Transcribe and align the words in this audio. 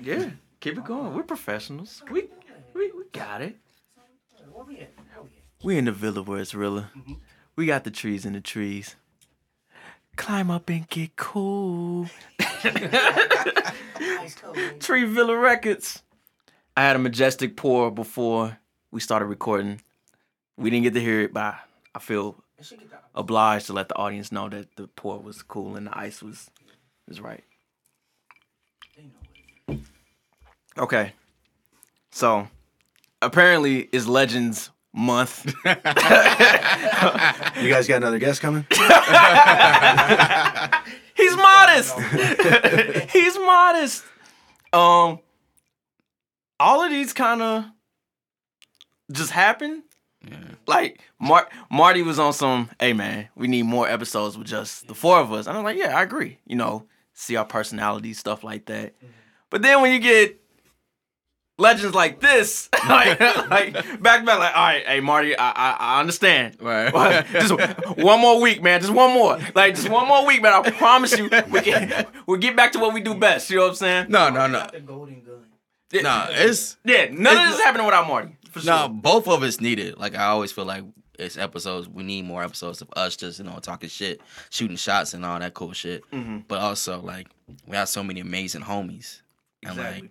Yeah, 0.00 0.30
keep 0.60 0.78
it 0.78 0.84
going. 0.84 1.14
We're 1.14 1.22
professionals. 1.22 2.02
We 2.10 2.28
we, 2.74 2.92
we 2.92 3.04
got 3.12 3.42
it. 3.42 3.56
We 3.96 4.02
at? 4.42 4.52
Where 4.52 4.64
we 4.64 4.78
at? 4.80 4.94
We 5.62 5.76
in 5.78 5.86
the 5.86 5.92
villa 5.92 6.22
where 6.22 6.40
it's 6.40 6.54
realer. 6.54 6.90
We 7.56 7.66
got 7.66 7.84
the 7.84 7.90
trees 7.90 8.24
in 8.24 8.34
the 8.34 8.40
trees. 8.40 8.94
Climb 10.16 10.50
up 10.50 10.68
and 10.68 10.88
get 10.88 11.16
cool. 11.16 12.08
Tree 14.80 15.04
Villa 15.04 15.36
Records. 15.36 16.02
I 16.76 16.82
had 16.82 16.96
a 16.96 16.98
majestic 17.00 17.56
pour 17.56 17.90
before 17.90 18.58
we 18.90 19.00
started 19.00 19.26
recording. 19.26 19.80
We 20.56 20.70
didn't 20.70 20.84
get 20.84 20.94
to 20.94 21.00
hear 21.00 21.22
it, 21.22 21.32
but 21.32 21.42
I, 21.42 21.58
I 21.96 21.98
feel 21.98 22.42
obliged 23.14 23.66
to 23.66 23.72
let 23.72 23.88
the 23.88 23.96
audience 23.96 24.30
know 24.32 24.48
that 24.48 24.76
the 24.76 24.86
pour 24.88 25.18
was 25.18 25.42
cool 25.42 25.76
and 25.76 25.86
the 25.88 25.98
ice 25.98 26.22
was 26.22 26.50
was 27.08 27.20
right. 27.20 27.44
They 28.96 29.02
know 29.02 29.10
what 29.66 29.76
it 29.76 29.80
is. 29.80 29.88
Okay. 30.78 31.12
So 32.10 32.48
apparently 33.20 33.88
it's 33.92 34.06
Legends 34.06 34.70
month. 34.92 35.54
You 37.58 37.70
guys 37.70 37.88
got 37.88 37.96
another 37.96 38.18
guest 38.20 38.40
coming? 38.40 38.64
He's 41.16 41.36
modest. 41.36 41.98
He's 43.10 43.36
modest. 43.38 44.04
Um 44.72 45.18
all 46.60 46.82
of 46.84 46.90
these 46.90 47.12
kind 47.12 47.42
of 47.42 47.64
just 49.12 49.30
happen. 49.32 49.82
Like 50.66 51.00
Mar- 51.20 51.48
Marty 51.70 52.02
was 52.02 52.18
on 52.18 52.32
some, 52.32 52.68
hey 52.78 52.92
man, 52.92 53.28
we 53.34 53.48
need 53.48 53.62
more 53.64 53.88
episodes 53.88 54.36
with 54.38 54.46
just 54.46 54.86
the 54.88 54.94
four 54.94 55.18
of 55.18 55.32
us. 55.32 55.46
And 55.46 55.56
I'm 55.56 55.64
like, 55.64 55.76
yeah, 55.78 55.96
I 55.96 56.02
agree. 56.02 56.38
You 56.46 56.56
know, 56.56 56.84
see 57.14 57.36
our 57.36 57.44
personalities, 57.44 58.18
stuff 58.18 58.44
like 58.44 58.66
that. 58.66 58.94
But 59.50 59.62
then 59.62 59.80
when 59.82 59.92
you 59.92 59.98
get 59.98 60.40
legends 61.58 61.94
like 61.94 62.20
this, 62.20 62.68
like, 62.88 63.20
like 63.50 63.72
back 64.02 64.20
to 64.20 64.26
back, 64.26 64.38
like, 64.38 64.56
all 64.56 64.62
right, 64.64 64.86
hey 64.86 65.00
Marty, 65.00 65.36
I 65.36 65.50
I, 65.50 65.76
I 65.78 66.00
understand. 66.00 66.56
Right. 66.60 67.26
just 67.32 67.52
one 67.98 68.20
more 68.20 68.40
week, 68.40 68.62
man. 68.62 68.80
Just 68.80 68.92
one 68.92 69.12
more. 69.12 69.38
Like 69.54 69.74
just 69.74 69.88
one 69.88 70.08
more 70.08 70.26
week, 70.26 70.42
man. 70.42 70.52
I 70.52 70.70
promise 70.70 71.16
you, 71.18 71.24
we 71.50 71.60
get 71.60 72.08
we'll 72.26 72.38
get 72.40 72.56
back 72.56 72.72
to 72.72 72.78
what 72.78 72.94
we 72.94 73.00
do 73.00 73.14
best. 73.14 73.50
You 73.50 73.56
know 73.56 73.62
what 73.64 73.68
I'm 73.70 73.74
saying? 73.76 74.06
no, 74.08 74.30
no, 74.30 74.46
no. 74.46 74.60
Got 74.60 74.72
the 74.72 74.80
golden 74.80 75.22
gun. 75.22 75.44
Yeah, 75.90 76.02
No, 76.02 76.26
it's 76.30 76.76
yeah. 76.84 77.06
None 77.10 77.36
of 77.36 77.48
this 77.50 77.58
is 77.58 77.64
happening 77.64 77.86
without 77.86 78.06
Marty. 78.06 78.36
For 78.50 78.60
sure. 78.60 78.72
no. 78.72 78.88
Both 78.88 79.26
of 79.28 79.42
us 79.42 79.60
need 79.60 79.78
it. 79.78 79.98
Like 79.98 80.14
I 80.14 80.26
always 80.26 80.52
feel 80.52 80.64
like 80.66 80.84
it's 81.18 81.36
episodes. 81.36 81.88
We 81.88 82.02
need 82.04 82.24
more 82.26 82.44
episodes 82.44 82.80
of 82.82 82.88
us 82.94 83.16
just 83.16 83.38
you 83.38 83.44
know 83.46 83.58
talking 83.60 83.88
shit, 83.88 84.20
shooting 84.50 84.76
shots, 84.76 85.14
and 85.14 85.24
all 85.24 85.38
that 85.38 85.54
cool 85.54 85.72
shit. 85.72 86.08
Mhm. 86.10 86.44
But 86.46 86.60
also 86.60 87.00
like 87.00 87.28
we 87.66 87.76
have 87.76 87.88
so 87.88 88.02
many 88.04 88.20
amazing 88.20 88.62
homies. 88.62 89.22
And 89.64 89.72
Exactly. 89.72 90.02
like 90.02 90.10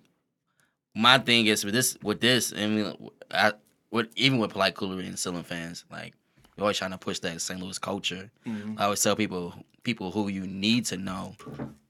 my 0.98 1.20
thing 1.20 1.46
is 1.46 1.64
with 1.64 1.74
this 1.74 1.98
with 2.04 2.20
this, 2.22 2.54
I 2.54 2.68
mean, 2.68 2.94
I, 3.32 3.54
with 3.92 4.08
even 4.16 4.40
with 4.40 4.52
polite 4.52 4.76
coolery 4.76 5.06
and 5.08 5.18
Ceiling 5.18 5.44
fans, 5.44 5.86
like 5.92 6.14
we're 6.58 6.64
always 6.64 6.78
trying 6.78 6.92
to 6.92 6.98
push 6.98 7.20
that 7.20 7.40
St. 7.42 7.60
Louis 7.62 7.78
culture. 7.78 8.30
Mhm. 8.46 8.80
I 8.80 8.86
always 8.86 9.02
tell 9.04 9.16
people 9.16 9.54
people 9.84 10.12
who 10.12 10.28
you 10.28 10.46
need 10.48 10.86
to 10.86 10.98
know 10.98 11.36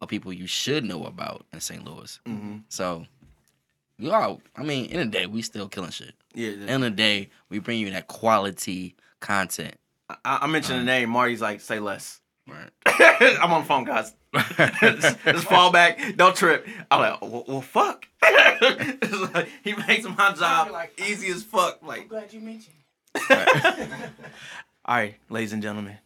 or 0.02 0.08
people 0.08 0.32
you 0.34 0.46
should 0.46 0.84
know 0.84 1.06
about 1.06 1.46
in 1.54 1.60
St. 1.62 1.84
Louis. 1.84 2.20
Mhm. 2.28 2.64
So 2.70 3.06
we 3.98 4.10
are. 4.12 4.38
I 4.56 4.64
mean, 4.64 4.86
in 4.86 5.00
the 5.00 5.06
day, 5.06 5.26
we 5.26 5.42
still 5.42 5.68
killing 5.68 5.90
shit. 5.92 6.14
Yeah. 6.36 6.50
In 6.68 6.82
the 6.82 6.92
day, 6.92 7.30
we 7.50 7.60
bring 7.60 7.80
you 7.80 7.90
that 7.92 8.08
quality 8.08 8.96
content. 9.20 9.76
I, 10.10 10.16
I 10.42 10.48
mentioned 10.48 10.80
the 10.82 10.84
name. 10.86 11.10
Marty's 11.10 11.42
like, 11.42 11.62
say 11.62 11.80
less. 11.80 12.22
Right. 12.48 12.70
I'm 13.42 13.52
on 13.52 13.62
the 13.62 13.68
phone, 13.68 13.84
guys. 13.86 14.14
Just, 14.82 15.18
just 15.24 15.46
fall 15.48 15.72
back. 15.72 16.16
Don't 16.16 16.36
trip. 16.36 16.68
I'm 16.90 17.00
like, 17.00 17.22
well, 17.22 17.44
well 17.48 17.62
fuck. 17.62 18.08
Like, 18.60 19.50
he 19.64 19.74
makes 19.74 20.04
my 20.06 20.34
job 20.34 20.72
like- 20.72 21.00
easy 21.00 21.28
as 21.30 21.44
fuck. 21.44 21.80
Like, 21.84 22.02
I'm 22.02 22.08
glad 22.08 22.34
you 22.34 22.40
mentioned. 22.40 22.76
all 23.30 24.96
right, 24.96 25.16
ladies 25.30 25.54
and 25.54 25.62
gentlemen, 25.62 25.98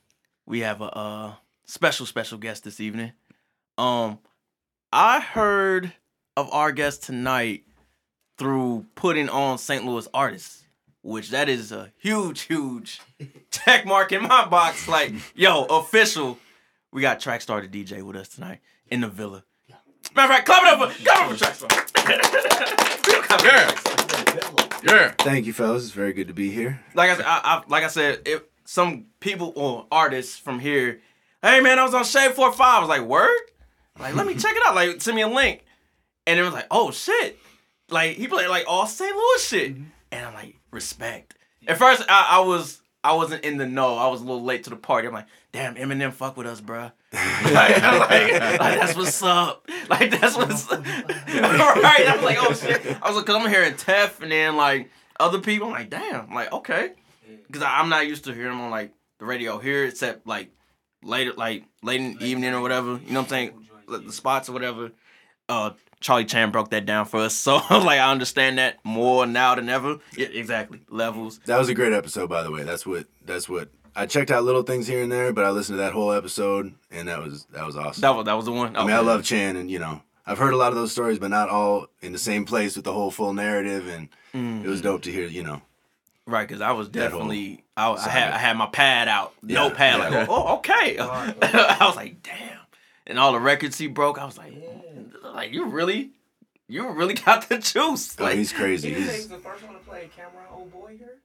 we 0.46 0.60
have 0.62 0.82
a 0.82 0.86
uh, 0.98 1.34
special, 1.66 2.06
special 2.06 2.38
guest 2.38 2.64
this 2.64 2.80
evening. 2.80 3.14
Um, 3.78 4.20
I 4.92 5.20
heard 5.22 5.94
of 6.36 6.52
our 6.52 6.72
guest 6.72 7.04
tonight 7.04 7.64
through 8.38 8.86
putting 8.96 9.30
on 9.30 9.58
St. 9.58 9.86
Louis 9.86 10.08
artists, 10.14 10.64
which 11.04 11.30
that 11.30 11.48
is 11.48 11.72
a 11.72 11.92
huge, 11.98 12.42
huge 12.42 13.02
check 13.52 13.86
mark 13.86 14.12
in 14.12 14.24
my 14.24 14.46
box. 14.46 14.88
Like, 14.88 15.14
yo, 15.36 15.66
official. 15.66 16.38
We 16.92 17.02
got 17.02 17.20
Trackstar 17.20 17.62
the 17.70 17.84
DJ 17.84 18.04
with 18.04 18.16
us 18.16 18.28
tonight 18.30 18.60
in 18.88 19.02
the 19.02 19.08
villa. 19.08 19.44
Matter 20.16 20.34
of 20.34 20.38
fact, 20.38 20.46
clap 20.46 20.64
it 20.64 20.82
up 20.82 20.92
for, 20.92 21.04
clap 21.04 21.32
it 21.32 21.32
up 21.32 21.38
for 21.38 21.46
Trackstar. 21.46 21.94
Clap 21.94 22.10
it 22.10 23.54
up 23.54 23.78
for 23.78 23.96
Trackstar. 23.96 24.84
Yeah. 24.84 25.14
Thank 25.20 25.46
you, 25.46 25.54
fellas. 25.54 25.84
It's 25.84 25.92
very 25.94 26.12
good 26.12 26.28
to 26.28 26.34
be 26.34 26.52
here. 26.52 26.82
like 26.96 27.10
I, 27.10 27.16
said, 27.16 27.26
I, 27.26 27.40
I 27.44 27.64
like 27.68 27.84
I 27.84 27.88
said, 27.88 28.22
if 28.26 28.44
some 28.66 29.06
people 29.20 29.54
or 29.56 29.86
artists 29.92 30.38
from 30.38 30.60
here, 30.60 31.02
hey 31.42 31.62
man, 31.62 31.80
I 31.80 31.84
was 31.84 31.94
on 31.94 32.04
Shade 32.04 32.34
Four 32.34 32.52
Five. 32.52 32.78
I 32.78 32.80
was 32.80 32.90
like, 32.90 33.02
word, 33.02 33.40
like 34.00 34.16
let 34.16 34.26
me 34.26 34.34
check 34.36 34.56
it 34.56 34.64
out. 34.66 34.76
Like 34.76 35.02
send 35.02 35.16
me 35.16 35.22
a 35.22 35.28
link, 35.28 35.64
and 36.26 36.40
it 36.40 36.44
was 36.44 36.54
like, 36.54 36.68
oh 36.72 36.92
shit, 36.92 37.38
like 37.90 38.18
he 38.18 38.28
played 38.28 38.50
like 38.50 38.66
all 38.68 38.88
St. 38.88 39.16
Louis 39.16 39.48
shit, 39.48 39.74
mm-hmm. 39.76 39.84
and 40.12 40.26
I'm 40.26 40.34
like, 40.34 40.56
respect. 40.72 41.36
At 41.68 41.78
first, 41.78 42.04
I, 42.10 42.28
I 42.32 42.40
was 42.40 42.81
I 43.04 43.14
wasn't 43.14 43.44
in 43.44 43.58
the 43.58 43.66
know. 43.66 43.98
I 43.98 44.08
was 44.08 44.22
a 44.22 44.24
little 44.24 44.44
late 44.44 44.64
to 44.66 44.70
the 44.70 44.76
party. 44.76 45.08
I'm 45.08 45.14
like, 45.14 45.26
damn, 45.52 45.76
Eminem 45.76 46.14
fuck 46.14 46.38
with 46.38 46.46
us, 46.46 46.62
bruh. 46.62 46.92
like, 47.14 47.82
like, 47.82 48.10
like, 48.12 48.80
that's 48.80 48.96
what's 48.96 49.22
up. 49.24 49.68
Like 49.90 50.12
that's 50.20 50.38
what's 50.38 50.72
up. 50.72 50.86
right. 50.88 52.06
I 52.08 52.14
was 52.16 52.24
like, 52.24 52.38
oh 52.40 52.54
shit. 52.54 52.86
I 53.02 53.08
was 53.08 53.18
like, 53.18 53.26
cause 53.26 53.36
I'm 53.36 53.50
hearing 53.50 53.74
Tef 53.74 54.22
and 54.22 54.32
then 54.32 54.56
like 54.56 54.90
other 55.20 55.40
people. 55.40 55.68
I'm 55.68 55.74
like, 55.74 55.90
damn. 55.90 56.28
I'm 56.28 56.34
like, 56.34 56.52
okay. 56.54 56.92
Cause 57.52 57.62
I, 57.64 57.80
I'm 57.80 57.90
not 57.90 58.08
used 58.08 58.26
to 58.26 58.34
hearing 58.34 58.52
them 58.52 58.62
on 58.62 58.72
like 58.72 58.94
the 59.20 59.26
radio 59.26 59.58
here, 59.58 59.86
except 59.86 60.26
like 60.28 60.52
later, 61.04 61.34
like 61.34 61.66
late 61.84 62.00
in 62.00 62.18
the 62.18 62.26
evening 62.26 62.54
or 62.54 62.62
whatever. 62.62 63.00
You 63.06 63.14
know 63.14 63.22
what 63.22 63.24
I'm 63.24 63.28
saying? 63.30 63.68
Like, 63.88 64.06
The 64.06 64.14
spots 64.14 64.48
or 64.48 64.54
whatever. 64.54 64.92
Uh, 65.52 65.74
Charlie 66.00 66.26
Chan 66.26 66.50
broke 66.52 66.72
that 66.72 66.86
down 66.86 67.06
for 67.06 67.20
us, 67.20 67.36
so 67.48 67.56
like 67.70 68.00
I 68.00 68.12
understand 68.12 68.58
that 68.58 68.80
more 68.84 69.26
now 69.26 69.54
than 69.56 69.70
ever. 69.70 70.00
Yeah, 70.18 70.28
exactly. 70.28 70.82
Levels. 70.90 71.40
That 71.46 71.60
was 71.60 71.70
a 71.70 71.74
great 71.76 71.94
episode, 71.94 72.30
by 72.30 72.42
the 72.44 72.52
way. 72.52 72.64
That's 72.64 72.86
what. 72.86 73.06
That's 73.26 73.48
what. 73.48 73.70
I 73.94 74.06
checked 74.06 74.32
out 74.32 74.46
little 74.46 74.64
things 74.64 74.88
here 74.88 75.04
and 75.04 75.12
there, 75.12 75.34
but 75.34 75.44
I 75.44 75.50
listened 75.50 75.78
to 75.78 75.82
that 75.84 75.92
whole 75.92 76.14
episode, 76.14 76.74
and 76.92 77.10
that 77.10 77.22
was 77.22 77.46
that 77.52 77.66
was 77.66 77.76
awesome. 77.76 78.02
That 78.02 78.16
was 78.16 78.26
that 78.26 78.34
was 78.34 78.46
the 78.46 78.52
one. 78.54 78.76
I 78.78 78.82
mean, 78.86 78.96
I 78.96 79.00
love 79.00 79.24
Chan, 79.24 79.58
and 79.58 79.70
you 79.70 79.80
know, 79.80 80.02
I've 80.26 80.38
heard 80.38 80.54
a 80.54 80.58
lot 80.58 80.70
of 80.70 80.76
those 80.76 80.94
stories, 80.94 81.20
but 81.20 81.30
not 81.30 81.50
all 81.50 81.88
in 82.02 82.14
the 82.14 82.18
same 82.18 82.46
place 82.46 82.78
with 82.78 82.86
the 82.86 82.94
whole 82.94 83.12
full 83.12 83.34
narrative, 83.34 83.88
and 83.88 84.08
it 84.66 84.70
was 84.70 84.82
dope 84.82 85.02
to 85.04 85.12
hear. 85.12 85.28
You 85.28 85.44
know, 85.44 85.62
Right, 86.26 86.48
because 86.48 86.62
I 86.62 86.72
was 86.72 86.88
definitely 86.88 87.66
I, 87.76 87.92
I 87.92 88.10
had 88.10 88.32
I 88.34 88.38
had 88.38 88.56
my 88.58 88.68
pad 88.68 89.10
out, 89.10 89.34
Yeah, 89.44 89.56
notepad, 89.68 90.00
yeah. 90.00 90.20
like 90.20 90.30
oh, 90.30 90.56
okay. 90.60 90.98
I 91.00 91.78
was 91.82 91.98
like, 91.98 92.24
damn, 92.24 92.60
and 93.06 93.20
all 93.20 93.34
the 93.34 93.40
records 93.42 93.78
he 93.78 93.88
broke, 93.88 94.18
I 94.18 94.24
was 94.26 94.38
like, 94.38 94.54
like 95.34 95.52
you 95.54 95.66
really, 95.66 96.12
you 96.68 96.90
really 96.90 97.14
got 97.26 97.48
the 97.50 97.58
juice. 97.58 98.16
oh, 98.20 98.24
Like 98.24 98.36
he's 98.36 98.52
crazy. 98.54 98.90
Did 98.90 99.00
you 99.00 99.06
say 99.06 99.12
He's, 99.14 99.22
he's 99.24 99.28
the 99.30 99.38
first 99.38 99.64
one 99.64 99.74
to 99.74 99.80
play 99.80 100.10
Cam'ron 100.18 100.56
Old 100.58 100.72
Boy 100.72 100.96
here? 100.98 101.18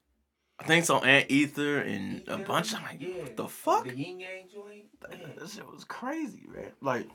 I 0.58 0.64
think 0.64 0.84
so, 0.86 1.00
and 1.00 1.30
Ether 1.30 1.80
and 1.80 2.22
a 2.28 2.38
bunch. 2.38 2.74
I'm 2.74 2.82
like, 2.82 3.00
Yeah. 3.00 3.22
what 3.22 3.36
the 3.36 3.46
fuck? 3.48 3.84
The 3.84 3.94
Yin 3.94 4.20
Yang 4.20 4.48
joint. 4.52 4.84
Yeah. 5.10 5.26
That 5.38 5.50
shit 5.50 5.66
was 5.70 5.84
crazy, 5.84 6.44
man. 6.52 6.72
Like, 6.80 7.06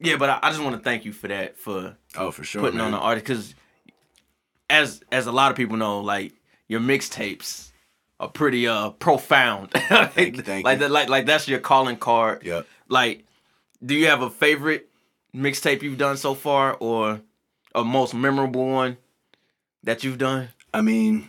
yeah, 0.00 0.16
but 0.16 0.30
I, 0.30 0.38
I 0.42 0.50
just 0.50 0.62
want 0.62 0.74
to 0.76 0.82
thank 0.82 1.04
you 1.04 1.12
for 1.12 1.28
that 1.28 1.58
for 1.58 1.96
oh, 2.16 2.30
for 2.30 2.44
sure. 2.44 2.62
putting 2.62 2.78
man. 2.78 2.86
on 2.86 2.92
the 2.92 2.98
artist 2.98 3.26
because 3.26 3.54
as 4.70 5.02
as 5.12 5.26
a 5.26 5.32
lot 5.32 5.50
of 5.50 5.56
people 5.56 5.76
know, 5.76 6.00
like 6.00 6.32
your 6.66 6.80
mixtapes 6.80 7.70
are 8.18 8.28
pretty 8.28 8.66
uh 8.66 8.90
profound. 8.90 9.68
like, 9.90 10.12
Thank 10.14 10.36
you, 10.36 10.42
thank 10.42 10.64
like 10.64 10.78
you. 10.78 10.84
that, 10.86 10.90
like 10.90 11.08
like 11.10 11.26
that's 11.26 11.46
your 11.46 11.60
calling 11.60 11.96
card. 11.96 12.42
Yeah. 12.44 12.62
Like, 12.88 13.24
do 13.84 13.94
you 13.94 14.06
have 14.06 14.22
a 14.22 14.30
favorite 14.30 14.88
mixtape 15.34 15.82
you've 15.82 15.98
done 15.98 16.16
so 16.16 16.34
far, 16.34 16.76
or 16.78 17.20
a 17.74 17.84
most 17.84 18.14
memorable 18.14 18.66
one 18.66 18.98
that 19.82 20.04
you've 20.04 20.18
done? 20.18 20.48
I 20.74 20.80
mean, 20.80 21.28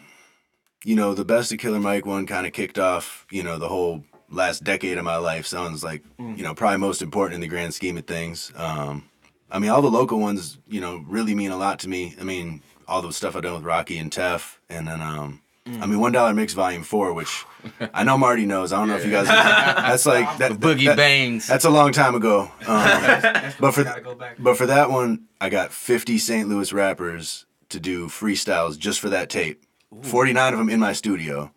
you 0.84 0.96
know, 0.96 1.14
the 1.14 1.26
best 1.26 1.52
of 1.52 1.60
Killer 1.60 1.80
Mike 1.80 2.06
one 2.06 2.26
kind 2.26 2.46
of 2.46 2.54
kicked 2.54 2.80
off, 2.80 3.26
you 3.32 3.44
know, 3.44 3.58
the 3.58 3.70
whole 3.70 4.04
last 4.30 4.64
decade 4.64 4.98
of 4.98 5.04
my 5.06 5.18
life. 5.18 5.46
Sounds 5.46 5.84
like, 5.84 6.04
you 6.18 6.44
know, 6.44 6.54
probably 6.54 6.78
most 6.78 7.02
important 7.02 7.36
in 7.36 7.42
the 7.42 7.48
grand 7.48 7.74
scheme 7.74 7.98
of 7.98 8.06
things. 8.06 8.52
Um, 8.56 9.10
I 9.52 9.60
mean, 9.60 9.70
all 9.70 9.82
the 9.82 9.92
local 9.92 10.20
ones, 10.20 10.58
you 10.68 10.82
know, 10.82 11.04
really 11.08 11.36
mean 11.36 11.52
a 11.52 11.58
lot 11.58 11.80
to 11.80 11.90
me. 11.90 12.16
I 12.20 12.24
mean, 12.24 12.62
all 12.88 13.02
the 13.02 13.14
stuff 13.14 13.36
I've 13.36 13.44
done 13.44 13.56
with 13.56 13.64
Rocky 13.64 13.98
and 13.98 14.12
Tef, 14.12 14.58
and 14.70 14.88
then, 14.88 15.02
um, 15.02 15.42
I 15.66 15.86
mean, 15.86 16.00
One 16.00 16.12
Dollar 16.12 16.34
Mix 16.34 16.54
Volume 16.54 16.84
Four, 16.84 17.14
which 17.14 17.46
I 17.94 18.04
know 18.04 18.18
Marty 18.18 18.46
knows. 18.46 18.74
I 18.74 18.80
don't 18.80 18.90
know 18.90 18.98
if 18.98 19.06
you 19.06 19.12
guys. 19.12 19.28
That's 19.28 20.06
like 20.06 20.38
that. 20.40 20.52
Boogie 20.54 20.86
that- 20.88 20.98
Bangs. 20.98 21.48
That's 21.48 21.64
a 21.66 21.70
long 21.70 21.92
time 21.94 22.16
ago. 22.16 22.52
Um, 22.68 22.68
That's 22.68 23.56
But 23.58 23.72
for- 23.74 23.84
go 23.84 24.18
but 24.40 24.58
for 24.58 24.66
that 24.66 24.90
one, 24.90 25.26
I 25.40 25.50
got 25.50 25.72
50 25.72 26.18
St. 26.18 26.50
Louis 26.50 26.74
rappers 26.74 27.46
to 27.70 27.80
do 27.80 28.08
freestyles 28.08 28.78
just 28.78 29.00
for 29.00 29.10
that 29.10 29.30
tape. 29.30 29.64
49 30.02 30.54
of 30.54 30.60
them 30.60 30.70
in 30.70 30.80
my 30.80 30.92
studio. 30.92 31.52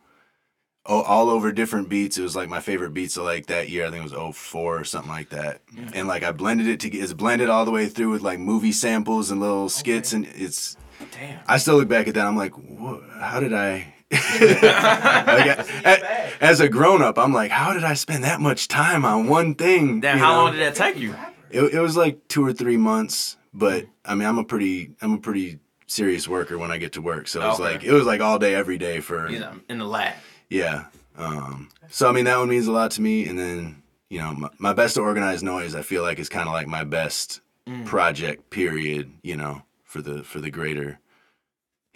all, 0.84 1.02
all 1.02 1.28
over 1.30 1.50
different 1.50 1.88
beats. 1.88 2.16
It 2.18 2.22
was 2.22 2.36
like 2.36 2.48
my 2.48 2.60
favorite 2.60 2.94
beats 2.94 3.16
of 3.16 3.24
like 3.24 3.46
that 3.46 3.68
year. 3.70 3.86
I 3.86 3.90
think 3.90 4.04
it 4.06 4.12
was 4.12 4.36
04 4.36 4.80
or 4.80 4.84
something 4.84 5.10
like 5.10 5.30
that. 5.30 5.62
And 5.94 6.06
like 6.06 6.22
I 6.22 6.30
blended 6.32 6.68
it 6.68 6.78
to 6.80 6.90
get 6.90 7.02
it's 7.02 7.12
blended 7.12 7.48
all 7.48 7.64
the 7.64 7.70
way 7.72 7.86
through 7.88 8.10
with 8.10 8.22
like 8.22 8.38
movie 8.38 8.72
samples 8.72 9.30
and 9.32 9.40
little 9.40 9.68
skits 9.68 10.12
and 10.12 10.26
it's 10.34 10.76
Damn. 11.12 11.40
I 11.46 11.58
still 11.58 11.76
look 11.76 11.88
back 11.88 12.06
at 12.08 12.14
that. 12.14 12.24
I'm 12.26 12.36
like, 12.36 12.52
what, 12.52 13.02
how 13.20 13.40
did 13.40 13.52
I? 13.52 13.94
Like, 14.10 15.58
a- 15.58 16.32
as 16.44 16.60
a 16.60 16.68
grown 16.68 17.02
up, 17.02 17.18
I'm 17.18 17.32
like, 17.32 17.50
how 17.50 17.72
did 17.72 17.84
I 17.84 17.94
spend 17.94 18.24
that 18.24 18.40
much 18.40 18.68
time 18.68 19.04
on 19.04 19.26
one 19.28 19.54
thing? 19.54 20.00
Damn, 20.00 20.18
how 20.18 20.32
know? 20.36 20.44
long 20.44 20.52
did 20.52 20.60
that 20.60 20.74
take 20.74 20.98
you? 20.98 21.14
It, 21.50 21.74
it 21.74 21.80
was 21.80 21.96
like 21.96 22.26
two 22.28 22.44
or 22.44 22.52
three 22.52 22.76
months, 22.76 23.36
but 23.54 23.86
I 24.04 24.14
mean, 24.14 24.28
I'm 24.28 24.38
a 24.38 24.44
pretty, 24.44 24.92
I'm 25.00 25.14
a 25.14 25.18
pretty 25.18 25.58
serious 25.86 26.26
worker 26.28 26.58
when 26.58 26.70
I 26.70 26.78
get 26.78 26.92
to 26.94 27.02
work. 27.02 27.28
So 27.28 27.40
it 27.40 27.46
was 27.46 27.60
Okay. 27.60 27.72
like, 27.72 27.84
it 27.84 27.92
was 27.92 28.04
like 28.06 28.20
all 28.20 28.38
day, 28.38 28.54
every 28.54 28.78
day 28.78 29.00
for, 29.00 29.28
You 29.30 29.38
know, 29.40 29.52
in 29.68 29.78
the 29.78 29.84
lab. 29.84 30.14
yeah. 30.50 30.84
Um, 31.16 31.70
so 31.88 32.08
I 32.08 32.12
mean, 32.12 32.24
that 32.26 32.36
one 32.38 32.48
means 32.48 32.66
a 32.66 32.72
lot 32.72 32.90
to 32.92 33.00
me. 33.02 33.26
And 33.26 33.38
then, 33.38 33.82
you 34.10 34.18
know, 34.18 34.34
my, 34.34 34.50
my 34.58 34.72
best 34.72 34.98
organized 34.98 35.42
noise, 35.44 35.74
I 35.74 35.82
feel 35.82 36.02
like 36.02 36.18
is 36.18 36.28
kind 36.28 36.46
of 36.48 36.52
like 36.52 36.66
my 36.66 36.84
best 36.84 37.40
project 37.84 38.50
period, 38.50 39.12
you 39.22 39.36
know, 39.36 39.62
for 39.84 40.00
the, 40.02 40.22
for 40.22 40.40
the 40.40 40.50
greater 40.50 40.98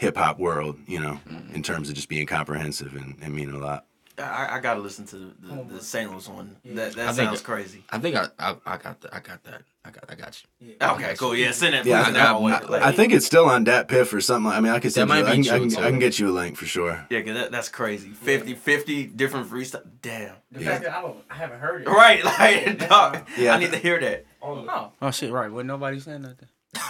hip 0.00 0.17
hop 0.17 0.38
world, 0.38 0.79
you 0.87 0.99
know, 0.99 1.20
in 1.52 1.62
terms 1.62 1.88
of 1.91 1.94
just 1.94 2.08
being 2.08 2.26
comprehensive 2.26 2.94
and, 2.97 3.17
and 3.23 3.35
meaning 3.35 3.55
a 3.55 3.58
lot. 3.58 3.85
I, 4.19 4.56
I 4.56 4.61
gotta 4.61 4.81
listen 4.81 5.06
to 5.06 5.17
the, 5.17 5.32
the, 5.41 5.52
oh, 5.52 5.67
the 5.70 5.81
St. 5.82 6.11
Louis 6.11 6.29
one. 6.29 6.56
That 6.64 6.93
that 6.94 7.08
I 7.08 7.12
sounds 7.12 7.41
it- 7.41 7.44
crazy. 7.44 7.85
I 7.91 7.99
think 7.99 8.17
I, 8.17 8.26
I 8.38 8.56
I 8.67 8.76
got 8.76 9.00
the, 9.00 9.14
I 9.14 9.20
got 9.20 9.43
that. 9.44 9.62
I 9.82 9.91
got 9.91 10.05
I 10.11 10.14
got 10.14 10.43
you. 10.61 10.75
Okay, 10.79 11.14
cool. 11.17 11.35
Yeah, 11.35 11.52
send 11.52 11.73
that. 11.73 11.87
Yeah, 11.87 12.02
I, 12.06 12.11
that 12.11 12.32
my 12.35 12.38
way. 12.38 12.52
I- 12.52 12.61
Like, 12.64 12.82
I 12.82 12.93
think 12.93 13.14
it's 13.14 13.25
still 13.25 13.47
on 13.47 13.64
DatPiff 13.64 14.12
or 14.12 14.20
something. 14.20 14.52
I 14.52 14.61
mean, 14.61 14.73
I 14.73 14.79
could 14.79 14.93
send 14.93 15.11
That 15.11 15.19
you, 15.19 15.25
might 15.25 15.31
I 15.31 15.35
can, 15.37 15.49
I, 15.50 15.58
can. 15.75 15.85
I 15.85 15.91
can 15.91 15.99
get 15.99 16.19
you 16.19 16.29
a 16.29 16.32
link 16.32 16.56
for 16.58 16.67
sure. 16.67 17.06
yeah, 17.08 17.23
cause 17.23 17.32
that, 17.35 17.50
that's 17.50 17.70
crazy. 17.70 18.11
50, 18.11 18.55
50 18.55 19.06
different 19.06 19.49
freestyle. 19.50 19.88
Damn. 20.03 20.35
The 20.53 20.61
Yeah. 20.64 20.70
fact 20.70 20.85
that 20.85 20.96
I 20.99 21.00
don't, 21.03 21.17
I 21.31 21.35
haven't 21.37 21.61
heard 21.61 21.82
it. 21.82 21.88
Right, 21.88 22.23
like 22.79 22.88
dog. 22.91 23.26
Yeah. 23.38 23.55
I 23.55 23.58
need 23.58 23.70
to 23.70 23.79
hear 23.79 23.99
that. 24.00 24.26
Oh, 24.43 24.62
no. 24.62 24.93
Oh 25.00 25.11
shit! 25.11 25.32
Right. 25.32 25.50
Well, 25.50 25.64
nobody 25.64 25.99
saying 26.00 26.23
nothing. 26.23 26.49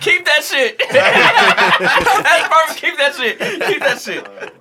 Keep 0.00 0.24
that 0.24 0.42
shit. 0.44 0.78
that's 0.90 2.48
perfect. 2.48 2.80
Keep 2.80 2.96
that 2.96 3.14
shit. 3.16 3.38
Keep 3.38 3.80
that 3.80 4.00
shit. 4.00 4.52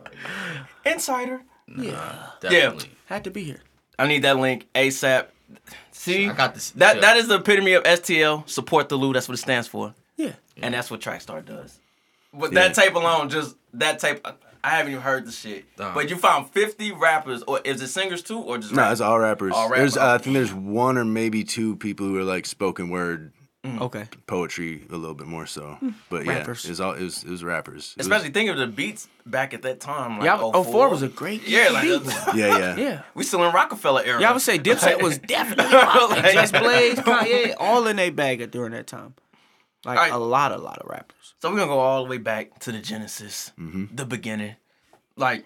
Insider. 0.86 1.42
Yeah. 1.78 2.30
Definitely. 2.42 2.90
Had 3.06 3.24
to 3.26 3.32
be 3.32 3.44
here. 3.44 3.62
I 4.00 4.08
need 4.08 4.24
that 4.24 4.38
link 4.38 4.68
ASAP. 4.74 5.28
See, 5.92 6.28
I 6.28 6.34
got 6.34 6.54
this. 6.56 6.72
that 6.72 6.96
yeah. 6.96 7.02
that 7.02 7.18
is 7.18 7.28
the 7.28 7.36
epitome 7.36 7.74
of 7.74 7.84
STL. 7.84 8.48
Support 8.50 8.90
the 8.90 8.96
Lou. 8.96 9.14
That's 9.14 9.28
what 9.28 9.36
it 9.36 9.42
stands 9.42 9.68
for. 9.68 9.94
Yeah. 10.18 10.34
and 10.62 10.74
that's 10.74 10.90
what 10.90 11.02
Trackstar 11.02 11.46
does. 11.46 11.80
But 12.34 12.54
Yeah. 12.54 12.68
that 12.68 12.74
tape 12.76 12.96
alone, 12.96 13.30
just 13.30 13.56
that 13.74 14.00
tape, 14.00 14.26
I 14.66 14.70
haven't 14.70 14.92
even 14.94 15.04
heard 15.04 15.26
the 15.28 15.32
shit. 15.32 15.66
Uh-huh. 15.80 15.92
But 15.94 16.10
you 16.10 16.16
found 16.18 16.50
fifty 16.50 16.92
rappers, 16.92 17.44
or 17.48 17.60
is 17.64 17.82
it 17.82 17.88
singers 17.90 18.24
too, 18.24 18.40
or 18.40 18.58
just 18.58 18.74
No, 18.74 18.82
rappers? 18.82 18.92
it's 18.94 19.02
all 19.02 19.20
rappers. 19.20 19.54
All 19.54 19.70
There's, 19.70 19.96
rappers. 19.96 19.98
uh, 19.98 20.14
I 20.14 20.18
think 20.18 20.34
there's 20.34 20.54
one 20.54 20.98
or 20.98 21.06
maybe 21.06 21.44
two 21.44 21.76
people 21.76 22.08
who 22.08 22.18
are 22.18 22.24
like 22.24 22.46
spoken 22.46 22.90
word 22.90 23.32
Okay. 23.80 24.06
poetry 24.28 24.84
a 24.92 24.96
little 24.96 25.16
bit 25.16 25.26
more 25.26 25.48
so. 25.48 25.78
But 26.10 26.26
yeah, 26.26 26.34
Rappers. 26.38 26.66
it 26.66 26.70
was 26.70 26.80
all 26.80 26.92
it 26.94 27.02
was, 27.02 27.24
it 27.24 27.30
was 27.32 27.44
rappers. 27.44 27.94
It 27.98 27.98
was- 27.98 28.06
Especially 28.08 28.30
think 28.30 28.52
of 28.52 28.58
the 28.58 28.68
beats 28.68 29.08
back 29.26 29.56
at 29.56 29.64
that 29.64 29.80
time. 29.80 30.20
Like 30.20 30.26
Yeah. 30.26 30.38
04. 30.38 30.52
Oh, 30.54 30.64
four 30.64 30.90
was 30.90 31.02
a 31.02 31.08
great. 31.08 31.48
yeah, 31.48 31.70
like 31.70 31.82
beat. 31.84 32.04
yeah, 32.36 32.58
yeah, 32.60 32.76
yeah. 32.78 33.02
we 33.16 33.24
still 33.24 33.44
in 33.44 33.52
Roc-A-Fella 33.52 34.04
era. 34.04 34.22
Yeah, 34.22 34.30
I 34.30 34.34
would 34.34 34.44
say 34.44 34.60
Dipset 34.60 35.02
was 35.02 35.18
definitely. 35.18 35.66
Like- 35.74 36.34
Just 36.34 36.54
Blaze, 36.54 36.96
Kanye, 37.00 37.56
all 37.60 37.88
in 37.88 37.96
their 37.96 38.12
bag 38.12 38.52
during 38.52 38.72
that 38.74 38.86
time. 38.86 39.16
Like 39.86 39.98
Alright. 39.98 40.12
a 40.14 40.18
lot, 40.18 40.52
a 40.52 40.58
lot 40.58 40.80
of 40.80 40.90
rappers. 40.90 41.36
So 41.40 41.50
we're 41.50 41.58
gonna 41.58 41.68
go 41.72 41.80
all 41.80 42.04
the 42.04 42.10
way 42.10 42.18
back 42.18 42.60
to 42.60 42.72
the 42.72 42.80
genesis, 42.80 43.52
Mm-hmm. 43.60 43.96
the 43.96 44.06
beginning. 44.06 44.56
Like, 45.16 45.46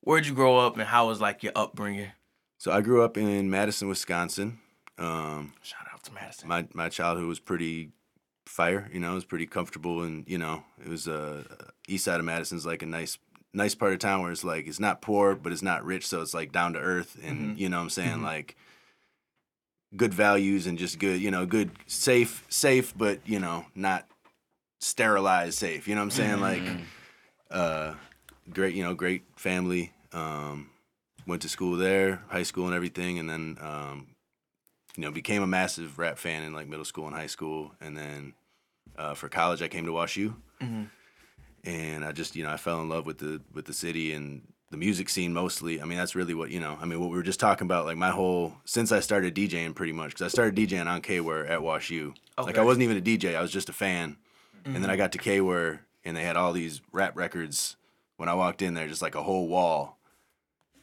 where'd 0.00 0.26
you 0.26 0.34
grow 0.34 0.58
up, 0.58 0.74
and 0.78 0.84
how 0.84 1.08
was 1.08 1.20
like 1.20 1.42
your 1.42 1.52
upbringing? 1.54 2.10
So 2.58 2.72
I 2.72 2.80
grew 2.80 3.02
up 3.02 3.16
in 3.18 3.50
Madison, 3.50 3.88
Wisconsin. 3.88 4.58
Um, 4.98 5.52
Shout 5.62 5.86
out 5.92 6.02
to 6.04 6.12
Madison. 6.12 6.48
my 6.48 6.66
my 6.72 6.88
childhood 6.88 7.26
was 7.26 7.40
pretty 7.40 7.90
fire. 8.46 8.88
You 8.92 9.00
know, 9.00 9.12
it 9.12 9.16
was 9.16 9.24
pretty 9.24 9.46
comfortable, 9.46 10.02
and 10.02 10.24
you 10.26 10.38
know, 10.38 10.64
it 10.82 10.88
was 10.88 11.06
uh, 11.08 11.42
east 11.86 12.04
side 12.04 12.20
of 12.20 12.26
Madison's 12.26 12.64
like 12.64 12.82
a 12.82 12.86
nice 12.86 13.18
nice 13.52 13.74
part 13.74 13.92
of 13.92 13.98
town 13.98 14.22
where 14.22 14.32
it's 14.32 14.44
like 14.44 14.66
it's 14.66 14.80
not 14.80 15.02
poor, 15.02 15.34
but 15.34 15.52
it's 15.52 15.62
not 15.62 15.84
rich, 15.84 16.06
so 16.06 16.22
it's 16.22 16.32
like 16.34 16.52
down 16.52 16.72
to 16.72 16.78
earth, 16.78 17.18
and 17.22 17.58
you 17.58 17.68
know 17.68 17.76
what 17.76 17.82
I'm 17.84 17.90
saying, 17.90 18.22
like 18.22 18.56
good 19.96 20.12
values 20.14 20.66
and 20.66 20.78
just 20.78 20.98
good, 20.98 21.20
you 21.20 21.30
know, 21.30 21.46
good 21.46 21.70
safe 21.86 22.44
safe, 22.48 22.96
but 22.96 23.20
you 23.26 23.38
know, 23.38 23.66
not 23.74 24.06
sterilized 24.80 25.58
safe. 25.58 25.88
You 25.88 25.94
know 25.94 26.00
what 26.00 26.04
I'm 26.04 26.10
saying, 26.10 26.40
like 26.40 26.62
uh, 27.50 27.94
great, 28.50 28.74
you 28.74 28.82
know, 28.82 28.94
great 28.94 29.24
family. 29.36 29.92
Um, 30.12 30.70
went 31.26 31.42
to 31.42 31.48
school 31.48 31.76
there, 31.76 32.22
high 32.28 32.42
school 32.42 32.66
and 32.66 32.74
everything, 32.74 33.18
and 33.18 33.28
then 33.28 33.58
um, 33.60 34.08
you 34.96 35.02
know 35.02 35.10
became 35.10 35.42
a 35.42 35.46
massive 35.46 35.98
rap 35.98 36.18
fan 36.18 36.42
in 36.42 36.52
like 36.52 36.68
middle 36.68 36.84
school 36.84 37.06
and 37.06 37.14
high 37.16 37.26
school, 37.26 37.72
and 37.80 37.96
then 37.96 38.34
uh, 38.96 39.14
for 39.14 39.28
college 39.28 39.62
I 39.62 39.68
came 39.68 39.86
to 39.86 39.92
Wash 39.92 40.16
U, 40.16 40.36
and 41.64 42.04
I 42.04 42.12
just 42.12 42.36
you 42.36 42.44
know 42.44 42.50
I 42.50 42.56
fell 42.56 42.80
in 42.82 42.88
love 42.88 43.06
with 43.06 43.18
the 43.18 43.40
with 43.52 43.64
the 43.64 43.72
city 43.72 44.12
and 44.12 44.42
the 44.74 44.78
music 44.78 45.08
scene 45.08 45.32
mostly. 45.32 45.80
I 45.80 45.84
mean 45.84 45.96
that's 45.96 46.14
really 46.14 46.34
what 46.34 46.50
you 46.50 46.58
know. 46.58 46.76
I 46.80 46.84
mean 46.84 47.00
what 47.00 47.10
we 47.10 47.16
were 47.16 47.22
just 47.22 47.40
talking 47.40 47.66
about, 47.66 47.86
like 47.86 47.96
my 47.96 48.10
whole 48.10 48.56
since 48.64 48.90
I 48.90 49.00
started 49.00 49.34
DJing 49.34 49.74
pretty 49.74 49.92
much 49.92 50.10
because 50.10 50.22
I 50.22 50.28
started 50.28 50.56
DJing 50.56 50.86
on 50.86 51.00
KWUR 51.00 51.48
at 51.48 51.62
Wash 51.62 51.90
U. 51.90 52.14
Like 52.36 52.58
I 52.58 52.64
wasn't 52.64 52.82
even 52.82 52.96
a 52.96 53.00
DJ, 53.00 53.36
I 53.36 53.42
was 53.42 53.52
just 53.52 53.68
a 53.68 53.72
fan, 53.72 54.16
and 54.64 54.76
then 54.76 54.90
I 54.90 54.94
mm. 54.94 54.98
got 54.98 55.12
to 55.12 55.18
KWUR 55.18 55.78
and 56.04 56.16
they 56.16 56.24
had 56.24 56.36
all 56.36 56.52
these 56.52 56.80
rap 56.92 57.16
records. 57.16 57.76
When 58.16 58.28
I 58.28 58.34
walked 58.34 58.62
in 58.62 58.74
there, 58.74 58.86
just 58.86 59.02
like 59.02 59.16
a 59.16 59.22
whole 59.22 59.48
wall 59.48 59.98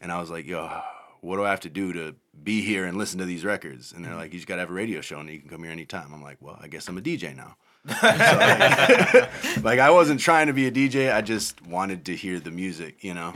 and 0.01 0.11
I 0.11 0.19
was 0.19 0.31
like, 0.31 0.45
yo, 0.45 0.81
what 1.21 1.37
do 1.37 1.45
I 1.45 1.49
have 1.51 1.61
to 1.61 1.69
do 1.69 1.93
to 1.93 2.15
be 2.43 2.61
here 2.61 2.85
and 2.85 2.97
listen 2.97 3.19
to 3.19 3.25
these 3.25 3.45
records? 3.45 3.93
And 3.93 4.03
they're 4.03 4.13
mm. 4.13 4.17
like, 4.17 4.33
you 4.33 4.39
just 4.39 4.47
got 4.47 4.55
to 4.55 4.61
have 4.61 4.69
a 4.69 4.73
radio 4.73 4.99
show 5.01 5.19
and 5.19 5.29
you 5.29 5.39
can 5.39 5.49
come 5.49 5.63
here 5.63 5.71
anytime. 5.71 6.13
I'm 6.13 6.23
like, 6.23 6.37
well, 6.41 6.57
I 6.61 6.67
guess 6.67 6.87
I'm 6.87 6.97
a 6.97 7.01
DJ 7.01 7.35
now. 7.35 7.55
Like, 9.63 9.79
I 9.79 9.91
wasn't 9.91 10.19
trying 10.19 10.47
to 10.47 10.53
be 10.53 10.67
a 10.67 10.71
DJ. 10.71 11.13
I 11.13 11.21
just 11.21 11.61
wanted 11.65 12.05
to 12.05 12.15
hear 12.15 12.39
the 12.39 12.51
music, 12.51 13.03
you 13.03 13.13
know? 13.13 13.33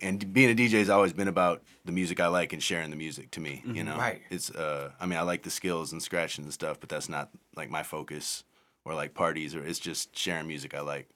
And 0.00 0.32
being 0.32 0.50
a 0.50 0.54
DJ 0.54 0.72
has 0.78 0.90
always 0.90 1.12
been 1.12 1.28
about 1.28 1.62
the 1.84 1.92
music 1.92 2.20
I 2.20 2.28
like 2.28 2.52
and 2.52 2.62
sharing 2.62 2.90
the 2.90 2.96
music 2.96 3.30
to 3.32 3.40
me, 3.40 3.62
you 3.66 3.82
know? 3.84 3.96
Right. 3.96 4.20
It's, 4.30 4.50
uh, 4.50 4.90
I 5.00 5.06
mean, 5.06 5.18
I 5.18 5.22
like 5.22 5.42
the 5.42 5.50
skills 5.50 5.92
and 5.92 6.02
scratching 6.02 6.44
and 6.44 6.52
stuff, 6.52 6.78
but 6.80 6.88
that's 6.88 7.08
not 7.08 7.30
like 7.56 7.70
my 7.70 7.82
focus 7.82 8.44
or 8.84 8.94
like 8.94 9.14
parties 9.14 9.54
or 9.54 9.64
it's 9.64 9.78
just 9.78 10.16
sharing 10.16 10.46
music 10.46 10.74
I 10.74 10.80
like. 10.80 11.08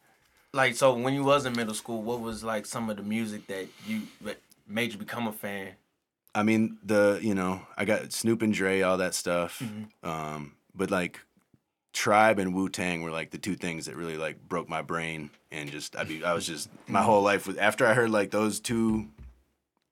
Like, 0.53 0.75
so 0.77 0.95
when 0.95 1.15
you 1.15 1.25
was 1.25 1.47
in 1.47 1.55
middle 1.55 1.75
school, 1.75 2.03
what 2.03 2.21
was 2.21 2.45
like 2.45 2.67
some 2.67 2.91
of 2.91 2.97
the 2.97 3.03
music 3.03 3.47
that 3.47 3.69
you 3.87 4.03
that 4.21 4.39
made 4.69 4.93
you 4.93 4.99
become 4.99 5.27
a 5.27 5.33
fan? 5.33 5.71
I 6.35 6.43
mean, 6.43 6.79
the 6.85 7.19
you 7.23 7.35
know, 7.35 7.63
I 7.77 7.85
got 7.87 8.13
Snoop 8.13 8.43
and 8.43 8.53
Dre, 8.53 8.83
all 8.83 8.99
that 8.99 9.15
stuff. 9.15 9.63
Um, 10.03 10.53
but 10.75 10.91
like 10.91 11.21
Tribe 11.93 12.39
and 12.39 12.55
Wu 12.55 12.69
Tang 12.69 13.03
were 13.03 13.11
like 13.11 13.31
the 13.31 13.39
two 13.39 13.55
things 13.55 13.87
that 13.87 13.97
really 13.97 14.17
like 14.17 14.49
broke 14.49 14.69
my 14.69 14.81
brain 14.83 15.31
and 15.51 15.71
just 15.71 15.95
I 15.97 16.05
be 16.05 16.25
I 16.25 16.33
was 16.33 16.47
just 16.47 16.69
my 16.89 17.03
whole 17.03 17.23
life 17.23 17.47
was 17.47 17.57
after 17.59 17.87
I 17.87 17.95
heard 17.95 18.11
like 18.11 18.31
those 18.31 18.61
two 18.61 19.09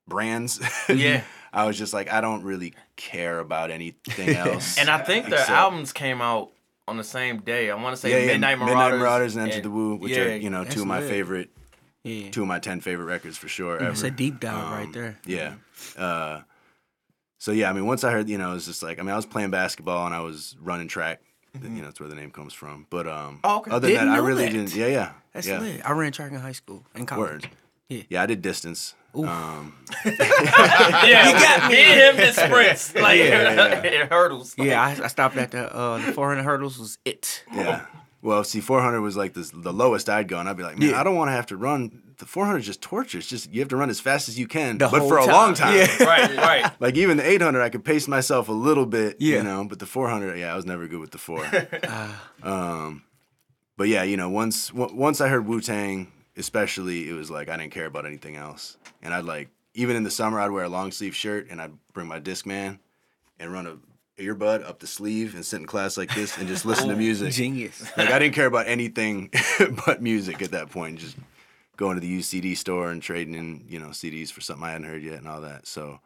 brands. 0.09 0.61
Yeah. 0.89 1.23
I 1.53 1.67
was 1.67 1.77
just 1.77 1.93
like 1.93 2.11
I 2.13 2.21
don't 2.21 2.43
really 2.45 2.75
care 2.97 3.39
about 3.41 3.71
anything 3.71 4.31
else. 4.37 4.79
And 4.79 4.89
I 4.89 4.99
think 4.99 5.29
their 5.29 5.41
albums 5.51 5.93
came 5.93 6.21
out 6.23 6.51
on 6.87 6.97
the 6.97 7.05
same 7.05 7.41
day. 7.41 7.71
I 7.71 7.75
want 7.75 7.95
to 7.97 8.01
say 8.01 8.11
yeah, 8.11 8.19
yeah, 8.19 8.33
Midnight 8.33 8.59
Marauders, 8.59 8.75
Midnight 8.77 8.99
Marauders 8.99 9.37
and 9.37 9.51
Enter 9.51 9.61
the 9.63 9.71
Wu, 9.71 9.97
which 9.97 10.13
yeah, 10.13 10.23
are 10.23 10.37
you 10.37 10.51
know 10.51 10.65
two 10.65 10.83
of 10.83 10.87
my 10.87 11.01
lit. 11.01 11.09
favorite 11.11 11.51
Yeah. 12.05 12.31
two 12.31 12.43
of 12.43 12.49
my 12.49 12.61
ten 12.61 12.81
favorite 12.81 13.07
records 13.07 13.37
for 13.37 13.49
sure. 13.49 13.77
It's 13.79 14.03
a 14.05 14.11
deep 14.11 14.41
dive 14.41 14.65
Um, 14.65 14.73
right 14.73 14.93
there. 14.93 15.19
Yeah. 15.27 15.55
Uh, 15.99 16.43
so 17.39 17.53
yeah, 17.53 17.69
I 17.71 17.73
mean, 17.73 17.87
once 17.87 18.05
I 18.05 18.11
heard, 18.13 18.29
you 18.29 18.39
know, 18.39 18.51
it 18.53 18.55
was 18.55 18.67
just 18.67 18.83
like, 18.83 18.99
I 18.99 19.03
mean, 19.03 19.13
I 19.13 19.17
was 19.17 19.27
playing 19.27 19.51
basketball 19.51 20.07
and 20.07 20.15
I 20.15 20.21
was 20.21 20.57
running 20.61 20.89
track. 20.89 21.21
You 21.55 21.69
know, 21.69 21.85
that's 21.85 21.99
where 22.01 22.09
the 22.09 22.15
name 22.15 22.31
comes 22.31 22.53
from. 22.53 22.87
But 22.91 23.07
um, 23.09 23.41
Oh, 23.45 23.59
okay. 23.59 23.71
other 23.71 23.89
than 23.89 23.97
Didn't 23.97 24.09
that, 24.11 24.23
I 24.23 24.27
really 24.27 24.45
that. 24.47 24.53
didn't. 24.53 24.75
Yeah, 24.75 24.87
yeah, 24.87 25.13
That's 25.33 25.47
yeah. 25.47 25.59
lit. 25.61 25.81
I 25.85 25.93
ran 25.93 26.13
track 26.13 26.31
in 26.33 26.39
high 26.39 26.53
school 26.53 26.85
and 26.95 27.07
college. 27.09 27.21
Word. 27.45 27.51
Yeah. 27.89 28.03
Yeah, 28.09 28.23
I 28.23 28.27
did 28.27 28.41
distance. 28.43 28.95
Um, 29.15 29.75
yeah, 30.05 31.27
you 31.29 31.33
got 31.41 31.71
me 31.71 31.79
and 31.79 32.01
him 32.01 32.17
did 32.17 32.35
sprints 32.35 32.95
like 32.95 33.19
Yeah, 33.19 33.83
it 33.83 34.09
hurdles. 34.09 34.55
Yeah, 34.57 34.81
I, 34.81 35.05
I 35.05 35.07
stopped 35.09 35.37
at 35.37 35.51
the 35.51 35.75
uh, 35.75 35.99
the 35.99 36.13
400 36.13 36.43
hurdles 36.45 36.79
was 36.79 36.99
it. 37.05 37.45
yeah. 37.53 37.87
Well, 38.23 38.45
see, 38.45 38.61
400 38.61 39.01
was 39.01 39.17
like 39.17 39.33
this, 39.33 39.51
the 39.51 39.73
lowest 39.73 40.11
I'd 40.11 40.29
go, 40.29 40.39
and 40.39 40.47
I'd 40.49 40.57
be 40.57 40.63
like, 40.63 40.79
man, 40.79 40.91
Yeah. 40.91 41.01
I 41.01 41.05
don't 41.05 41.17
want 41.17 41.29
to 41.29 41.33
have 41.33 41.47
to 41.47 41.57
run. 41.57 42.03
The 42.21 42.27
400 42.27 42.59
is 42.61 42.67
just 42.67 42.81
torture. 42.81 43.19
It's 43.19 43.27
just 43.27 43.51
you 43.53 43.61
have 43.61 43.69
to 43.71 43.77
run 43.77 43.91
as 43.91 43.99
fast 44.01 44.29
as 44.29 44.39
you 44.39 44.47
can, 44.47 44.79
The 44.79 44.89
but 44.89 45.01
whole 45.01 45.09
for 45.09 45.19
a 45.19 45.25
time. 45.27 45.33
long 45.35 45.55
time. 45.55 45.75
Yeah. 45.77 46.05
right, 46.05 46.37
right. 46.37 46.73
Like 46.81 46.97
even 46.97 47.17
the 47.17 47.29
800, 47.29 47.61
I 47.61 47.69
could 47.69 47.85
pace 47.85 48.07
myself 48.09 48.49
a 48.49 48.53
little 48.53 48.87
bit, 48.87 49.17
Yeah. 49.19 49.39
you 49.39 49.43
know. 49.43 49.65
But 49.65 49.79
the 49.81 49.87
400, 49.87 50.39
yeah, 50.39 50.53
I 50.53 50.57
was 50.57 50.65
never 50.67 50.87
good 50.87 51.01
with 51.01 51.11
the 51.11 51.19
four. 51.19 51.45
Ah. 51.85 52.31
um, 52.43 53.03
but 53.77 53.89
yeah, 53.89 54.03
you 54.05 54.17
know, 54.17 54.29
once 54.31 54.69
w- 54.69 54.95
once 54.95 55.21
I 55.21 55.29
heard 55.29 55.47
Wu 55.47 55.61
Tang, 55.61 56.13
especially, 56.37 57.09
it 57.09 57.13
was 57.15 57.31
like 57.31 57.49
I 57.49 57.57
didn't 57.57 57.73
care 57.73 57.87
about 57.87 58.07
anything 58.07 58.37
else. 58.37 58.77
And 59.03 59.13
I'd 59.13 59.25
like 59.25 59.49
even 59.75 59.97
in 59.97 60.03
the 60.05 60.11
summer, 60.11 60.39
I'd 60.41 60.51
wear 60.51 60.65
a 60.65 60.69
long 60.69 60.93
sleeve 60.93 61.15
shirt 61.17 61.49
and 61.51 61.61
I'd 61.61 61.73
bring 61.95 62.07
my 62.07 62.21
Discman 62.21 62.79
and 63.39 63.53
run 63.53 63.67
a 63.67 63.77
earbud 64.21 64.63
up 64.69 64.81
the 64.81 64.87
sleeve 64.87 65.35
and 65.35 65.47
sit 65.47 65.61
in 65.61 65.67
class 65.67 65.97
like 65.97 66.15
this 66.15 66.37
and 66.37 66.47
just 66.47 66.67
listen 66.67 66.89
to 66.91 66.97
music. 67.07 67.33
Genius. 67.33 67.91
Like 67.97 68.11
I 68.11 68.19
didn't 68.19 68.35
care 68.35 68.45
about 68.47 68.67
anything 68.69 69.31
but 69.87 70.03
music 70.03 70.43
at 70.43 70.51
that 70.51 70.69
point. 70.71 70.99
Just 70.99 71.17
going 71.81 71.97
to 71.97 72.01
the 72.01 72.07
used 72.07 72.29
CD 72.29 72.55
store 72.55 72.91
and 72.91 73.03
trading 73.03 73.35
in 73.35 73.65
you 73.67 73.81
know 73.81 73.89
CDs 73.89 74.31
for 74.31 74.41
something 74.43 74.65
I 74.65 74.73
hadn't 74.73 74.87
heard 74.87 75.03
yet 75.03 75.19
and 75.19 75.27
all 75.27 75.41
that. 75.41 75.67
So 75.67 75.99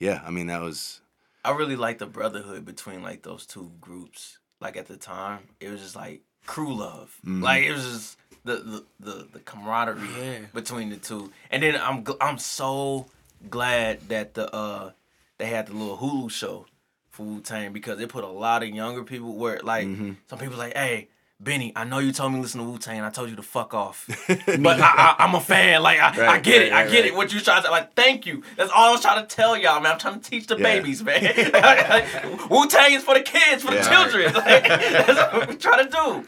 yeah, 0.00 0.20
I 0.26 0.30
mean 0.30 0.48
that 0.48 0.60
was 0.60 1.00
I 1.44 1.52
really 1.52 1.76
like 1.76 1.98
the 1.98 2.06
brotherhood 2.06 2.64
between 2.66 3.02
like 3.02 3.22
those 3.22 3.46
two 3.46 3.70
groups. 3.80 4.38
Like 4.60 4.76
at 4.76 4.88
the 4.88 4.96
time, 4.96 5.40
it 5.60 5.68
was 5.70 5.80
just 5.80 5.94
like 5.96 6.22
crew 6.44 6.74
love. 6.74 7.14
Mm-hmm. 7.24 7.42
Like 7.42 7.64
it 7.64 7.72
was 7.72 7.84
just 7.84 8.18
the 8.44 8.56
the 8.56 8.84
the, 9.00 9.28
the 9.34 9.38
camaraderie 9.40 10.00
Yeah. 10.18 10.38
between 10.52 10.90
the 10.90 10.96
two. 10.96 11.32
And 11.50 11.62
then 11.62 11.76
I'm 11.80 12.02
gl- 12.04 12.16
I'm 12.20 12.38
so 12.38 13.06
glad 13.48 14.08
that 14.08 14.34
the 14.34 14.52
uh 14.54 14.90
they 15.38 15.46
had 15.46 15.66
the 15.68 15.74
little 15.74 15.98
Hulu 15.98 16.30
show 16.30 16.66
for 17.10 17.22
Wu 17.24 17.40
Tang 17.42 17.72
because 17.72 18.00
it 18.00 18.08
put 18.08 18.24
a 18.24 18.28
lot 18.28 18.62
of 18.62 18.70
younger 18.70 19.04
people 19.04 19.34
where 19.36 19.60
like 19.62 19.86
Mm-hmm. 19.86 20.12
some 20.28 20.38
people 20.40 20.58
like, 20.58 20.74
hey. 20.76 21.08
Benny, 21.38 21.70
I 21.76 21.84
know 21.84 21.98
you 21.98 22.12
told 22.12 22.32
me 22.32 22.38
to 22.38 22.42
listen 22.42 22.60
to 22.60 22.66
Wu 22.66 22.78
Tang. 22.78 23.02
I 23.02 23.10
told 23.10 23.28
you 23.28 23.36
to 23.36 23.42
fuck 23.42 23.74
off, 23.74 24.06
but 24.28 24.80
I, 24.80 24.86
I, 24.86 25.16
I'm 25.18 25.34
a 25.34 25.40
fan. 25.40 25.82
Like 25.82 25.98
I, 26.00 26.08
I 26.08 26.16
Right, 26.32 26.42
get 26.42 26.62
it, 26.62 26.72
right, 26.72 26.86
I 26.86 26.90
get 26.90 27.00
right. 27.02 27.12
it. 27.12 27.14
What 27.14 27.30
you 27.30 27.40
trying 27.40 27.62
to 27.62 27.70
like? 27.70 27.94
Thank 27.94 28.24
you. 28.24 28.42
That's 28.56 28.70
all 28.74 28.88
I 28.88 28.92
was 28.92 29.02
trying 29.02 29.20
to 29.26 29.26
tell 29.36 29.54
y'all, 29.54 29.78
man. 29.82 29.92
I'm 29.92 29.98
trying 29.98 30.18
to 30.18 30.30
teach 30.30 30.46
the 30.46 30.56
Yeah. 30.56 30.62
babies, 30.62 31.02
man. 31.02 31.22
Wu 32.50 32.66
Tang 32.68 32.90
is 32.94 33.02
for 33.04 33.12
the 33.14 33.20
kids, 33.20 33.62
for 33.62 33.70
the 33.70 33.76
Yeah. 33.76 33.82
children. 33.90 34.32
Like, 34.32 34.64
that's 34.66 35.32
what 35.34 35.48
we 35.50 35.56
trying 35.56 35.84
to 35.86 36.24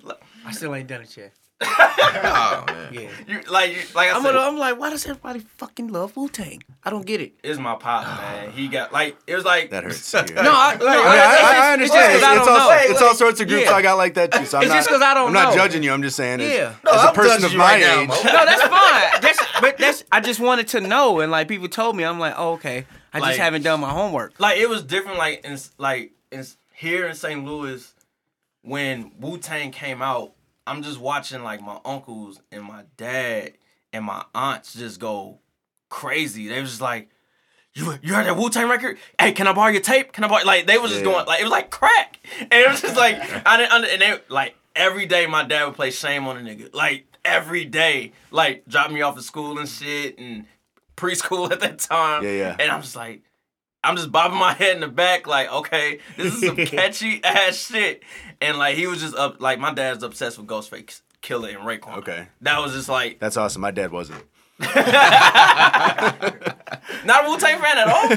do. 0.00 0.14
I 0.46 0.52
still 0.52 0.74
ain't 0.74 0.88
done 0.88 1.02
it 1.02 1.14
yet. 1.14 1.32
Oh 1.62 2.64
man. 2.68 2.92
Yeah. 2.92 3.08
You 3.26 3.40
like, 3.50 3.70
you, 3.74 3.82
like 3.94 4.08
I 4.10 4.16
I'm, 4.16 4.22
said, 4.22 4.32
gonna, 4.34 4.40
I'm 4.46 4.58
like, 4.58 4.78
why 4.78 4.90
does 4.90 5.04
everybody 5.06 5.40
fucking 5.40 5.88
love 5.88 6.16
Wu 6.16 6.28
Tang? 6.28 6.62
I 6.84 6.90
don't 6.90 7.04
get 7.06 7.20
it. 7.20 7.34
it's 7.42 7.58
my 7.58 7.74
pop, 7.74 8.04
ah. 8.06 8.20
man. 8.42 8.52
He 8.52 8.68
got 8.68 8.92
like 8.92 9.16
it 9.26 9.34
was 9.34 9.44
like 9.44 9.70
that 9.70 9.84
hurts. 9.84 10.10
to. 10.12 10.22
No, 10.34 10.52
I, 10.52 10.72
like, 10.74 10.80
I, 10.82 10.86
mean, 10.86 10.90
I, 10.90 11.02
it's 11.02 11.32
just- 11.42 11.54
I 11.54 11.72
understand. 11.72 11.80
just 11.80 11.92
'cause 11.92 12.14
It's, 12.14 12.24
I 12.24 12.34
don't 12.34 12.48
all, 12.48 12.58
know. 12.70 12.76
it's 12.92 13.02
all 13.02 13.14
sorts 13.14 13.40
of 13.40 13.48
groups 13.48 13.64
Yeah. 13.66 13.72
I 13.72 13.82
got 13.82 13.96
like 13.96 14.14
that 14.14 14.32
too. 14.32 14.44
So 14.44 14.58
I'm 14.58 14.64
It's 14.64 14.70
not, 14.70 14.76
just 14.76 14.88
'cause 14.88 15.02
I 15.02 15.14
don't 15.14 15.28
I'm 15.28 15.32
not 15.32 15.50
know. 15.50 15.56
judging 15.62 15.82
you. 15.82 15.92
I'm 15.92 16.02
just 16.02 16.16
saying, 16.16 16.40
as, 16.40 16.52
Yeah. 16.52 16.74
as 16.92 17.02
a 17.04 17.08
I'm 17.08 17.14
person 17.14 17.44
of 17.44 17.54
my 17.54 17.64
right 17.64 17.82
age, 17.82 18.08
Mo. 18.08 18.14
no, 18.14 18.44
that's 18.44 18.62
fine. 18.62 19.20
That's 19.22 19.60
but 19.60 19.78
that's 19.78 20.04
I 20.12 20.20
just 20.20 20.40
wanted 20.40 20.68
to 20.68 20.80
know, 20.80 21.20
and 21.20 21.32
like 21.32 21.48
people 21.48 21.68
told 21.68 21.96
me, 21.96 22.04
I'm 22.04 22.18
like, 22.18 22.34
oh, 22.36 22.52
okay. 22.52 22.86
I 23.12 23.18
Like- 23.18 23.30
just 23.30 23.40
haven't 23.40 23.62
done 23.62 23.80
my 23.80 23.90
homework. 23.90 24.34
like 24.38 24.58
it 24.58 24.68
was 24.68 24.82
different. 24.84 25.18
Like 25.18 25.44
in 25.44 25.58
like 25.78 26.12
in 26.30 26.44
here 26.74 27.06
in 27.06 27.14
St. 27.14 27.44
Louis, 27.44 27.92
when 28.62 29.12
Wu 29.18 29.38
Tang 29.38 29.70
came 29.70 30.02
out, 30.02 30.32
I'm 30.66 30.82
just 30.82 30.98
watching 31.00 31.42
like 31.42 31.60
my 31.62 31.78
uncles 31.84 32.40
and 32.50 32.62
my 32.64 32.82
dad 32.96 33.52
and 33.92 34.04
my 34.04 34.24
aunts 34.34 34.74
just 34.74 34.98
go 35.00 35.38
crazy. 35.88 36.48
They 36.48 36.60
was 36.60 36.70
just 36.70 36.82
like. 36.82 37.08
You, 37.74 37.94
you 38.02 38.14
heard 38.14 38.24
that 38.24 38.38
Wu 38.38 38.48
Tang 38.48 38.70
record? 38.70 38.96
Hey, 39.20 39.32
can 39.32 39.46
I 39.46 39.52
borrow 39.52 39.70
your 39.70 39.82
tape? 39.82 40.12
Can 40.14 40.24
I 40.24 40.28
borrow? 40.28 40.44
Like 40.46 40.66
they 40.66 40.78
was 40.78 40.90
just 40.92 41.04
Yeah. 41.04 41.12
going 41.12 41.26
like 41.26 41.40
it 41.40 41.44
was 41.44 41.50
like 41.52 41.68
crack, 41.70 42.18
and 42.40 42.50
it 42.50 42.66
was 42.70 42.80
just 42.80 42.96
like 42.96 43.18
I 43.46 43.58
didn't 43.58 43.70
under, 43.72 43.88
and 43.88 44.00
they 44.00 44.18
like 44.30 44.54
every 44.74 45.04
day 45.04 45.26
my 45.26 45.44
dad 45.44 45.66
would 45.66 45.74
play 45.74 45.90
Shame 45.90 46.26
on 46.26 46.38
a 46.38 46.40
nigga 46.40 46.74
like 46.74 47.04
every 47.22 47.66
day, 47.66 48.12
like 48.30 48.66
drop 48.66 48.90
me 48.90 49.02
off 49.02 49.18
at 49.18 49.24
school 49.24 49.58
and 49.58 49.68
shit 49.68 50.18
and 50.18 50.46
preschool 50.96 51.50
at 51.52 51.60
that 51.60 51.78
time. 51.80 52.24
Yeah, 52.24 52.30
yeah. 52.30 52.56
And 52.58 52.70
I'm 52.70 52.80
just 52.80 52.96
like, 52.96 53.20
I'm 53.86 53.96
just 53.96 54.10
bobbing 54.10 54.38
my 54.38 54.52
head 54.52 54.74
in 54.74 54.80
the 54.80 54.88
back, 54.88 55.26
like, 55.26 55.50
okay, 55.52 56.00
this 56.16 56.34
is 56.34 56.40
some 56.40 56.56
catchy 56.66 57.22
ass 57.22 57.56
shit. 57.56 58.02
And 58.40 58.58
like 58.58 58.76
he 58.76 58.86
was 58.86 59.00
just 59.00 59.14
up, 59.14 59.40
like 59.40 59.58
my 59.58 59.72
dad's 59.72 60.02
obsessed 60.02 60.38
with 60.38 60.46
Ghostface 60.46 61.02
Killah 61.22 61.50
and 61.56 61.58
Raekwon. 61.60 61.98
Okay. 61.98 62.28
that 62.42 62.60
was 62.60 62.72
just 62.72 62.88
like 62.88 63.18
that's 63.18 63.36
awesome. 63.36 63.62
My 63.62 63.70
dad 63.70 63.92
wasn't. 63.92 64.24
not 67.04 67.24
a 67.26 67.28
Wu 67.28 67.38
Tang 67.38 67.60
fan 67.60 67.78
at 67.78 67.88
all. 67.88 68.08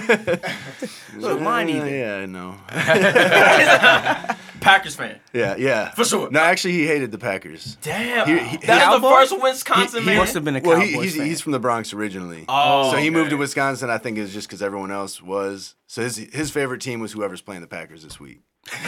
Look, 1.19 1.41
mine 1.41 1.69
either. 1.69 1.89
Yeah, 1.89 2.15
I 2.17 2.25
know. 2.25 2.55
Packers 4.61 4.95
fan, 4.95 5.19
Yeah, 5.33 5.55
yeah. 5.57 5.91
For 5.91 6.03
sure. 6.03 6.29
No, 6.31 6.39
actually, 6.41 6.73
he 6.73 6.85
hated 6.85 7.11
the 7.11 7.17
Packers. 7.17 7.77
damn. 7.81 8.27
He- 8.27 8.39
he- 8.39 8.57
That's 8.57 9.01
the 9.01 9.07
first 9.07 9.41
Wisconsin 9.41 10.01
He- 10.01 10.05
man. 10.05 10.15
he 10.15 10.19
must 10.19 10.33
have 10.33 10.43
been 10.43 10.57
a 10.57 10.61
well, 10.61 10.79
he, 10.79 10.91
Cowboys 10.91 11.03
he's, 11.05 11.15
fan. 11.17 11.25
he's 11.25 11.41
from 11.41 11.51
the 11.53 11.59
Bronx 11.59 11.93
originally. 11.93 12.43
Oh, 12.49 12.91
so 12.91 12.97
he 12.97 13.09
moved 13.09 13.29
to. 13.31 13.37
Wisconsin. 13.37 13.89
I 13.89 13.97
think 13.97 14.17
is 14.17 14.33
just 14.33 14.47
because 14.47 14.61
everyone 14.61 14.91
else 14.91 15.21
was. 15.21 15.75
So 15.87 16.01
his 16.03 16.17
his 16.17 16.51
favorite 16.51 16.81
team 16.81 16.99
was 16.99 17.13
whoever's 17.13 17.41
playing 17.41 17.61
the 17.61 17.67
Packers 17.67 18.03
this 18.03 18.19
week. 18.19 18.41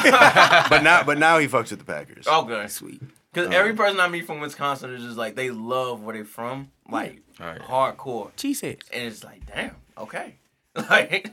but 0.03 0.81
now, 0.83 1.03
but 1.03 1.17
now 1.17 1.37
he 1.39 1.47
fucks 1.47 1.69
with 1.71 1.79
the 1.79 1.85
Packers. 1.85 2.25
Oh, 2.27 2.43
okay, 2.43 2.67
Sweet. 2.67 3.01
because 3.33 3.51
every 3.53 3.73
person 3.73 3.99
I 4.01 4.09
meet 4.09 4.25
from 4.27 4.41
Wisconsin 4.41 4.93
is 4.93 5.01
just 5.03 5.17
like 5.17 5.35
they 5.35 5.49
love 5.51 6.03
where 6.03 6.13
they're 6.15 6.25
from, 6.25 6.69
like 6.89 7.21
Right. 7.41 7.59
hardcore, 7.61 8.31
Cheeseheads. 8.37 8.83
and 8.93 9.03
it's 9.07 9.23
like, 9.23 9.45
damn, 9.47 9.75
okay, 9.97 10.35
like. 10.89 11.29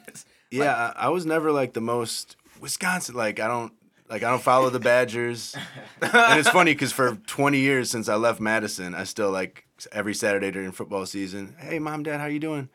Yeah, 0.51 0.93
I, 0.97 1.07
I 1.07 1.09
was 1.11 1.27
never 1.27 1.53
like 1.53 1.75
the 1.75 1.83
most 1.83 2.37
Wisconsin. 2.61 3.15
Like 3.15 3.39
I 3.39 3.47
don't 3.49 3.73
like 4.09 4.23
I 4.23 4.31
don't 4.31 4.43
follow 4.43 4.71
the 4.71 4.81
Badgers. 4.81 5.55
and 6.01 6.41
it's 6.41 6.49
funny 6.49 6.73
because 6.73 6.91
for 6.91 7.17
20 7.27 7.59
years 7.59 7.91
since 7.91 8.09
I 8.09 8.15
left 8.15 8.41
Madison, 8.41 8.95
I 8.95 9.05
still 9.05 9.31
like 9.31 9.67
every 9.93 10.15
Saturday 10.15 10.51
during 10.51 10.73
football 10.73 11.05
season. 11.05 11.55
Hey, 11.59 11.79
mom, 11.79 12.03
dad, 12.03 12.19
how 12.21 12.27
you 12.27 12.39
doing? 12.39 12.71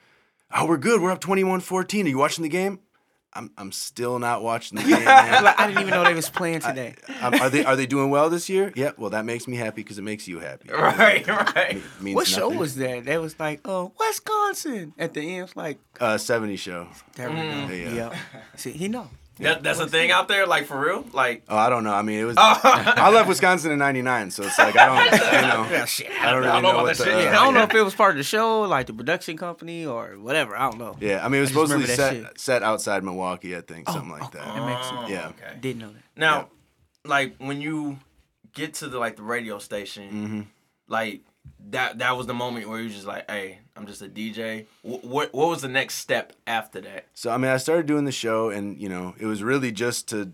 Oh, 0.56 0.68
we're 0.68 0.78
good. 0.78 1.02
We're 1.02 1.10
up 1.10 1.20
21-14. 1.20 2.06
Are 2.06 2.10
you 2.10 2.18
watching 2.20 2.44
the 2.44 2.50
game? 2.50 2.78
I'm 3.36 3.52
I'm 3.58 3.72
still 3.72 4.20
not 4.20 4.44
watching 4.44 4.78
the 4.78 4.84
game. 4.88 5.04
Like, 5.06 5.60
I 5.60 5.68
didn't 5.68 5.82
even 5.82 5.92
know 5.92 6.04
they 6.04 6.14
was 6.14 6.30
playing 6.30 6.60
today. 6.62 6.96
Um, 7.22 7.34
are 7.36 7.50
they 7.50 7.66
are 7.66 7.76
they 7.76 7.86
doing 7.86 8.10
well 8.10 8.30
this 8.30 8.50
year? 8.50 8.72
Yeah. 8.76 8.92
Well, 8.98 9.10
that 9.12 9.26
makes 9.26 9.48
me 9.48 9.58
happy 9.58 9.82
because 9.84 9.98
it 9.98 10.04
makes 10.04 10.28
you 10.28 10.40
happy. 10.40 10.70
Right, 10.70 11.28
right. 11.56 11.82
It 12.06 12.14
what 12.16 12.28
show 12.28 12.44
nothing. 12.48 12.60
was 12.60 12.76
that? 12.76 13.06
That 13.06 13.22
was 13.22 13.40
like, 13.40 13.62
oh, 13.66 13.92
Wisconsin. 14.00 14.94
At 14.98 15.14
the 15.14 15.22
end, 15.22 15.44
it's 15.46 15.56
like, 15.56 15.80
uh 16.00 16.18
70 16.18 16.56
show? 16.58 16.88
there 17.16 17.30
we 17.30 17.36
go. 17.36 17.42
Yeah. 17.42 17.94
Yeah. 17.94 18.20
See, 18.56 18.72
he 18.72 18.88
know. 18.88 19.10
That, 19.40 19.64
that's 19.64 19.80
a 19.80 19.88
thing 19.88 20.12
out 20.12 20.28
there, 20.28 20.46
like 20.46 20.66
for 20.66 20.80
real, 20.80 21.06
like. 21.12 21.44
Oh, 21.50 21.58
I 21.58 21.70
don't 21.70 21.84
know. 21.84 21.94
I 21.94 22.04
mean, 22.04 22.20
it 22.20 22.24
was. 22.26 22.36
Oh. 22.40 22.60
I 22.64 23.10
left 23.10 23.28
Wisconsin 23.28 23.72
in 23.72 23.80
'99, 23.80 24.30
so 24.32 24.44
it's 24.44 24.58
like 24.60 24.76
I 24.78 24.86
don't, 24.86 25.12
you 25.34 25.48
know. 25.48 25.68
Yeah, 25.72 25.86
shit. 25.86 26.12
I 26.12 26.30
don't 26.32 26.40
really 26.42 26.50
I 26.50 26.54
don't 26.54 26.62
know 26.64 26.70
know 26.70 26.70
about 26.76 26.84
what 26.84 26.98
that 26.98 27.04
the, 27.04 27.12
shit. 27.12 27.28
uh, 27.28 27.30
I 27.42 27.46
don't 27.46 27.54
know 27.56 27.64
if 27.64 27.74
it 27.74 27.82
was 27.82 27.96
part 27.96 28.12
of 28.12 28.18
the 28.18 28.24
show, 28.24 28.62
like 28.62 28.86
the 28.88 28.94
production 28.94 29.36
company 29.36 29.86
or 29.88 30.20
whatever. 30.20 30.56
I 30.56 30.70
don't 30.70 30.78
know. 30.78 30.96
Yeah, 31.00 31.26
I 31.26 31.30
mean, 31.30 31.40
it 31.40 31.42
was 31.42 31.50
I 31.52 31.54
just 31.54 31.72
supposedly 31.72 31.96
set 31.96 32.40
set 32.40 32.64
outside 32.64 33.04
Milwaukee, 33.04 33.56
I 33.58 33.62
think, 33.62 33.90
Oh, 33.90 33.94
something 33.94 34.12
like 34.12 34.24
okay. 34.26 34.38
that. 34.38 34.56
That 34.56 34.66
makes 34.68 34.88
sense. 34.88 35.10
Yeah. 35.10 35.28
Okay. 35.30 35.58
Didn't 35.60 35.80
know 35.82 35.94
that. 35.94 36.04
Now, 36.16 36.50
like 37.04 37.36
when 37.40 37.60
you 37.60 37.98
get 38.54 38.76
to 38.76 38.88
the 38.88 39.00
like 39.00 39.16
the 39.16 39.24
radio 39.24 39.58
station, 39.58 40.10
Mm-hmm. 40.12 40.42
like 40.88 41.22
that 41.70 42.00
that 42.00 42.18
was 42.18 42.28
the 42.28 42.34
moment 42.34 42.70
where 42.70 42.80
you 42.80 42.90
just 42.90 43.06
like, 43.06 43.30
hey, 43.30 43.60
I'm 43.76 43.88
just 43.88 44.02
a 44.02 44.08
DJ. 44.08 44.66
Wh- 44.82 45.04
what 45.04 45.34
what 45.34 45.50
was 45.50 45.62
the 45.62 45.68
next 45.68 45.96
step 45.96 46.34
after 46.46 46.82
that? 46.82 47.08
So 47.14 47.32
I 47.32 47.38
mean, 47.38 47.52
I 47.52 47.58
started 47.58 47.86
doing 47.86 48.06
the 48.06 48.12
show, 48.12 48.50
and 48.50 48.80
you 48.80 48.90
know, 48.90 49.16
it 49.20 49.26
was 49.26 49.44
really 49.44 49.72
just 49.72 50.10
to 50.10 50.32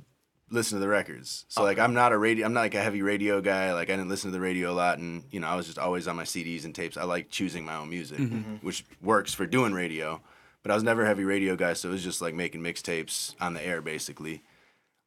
listen 0.52 0.78
to 0.78 0.80
the 0.80 0.88
records. 0.88 1.46
So 1.48 1.64
like, 1.64 1.78
I'm 1.78 1.94
not 1.94 2.12
a 2.12 2.18
radio, 2.18 2.46
I'm 2.46 2.54
not 2.54 2.62
like 2.62 2.74
a 2.74 2.82
heavy 2.82 3.02
radio 3.04 3.40
guy. 3.40 3.72
Like, 3.74 3.90
I 3.90 3.94
didn't 3.94 4.10
listen 4.10 4.32
to 4.32 4.38
the 4.38 4.42
radio 4.42 4.72
a 4.72 4.74
lot, 4.74 4.98
and 4.98 5.24
you 5.32 5.40
know, 5.40 5.48
I 5.48 5.56
was 5.56 5.68
just 5.68 5.78
always 5.80 6.08
on 6.08 6.16
my 6.16 6.24
CDs 6.24 6.66
and 6.66 6.74
tapes. 6.74 6.98
I 6.98 7.04
like 7.04 7.30
choosing 7.30 7.64
my 7.66 7.76
own 7.76 7.90
music, 7.90 8.20
which 8.62 8.86
works 9.02 9.34
for 9.34 9.46
doing 9.46 9.74
radio. 9.74 10.22
But 10.62 10.72
I 10.72 10.74
was 10.76 10.84
never 10.84 11.04
a 11.04 11.08
heavy 11.08 11.24
radio 11.24 11.56
guy, 11.56 11.72
so 11.72 11.88
it 11.88 11.94
was 11.94 12.04
just 12.04 12.22
like 12.22 12.34
making 12.34 12.62
mixtapes 12.62 13.34
on 13.40 13.54
the 13.54 13.66
air, 13.66 13.82
basically. 13.82 14.44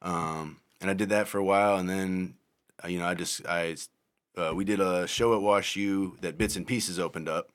Um, 0.00 0.58
and 0.80 0.88
I 0.90 0.94
did 0.94 1.10
that 1.10 1.28
for 1.28 1.38
a 1.38 1.44
while, 1.44 1.76
and 1.76 1.88
then, 1.90 2.34
uh, 2.82 2.88
you 2.88 2.98
know, 2.98 3.06
I 3.06 3.14
just 3.14 3.46
I 3.46 3.76
uh, 4.36 4.52
we 4.54 4.64
did 4.64 4.80
a 4.80 5.06
show 5.06 5.34
at 5.34 5.42
Wash 5.42 5.76
U 5.76 6.16
that 6.20 6.38
Bits 6.38 6.56
and 6.56 6.66
Pieces 6.66 6.98
opened 6.98 7.28
up. 7.28 7.50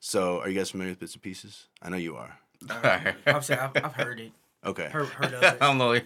So, 0.00 0.40
are 0.40 0.48
you 0.48 0.58
guys 0.58 0.70
familiar 0.70 0.92
with 0.92 1.00
Bits 1.00 1.12
and 1.14 1.22
Pieces? 1.22 1.66
I 1.82 1.90
know 1.90 1.96
you 1.98 2.16
are. 2.16 2.38
Alright. 2.70 3.14
I'm 3.26 3.42
saying 3.42 3.60
I've, 3.60 3.84
I've 3.84 3.92
heard 3.94 4.18
it. 4.20 4.32
Okay. 4.64 4.88
Heard, 4.88 5.06
heard 5.08 5.34
of 5.34 5.42
I 5.44 5.48
it. 5.52 5.60
don't 5.60 5.78
know. 5.78 6.00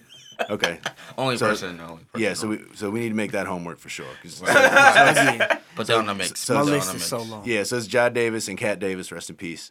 Okay. 0.50 0.80
Only 1.18 1.37
So- 1.38 1.46
person. 1.49 1.80
Only 1.80 2.04
person. 2.04 2.20
Yeah. 2.20 2.34
So 2.34 2.49
we 2.49 2.61
so 2.75 2.90
we 2.90 3.00
need 3.00 3.08
to 3.11 3.14
make 3.14 3.32
that 3.32 3.46
homework 3.46 3.78
for 3.78 3.88
sure. 3.88 4.06
'cause- 4.23 4.42
Again, 4.42 5.58
Put 5.76 5.87
that 5.87 5.96
on 5.96 6.06
the 6.06 6.14
mix. 6.14 6.40
so- 6.40 6.54
my 6.54 6.61
Put 6.62 6.70
list 6.70 6.94
is 6.94 7.04
so 7.04 7.23
long. 7.23 7.42
yeah. 7.46 7.62
So 7.62 7.76
it's 7.78 7.88
Jod 7.88 8.12
Davis 8.12 8.49
and 8.49 8.58
Cat 8.58 8.78
Davis, 8.80 9.11
rest 9.11 9.30
in 9.30 9.37
peace. 9.37 9.70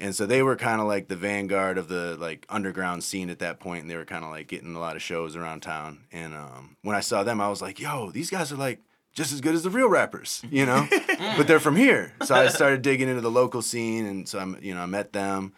And 0.00 0.14
so 0.14 0.26
they 0.26 0.42
were 0.42 0.56
kind 0.56 0.80
of 0.80 0.86
like 0.86 1.08
the 1.08 1.16
vanguard 1.16 1.76
of 1.78 1.88
the 1.88 2.16
like 2.18 2.44
underground 2.48 3.04
scene 3.04 3.30
at 3.30 3.38
that 3.40 3.60
point, 3.60 3.82
and 3.82 3.90
they 3.90 3.96
were 3.96 4.04
kind 4.04 4.24
of 4.24 4.30
like 4.30 4.48
getting 4.48 4.74
a 4.74 4.80
lot 4.80 4.96
of 4.96 5.02
shows 5.02 5.36
around 5.36 5.60
town. 5.60 6.00
And 6.12 6.34
um, 6.34 6.76
when 6.82 6.96
I 6.96 7.00
saw 7.00 7.22
them, 7.22 7.40
I 7.40 7.48
was 7.48 7.60
like, 7.62 7.78
"Yo, 7.80 8.10
these 8.10 8.30
guys 8.30 8.50
are 8.52 8.56
like 8.56 8.80
just 9.18 9.32
as 9.32 9.40
good 9.40 9.54
as 9.54 9.62
the 9.64 9.70
real 9.70 9.88
rappers, 9.88 10.42
you 10.50 10.64
know?" 10.64 10.86
but 11.36 11.46
they're 11.46 11.60
from 11.60 11.76
here, 11.76 12.14
so 12.24 12.34
I 12.34 12.48
started 12.48 12.82
digging 12.82 13.08
into 13.08 13.20
the 13.20 13.30
local 13.30 13.60
scene, 13.60 14.06
and 14.06 14.28
so 14.28 14.38
I'm, 14.38 14.56
you 14.62 14.74
know, 14.74 14.80
I 14.80 14.86
met 14.86 15.12
them, 15.12 15.52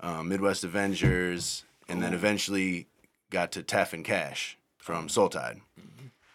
um, 0.00 0.28
Midwest 0.28 0.64
Avengers, 0.64 1.64
and 1.88 2.02
then 2.02 2.14
eventually 2.14 2.88
got 3.30 3.52
to 3.52 3.62
Tef 3.62 3.92
and 3.92 4.04
Cash 4.04 4.58
from 4.78 5.08
Soul 5.08 5.28
Tide. 5.28 5.60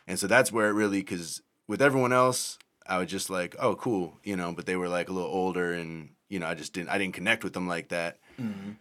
And 0.07 0.19
so 0.19 0.27
that's 0.27 0.51
where 0.51 0.69
it 0.69 0.73
really, 0.73 0.99
because 0.99 1.41
with 1.67 1.81
everyone 1.81 2.11
else, 2.13 2.57
I 2.85 2.97
was 2.97 3.07
just 3.09 3.29
like, 3.29 3.55
oh, 3.59 3.75
cool, 3.75 4.17
you 4.23 4.35
know, 4.35 4.51
but 4.51 4.65
they 4.65 4.75
were 4.75 4.89
like 4.89 5.09
a 5.09 5.13
little 5.13 5.29
older 5.29 5.73
and, 5.73 6.09
you 6.27 6.39
know, 6.39 6.47
I 6.47 6.53
just 6.53 6.73
didn't, 6.73 6.89
I 6.89 6.97
didn't 6.97 7.13
connect 7.13 7.43
with 7.43 7.53
them 7.53 7.67
like 7.67 7.89
that. 7.89 8.17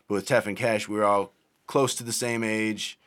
But 0.08 0.14
with 0.14 0.26
Tef 0.26 0.46
and 0.46 0.56
Cash, 0.56 0.88
we 0.88 0.96
were 0.96 1.04
all 1.04 1.32
close 1.66 1.94
to 1.96 2.04
the 2.04 2.12
same 2.12 2.42
age. 2.42 2.99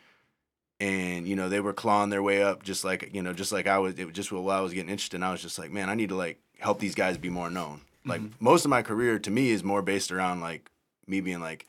And, 0.83 1.25
you 1.25 1.37
know, 1.37 1.47
they 1.47 1.61
were 1.61 1.71
clawing 1.71 2.09
their 2.09 2.21
way 2.21 2.43
up 2.43 2.63
just 2.63 2.83
like, 2.83 3.09
you 3.13 3.21
know, 3.21 3.31
just 3.31 3.53
like 3.53 3.67
I 3.67 3.79
was, 3.79 3.97
it 3.97 4.05
was 4.05 4.13
just 4.13 4.31
while 4.31 4.49
I 4.49 4.59
was 4.59 4.73
getting 4.73 4.89
interested. 4.89 5.15
And 5.15 5.23
I 5.23 5.31
was 5.31 5.41
just 5.41 5.57
like, 5.57 5.71
man, 5.71 5.89
I 5.89 5.95
need 5.95 6.09
to 6.09 6.15
like 6.15 6.39
help 6.59 6.79
these 6.79 6.93
guys 6.93 7.17
be 7.17 7.29
more 7.29 7.49
known. 7.49 7.81
Like 8.05 8.19
mm-hmm. 8.19 8.43
most 8.43 8.65
of 8.65 8.69
my 8.69 8.81
career 8.81 9.17
to 9.17 9.31
me 9.31 9.51
is 9.51 9.63
more 9.63 9.81
based 9.81 10.11
around 10.11 10.41
like 10.41 10.69
me 11.07 11.21
being 11.21 11.39
like, 11.39 11.65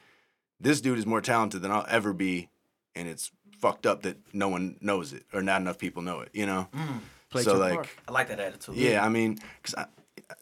this 0.58 0.80
dude 0.80 0.98
is 0.98 1.06
more 1.06 1.20
talented 1.20 1.62
than 1.62 1.70
I'll 1.70 1.86
ever 1.88 2.12
be. 2.12 2.48
And 2.96 3.06
it's 3.06 3.30
fucked 3.60 3.86
up 3.86 4.02
that 4.02 4.16
no 4.32 4.48
one 4.48 4.78
knows 4.80 5.12
it 5.12 5.24
or 5.32 5.42
not 5.42 5.60
enough 5.60 5.78
people 5.78 6.02
know 6.02 6.20
it, 6.20 6.30
you 6.32 6.46
know? 6.46 6.66
Mm. 6.74 7.00
Played 7.30 7.44
so 7.44 7.56
like, 7.56 7.74
part. 7.74 7.88
I 8.08 8.12
like 8.12 8.28
that 8.28 8.40
attitude. 8.40 8.74
yeah, 8.76 9.04
I 9.04 9.08
mean, 9.08 9.38
because 9.60 9.74
I 9.74 9.86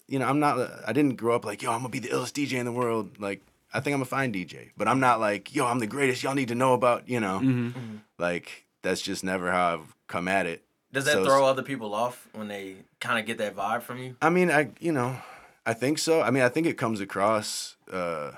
you 0.08 0.18
know, 0.18 0.26
I'm 0.26 0.40
not. 0.40 0.58
I 0.86 0.92
didn't 0.92 1.16
grow 1.16 1.34
up 1.34 1.44
like, 1.44 1.62
yo, 1.62 1.72
I'm 1.72 1.78
gonna 1.78 1.88
be 1.88 1.98
the 1.98 2.08
illest 2.08 2.32
DJ 2.32 2.58
in 2.58 2.66
the 2.66 2.72
world. 2.72 3.18
Like, 3.18 3.42
I 3.72 3.80
think 3.80 3.94
I'm 3.94 4.02
a 4.02 4.06
fine 4.06 4.32
DJ, 4.32 4.70
but 4.76 4.88
I'm 4.88 5.00
not 5.00 5.20
like, 5.20 5.54
yo, 5.54 5.66
I'm 5.66 5.78
the 5.78 5.86
greatest. 5.86 6.22
Y'all 6.22 6.34
need 6.34 6.48
to 6.48 6.54
know 6.54 6.74
about, 6.74 7.08
you 7.08 7.20
know, 7.20 7.38
Mm-hmm. 7.38 7.68
mm-hmm. 7.68 7.96
like 8.18 8.61
that's 8.82 9.00
just 9.00 9.24
never 9.24 9.50
how 9.50 9.74
I've 9.74 9.96
come 10.08 10.28
at 10.28 10.46
it. 10.46 10.64
Does 10.92 11.04
that 11.06 11.12
So- 11.14 11.24
throw 11.24 11.44
other 11.46 11.62
people 11.62 11.94
off 11.94 12.28
when 12.32 12.48
they 12.48 12.76
kind 13.00 13.18
of 13.18 13.24
get 13.26 13.38
that 13.38 13.56
vibe 13.56 13.82
from 13.82 13.98
you? 13.98 14.16
I 14.20 14.28
mean, 14.30 14.50
I 14.50 14.70
you 14.80 14.92
know, 14.92 15.16
I 15.64 15.72
think 15.74 15.98
so. 15.98 16.20
I 16.22 16.30
mean, 16.30 16.42
I 16.42 16.48
think 16.48 16.66
it 16.66 16.76
comes 16.76 17.00
across. 17.00 17.76
uh 17.90 18.32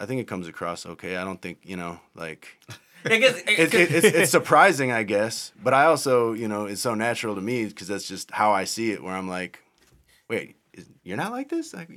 I 0.00 0.06
think 0.06 0.20
it 0.20 0.26
comes 0.26 0.48
across 0.48 0.84
okay. 0.84 1.16
I 1.16 1.24
don't 1.24 1.40
think 1.40 1.58
you 1.62 1.76
know, 1.76 2.00
like 2.14 2.58
I 3.04 3.16
guess 3.18 3.36
it, 3.38 3.74
it, 3.74 3.74
it's, 3.74 4.06
it's 4.06 4.30
surprising, 4.38 4.92
I 4.92 5.02
guess. 5.04 5.52
But 5.62 5.74
I 5.74 5.84
also, 5.86 6.32
you 6.34 6.48
know, 6.48 6.66
it's 6.66 6.80
so 6.80 6.94
natural 6.94 7.34
to 7.34 7.40
me 7.40 7.64
because 7.66 7.88
that's 7.88 8.06
just 8.06 8.30
how 8.30 8.52
I 8.52 8.64
see 8.64 8.92
it. 8.92 9.02
Where 9.02 9.14
I'm 9.14 9.28
like, 9.28 9.58
wait, 10.28 10.56
is, 10.72 10.86
you're 11.02 11.16
not 11.16 11.32
like 11.32 11.48
this? 11.48 11.74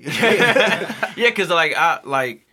Yeah, 1.16 1.32
cause 1.32 1.50
like 1.50 1.76
I 1.76 2.00
like 2.04 2.46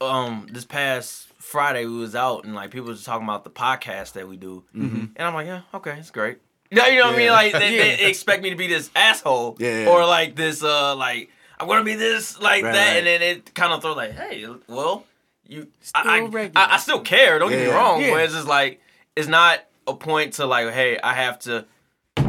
um 0.00 0.46
this 0.50 0.64
past 0.64 1.28
Friday 1.38 1.84
we 1.86 1.96
was 1.96 2.14
out 2.14 2.44
and 2.44 2.54
like 2.54 2.70
people 2.70 2.88
was 2.88 3.04
talking 3.04 3.24
about 3.26 3.44
the 3.44 3.50
podcast 3.50 4.12
that 4.14 4.28
we 4.28 4.36
do, 4.36 4.64
and 4.74 5.12
I'm 5.18 5.34
like, 5.34 5.46
yeah, 5.46 5.62
okay, 5.74 5.96
it's 5.98 6.10
great. 6.10 6.38
Yeah, 6.70 6.88
you 6.88 6.98
know 6.98 7.06
what 7.06 7.14
I 7.14 7.18
mean? 7.18 7.30
Like 7.30 7.52
they, 7.52 7.76
they 7.76 8.06
expect 8.08 8.42
me 8.42 8.50
to 8.50 8.56
be 8.56 8.66
this 8.66 8.90
asshole, 8.96 9.56
Yeah, 9.60 9.82
yeah. 9.84 9.88
or 9.90 10.04
like 10.06 10.34
this, 10.34 10.62
uh, 10.64 10.96
like 10.96 11.30
I'm 11.60 11.68
gonna 11.68 11.84
be 11.84 11.94
this, 11.94 12.40
like 12.40 12.64
Right, 12.64 12.72
that, 12.72 12.88
right. 12.88 12.96
and 12.98 13.06
then 13.06 13.22
it 13.22 13.54
kind 13.54 13.72
of 13.72 13.82
throw 13.82 13.92
like, 13.92 14.12
hey, 14.12 14.46
well, 14.68 15.04
you, 15.46 15.68
I, 15.94 16.20
I. 16.20 16.50
I, 16.56 16.74
I 16.74 16.76
still 16.78 17.00
care. 17.00 17.38
Don't 17.38 17.50
get 17.50 17.60
me 17.60 17.72
wrong, 17.72 18.00
Yeah. 18.00 18.10
but 18.12 18.22
it's 18.24 18.32
just 18.34 18.48
like 18.48 18.80
it's 19.14 19.28
not 19.28 19.60
a 19.86 19.94
point 19.94 20.32
to 20.34 20.46
like, 20.46 20.72
hey, 20.72 20.98
I 20.98 21.12
have 21.14 21.38
to 21.40 21.66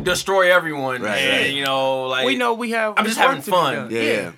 destroy 0.03 0.53
everyone, 0.53 1.01
Right, 1.01 1.17
and 1.17 1.41
right. 1.45 1.53
you 1.53 1.63
know, 1.63 2.03
like 2.07 2.25
we 2.27 2.35
know 2.35 2.53
we 2.53 2.71
have. 2.71 2.95
I'm 2.97 3.05
just 3.05 3.17
having 3.17 3.41
fun. 3.41 3.89
yeah, 3.89 4.01
yeah, 4.01 4.31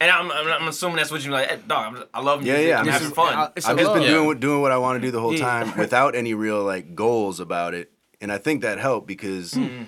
and 0.00 0.10
I'm, 0.10 0.30
I'm, 0.32 0.46
I'm 0.62 0.68
assuming 0.68 0.96
that's 0.96 1.10
what 1.10 1.22
you 1.22 1.30
mean 1.30 1.40
like. 1.40 1.50
Hey, 1.50 1.58
dog, 1.66 1.96
I'm, 1.96 2.04
I 2.14 2.20
love 2.20 2.44
Yeah, 2.44 2.54
music. 2.54 2.68
yeah, 2.68 2.80
I'm 2.80 2.86
having 2.86 3.08
is- 3.08 3.14
fun. 3.14 3.52
it's 3.56 3.66
a 3.66 3.70
I've 3.70 3.78
just 3.78 3.92
been 3.92 4.02
love. 4.02 4.10
doing 4.10 4.26
what 4.26 4.40
doing 4.40 4.60
what 4.62 4.72
I 4.72 4.78
want 4.78 5.00
to 5.00 5.06
do 5.06 5.10
the 5.10 5.20
whole 5.20 5.34
Yeah. 5.34 5.40
time 5.64 5.78
without 5.78 6.14
any 6.14 6.34
real 6.34 6.62
like 6.64 6.94
goals 6.94 7.40
about 7.40 7.74
it, 7.74 7.92
and 8.20 8.32
I 8.32 8.38
think 8.38 8.62
that 8.62 8.78
helped 8.78 9.06
because 9.06 9.52
Mm-hmm. 9.52 9.84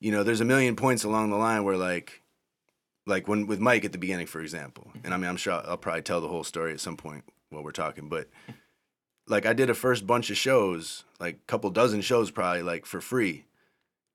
you 0.00 0.12
know 0.12 0.22
there's 0.22 0.40
a 0.40 0.44
million 0.44 0.76
points 0.76 1.04
along 1.04 1.30
the 1.30 1.36
line 1.36 1.64
where 1.64 1.76
like 1.76 2.22
like 3.06 3.26
when 3.26 3.46
with 3.46 3.58
Mike 3.60 3.84
at 3.84 3.92
the 3.92 3.98
beginning, 3.98 4.26
for 4.26 4.40
example, 4.40 4.90
and 5.04 5.12
I 5.12 5.16
mean 5.16 5.28
I'm 5.28 5.36
sure 5.36 5.54
I'll, 5.54 5.64
I'll 5.70 5.76
probably 5.76 6.02
tell 6.02 6.20
the 6.20 6.28
whole 6.28 6.44
story 6.44 6.72
at 6.72 6.80
some 6.80 6.96
point 6.96 7.24
while 7.50 7.64
we're 7.64 7.72
talking, 7.72 8.08
but 8.08 8.28
like 9.26 9.44
I 9.46 9.52
did 9.54 9.70
a 9.70 9.74
first 9.74 10.06
bunch 10.06 10.30
of 10.30 10.36
shows, 10.36 11.04
like 11.20 11.46
couple 11.46 11.68
dozen 11.70 12.00
shows 12.00 12.30
probably 12.30 12.62
like 12.62 12.86
for 12.86 13.00
free. 13.00 13.44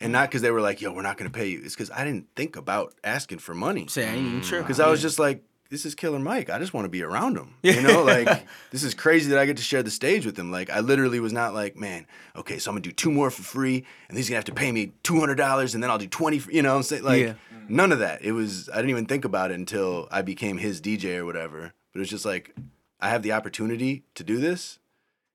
And 0.03 0.12
not 0.12 0.29
because 0.29 0.41
they 0.41 0.51
were 0.51 0.62
like, 0.62 0.81
"Yo, 0.81 0.91
we're 0.93 1.01
not 1.01 1.17
gonna 1.17 1.29
pay 1.29 1.48
you." 1.48 1.62
It's 1.63 1.74
because 1.75 1.89
I 1.91 2.03
didn't 2.03 2.27
think 2.36 2.55
about 2.55 2.93
asking 3.03 3.39
for 3.39 3.53
money. 3.55 3.88
Say, 3.88 4.07
I 4.07 4.13
ain't 4.13 4.27
even 4.27 4.41
sure. 4.41 4.62
Because 4.62 4.79
I 4.79 4.88
was 4.89 5.01
just 5.01 5.17
like, 5.17 5.43
this 5.69 5.86
is 5.86 5.95
Killer 5.95 6.19
Mike. 6.19 6.51
I 6.51 6.60
just 6.60 6.74
want 6.74 6.86
to 6.86 6.89
be 6.89 7.01
around 7.01 7.36
him. 7.36 7.55
You 7.63 7.81
know, 7.81 8.03
like 8.03 8.45
this 8.72 8.83
is 8.83 8.93
crazy 8.93 9.29
that 9.31 9.39
I 9.39 9.45
get 9.48 9.57
to 9.57 9.63
share 9.63 9.81
the 9.81 9.89
stage 9.89 10.25
with 10.25 10.38
him. 10.38 10.51
Like 10.51 10.69
I 10.69 10.81
literally 10.81 11.19
was 11.19 11.33
not 11.33 11.53
like, 11.55 11.75
man, 11.75 12.05
okay, 12.36 12.60
so 12.60 12.69
I'm 12.69 12.75
gonna 12.75 12.81
do 12.83 12.91
two 12.91 13.12
more 13.12 13.31
for 13.31 13.41
free, 13.43 13.86
and 14.07 14.17
he's 14.17 14.29
gonna 14.29 14.36
have 14.38 14.45
to 14.45 14.53
pay 14.53 14.72
me 14.72 14.91
two 15.03 15.19
hundred 15.19 15.36
dollars, 15.36 15.74
and 15.74 15.81
then 15.81 15.89
I'll 15.89 15.98
do 15.98 16.07
twenty. 16.07 16.38
For, 16.39 16.51
you 16.51 16.62
know, 16.62 16.75
I'm 16.75 16.83
saying 16.83 17.03
like 17.03 17.22
Yeah. 17.24 17.33
none 17.69 17.91
of 17.91 18.00
that. 18.00 18.24
It 18.24 18.33
was 18.33 18.69
I 18.69 18.75
didn't 18.75 18.91
even 18.91 19.05
think 19.07 19.25
about 19.25 19.51
it 19.51 19.55
until 19.55 20.07
I 20.12 20.22
became 20.22 20.57
his 20.57 20.79
DJ 20.81 21.17
or 21.17 21.25
whatever. 21.25 21.74
But 21.93 22.00
it 22.00 22.01
was 22.01 22.10
just 22.10 22.25
like 22.25 22.53
I 23.00 23.10
have 23.10 23.24
the 23.24 23.31
opportunity 23.31 24.03
to 24.15 24.24
do 24.24 24.38
this, 24.38 24.79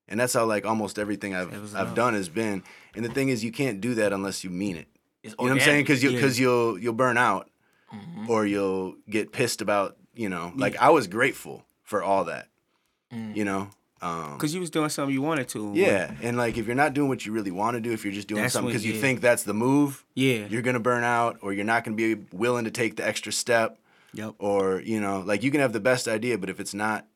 and 0.09 0.19
that's 0.19 0.33
how 0.33 0.45
like 0.45 0.65
almost 0.65 0.99
everything 0.99 1.33
I've 1.35 1.53
I've 1.53 1.73
love. 1.73 1.95
done 1.95 2.13
has 2.15 2.27
been. 2.27 2.63
And 2.95 3.05
the 3.05 3.09
thing 3.09 3.29
is, 3.29 3.43
you 3.43 3.51
can't 3.51 3.79
do 3.79 3.95
that 3.95 4.11
unless 4.11 4.43
you 4.43 4.49
mean 4.49 4.75
it. 4.75 4.87
It's 5.23 5.35
You 5.39 5.45
know 5.45 5.53
what 5.53 5.61
I'm 5.61 5.65
saying? 5.65 5.83
Because 5.83 6.03
you 6.03 6.09
Yeah. 6.09 6.15
because 6.17 6.39
you'll 6.39 6.77
you'll 6.77 6.93
burn 6.93 7.17
out, 7.17 7.49
Mm-hmm. 7.93 8.29
or 8.29 8.45
you'll 8.45 8.95
get 9.09 9.31
pissed 9.31 9.61
about 9.61 9.97
you 10.13 10.29
know. 10.29 10.51
Like 10.55 10.75
I 10.77 10.89
was 10.89 11.07
grateful 11.07 11.63
for 11.83 12.03
all 12.03 12.25
that, 12.25 12.47
Mm. 13.13 13.35
you 13.35 13.45
know. 13.45 13.69
Um, 14.01 14.33
because 14.37 14.53
you 14.53 14.61
was 14.61 14.69
doing 14.69 14.87
something 14.89 15.13
you 15.13 15.21
wanted 15.21 15.49
to. 15.49 15.73
yeah, 15.75 16.13
and 16.21 16.37
like 16.37 16.57
if 16.57 16.67
you're 16.67 16.75
not 16.75 16.93
doing 16.93 17.09
what 17.09 17.25
you 17.25 17.33
really 17.33 17.51
want 17.51 17.75
to 17.75 17.81
do, 17.81 17.91
if 17.91 18.05
you're 18.05 18.13
just 18.13 18.27
doing 18.29 18.41
That's 18.43 18.53
something 18.53 18.69
because 18.69 18.85
you 18.85 18.93
yeah. 18.93 19.01
think 19.01 19.19
that's 19.21 19.43
the 19.43 19.53
move, 19.53 20.05
Yeah. 20.15 20.45
you're 20.49 20.61
gonna 20.61 20.79
burn 20.79 21.03
out, 21.03 21.37
or 21.41 21.51
you're 21.51 21.65
not 21.65 21.83
gonna 21.83 21.97
be 21.97 22.15
willing 22.31 22.63
to 22.65 22.71
take 22.71 22.95
the 22.95 23.05
extra 23.05 23.33
step, 23.33 23.77
Yep. 24.13 24.35
or 24.39 24.79
you 24.81 25.01
know, 25.01 25.19
like 25.25 25.43
you 25.43 25.51
can 25.51 25.59
have 25.59 25.73
the 25.73 25.81
best 25.81 26.07
idea, 26.07 26.37
but 26.37 26.49
if 26.49 26.59
it's 26.61 26.73
not, 26.73 27.07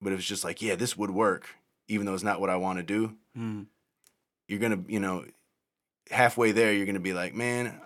but 0.00 0.12
if 0.12 0.20
it's 0.20 0.28
just 0.28 0.44
like, 0.44 0.62
yeah, 0.62 0.76
this 0.76 0.96
would 0.96 1.10
work, 1.10 1.56
even 1.88 2.06
though 2.06 2.14
it's 2.14 2.22
not 2.22 2.40
what 2.40 2.50
I 2.50 2.56
want 2.56 2.78
to 2.78 2.82
do, 2.82 3.16
Mm. 3.36 3.66
you're 4.48 4.58
gonna, 4.60 4.82
you 4.88 5.00
know, 5.00 5.24
halfway 6.10 6.52
there, 6.52 6.72
you're 6.72 6.86
gonna 6.86 7.00
be 7.00 7.12
like, 7.14 7.34
man, 7.34 7.80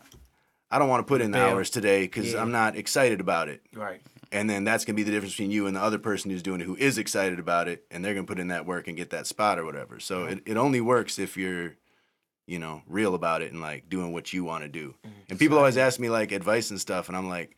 I 0.70 0.78
don't 0.78 0.88
want 0.88 1.00
to 1.06 1.08
put 1.08 1.20
in 1.22 1.30
the 1.30 1.38
Bail. 1.38 1.48
hours 1.50 1.70
today 1.70 2.02
because 2.02 2.32
Yeah. 2.34 2.42
I'm 2.42 2.50
not 2.52 2.76
excited 2.76 3.20
about 3.20 3.48
it. 3.48 3.62
right. 3.74 4.00
And 4.30 4.50
then 4.50 4.62
that's 4.64 4.84
gonna 4.84 4.96
be 4.96 5.02
the 5.04 5.10
difference 5.10 5.32
between 5.32 5.50
you 5.50 5.66
and 5.66 5.74
the 5.74 5.80
other 5.80 5.98
person 5.98 6.30
who's 6.30 6.42
doing 6.42 6.60
it 6.60 6.64
who 6.64 6.76
is 6.76 6.98
excited 6.98 7.38
about 7.38 7.66
it, 7.68 7.86
and 7.90 8.04
they're 8.04 8.12
gonna 8.14 8.26
put 8.26 8.38
in 8.38 8.48
that 8.48 8.66
work 8.66 8.86
and 8.86 8.96
get 8.96 9.08
that 9.10 9.26
spot 9.26 9.58
or 9.58 9.64
whatever. 9.64 9.98
So 10.00 10.24
it, 10.26 10.42
it 10.44 10.56
only 10.58 10.82
works 10.82 11.18
if 11.18 11.36
you're, 11.38 11.76
you 12.46 12.58
know, 12.58 12.82
real 12.86 13.14
about 13.14 13.40
it 13.40 13.52
and 13.52 13.60
like 13.62 13.88
doing 13.88 14.12
what 14.12 14.32
you 14.34 14.44
want 14.44 14.64
to 14.64 14.68
do. 14.68 14.94
And 15.30 15.38
people 15.38 15.56
always 15.56 15.78
ask 15.78 15.98
me 15.98 16.10
like 16.10 16.30
advice 16.32 16.70
and 16.70 16.78
stuff, 16.80 17.08
and 17.08 17.16
I'm 17.16 17.28
like, 17.28 17.56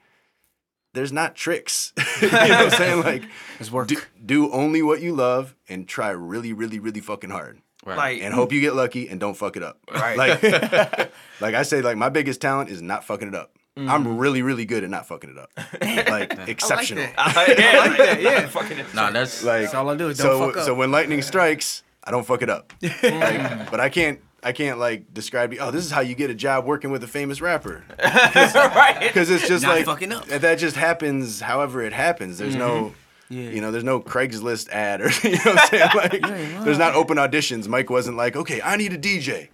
there's 0.92 1.12
not 1.12 1.35
tricks. 1.35 1.92
you 2.22 2.29
know 2.33 2.38
what 2.38 2.50
I'm 2.50 2.70
saying? 2.70 3.03
Like, 3.03 3.22
It's 3.59 3.70
work. 3.70 3.88
do, 3.88 3.96
do 4.24 4.53
only 4.53 4.83
what 4.83 5.00
you 5.00 5.14
love 5.14 5.55
and 5.68 5.87
try 5.87 6.11
really, 6.11 6.53
really, 6.53 6.79
really 6.79 7.00
fucking 7.00 7.31
hard, 7.31 7.61
Right. 7.85 7.96
Like, 7.96 8.22
and 8.22 8.35
hope 8.35 8.53
you 8.53 8.61
get 8.61 8.74
lucky 8.74 9.09
and 9.09 9.18
don't 9.18 9.35
fuck 9.35 9.57
it 9.57 9.62
up. 9.62 9.79
Right. 9.90 10.16
Like, 10.16 10.42
like 11.40 11.55
I 11.55 11.62
say, 11.62 11.81
like 11.81 11.96
my 11.96 12.11
biggest 12.11 12.40
talent 12.40 12.68
is 12.68 12.83
not 12.83 13.05
fucking 13.05 13.29
it 13.29 13.35
up. 13.35 13.53
I'm 13.76 14.05
mm. 14.05 14.20
really, 14.20 14.42
really 14.42 14.66
good 14.66 14.85
at 14.85 14.90
not 14.90 15.07
fucking 15.07 15.31
it 15.31 15.38
up. 15.38 15.50
Like 15.81 16.48
exceptional. 16.48 17.05
that. 17.05 17.14
I 17.16 17.33
like, 17.33 17.59
yeah, 17.59 17.79
like 17.79 17.96
that. 17.96 18.20
yeah. 18.20 18.46
Fucking 18.48 18.85
Nah, 18.94 19.11
that's 19.11 19.42
Like 19.42 19.62
That's 19.62 19.74
all 19.74 19.88
I 19.88 19.96
do 19.96 20.09
is 20.09 20.18
don't 20.18 20.26
so, 20.26 20.46
fuck 20.46 20.59
up. 20.59 20.64
so 20.66 20.74
when 20.74 20.90
lightning 20.90 21.22
strikes, 21.22 21.83
I 22.05 22.11
don't 22.11 22.26
fuck 22.26 22.42
it 22.42 22.50
up. 22.50 22.74
Like, 22.83 23.70
but 23.70 23.81
I 23.81 23.88
can't, 23.88 24.20
I 24.42 24.53
can't 24.53 24.79
like 24.79 25.12
describe. 25.12 25.53
you. 25.53 25.59
Oh, 25.61 25.70
this 25.70 25.85
is 25.85 25.90
how 25.90 26.00
you 26.00 26.14
get 26.14 26.31
a 26.31 26.35
job 26.35 26.64
working 26.64 26.90
with 26.90 27.03
a 27.05 27.09
famous 27.09 27.40
rapper. 27.40 27.85
right. 27.98 28.98
Because 29.11 29.31
it's 29.31 29.46
just 29.48 29.64
Not 29.64 29.76
like 29.76 29.87
fucking 29.87 30.12
up. 30.12 30.26
that 30.26 30.59
just 30.59 30.76
happens. 30.76 31.40
However, 31.40 31.83
it 31.83 31.92
happens. 31.92 32.38
There's 32.38 32.57
no. 32.57 32.70
Mm-hmm. 32.70 32.94
Yeah. 33.33 33.50
You 33.50 33.61
know, 33.61 33.70
there's 33.70 33.85
no 33.85 34.00
Craigslist 34.00 34.70
ad 34.70 35.00
or 35.00 35.09
you 35.22 35.37
know 35.37 35.38
what 35.44 35.59
I'm 35.61 35.68
saying. 35.68 35.90
Like, 35.94 36.64
there's 36.64 36.79
not 36.79 36.96
open 36.96 37.16
auditions. 37.16 37.68
Mike 37.68 37.88
wasn't 37.88 38.16
like, 38.16 38.35
okay, 38.35 38.61
I 38.61 38.76
need 38.76 38.92
a 38.92 38.98
DJ. 38.98 39.50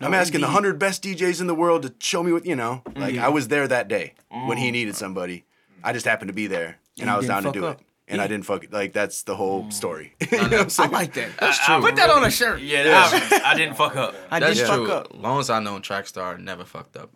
I'm 0.00 0.14
asking 0.14 0.40
the 0.40 0.48
hundred 0.48 0.78
best 0.80 1.04
DJs 1.04 1.40
in 1.40 1.46
the 1.46 1.54
world 1.54 1.82
to 1.82 1.94
show 2.00 2.22
me 2.24 2.32
what 2.32 2.44
you 2.44 2.56
know. 2.56 2.82
Like 2.96 3.14
Yeah. 3.14 3.26
I 3.26 3.28
was 3.28 3.46
there 3.46 3.68
that 3.68 3.86
day 3.86 4.14
when 4.28 4.58
he 4.58 4.70
mm. 4.70 4.72
needed 4.72 4.96
somebody. 4.96 5.44
I 5.84 5.92
just 5.92 6.06
happened 6.06 6.28
to 6.28 6.34
be 6.34 6.48
there, 6.48 6.78
and 6.98 7.02
And 7.02 7.10
I 7.10 7.16
was 7.16 7.26
down 7.26 7.44
to 7.44 7.52
do 7.52 7.60
fuck 7.60 7.80
it. 7.80 7.86
Up. 8.08 8.12
And 8.12 8.20
I 8.20 8.26
didn't 8.26 8.44
fuck 8.44 8.64
it. 8.64 8.72
Like 8.72 8.92
that's 8.92 9.22
the 9.22 9.36
whole 9.36 9.70
story. 9.70 10.14
you 10.20 10.26
know 10.38 10.42
what 10.44 10.52
I'm 10.54 10.64
I 10.64 10.68
saying? 10.68 10.90
like 10.90 11.12
that. 11.14 11.30
That's 11.38 11.60
I- 11.60 11.64
true. 11.66 11.74
I 11.76 11.80
Put 11.80 11.96
that 11.96 12.10
on 12.10 12.24
a 12.24 12.30
shirt. 12.30 12.60
Yeah, 12.60 12.82
I, 13.12 13.40
I 13.52 13.54
didn't 13.56 13.76
fuck 13.76 13.96
up. 13.96 14.14
I 14.30 14.40
That's 14.40 14.58
did 14.58 14.66
true. 14.66 14.86
fuck 14.86 15.06
up. 15.10 15.14
Long 15.22 15.40
as 15.40 15.50
I 15.50 15.60
know 15.60 15.78
Trackstar 15.78 16.38
never 16.38 16.64
fucked 16.64 16.96
up. 16.96 17.10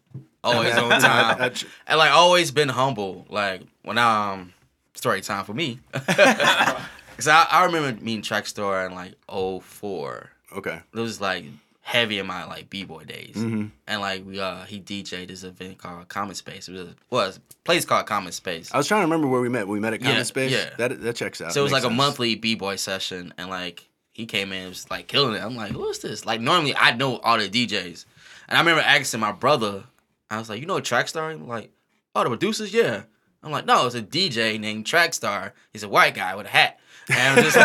Always 0.44 0.76
on 0.76 0.92
I- 0.92 0.98
time. 1.00 1.42
I 1.42 1.52
and 1.88 1.98
like 1.98 2.12
always 2.12 2.50
been 2.50 2.68
humble. 2.68 3.26
Like 3.28 3.62
when 3.82 3.98
I 3.98 4.32
um 4.34 4.52
story 4.94 5.20
time 5.20 5.44
for 5.44 5.54
me. 5.54 5.80
Cause 5.92 7.28
I, 7.28 7.46
I 7.50 7.64
remember 7.64 8.00
meeting 8.02 8.22
Trackstar 8.22 8.86
in 8.86 8.94
like 8.94 9.14
04. 9.62 10.30
okay. 10.56 10.80
It 10.94 11.00
was 11.00 11.20
like 11.20 11.44
heavy 11.86 12.18
in 12.18 12.26
my 12.26 12.44
like 12.44 12.68
b 12.68 12.82
boy 12.82 13.04
days. 13.04 13.36
Mm-hmm. 13.36 13.66
And 13.86 14.00
like 14.00 14.26
we 14.26 14.40
uh 14.40 14.64
he 14.64 14.80
DJ'd 14.80 15.28
this 15.30 15.44
event 15.44 15.78
called 15.78 16.08
Common 16.08 16.34
Space. 16.34 16.68
It 16.68 16.72
was 16.72 16.88
was 17.10 17.36
a 17.36 17.40
place 17.64 17.84
called 17.84 18.06
Common 18.06 18.32
Space. 18.32 18.74
I 18.74 18.76
was 18.76 18.88
trying 18.88 19.02
to 19.02 19.04
remember 19.04 19.28
where 19.28 19.40
we 19.40 19.48
met. 19.48 19.68
We 19.68 19.78
met 19.78 19.92
at 19.94 20.00
Common 20.00 20.16
Yeah, 20.16 20.22
Space. 20.24 20.50
yeah. 20.50 20.70
That 20.78 21.00
that 21.00 21.14
checks 21.14 21.40
out. 21.40 21.52
So 21.52 21.60
it 21.60 21.62
was 21.62 21.70
Makes 21.72 21.84
like 21.84 21.92
a 21.92 21.94
monthly 21.94 22.34
b 22.34 22.56
boy 22.56 22.74
session, 22.74 23.32
and 23.38 23.48
like 23.48 23.88
he 24.10 24.26
came 24.26 24.50
in, 24.50 24.62
and 24.62 24.68
was 24.70 24.90
like 24.90 25.06
killing 25.06 25.36
it. 25.36 25.42
I'm 25.42 25.54
like, 25.54 25.70
who 25.70 25.88
is 25.88 26.00
this? 26.00 26.26
Like 26.26 26.40
normally 26.40 26.74
I 26.74 26.90
know 26.96 27.18
all 27.18 27.38
the 27.38 27.48
DJs, 27.48 28.04
and 28.48 28.58
I 28.58 28.60
remember 28.60 28.82
asking 28.82 29.20
my 29.20 29.30
brother, 29.30 29.84
I 30.28 30.38
was 30.38 30.48
like, 30.48 30.60
you 30.60 30.66
know 30.66 30.80
Trackstar? 30.80 31.46
Like, 31.46 31.70
oh 32.16 32.24
the 32.24 32.30
producers, 32.30 32.74
yeah. 32.74 33.02
I'm 33.44 33.52
like, 33.52 33.64
no, 33.64 33.86
it's 33.86 33.94
a 33.94 34.02
DJ 34.02 34.58
named 34.58 34.86
Trackstar. 34.86 35.52
He's 35.72 35.84
a 35.84 35.88
white 35.88 36.16
guy 36.16 36.34
with 36.34 36.46
a 36.46 36.48
hat. 36.48 36.80
And 37.08 37.38
I'm 37.38 37.44
just 37.44 37.56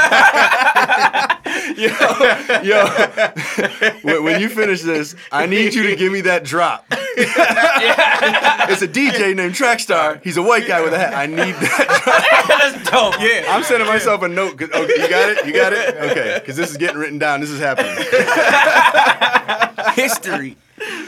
Yo, 2.64 2.86
when, 4.04 4.24
when 4.24 4.42
you 4.42 4.50
finish 4.50 4.82
this, 4.82 5.16
I 5.32 5.46
need 5.48 5.74
you 5.74 5.84
to 5.84 5.96
give 5.96 6.12
me 6.12 6.22
that 6.22 6.44
drop. 6.44 6.86
it's 7.18 8.82
a 8.82 8.88
DJ 8.88 9.36
named 9.36 9.54
Trackstar. 9.56 10.22
He's 10.24 10.38
a 10.38 10.44
white 10.44 10.68
guy 10.68 10.82
with 10.82 10.94
a 10.94 10.98
hat. 11.00 11.14
I 11.14 11.26
need 11.26 11.56
that. 11.56 12.46
drop. 12.46 12.48
That's 12.60 12.90
dope. 12.90 13.16
Yeah. 13.20 13.46
I'm 13.54 13.64
sending 13.64 13.88
myself 13.88 14.22
a 14.22 14.28
note. 14.28 14.58
'cause- 14.58 14.70
Okay, 14.72 15.02
you 15.02 15.10
got 15.10 15.30
it. 15.30 15.46
You 15.46 15.54
got 15.54 15.74
it. 15.74 15.96
Okay, 16.12 16.38
because 16.40 16.56
this 16.56 16.70
is 16.72 16.78
getting 16.78 16.98
written 16.98 17.18
down. 17.20 17.42
This 17.42 17.50
is 17.50 17.60
happening. 17.60 17.96
History. 19.96 20.58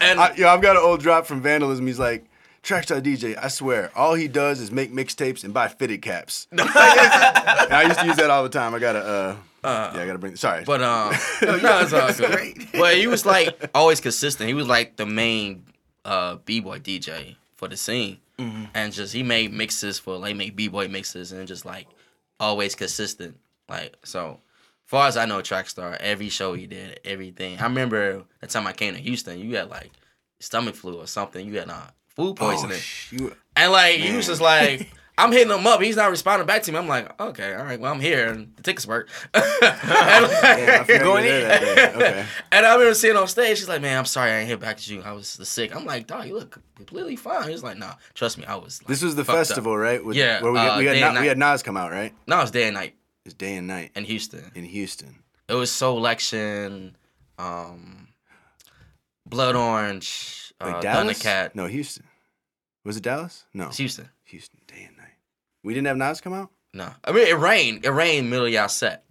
and 0.01 0.19
I, 0.19 0.33
yo, 0.35 0.47
I've 0.49 0.61
got 0.61 0.75
an 0.75 0.81
old 0.83 1.01
drop 1.01 1.25
from 1.25 1.41
Vandalism. 1.41 1.85
He's 1.87 1.99
like, 1.99 2.25
Trackstar 2.63 3.01
DJ, 3.01 3.37
I 3.37 3.49
swear, 3.49 3.91
all 3.93 4.13
he 4.13 4.29
does 4.29 4.61
is 4.61 4.71
make 4.71 4.91
mixtapes 4.93 5.43
and 5.43 5.53
buy 5.53 5.67
fitted 5.67 6.01
caps. 6.01 6.47
and 6.51 6.61
I 6.63 7.83
used 7.87 7.99
to 7.99 8.05
use 8.05 8.15
that 8.15 8.29
all 8.29 8.43
the 8.43 8.49
time. 8.49 8.73
I 8.73 8.79
gotta, 8.79 8.99
uh, 8.99 9.35
yeah, 9.65 10.01
I 10.01 10.05
gotta 10.05 10.17
bring. 10.17 10.37
Sorry, 10.37 10.63
But 10.63 10.81
um, 10.83 11.11
no, 11.41 11.79
it's 11.81 11.91
all 11.93 12.13
good. 12.13 12.67
But 12.71 12.95
he 12.95 13.07
was 13.07 13.25
like 13.25 13.69
always 13.75 13.99
consistent. 13.99 14.47
He 14.47 14.53
was 14.53 14.67
like 14.67 14.95
the 14.95 15.05
main 15.05 15.65
uh 16.05 16.37
b 16.45 16.61
boy 16.61 16.79
DJ, 16.79 17.35
for 17.55 17.67
the 17.67 17.75
scene, 17.77 18.19
Mm-hmm. 18.39 18.63
and 18.73 18.91
just 18.91 19.13
he 19.13 19.21
made 19.23 19.53
mixes 19.53 19.99
for 19.99 20.17
like 20.17 20.35
make 20.35 20.55
b 20.55 20.67
boy 20.69 20.87
mixes 20.87 21.31
and 21.33 21.47
just 21.47 21.65
like 21.65 21.87
always 22.39 22.75
consistent. 22.75 23.37
Like 23.69 23.95
so, 24.05 24.39
far 24.85 25.07
as 25.09 25.17
I 25.17 25.25
know, 25.25 25.39
Trackstar 25.39 25.97
every 25.99 26.29
show 26.29 26.53
he 26.53 26.65
did, 26.65 26.99
everything. 27.03 27.59
I 27.59 27.63
remember 27.63 28.23
the 28.39 28.47
time 28.47 28.67
I 28.67 28.73
came 28.73 28.93
to 28.95 28.99
Houston, 29.01 29.37
you 29.39 29.57
had 29.57 29.69
like 29.69 29.91
stomach 30.39 30.75
flu 30.75 30.97
or 30.99 31.07
something. 31.07 31.45
You 31.45 31.59
had 31.59 31.69
uh, 31.69 31.87
food 32.15 32.35
poisoning. 32.35 32.79
Oh, 33.21 33.31
And 33.55 33.71
like 33.71 33.95
he 33.97 34.15
was 34.15 34.27
just 34.27 34.41
like, 34.41 34.89
I'm 35.17 35.31
hitting 35.31 35.53
him 35.53 35.67
up. 35.67 35.79
He's 35.79 35.95
not 35.95 36.09
responding 36.09 36.47
back 36.47 36.63
to 36.63 36.71
me. 36.71 36.77
I'm 36.79 36.87
like, 36.87 37.19
okay, 37.21 37.53
all 37.53 37.63
right, 37.63 37.79
well 37.79 37.93
I'm 37.93 37.99
here 37.99 38.29
and 38.29 38.51
the 38.55 38.63
tickets 38.63 38.87
work. 38.87 39.09
and, 39.33 39.43
like- 39.61 39.61
yeah, 39.61 40.77
I 40.81 40.83
forgot 40.83 40.87
you 40.89 40.93
were 40.93 41.03
Going 41.03 41.25
in. 41.25 41.41
Okay. 41.43 42.25
and 42.51 42.65
I 42.65 42.73
remember 42.73 42.95
seeing 42.95 43.15
on 43.15 43.27
stage, 43.27 43.59
she's 43.59 43.69
like, 43.69 43.81
man, 43.81 43.99
I'm 43.99 44.05
sorry 44.05 44.31
I 44.31 44.39
didn't 44.39 44.49
hit 44.49 44.59
back 44.59 44.77
to 44.77 44.93
you. 44.95 45.01
I 45.03 45.11
was 45.11 45.27
sick. 45.27 45.75
I'm 45.75 45.85
like, 45.85 46.07
dog, 46.07 46.25
you 46.27 46.33
look 46.33 46.57
completely 46.75 47.15
fine. 47.15 47.47
He's 47.49 47.61
like, 47.61 47.77
nah, 47.77 47.93
trust 48.15 48.39
me, 48.39 48.45
I 48.45 48.55
was. 48.55 48.81
Like, 48.81 48.87
This 48.87 49.03
was 49.03 49.15
the 49.15 49.23
fucked 49.23 49.37
up." 49.39 49.45
festival, 49.47 49.77
right? 49.77 50.03
With, 50.03 50.15
Yeah, 50.17 50.41
Where 50.41 50.51
we, 50.51 50.57
uh, 50.57 50.79
we, 50.79 50.85
had 50.85 51.13
Na- 51.13 51.21
we 51.21 51.27
had 51.27 51.37
Nas 51.37 51.61
come 51.61 51.77
out, 51.77 51.91
right? 51.91 52.11
No, 52.25 52.41
it's 52.41 52.49
day 52.51 52.63
and 52.65 52.73
night 52.73 52.95
It's 53.23 53.35
day 53.35 53.55
and 53.55 53.67
night 53.67 53.91
in 53.95 54.05
Houston. 54.05 54.51
in 54.55 54.63
Houston. 54.65 55.19
It 55.47 55.53
was 55.53 55.71
Soul 55.71 55.97
Election, 55.99 56.95
um, 57.37 58.07
Blood 59.27 59.55
Orange, 59.55 60.42
Like 60.65 60.75
uh, 60.75 60.81
Dallas? 60.81 61.19
Thundercat. 61.21 61.55
No, 61.55 61.67
Houston. 61.67 62.05
Was 62.83 62.97
it 62.97 63.03
Dallas? 63.03 63.45
No. 63.53 63.67
It's 63.67 63.77
Houston. 63.77 64.09
Houston, 64.25 64.59
day 64.67 64.85
and 64.87 64.97
night. 64.97 65.07
We 65.63 65.73
didn't 65.73 65.87
have 65.87 65.97
Nas 65.97 66.21
come 66.21 66.33
out? 66.33 66.49
No, 66.73 66.89
I 67.03 67.11
mean 67.11 67.27
it 67.27 67.37
rained. 67.37 67.85
It 67.85 67.91
rained 67.91 68.29
middle 68.29 68.45
of 68.45 68.51
y'all 68.51 68.67
set. 68.67 69.03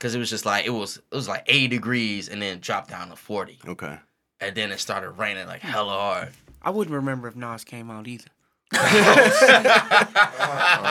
Cause 0.00 0.14
it 0.14 0.18
was 0.18 0.28
just 0.28 0.44
like 0.44 0.66
it 0.66 0.70
was 0.70 0.98
it 0.98 1.14
was 1.14 1.28
like 1.28 1.44
80 1.46 1.68
degrees 1.68 2.28
and 2.28 2.42
then 2.42 2.58
dropped 2.58 2.90
down 2.90 3.08
to 3.10 3.16
40. 3.16 3.60
Okay. 3.68 3.96
And 4.40 4.54
then 4.54 4.70
it 4.72 4.80
started 4.80 5.10
raining 5.12 5.46
like 5.46 5.60
hella 5.60 5.92
hard. 5.92 6.28
I 6.60 6.70
wouldn't 6.70 6.94
remember 6.94 7.28
if 7.28 7.36
Nas 7.36 7.64
came 7.64 7.90
out 7.90 8.06
either. 8.08 8.26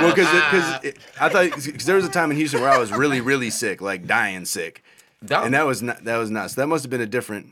Well, 0.01 0.15
because 0.15 0.31
because 0.31 0.93
I 1.19 1.29
thought 1.29 1.51
cause 1.51 1.85
there 1.85 1.95
was 1.95 2.05
a 2.05 2.09
time 2.09 2.31
in 2.31 2.37
Houston 2.37 2.61
where 2.61 2.69
I 2.69 2.77
was 2.77 2.91
really, 2.91 3.21
really 3.21 3.49
sick, 3.49 3.81
like 3.81 4.07
dying 4.07 4.45
sick, 4.45 4.83
That, 5.21 5.45
and 5.45 5.53
that 5.53 5.65
was 5.65 5.81
not 5.81 6.03
that 6.05 6.17
was 6.17 6.31
nuts. 6.31 6.55
That 6.55 6.67
must 6.67 6.83
have 6.83 6.89
been 6.89 7.01
a 7.01 7.05
different. 7.05 7.51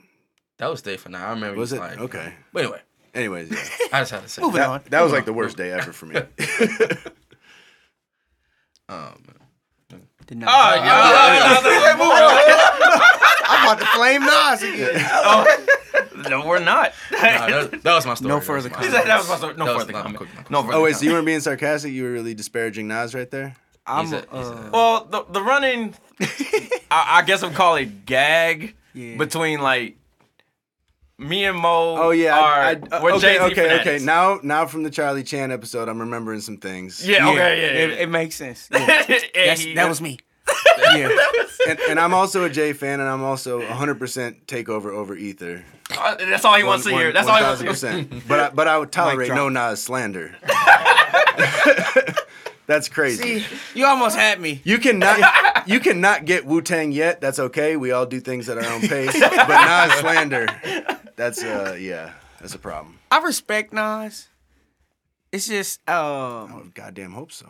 That 0.62 0.69
was 0.69 0.82
day 0.82 0.95
for 0.95 1.10
now. 1.10 1.26
I 1.28 1.30
remember 1.32 1.58
Was 1.60 1.71
was 1.71 1.80
it 1.80 1.82
like 1.82 2.00
okay? 2.00 2.34
But 2.54 2.63
anyway, 2.63 2.80
Anyways, 3.13 3.52
yeah. 3.52 3.58
I 3.91 4.00
just 4.02 4.12
had 4.12 4.21
to 4.24 4.30
say 4.30 4.41
Moving 4.41 4.62
that. 4.62 4.69
on. 4.69 4.82
that, 4.84 4.91
that 4.91 5.02
was 5.02 5.12
like 5.12 5.26
the 5.26 5.34
worst 5.34 5.58
day 5.58 5.71
ever 5.71 5.91
for 5.91 6.06
me. 6.06 6.15
Um, 8.89 9.24
Did 10.28 10.39
not. 10.39 10.50
Oh, 10.50 10.76
yeah. 10.76 11.62
I'm 13.45 13.63
about 13.65 13.80
to 13.80 13.86
flame 13.88 14.21
Nas 14.21 14.63
again. 14.63 15.06
Oh, 15.13 15.45
no, 16.30 16.45
we're 16.45 16.60
not. 16.60 16.91
nah, 17.12 17.19
that, 17.21 17.80
that 17.84 17.95
was 17.95 18.06
my 18.06 18.15
story. 18.15 18.30
No 18.30 18.39
further 18.41 18.69
my 18.69 18.76
comments. 18.76 19.06
that 19.08 19.17
was 19.17 19.30
my 19.30 19.38
story. 19.38 19.54
No 19.56 19.78
further 19.78 19.93
not 19.93 20.04
comment. 20.04 20.21
my 20.36 20.43
No 20.50 20.63
further 20.63 20.78
oh 20.78 20.84
wait, 20.84 20.95
so 20.97 21.06
you 21.06 21.12
weren't 21.13 21.26
being 21.26 21.39
sarcastic? 21.39 21.93
You 21.93 22.04
were 22.04 22.12
really 22.12 22.34
disparaging 22.34 22.88
Nas 22.89 23.13
right 23.15 23.30
there? 23.32 23.56
I'm 23.88 24.13
a- 24.13 24.26
uh, 24.32 24.69
Well, 24.74 25.06
the 25.06 25.24
the 25.32 25.41
running, 25.41 25.95
I, 26.19 27.19
I 27.19 27.21
guess 27.26 27.43
I'll 27.43 27.52
call 27.52 27.76
it 27.78 28.06
gag 28.06 28.76
Yeah. 28.93 29.15
between 29.17 29.62
like 29.62 29.95
me 31.21 31.45
and 31.45 31.57
Mo. 31.57 31.95
Oh 31.97 32.10
yeah, 32.12 32.38
are, 32.38 32.62
I, 32.62 32.81
I, 32.91 33.01
we're 33.03 33.12
okay, 33.13 33.19
Jay-Z 33.38 33.43
okay, 33.45 33.53
fanatics. 33.55 33.88
okay. 33.88 34.05
Now, 34.05 34.39
now 34.43 34.65
from 34.65 34.84
the 34.84 34.89
Charlie 34.89 35.23
Chan 35.23 35.51
episode, 35.51 35.88
I'm 35.88 35.99
remembering 35.99 36.41
some 36.41 36.57
things. 36.57 37.07
Yeah, 37.07 37.29
okay, 37.29 37.38
yeah, 37.62 37.67
It, 37.84 37.89
yeah. 37.89 37.95
it 37.97 38.10
makes 38.10 38.36
sense. 38.36 38.67
Yeah. 38.73 39.05
And 39.36 39.60
he- 39.60 39.73
that 39.75 39.88
was 39.88 40.01
me. 40.01 40.19
yeah. 40.95 41.10
and, 41.69 41.79
and 41.89 41.99
I'm 41.99 42.13
also 42.13 42.43
a 42.43 42.49
Jay 42.49 42.73
fan, 42.73 42.99
and 42.99 43.07
I'm 43.07 43.23
also 43.23 43.62
100% 43.62 44.45
takeover 44.45 44.91
over 44.93 45.15
Ether. 45.15 45.63
Uh, 45.97 46.15
That's 46.15 46.43
all 46.43 46.55
he 46.55 46.63
wants 46.63 46.86
to 46.86 46.91
One- 46.91 47.01
hear. 47.01 47.12
That's 47.13 47.27
one- 47.27 47.43
all 47.43 47.55
he 47.55 47.65
wants 47.65 47.81
to 47.81 47.91
hear. 47.91 48.03
1000%. 48.03 48.27
But 48.27 48.39
I, 48.39 48.49
but 48.49 48.67
I 48.67 48.77
would 48.77 48.91
tolerate 48.91 49.29
no 49.34 49.47
Nas 49.49 49.81
slander. 49.81 50.36
That's 52.71 52.88
crazy. 52.88 53.39
See, 53.39 53.57
you 53.75 53.86
almost 53.86 54.15
had 54.15 54.39
me. 54.39 54.62
You 54.63 54.77
cannot 54.77 55.19
you 55.67 55.81
cannot 55.81 56.23
get 56.23 56.45
Wu 56.45 56.62
Tang 56.62 56.93
yet. 56.93 57.19
That's 57.19 57.38
okay. 57.38 57.75
We 57.75 57.91
all 57.91 58.05
do 58.05 58.21
things 58.21 58.47
at 58.47 58.57
our 58.57 58.63
own 58.63 58.79
pace. 58.79 59.19
But 59.19 59.89
Nas 59.89 59.99
slander, 59.99 60.47
that's 61.17 61.43
uh 61.43 61.75
yeah, 61.77 62.13
that's 62.39 62.55
a 62.55 62.60
problem. 62.60 62.97
I 63.12 63.19
respect 63.19 63.73
Nas. 63.73 64.29
It's 65.34 65.49
just, 65.49 65.81
I 65.86 66.43
um, 66.43 66.55
would 66.55 66.73
goddamn 66.73 67.12
hope 67.12 67.34
so. 67.34 67.49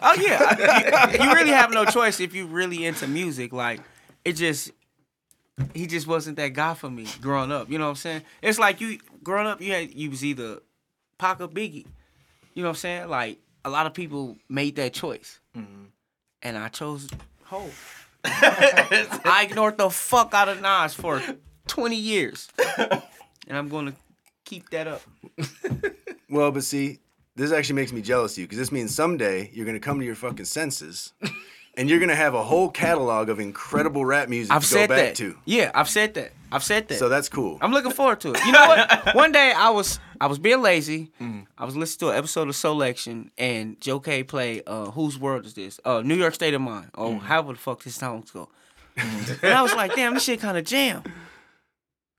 oh 0.00 0.14
yeah, 0.20 1.12
you, 1.12 1.24
you 1.24 1.32
really 1.32 1.50
have 1.50 1.70
no 1.70 1.84
choice 1.84 2.18
if 2.18 2.34
you're 2.34 2.46
really 2.46 2.84
into 2.84 3.06
music. 3.06 3.52
Like, 3.52 3.80
it 4.24 4.32
just, 4.32 4.72
he 5.74 5.86
just 5.86 6.08
wasn't 6.08 6.36
that 6.38 6.54
guy 6.54 6.74
for 6.74 6.90
me 6.90 7.06
growing 7.20 7.52
up. 7.52 7.70
You 7.70 7.78
know 7.78 7.84
what 7.84 7.90
I'm 7.90 7.96
saying? 7.96 8.22
It's 8.42 8.58
like 8.58 8.80
you 8.80 8.98
growing 9.22 9.46
up, 9.46 9.60
you 9.60 9.72
had 9.72 9.94
you 9.94 10.10
was 10.10 10.24
either 10.24 10.58
Pac 11.18 11.40
or 11.40 11.46
Biggie. 11.46 11.86
You 12.54 12.62
know 12.62 12.70
what 12.70 12.70
I'm 12.70 12.76
saying? 12.76 13.08
Like 13.08 13.38
a 13.64 13.70
lot 13.70 13.86
of 13.86 13.94
people 13.94 14.36
made 14.48 14.76
that 14.76 14.92
choice, 14.92 15.40
mm-hmm. 15.56 15.84
and 16.42 16.58
I 16.58 16.68
chose 16.68 17.08
Hov. 17.44 18.06
I 18.24 19.46
ignored 19.48 19.78
the 19.78 19.88
fuck 19.90 20.34
out 20.34 20.48
of 20.48 20.60
Nas 20.60 20.94
for 20.94 21.22
20 21.68 21.96
years, 21.96 22.48
and 22.76 23.56
I'm 23.56 23.68
gonna 23.68 23.94
keep 24.44 24.70
that 24.70 24.86
up. 24.86 25.02
Well, 26.30 26.52
but 26.52 26.62
see, 26.62 27.00
this 27.34 27.50
actually 27.50 27.74
makes 27.74 27.92
me 27.92 28.02
jealous 28.02 28.34
of 28.34 28.38
you 28.38 28.44
because 28.44 28.58
this 28.58 28.70
means 28.70 28.94
someday 28.94 29.50
you're 29.52 29.66
gonna 29.66 29.80
come 29.80 29.98
to 29.98 30.06
your 30.06 30.14
fucking 30.14 30.44
senses, 30.44 31.12
and 31.76 31.88
you're 31.88 32.00
gonna 32.00 32.14
have 32.16 32.34
a 32.34 32.42
whole 32.42 32.68
catalog 32.70 33.28
of 33.28 33.40
incredible 33.40 34.04
rap 34.04 34.28
music 34.28 34.52
I've 34.52 34.64
to 34.68 34.74
go 34.74 34.80
back 34.88 34.88
that. 34.88 35.14
to. 35.16 35.36
Yeah, 35.44 35.70
I've 35.74 35.88
said 35.88 36.14
that. 36.14 36.32
I've 36.52 36.64
said 36.64 36.88
that. 36.88 36.98
So 36.98 37.08
that's 37.08 37.28
cool. 37.28 37.58
I'm 37.60 37.70
looking 37.72 37.92
forward 37.92 38.20
to 38.22 38.32
it. 38.32 38.44
You 38.44 38.50
know 38.52 38.66
what? 38.66 39.14
One 39.14 39.30
day 39.32 39.52
I 39.56 39.70
was 39.70 40.00
I 40.20 40.26
was 40.26 40.38
being 40.38 40.60
lazy. 40.62 41.10
Mm. 41.20 41.46
I 41.56 41.64
was 41.64 41.76
listening 41.76 42.08
to 42.08 42.12
an 42.12 42.18
episode 42.18 42.48
of 42.48 42.56
Selection 42.56 43.30
and 43.38 43.80
Joe 43.80 44.00
K 44.00 44.22
played 44.24 44.64
uh 44.66 44.90
Whose 44.90 45.16
World 45.18 45.46
Is 45.46 45.54
This? 45.54 45.78
Uh 45.84 46.02
New 46.04 46.16
York 46.16 46.34
State 46.34 46.54
of 46.54 46.60
Mind. 46.60 46.90
Oh, 46.96 47.12
Mm. 47.14 47.20
however 47.20 47.52
the 47.52 47.58
fuck 47.58 47.82
this 47.84 47.94
songs 47.94 48.30
go. 48.32 48.48
and 48.96 49.44
I 49.54 49.62
was 49.62 49.74
like, 49.74 49.94
damn, 49.94 50.14
this 50.14 50.24
shit 50.24 50.40
kinda 50.40 50.60
jam. 50.62 51.02
I 51.06 51.10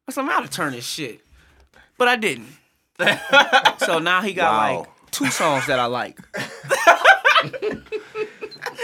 was 0.08 0.18
like, 0.18 0.26
I'm 0.26 0.32
out 0.32 0.44
to 0.46 0.50
turn 0.50 0.72
this 0.74 0.86
shit. 0.86 1.20
But 1.98 2.08
I 2.08 2.16
didn't. 2.16 2.48
so 3.80 4.00
now 4.00 4.22
he 4.22 4.34
got 4.34 4.52
Wow. 4.54 4.80
like 4.80 5.12
two 5.12 5.28
songs 5.30 5.68
that 5.68 5.78
I 5.80 5.86
like. 5.88 6.18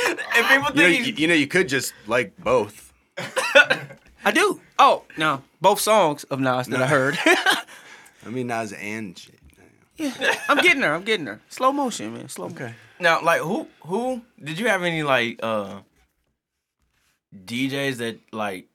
And 0.08 0.46
people 0.48 0.54
you, 0.54 0.60
know, 0.60 0.72
think 0.74 1.00
you, 1.00 1.04
he's 1.06 1.20
you 1.20 1.28
know, 1.28 1.34
you 1.34 1.48
could 1.48 1.68
just 1.70 1.94
like 2.08 2.36
both. 2.38 2.94
I 3.18 4.32
do. 4.34 4.62
Oh, 4.80 5.04
no. 5.18 5.42
Both 5.62 5.80
songs 5.80 6.24
of 6.26 6.40
Nas 6.40 6.68
that 6.68 6.82
I 6.82 6.88
heard. 6.88 7.18
I 7.26 8.30
mean, 8.30 8.48
Nas 8.48 8.74
and 8.74 9.18
shit. 9.18 9.40
yeah. 9.98 10.36
I'm 10.50 10.58
getting 10.58 10.82
there. 10.82 10.94
I'm 10.94 11.04
getting 11.04 11.26
there. 11.26 11.40
Slow 11.50 11.72
motion, 11.72 12.14
man. 12.14 12.30
Slow 12.30 12.50
motion. 12.50 12.64
Okay. 12.66 12.74
now 13.00 13.22
like 13.24 13.42
who 13.42 13.68
who 13.86 14.22
did 14.44 14.60
you 14.60 14.68
have 14.68 14.84
any 14.84 15.02
like 15.04 15.40
uh 15.42 15.80
DJs 17.46 17.98
that 17.98 18.20
like 18.32 18.68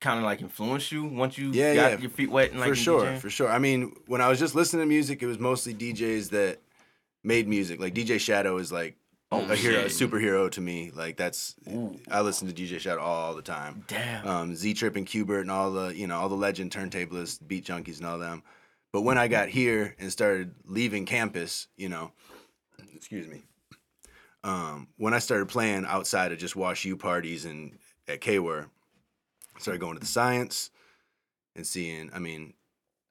kind 0.00 0.18
of 0.18 0.24
like 0.24 0.40
influenced 0.42 0.92
you 0.92 1.04
once 1.04 1.36
you 1.38 1.50
Yeah, 1.52 1.74
got 1.74 1.92
yeah. 1.92 1.98
your 1.98 2.10
feet 2.10 2.30
wet 2.30 2.50
and 2.52 2.60
like 2.60 2.68
for 2.70 2.74
sure, 2.76 3.02
DJing? 3.04 3.18
for 3.18 3.30
sure. 3.30 3.48
I 3.50 3.58
mean, 3.58 3.94
when 4.06 4.20
I 4.20 4.28
was 4.28 4.38
just 4.38 4.54
listening 4.54 4.82
to 4.82 4.86
music, 4.86 5.22
it 5.22 5.26
was 5.26 5.38
mostly 5.38 5.74
DJs 5.74 6.30
that 6.30 6.58
made 7.24 7.48
music. 7.48 7.80
Like 7.80 7.94
DJ 7.94 8.18
Shadow 8.20 8.58
is 8.58 8.70
like 8.72 8.96
Oh, 9.32 9.44
a 9.50 9.56
hero, 9.56 9.80
a 9.80 9.84
superhero 9.86 10.50
to 10.52 10.60
me. 10.60 10.92
Like 10.94 11.16
that's 11.16 11.56
Ooh. 11.68 11.98
I 12.10 12.20
listen 12.20 12.46
to 12.46 12.54
DJ 12.54 12.78
Shadow 12.78 13.00
all 13.00 13.34
the 13.34 13.42
time. 13.42 13.84
Damn. 13.88 14.26
Um, 14.26 14.56
Z 14.56 14.74
Trip 14.74 14.94
and 14.94 15.06
Qbert 15.06 15.40
and 15.40 15.50
all 15.50 15.72
the 15.72 15.88
you 15.88 16.06
know 16.06 16.16
all 16.16 16.28
the 16.28 16.36
legend 16.36 16.70
turntablists, 16.70 17.40
beat 17.46 17.64
junkies 17.64 17.98
and 17.98 18.06
all 18.06 18.18
them. 18.18 18.42
But 18.92 19.02
when 19.02 19.18
I 19.18 19.28
got 19.28 19.48
here 19.48 19.96
and 19.98 20.12
started 20.12 20.54
leaving 20.64 21.06
campus, 21.06 21.66
you 21.76 21.88
know, 21.88 22.12
excuse 22.94 23.26
me. 23.26 23.42
Um, 24.44 24.88
when 24.96 25.12
I 25.12 25.18
started 25.18 25.48
playing 25.48 25.86
outside 25.86 26.30
of 26.30 26.38
just 26.38 26.54
Wash 26.54 26.84
U 26.84 26.96
parties 26.96 27.44
and 27.44 27.78
at 28.06 28.20
KWUR, 28.20 28.70
started 29.58 29.80
going 29.80 29.94
to 29.94 30.00
the 30.00 30.06
science 30.06 30.70
and 31.56 31.66
seeing. 31.66 32.10
I 32.14 32.20
mean, 32.20 32.54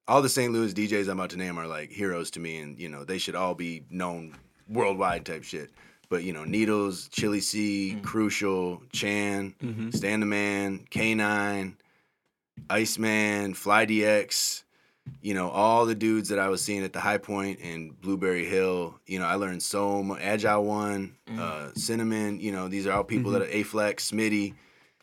all 0.07 0.21
the 0.21 0.29
St. 0.29 0.53
Louis 0.53 0.73
DJs 0.73 1.09
I'm 1.09 1.19
about 1.19 1.31
to 1.31 1.37
name 1.37 1.59
are 1.59 1.67
like 1.67 1.91
heroes 1.91 2.31
to 2.31 2.39
me, 2.39 2.59
and 2.59 2.79
you 2.79 2.87
know 2.87 3.03
they 3.03 3.17
should 3.17 3.35
all 3.35 3.53
be 3.53 3.83
known 3.89 4.33
worldwide 4.69 5.25
type 5.25 5.43
shit. 5.43 5.71
But 6.15 6.23
you 6.23 6.31
know, 6.31 6.45
Needles, 6.45 7.09
Chili 7.09 7.41
C, 7.41 7.91
mm-hmm. 7.91 8.05
Crucial, 8.05 8.81
Chan, 8.93 9.53
mm-hmm. 9.61 9.89
Stan 9.89 10.21
the 10.21 10.25
Man, 10.25 10.87
K9, 10.89 11.75
Iceman, 12.69 13.53
Fly 13.53 13.85
DX, 13.85 14.63
you 15.21 15.33
know, 15.33 15.49
all 15.49 15.85
the 15.85 15.93
dudes 15.93 16.29
that 16.29 16.39
I 16.39 16.47
was 16.47 16.61
seeing 16.61 16.85
at 16.85 16.93
the 16.93 17.01
High 17.01 17.17
Point 17.17 17.59
and 17.61 17.99
Blueberry 17.99 18.45
Hill. 18.45 18.97
You 19.05 19.19
know, 19.19 19.25
I 19.25 19.35
learned 19.35 19.61
so 19.61 20.01
much. 20.01 20.21
Agile 20.21 20.63
One, 20.63 21.17
mm-hmm. 21.27 21.37
uh, 21.37 21.73
Cinnamon. 21.75 22.39
You 22.39 22.53
know, 22.53 22.69
these 22.69 22.87
are 22.87 22.93
all 22.93 23.03
people 23.03 23.31
that 23.31 23.41
are 23.41 23.47
Aflex, 23.47 24.09
Smitty. 24.09 24.53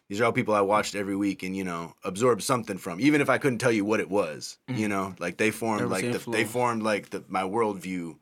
These 0.08 0.18
are 0.18 0.24
all 0.24 0.32
people 0.32 0.54
I 0.54 0.62
watched 0.62 0.94
every 0.94 1.14
week 1.14 1.42
and 1.42 1.54
you 1.54 1.64
know 1.64 1.92
absorbed 2.04 2.42
something 2.42 2.78
from, 2.78 3.00
even 3.00 3.20
if 3.20 3.28
I 3.28 3.36
couldn't 3.36 3.58
tell 3.58 3.70
you 3.70 3.84
what 3.84 4.00
it 4.00 4.08
was. 4.08 4.56
You 4.66 4.88
know, 4.88 5.14
like 5.18 5.36
they 5.36 5.50
formed 5.50 5.90
like 5.90 6.10
the, 6.10 6.30
they 6.30 6.44
formed 6.46 6.82
like 6.82 7.10
the 7.10 7.22
my 7.28 7.42
worldview 7.42 8.16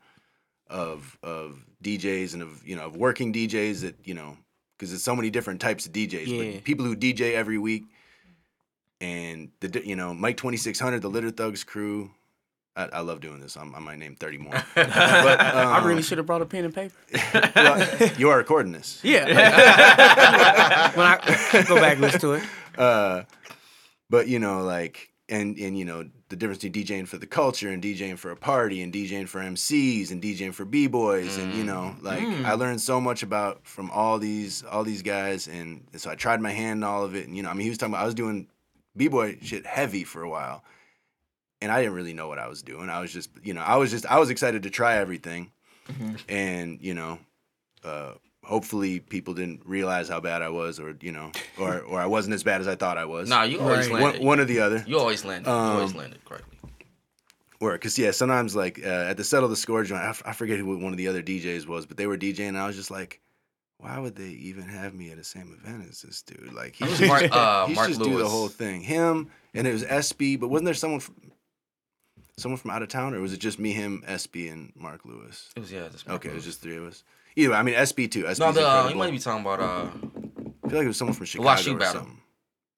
of 0.69 1.17
of 1.23 1.65
DJs 1.83 2.35
and 2.35 2.43
of 2.43 2.67
you 2.67 2.77
know 2.77 2.87
of 2.87 2.97
working 2.97 3.33
DJs 3.33 3.83
that 3.83 3.97
you 4.05 4.15
know 4.15 4.37
because 4.77 4.91
there's 4.91 5.03
so 5.03 5.15
many 5.15 5.31
different 5.31 5.61
types 5.61 5.87
of 5.87 5.93
DJs. 5.93 6.27
Yeah. 6.27 6.53
But 6.53 6.65
people 6.65 6.85
who 6.85 6.97
DJ 6.97 7.35
every 7.35 7.59
week 7.59 7.85
and 9.01 9.51
the 9.61 9.83
you 9.85 9.97
know 9.97 10.15
Mike 10.15 10.37
2600, 10.37 11.03
the 11.03 11.09
Litter 11.09 11.31
Thugs 11.31 11.65
crew. 11.65 12.11
I, 12.77 12.85
I 12.85 13.01
love 13.01 13.21
doing 13.21 13.41
this. 13.41 13.57
I'm, 13.57 13.75
I 13.75 13.81
might 13.81 13.99
name 13.99 14.15
30 14.15 14.39
more. 14.39 14.53
but 14.77 14.87
um, 14.87 15.69
I 15.69 15.85
really 15.85 16.03
should 16.03 16.19
have 16.19 16.27
brought 16.27 16.41
a 16.41 16.47
pen 16.47 16.65
and 16.65 16.73
paper. 16.73 16.95
well, 17.57 18.11
you 18.17 18.31
are 18.31 18.39
recording 18.39 18.71
this. 18.71 19.01
Yeah. 19.03 19.27
when 20.95 21.05
I 21.05 21.65
go 21.67 21.75
back 21.75 21.99
listen 21.99 22.21
to 22.21 22.33
it. 22.35 22.45
Uh, 22.79 23.25
but 24.09 24.29
you 24.29 24.39
know, 24.39 24.63
like, 24.63 25.11
and 25.29 25.59
and 25.59 25.77
you 25.77 25.85
know, 25.85 26.09
the 26.31 26.37
difference 26.37 26.63
between 26.63 26.87
DJing 26.87 27.09
for 27.09 27.19
the 27.19 27.27
culture 27.27 27.69
and 27.69 27.83
DJing 27.83 28.17
for 28.17 28.31
a 28.31 28.37
party 28.37 28.83
and 28.83 28.93
DJing 28.93 29.29
for 29.29 29.41
MCs 29.41 30.13
and 30.13 30.23
DJing 30.23 30.55
for 30.55 30.65
b 30.65 30.87
boys 30.87 31.37
and 31.37 31.53
you 31.55 31.65
know, 31.65 31.95
mm. 31.99 32.03
like, 32.03 32.21
mm. 32.21 32.45
I 32.45 32.55
learned 32.55 32.81
so 32.81 33.01
much 33.01 33.25
about 33.25 33.67
from 33.67 33.91
all 33.91 34.19
these 34.19 34.65
all 34.65 34.85
these 34.85 35.03
guys, 35.03 35.49
and 35.49 35.85
so 35.97 36.09
I 36.09 36.15
tried 36.15 36.41
my 36.41 36.53
hand 36.53 36.79
in 36.79 36.85
all 36.85 37.05
of 37.05 37.17
it. 37.17 37.27
And 37.27 37.37
you 37.37 37.43
know, 37.43 37.51
I 37.51 37.53
mean, 37.53 37.65
he 37.65 37.69
was 37.69 37.79
talking 37.79 37.93
about 37.93 38.05
I 38.05 38.07
was 38.07 38.15
doing 38.15 38.47
b 38.97 39.09
boy 39.09 39.39
shit 39.43 39.67
heavy 39.67 40.05
for 40.05 40.23
a 40.23 40.31
while, 40.31 40.63
and 41.61 41.73
I 41.73 41.81
didn't 41.83 41.95
really 41.95 42.15
know 42.15 42.29
what 42.29 42.39
I 42.39 42.47
was 42.47 42.63
doing. 42.63 42.89
I 42.89 43.01
was 43.01 43.13
just, 43.13 43.31
you 43.43 43.53
know, 43.53 43.63
I 43.63 43.77
was 43.77 43.91
just 43.91 44.07
I 44.07 44.21
was 44.21 44.31
excited 44.31 44.63
to 44.63 44.71
try 44.71 44.97
everything, 44.97 45.51
mm-hmm. 45.89 46.15
and 46.29 46.79
you 46.81 46.95
know. 46.95 47.19
Uh, 47.83 48.13
hopefully 48.51 49.01
people 49.01 49.33
didn't 49.33 49.63
realize 49.65 50.09
how 50.09 50.21
bad 50.21 50.43
I 50.43 50.51
was, 50.51 50.79
or 50.79 50.95
you 51.01 51.13
know, 51.13 51.31
or 51.59 51.81
or 51.81 51.99
I 52.01 52.07
wasn't 52.07 52.35
as 52.35 52.43
bad 52.43 52.61
as 52.61 52.69
I 52.69 52.75
thought 52.77 52.99
I 52.99 53.07
was. 53.07 53.29
Nah, 53.31 53.45
you 53.45 53.61
always 53.61 53.89
Right. 53.89 54.03
landed. 54.03 54.19
one, 54.21 54.27
one 54.27 54.41
or 54.41 54.45
the 54.45 54.61
other. 54.61 54.85
You 54.87 54.99
always 54.99 55.25
landed. 55.25 55.49
you 55.49 55.55
always 55.57 55.93
Um, 55.93 55.97
landed 55.99 56.25
correctly. 56.25 56.59
Or 57.61 57.73
because 57.73 57.99
yeah, 57.99 58.11
sometimes 58.11 58.57
like 58.57 58.81
uh, 58.85 58.89
at 59.11 59.17
the 59.17 59.25
settle 59.25 59.49
the 59.49 59.57
score 59.57 59.85
joint, 59.85 60.03
I, 60.03 60.09
f- 60.11 60.23
I 60.27 60.33
forget 60.33 60.59
who 60.59 60.77
one 60.79 60.93
of 60.93 60.97
the 60.99 61.09
other 61.09 61.23
DJs 61.23 61.67
was, 61.67 61.87
but 61.87 61.97
they 61.97 62.07
were 62.07 62.17
DJing, 62.19 62.49
and 62.49 62.59
I 62.59 62.67
was 62.67 62.75
just 62.77 62.91
like, 62.91 63.21
why 63.79 63.99
would 63.99 64.17
they 64.17 64.29
even 64.31 64.65
have 64.65 64.95
me 64.95 65.11
at 65.11 65.17
the 65.19 65.25
same 65.25 65.57
event 65.63 65.87
as 65.89 66.01
this 66.03 66.23
dude? 66.23 66.53
Like 66.55 66.75
he 66.77 66.85
It 66.85 66.91
was 66.91 67.01
Mark- 67.03 67.21
just, 67.23 67.33
uh, 67.37 67.67
he 67.67 67.75
Mark 67.75 67.89
just 67.89 68.01
do 68.03 68.17
the 68.19 68.29
whole 68.29 68.49
thing. 68.49 68.81
Him 68.81 69.29
and 69.55 69.67
it 69.67 69.73
was 69.73 69.85
SB, 69.85 70.41
but 70.41 70.49
wasn't 70.49 70.65
there 70.67 70.75
someone 70.75 71.01
from 71.01 71.15
someone 72.39 72.59
from 72.59 72.71
out 72.71 72.81
of 72.83 72.89
town, 72.89 73.15
or 73.15 73.21
was 73.21 73.35
it 73.35 73.41
just 73.41 73.59
me, 73.59 73.73
him, 73.73 74.03
SB, 74.09 74.51
and 74.51 74.73
Mark 74.75 75.05
Lewis? 75.05 75.51
It 75.55 75.61
was 75.61 75.71
yeah. 75.71 75.89
Just 75.93 76.09
Okay, 76.09 76.31
it 76.31 76.35
was 76.35 76.45
just 76.45 76.63
three 76.63 76.77
of 76.79 76.85
us. 76.85 77.05
Either 77.37 77.51
way, 77.51 77.57
I 77.57 77.63
mean 77.63 77.75
SB 77.75 78.11
too. 78.11 78.25
SB 78.25 78.39
no. 78.41 78.53
The, 78.53 78.69
uh, 78.69 78.89
you 78.89 78.97
might 78.97 79.11
be 79.11 79.19
talking 79.19 79.41
about 79.43 79.61
uh, 79.61 79.87
I 80.65 80.69
feel 80.69 80.79
like 80.79 80.85
it 80.85 80.89
was 80.89 80.97
someone 80.97 81.15
from 81.15 81.27
Chicago 81.27 81.49
Washi 81.51 81.75
or 81.75 81.79
Battle. 81.79 82.03
something. 82.03 82.21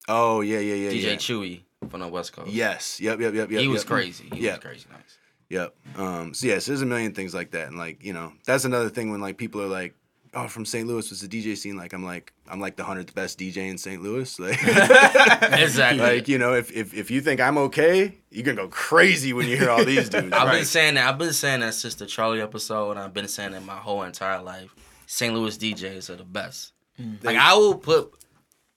Oh 0.08 0.40
yeah, 0.40 0.58
yeah, 0.58 0.74
yeah, 0.74 0.90
DJ 0.90 1.02
yeah. 1.02 1.14
Chewy 1.16 1.60
from 1.88 2.00
the 2.00 2.08
West 2.08 2.32
Coast. 2.32 2.50
Yes. 2.50 3.00
Yep. 3.00 3.20
Yep. 3.20 3.34
Yep. 3.34 3.50
Yep. 3.50 3.60
he 3.60 3.68
was 3.68 3.84
crazy. 3.84 4.28
He 4.32 4.40
Yeah. 4.44 4.52
was 4.52 4.60
crazy 4.60 4.86
nice. 4.90 5.18
Yep. 5.48 5.74
Um, 5.96 6.34
so 6.34 6.46
yes, 6.46 6.66
there's 6.66 6.82
a 6.82 6.86
million 6.86 7.12
things 7.12 7.34
like 7.34 7.50
that, 7.52 7.68
and 7.68 7.76
like 7.76 8.02
you 8.04 8.12
know, 8.12 8.32
that's 8.46 8.64
another 8.64 8.88
thing 8.88 9.10
when 9.10 9.20
like 9.20 9.36
people 9.36 9.60
are 9.60 9.66
like, 9.68 9.94
"Oh, 10.34 10.48
from 10.48 10.64
St. 10.64 10.86
Louis 10.86 11.08
was 11.10 11.20
the 11.20 11.28
DJ 11.28 11.56
scene." 11.56 11.76
Like 11.76 11.92
I'm 11.92 12.04
like, 12.04 12.32
I'm 12.48 12.60
like 12.60 12.76
the 12.76 12.84
hundredth 12.84 13.14
best 13.14 13.38
DJ 13.38 13.68
in 13.70 13.78
St. 13.78 14.02
Louis. 14.02 14.38
Like, 14.38 14.58
Exactly. 15.60 16.00
like 16.00 16.28
you 16.28 16.38
know, 16.38 16.54
if, 16.54 16.70
if 16.72 16.94
if 16.94 17.10
you 17.10 17.20
think 17.20 17.40
I'm 17.40 17.58
okay, 17.58 18.18
you're 18.30 18.44
gonna 18.44 18.56
go 18.56 18.68
crazy 18.68 19.32
when 19.32 19.46
you 19.48 19.56
hear 19.56 19.70
all 19.70 19.84
these 19.84 20.08
dudes. 20.08 20.32
I've 20.32 20.52
been 20.52 20.64
saying 20.64 20.94
that. 20.94 21.08
I've 21.08 21.18
been 21.18 21.32
saying 21.32 21.60
that 21.60 21.74
since 21.74 21.94
the 21.96 22.06
Charlie 22.06 22.40
episode, 22.40 22.92
and 22.92 23.00
I've 23.00 23.14
been 23.14 23.28
saying 23.28 23.52
that 23.52 23.64
my 23.64 23.76
whole 23.76 24.02
entire 24.02 24.42
life. 24.42 24.74
St. 25.06 25.34
Louis 25.34 25.58
DJs 25.58 26.08
are 26.10 26.16
the 26.16 26.24
best. 26.24 26.72
Mm. 27.00 27.22
Like 27.22 27.36
I 27.36 27.54
will 27.54 27.74
put 27.74 28.12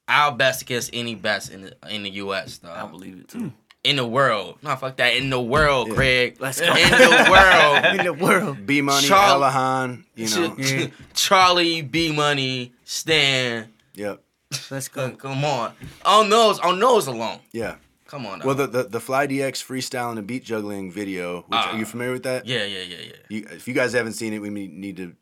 our 0.07 0.35
best 0.35 0.61
against 0.61 0.89
any 0.93 1.15
best 1.15 1.51
in 1.51 1.61
the 1.61 1.77
in 1.89 2.03
the 2.03 2.09
U.S. 2.11 2.57
Though. 2.57 2.71
I 2.71 2.85
believe 2.85 3.19
it 3.19 3.27
too. 3.29 3.39
Hmm. 3.39 3.47
In 3.85 3.95
the 3.97 4.05
world. 4.05 4.57
No, 4.63 4.75
fuck 4.75 4.97
that. 4.97 5.15
In 5.15 5.29
the 5.29 5.39
world, 5.41 5.87
Yeah. 5.89 5.93
Craig. 5.95 6.37
Let's 6.39 6.59
go. 6.59 6.67
In 6.75 6.89
the 6.91 7.27
world. 7.31 7.85
In 7.99 8.05
the 8.05 8.13
world. 8.13 8.65
B 8.65 8.81
Money, 8.81 9.07
Charl- 9.07 9.39
Alahan, 9.41 10.03
you 10.15 10.29
know. 10.29 10.55
Yeah. 10.57 10.87
Charlie, 11.13 11.81
B 11.81 12.11
Money, 12.11 12.73
Stan. 12.83 13.71
Yep. 13.93 14.21
Let's 14.69 14.87
Come, 14.87 15.11
go. 15.11 15.17
come 15.17 15.45
on. 15.45 15.73
On 16.05 16.29
those, 16.29 16.59
on 16.59 16.79
those 16.79 17.07
alone. 17.07 17.39
Yeah. 17.51 17.75
Come 18.07 18.25
on. 18.27 18.41
Well, 18.45 18.55
the, 18.55 18.67
the 18.67 18.83
the 18.83 18.99
Fly 18.99 19.25
DX 19.27 19.63
freestyling 19.65 20.09
and 20.09 20.17
the 20.19 20.21
beat 20.21 20.43
juggling 20.43 20.91
video. 20.91 21.37
Which, 21.47 21.59
Ah. 21.59 21.71
are 21.73 21.77
you 21.77 21.85
familiar 21.85 22.13
with 22.13 22.23
that? 22.23 22.45
yeah, 22.45 22.63
yeah, 22.63 22.83
yeah, 22.83 22.97
yeah. 23.07 23.13
You, 23.29 23.47
if 23.51 23.67
you 23.67 23.73
guys 23.73 23.93
haven't 23.93 24.13
seen 24.13 24.31
it, 24.33 24.39
we 24.39 24.49
need 24.51 24.97
to 24.97 25.15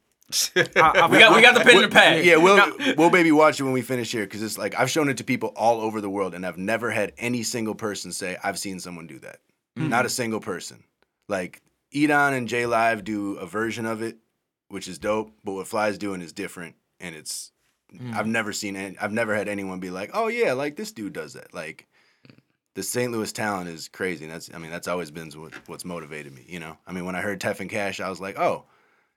I- 0.55 1.01
I- 1.03 1.07
We 1.11 1.19
got 1.19 1.35
we 1.35 1.41
got 1.41 1.53
the 1.53 1.61
pen 1.61 1.75
in 1.75 1.81
the 1.83 1.87
pad. 1.89 2.25
Yeah, 2.25 2.37
we'll 2.37 2.71
we'll 2.97 3.09
maybe 3.09 3.31
watch 3.31 3.59
it 3.59 3.63
when 3.63 3.73
we 3.73 3.81
finish 3.81 4.11
here 4.11 4.23
because 4.23 4.41
it's 4.41 4.57
like 4.57 4.77
I've 4.77 4.89
shown 4.89 5.09
it 5.09 5.17
to 5.17 5.23
people 5.23 5.49
all 5.55 5.81
over 5.81 6.01
the 6.01 6.09
world 6.09 6.33
and 6.33 6.45
I've 6.45 6.57
never 6.57 6.91
had 6.91 7.13
any 7.17 7.43
single 7.43 7.75
person 7.75 8.11
say 8.11 8.37
I've 8.43 8.57
seen 8.57 8.79
someone 8.79 9.07
do 9.07 9.19
that. 9.19 9.39
Mm-hmm. 9.77 9.89
Not 9.89 10.05
a 10.05 10.09
single 10.09 10.39
person. 10.39 10.83
Like 11.27 11.61
Edan 11.93 12.33
and 12.37 12.47
J 12.47 12.65
Live 12.65 13.03
do 13.03 13.35
a 13.35 13.45
version 13.45 13.85
of 13.85 14.01
it, 14.01 14.17
which 14.69 14.87
is 14.87 14.97
dope. 14.97 15.31
But 15.43 15.53
what 15.53 15.67
Fly's 15.67 15.97
doing 15.97 16.21
is 16.21 16.33
different, 16.33 16.75
and 16.99 17.15
it's 17.15 17.51
mm. 17.93 18.13
I've 18.13 18.27
never 18.27 18.53
seen 18.53 18.75
any, 18.75 18.97
I've 18.99 19.13
never 19.13 19.35
had 19.35 19.47
anyone 19.47 19.79
be 19.79 19.89
like, 19.89 20.11
oh 20.13 20.27
yeah, 20.27 20.53
like 20.53 20.75
this 20.75 20.91
dude 20.91 21.13
does 21.13 21.33
that. 21.33 21.53
Like 21.53 21.87
the 22.75 22.81
St. 22.83 23.11
Louis 23.11 23.31
talent 23.31 23.69
is 23.69 23.87
crazy. 23.87 24.25
And 24.25 24.33
that's 24.33 24.49
I 24.53 24.57
mean 24.57 24.71
that's 24.71 24.87
always 24.87 25.11
been 25.11 25.29
what, 25.31 25.53
what's 25.67 25.85
motivated 25.85 26.33
me. 26.33 26.45
You 26.47 26.59
know, 26.59 26.77
I 26.87 26.91
mean 26.93 27.05
when 27.05 27.15
I 27.15 27.21
heard 27.21 27.39
Tef 27.39 27.59
and 27.59 27.69
Cash, 27.69 27.99
I 27.99 28.09
was 28.09 28.19
like, 28.21 28.39
oh. 28.39 28.65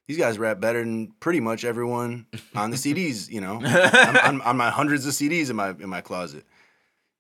These 0.09 0.19
guys 0.19 0.39
rap 0.39 0.61
better 0.61 0.81
than 0.85 1.09
pretty 1.19 1.41
much 1.41 1.65
everyone 1.65 2.27
on 2.55 2.71
the 2.71 2.77
CDs, 2.77 3.29
you 3.31 3.41
know, 3.41 3.57
on, 3.57 4.17
on, 4.19 4.41
on 4.43 4.57
my 4.57 4.71
hundreds 4.71 5.05
of 5.07 5.13
CDs 5.15 5.51
in 5.51 5.57
my 5.57 5.71
in 5.71 5.89
my 5.89 6.01
closet, 6.01 6.45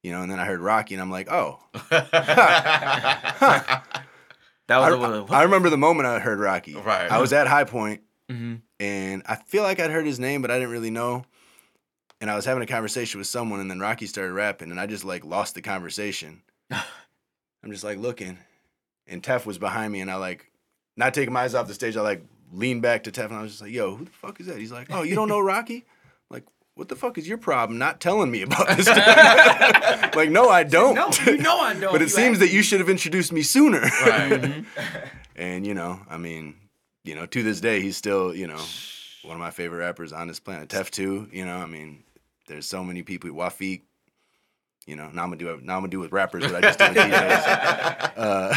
you 0.05 0.13
know. 0.13 0.23
And 0.23 0.31
then 0.31 0.39
I 0.39 0.45
heard 0.45 0.61
Rocky, 0.61 0.95
and 0.95 1.03
I'm 1.03 1.11
like, 1.11 1.29
oh, 1.31 1.59
That 4.69 4.81
I, 4.81 4.91
was 4.91 5.01
the 5.01 5.23
one. 5.25 5.33
I 5.35 5.43
remember 5.45 5.71
the 5.71 5.77
moment 5.77 6.07
I 6.09 6.19
heard 6.19 6.41
Rocky. 6.41 6.75
Right. 6.75 7.11
I 7.11 7.19
was 7.21 7.33
at 7.33 7.47
High 7.47 7.65
Point, 7.65 8.01
Mhm. 8.31 8.63
and 8.81 9.23
I 9.27 9.37
feel 9.37 9.63
like 9.63 9.79
I'd 9.79 9.91
heard 9.91 10.07
his 10.07 10.19
name, 10.19 10.43
but 10.43 10.51
I 10.51 10.55
didn't 10.55 10.71
really 10.73 10.91
know. 10.91 11.25
And 12.21 12.31
I 12.31 12.35
was 12.35 12.45
having 12.47 12.63
a 12.63 12.67
conversation 12.67 13.19
with 13.19 13.27
someone, 13.29 13.61
and 13.61 13.71
then 13.71 13.79
Rocky 13.79 14.07
started 14.07 14.33
rapping, 14.33 14.71
and 14.73 14.81
I 14.81 14.87
just 14.87 15.05
like 15.05 15.25
lost 15.25 15.55
the 15.55 15.63
conversation. 15.63 16.43
I'm 16.71 17.71
just 17.71 17.85
like 17.85 17.99
looking, 17.99 18.39
and 19.07 19.23
Tef 19.23 19.47
was 19.47 19.59
behind 19.59 19.93
me, 19.93 20.01
and 20.01 20.11
I 20.11 20.17
like, 20.17 20.51
not 20.97 21.15
taking 21.15 21.33
my 21.33 21.43
eyes 21.43 21.55
off 21.55 21.69
the 21.69 21.75
stage, 21.75 21.97
I 21.97 22.01
like 22.01 22.25
leaned 22.53 22.83
back 22.83 23.05
to 23.05 23.13
Tef, 23.13 23.27
and 23.27 23.35
I 23.35 23.43
was 23.43 23.53
just 23.53 23.63
like, 23.63 23.73
"Yo, 23.73 23.97
who 23.97 24.05
the 24.05 24.11
fuck 24.11 24.41
is 24.41 24.47
that?" 24.47 24.59
He's 24.59 24.73
like, 24.73 24.89
"Oh, 24.91 25.03
you 25.03 25.15
don't 25.15 25.29
know 25.29 25.41
Rocky?" 25.55 25.85
like, 26.31 26.45
what 26.75 26.89
the 26.89 26.97
fuck 26.97 27.17
is 27.19 27.27
your 27.27 27.39
problem? 27.39 27.79
Not 27.79 28.01
telling 28.01 28.31
me 28.31 28.43
about 28.43 28.69
this? 28.77 28.87
like, 30.17 30.31
no, 30.31 30.49
I 30.51 30.63
don't. 30.65 30.95
No, 30.95 31.11
you 31.25 31.39
know 31.39 31.59
I 31.59 31.73
don't. 31.75 31.93
but 31.93 32.03
it 32.03 32.07
You 32.07 32.09
seems 32.11 32.39
that 32.41 32.53
you 32.53 32.63
should 32.63 32.81
have 32.81 32.91
introduced 32.91 33.33
me 33.33 33.43
sooner. 33.43 33.81
right. 33.81 34.33
Mm-hmm. 34.43 35.07
And 35.37 35.67
you 35.67 35.75
know, 35.75 36.01
I 36.09 36.17
mean, 36.19 36.55
you 37.05 37.15
know, 37.15 37.27
to 37.27 37.43
this 37.43 37.61
day, 37.61 37.81
he's 37.81 37.97
still, 37.97 38.35
you 38.35 38.47
know, 38.47 38.61
one 39.23 39.35
of 39.35 39.41
my 39.41 39.51
favorite 39.51 39.79
rappers 39.79 40.13
on 40.13 40.29
this 40.29 40.41
planet. 40.41 40.69
Tef 40.69 40.91
too, 40.91 41.29
you 41.33 41.45
know, 41.45 41.57
I 41.57 41.67
mean, 41.67 42.03
there's 42.47 42.67
so 42.67 42.83
many 42.85 43.03
people. 43.03 43.31
Wafiq, 43.31 43.83
you 44.87 44.97
know, 44.97 45.09
now 45.13 45.23
I'm 45.25 45.29
gonna 45.31 45.37
do 45.37 45.61
now 45.63 45.75
I'm 45.75 45.81
gonna 45.81 45.89
do 45.89 46.01
with 46.01 46.13
rappers 46.13 46.45
what 46.45 46.55
I 46.57 46.61
just 46.61 46.79
did 46.79 46.95
with 46.95 46.99
DJs. 46.99 48.13
Uh, 48.17 48.55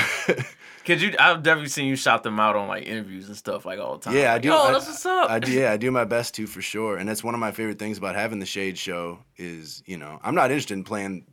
Cause 0.86 1.02
you, 1.04 1.14
I've 1.20 1.44
definitely 1.44 1.70
seen 1.70 1.86
you 1.88 1.96
shout 1.96 2.24
them 2.24 2.40
out 2.40 2.56
on 2.56 2.68
like 2.68 2.88
interviews 2.88 3.28
and 3.28 3.38
stuff 3.38 3.64
like 3.66 3.80
all 3.80 3.98
the 3.98 4.06
time. 4.06 4.16
Yeah, 4.16 4.34
I 4.34 4.40
do. 4.40 4.48
Yo, 4.50 4.58
I- 4.58 4.72
that's 4.72 4.88
what's 4.88 5.06
up. 5.06 5.30
I 5.30 5.38
do, 5.40 5.52
yeah, 5.52 5.72
I 5.72 5.78
do 5.78 5.92
my 5.92 6.06
best 6.06 6.34
to 6.36 6.48
for 6.48 6.62
sure, 6.62 6.98
and 6.98 7.08
that's 7.08 7.24
one 7.24 7.34
of 7.36 7.40
my 7.40 7.52
favorite 7.52 7.78
things 7.78 7.98
about 8.00 8.16
having 8.16 8.40
the 8.40 8.46
Shade 8.46 8.78
Show 8.78 9.20
is, 9.38 9.84
you 9.86 9.98
know, 9.98 10.20
I'm 10.24 10.34
not 10.36 10.50
interested 10.52 10.74
in 10.74 10.84
playing. 10.84 11.26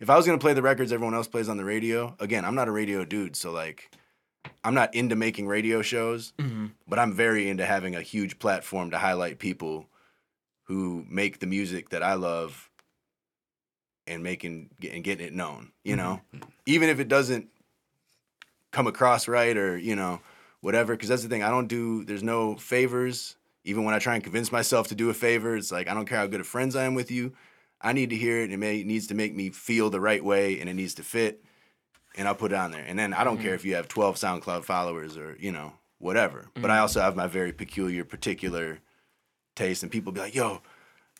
If 0.00 0.10
I 0.10 0.16
was 0.16 0.26
gonna 0.26 0.38
play 0.38 0.52
the 0.54 0.62
records 0.62 0.90
everyone 0.92 1.14
else 1.14 1.28
plays 1.28 1.48
on 1.48 1.56
the 1.58 1.64
radio, 1.64 2.16
again, 2.18 2.44
I'm 2.44 2.56
not 2.56 2.66
a 2.66 2.72
radio 2.72 3.04
dude, 3.04 3.36
so 3.36 3.52
like, 3.52 3.90
I'm 4.64 4.74
not 4.74 4.94
into 4.94 5.14
making 5.16 5.46
radio 5.46 5.80
shows, 5.82 6.32
but 6.88 6.98
I'm 6.98 7.12
very 7.12 7.48
into 7.48 7.64
having 7.66 7.94
a 7.94 8.02
huge 8.02 8.38
platform 8.40 8.90
to 8.90 8.98
highlight 8.98 9.38
people 9.38 9.86
who 10.64 11.04
make 11.08 11.38
the 11.38 11.46
music 11.46 11.90
that 11.90 12.02
I 12.02 12.14
love 12.14 12.68
and 14.06 14.22
making 14.22 14.70
and 14.90 15.02
getting 15.02 15.26
it 15.26 15.32
known. 15.32 15.72
You 15.82 15.96
know, 15.96 16.20
mm-hmm. 16.28 16.36
Mm-hmm. 16.38 16.50
even 16.66 16.88
if 16.88 17.00
it 17.00 17.08
doesn't 17.08 17.48
come 18.74 18.86
across 18.88 19.28
right 19.28 19.56
or 19.56 19.78
you 19.78 19.94
know 19.94 20.20
whatever 20.60 20.94
because 20.94 21.08
that's 21.08 21.22
the 21.22 21.28
thing 21.28 21.44
i 21.44 21.48
don't 21.48 21.68
do 21.68 22.04
there's 22.04 22.24
no 22.24 22.56
favors. 22.56 23.36
Even 23.66 23.84
when 23.84 23.94
i 23.94 23.98
try 23.98 24.14
and 24.14 24.22
convince 24.22 24.52
myself 24.52 24.88
to 24.88 24.94
do 24.94 25.08
a 25.08 25.14
favor 25.14 25.56
it's 25.56 25.70
like 25.70 25.88
i 25.88 25.94
don't 25.94 26.06
care 26.06 26.18
how 26.18 26.26
good 26.26 26.40
of 26.40 26.46
friends 26.46 26.74
i 26.76 26.84
am 26.84 26.94
with 26.94 27.10
you 27.10 27.32
i 27.80 27.92
need 27.92 28.10
to 28.10 28.16
hear 28.16 28.40
it 28.40 28.44
and 28.44 28.52
it, 28.52 28.56
may, 28.58 28.80
it 28.80 28.86
needs 28.86 29.06
to 29.06 29.14
make 29.14 29.34
me 29.34 29.48
feel 29.48 29.88
the 29.88 30.00
right 30.00 30.22
way 30.22 30.60
and 30.60 30.68
it 30.68 30.74
needs 30.74 30.92
to 30.94 31.02
fit 31.02 31.42
and 32.16 32.26
i'll 32.26 32.34
put 32.34 32.52
it 32.52 32.56
on 32.56 32.72
there. 32.72 32.84
And 32.84 32.98
then 32.98 33.14
i 33.14 33.24
don't 33.24 33.36
mm-hmm. 33.36 33.44
care 33.44 33.54
if 33.54 33.64
you 33.64 33.76
have 33.76 33.88
12 33.88 34.16
soundcloud 34.16 34.64
followers 34.64 35.16
or 35.16 35.36
you 35.38 35.52
know 35.52 35.72
whatever 35.98 36.48
but 36.54 36.70
i 36.70 36.78
also 36.78 37.00
have 37.00 37.14
my 37.14 37.28
very 37.28 37.52
peculiar 37.52 38.04
particular 38.04 38.80
taste 39.54 39.82
and 39.82 39.92
people 39.92 40.12
be 40.12 40.20
like 40.20 40.34
yo 40.34 40.60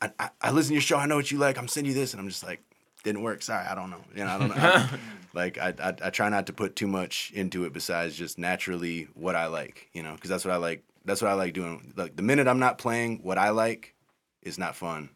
I, 0.02 0.10
I, 0.18 0.30
I 0.42 0.50
listen 0.50 0.70
to 0.70 0.74
your 0.74 0.82
show 0.82 0.98
i 0.98 1.06
know 1.06 1.16
what 1.16 1.30
you 1.30 1.38
like 1.38 1.56
i'm 1.56 1.68
sending 1.68 1.94
you 1.94 1.98
this 1.98 2.12
and 2.12 2.20
i'm 2.20 2.28
just 2.28 2.44
like 2.44 2.60
didn't 3.04 3.22
work 3.22 3.42
sorry 3.42 3.64
i 3.66 3.74
don't 3.74 3.90
know 3.90 4.02
you 4.16 4.24
know 4.24 4.30
i 4.30 4.38
don't 4.38 4.48
know 4.48 4.54
I- 4.56 4.98
like 5.34 5.58
I, 5.58 5.74
I 5.78 5.94
I 6.02 6.10
try 6.10 6.28
not 6.28 6.46
to 6.46 6.52
put 6.52 6.76
too 6.76 6.86
much 6.86 7.32
into 7.34 7.64
it 7.64 7.72
besides 7.72 8.16
just 8.16 8.38
naturally 8.38 9.08
what 9.14 9.34
I 9.36 9.46
like, 9.46 9.88
you 9.92 10.02
know, 10.02 10.14
because 10.14 10.30
that's 10.30 10.44
what 10.44 10.54
I 10.54 10.56
like. 10.56 10.84
That's 11.04 11.20
what 11.20 11.30
I 11.30 11.34
like 11.34 11.52
doing. 11.52 11.92
Like 11.96 12.16
the 12.16 12.22
minute 12.22 12.48
I'm 12.48 12.60
not 12.60 12.78
playing 12.78 13.20
what 13.22 13.36
I 13.36 13.50
like, 13.50 13.94
it's 14.42 14.58
not 14.58 14.76
fun 14.76 15.10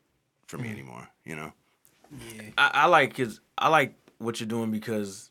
for 0.46 0.59
me 0.59 0.68
mm. 0.68 0.72
anymore, 0.72 1.09
you 1.24 1.37
know. 1.37 1.53
I, 2.57 2.70
I 2.74 2.87
like 2.87 3.16
cause 3.16 3.40
I 3.57 3.68
like 3.68 3.94
what 4.18 4.40
you're 4.40 4.48
doing 4.48 4.70
because 4.70 5.31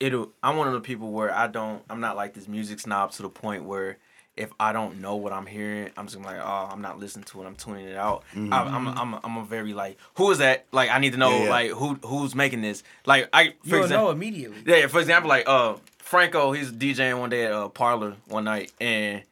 it'll. 0.00 0.32
I'm 0.42 0.56
one 0.56 0.66
of 0.66 0.74
the 0.74 0.80
people 0.80 1.12
where 1.12 1.32
I 1.32 1.46
don't. 1.46 1.82
I'm 1.88 2.00
not 2.00 2.16
like 2.16 2.34
this 2.34 2.48
music 2.48 2.80
snob 2.80 3.12
to 3.12 3.22
the 3.22 3.28
point 3.28 3.64
where 3.64 3.98
if 4.36 4.50
I 4.58 4.72
don't 4.72 5.00
know 5.00 5.14
what 5.16 5.32
I'm 5.32 5.46
hearing, 5.46 5.90
I'm 5.96 6.06
just 6.06 6.16
gonna 6.16 6.26
like, 6.28 6.40
oh, 6.44 6.68
I'm 6.72 6.80
not 6.82 6.98
listening 6.98 7.24
to 7.26 7.42
it. 7.42 7.46
I'm 7.46 7.54
tuning 7.54 7.86
it 7.86 7.96
out. 7.96 8.24
I, 8.34 8.38
I'm, 8.62 8.88
I'm, 8.88 9.14
I'm 9.22 9.36
a 9.36 9.44
very 9.44 9.72
like, 9.74 9.96
who 10.16 10.30
is 10.32 10.38
that? 10.38 10.66
Like, 10.72 10.90
I 10.90 10.98
need 10.98 11.12
to 11.12 11.18
know 11.18 11.30
Yeah, 11.30 11.44
yeah. 11.44 11.50
like 11.50 11.70
who 11.70 11.94
who's 12.04 12.34
making 12.34 12.60
this. 12.62 12.82
Like, 13.06 13.28
I 13.32 13.50
for 13.62 13.68
You'll 13.68 13.82
example, 13.84 14.06
know 14.06 14.10
immediately. 14.12 14.58
Yeah, 14.66 14.86
for 14.88 14.98
example, 15.00 15.28
like 15.28 15.48
uh 15.48 15.76
Franco, 15.98 16.52
he's 16.52 16.72
DJing 16.72 17.18
one 17.20 17.30
day 17.30 17.46
at 17.46 17.52
a 17.52 17.68
parlor 17.68 18.16
one 18.26 18.44
night, 18.44 18.72
and 18.80 19.22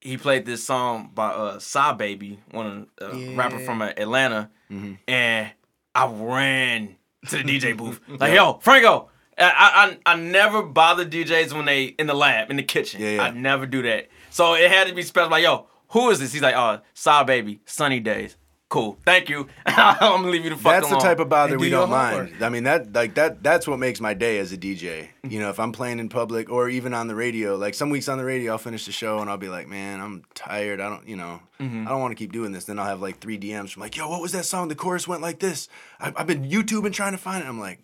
he 0.00 0.16
played 0.16 0.44
this 0.46 0.64
song 0.64 1.10
by 1.14 1.28
uh 1.28 1.58
Sa 1.58 1.92
Baby, 1.94 2.40
one 2.50 2.88
of 3.00 3.10
uh, 3.14 3.34
rapper 3.36 3.58
from 3.60 3.82
uh, 3.82 3.92
Atlanta, 3.96 4.50
Mm-hmm. 4.70 4.92
and 5.08 5.50
I 5.94 6.06
ran 6.06 6.96
to 7.28 7.36
the 7.38 7.42
DJ 7.42 7.76
booth 7.76 8.00
like, 8.08 8.34
"Yo, 8.34 8.54
Franco." 8.62 9.08
I, 9.40 9.96
I 10.06 10.12
I 10.12 10.16
never 10.16 10.62
bother 10.62 11.04
DJs 11.06 11.52
when 11.52 11.64
they 11.64 11.84
in 11.84 12.06
the 12.06 12.14
lab 12.14 12.50
in 12.50 12.56
the 12.56 12.62
kitchen. 12.62 13.00
Yeah, 13.00 13.10
yeah. 13.10 13.22
I 13.22 13.30
never 13.30 13.66
do 13.66 13.82
that. 13.82 14.08
So 14.30 14.54
it 14.54 14.70
had 14.70 14.86
to 14.88 14.94
be 14.94 15.02
special. 15.02 15.30
Like, 15.30 15.42
yo, 15.44 15.66
who 15.88 16.10
is 16.10 16.20
this? 16.20 16.32
He's 16.32 16.42
like, 16.42 16.54
oh, 16.54 16.80
Sa 16.94 17.24
Baby, 17.24 17.60
Sunny 17.64 18.00
Days. 18.00 18.36
Cool, 18.68 18.96
thank 19.04 19.28
you. 19.28 19.48
I'm 19.66 19.98
gonna 19.98 20.28
leave 20.28 20.44
you 20.44 20.50
the 20.50 20.56
fuck 20.56 20.74
That's 20.74 20.88
the 20.88 20.98
type 21.00 21.18
of 21.18 21.28
bother 21.28 21.54
And 21.54 21.60
we 21.60 21.66
do 21.66 21.72
don't 21.72 21.90
mind. 21.90 22.16
homework. 22.28 22.42
I 22.42 22.48
mean 22.50 22.62
that 22.62 22.92
like 22.92 23.16
that 23.16 23.42
that's 23.42 23.66
what 23.66 23.80
makes 23.80 24.00
my 24.00 24.14
day 24.14 24.38
as 24.38 24.52
a 24.52 24.56
DJ. 24.56 25.08
You 25.28 25.40
know, 25.40 25.50
if 25.50 25.58
I'm 25.58 25.72
playing 25.72 25.98
in 25.98 26.08
public 26.08 26.48
or 26.50 26.68
even 26.68 26.94
on 26.94 27.08
the 27.08 27.16
radio, 27.16 27.56
like 27.56 27.74
some 27.74 27.90
weeks 27.90 28.08
on 28.08 28.16
the 28.16 28.24
radio 28.24 28.52
I'll 28.52 28.58
finish 28.58 28.86
the 28.86 28.92
show 28.92 29.18
and 29.18 29.28
I'll 29.28 29.38
be 29.38 29.48
like, 29.48 29.66
"Man, 29.66 30.00
I'm 30.00 30.22
tired. 30.34 30.80
I 30.80 30.88
don't, 30.88 31.08
you 31.08 31.16
know, 31.16 31.40
Mm-hmm. 31.58 31.88
I 31.88 31.90
don't 31.90 32.00
want 32.00 32.12
to 32.12 32.14
keep 32.14 32.30
doing 32.30 32.52
this." 32.52 32.66
Then 32.66 32.78
I'll 32.78 32.86
have 32.86 33.02
like 33.02 33.18
3 33.18 33.40
DMs 33.40 33.70
from 33.72 33.80
like, 33.82 33.96
"Yo, 33.96 34.08
what 34.08 34.22
was 34.22 34.30
that 34.32 34.44
song? 34.44 34.68
The 34.68 34.76
chorus 34.76 35.08
went 35.08 35.20
like 35.20 35.40
this. 35.40 35.68
I, 35.98 36.12
I've 36.16 36.28
been 36.28 36.44
YouTubing 36.48 36.92
trying 36.92 37.10
to 37.10 37.18
find 37.18 37.42
it." 37.42 37.48
I'm 37.48 37.58
like, 37.58 37.80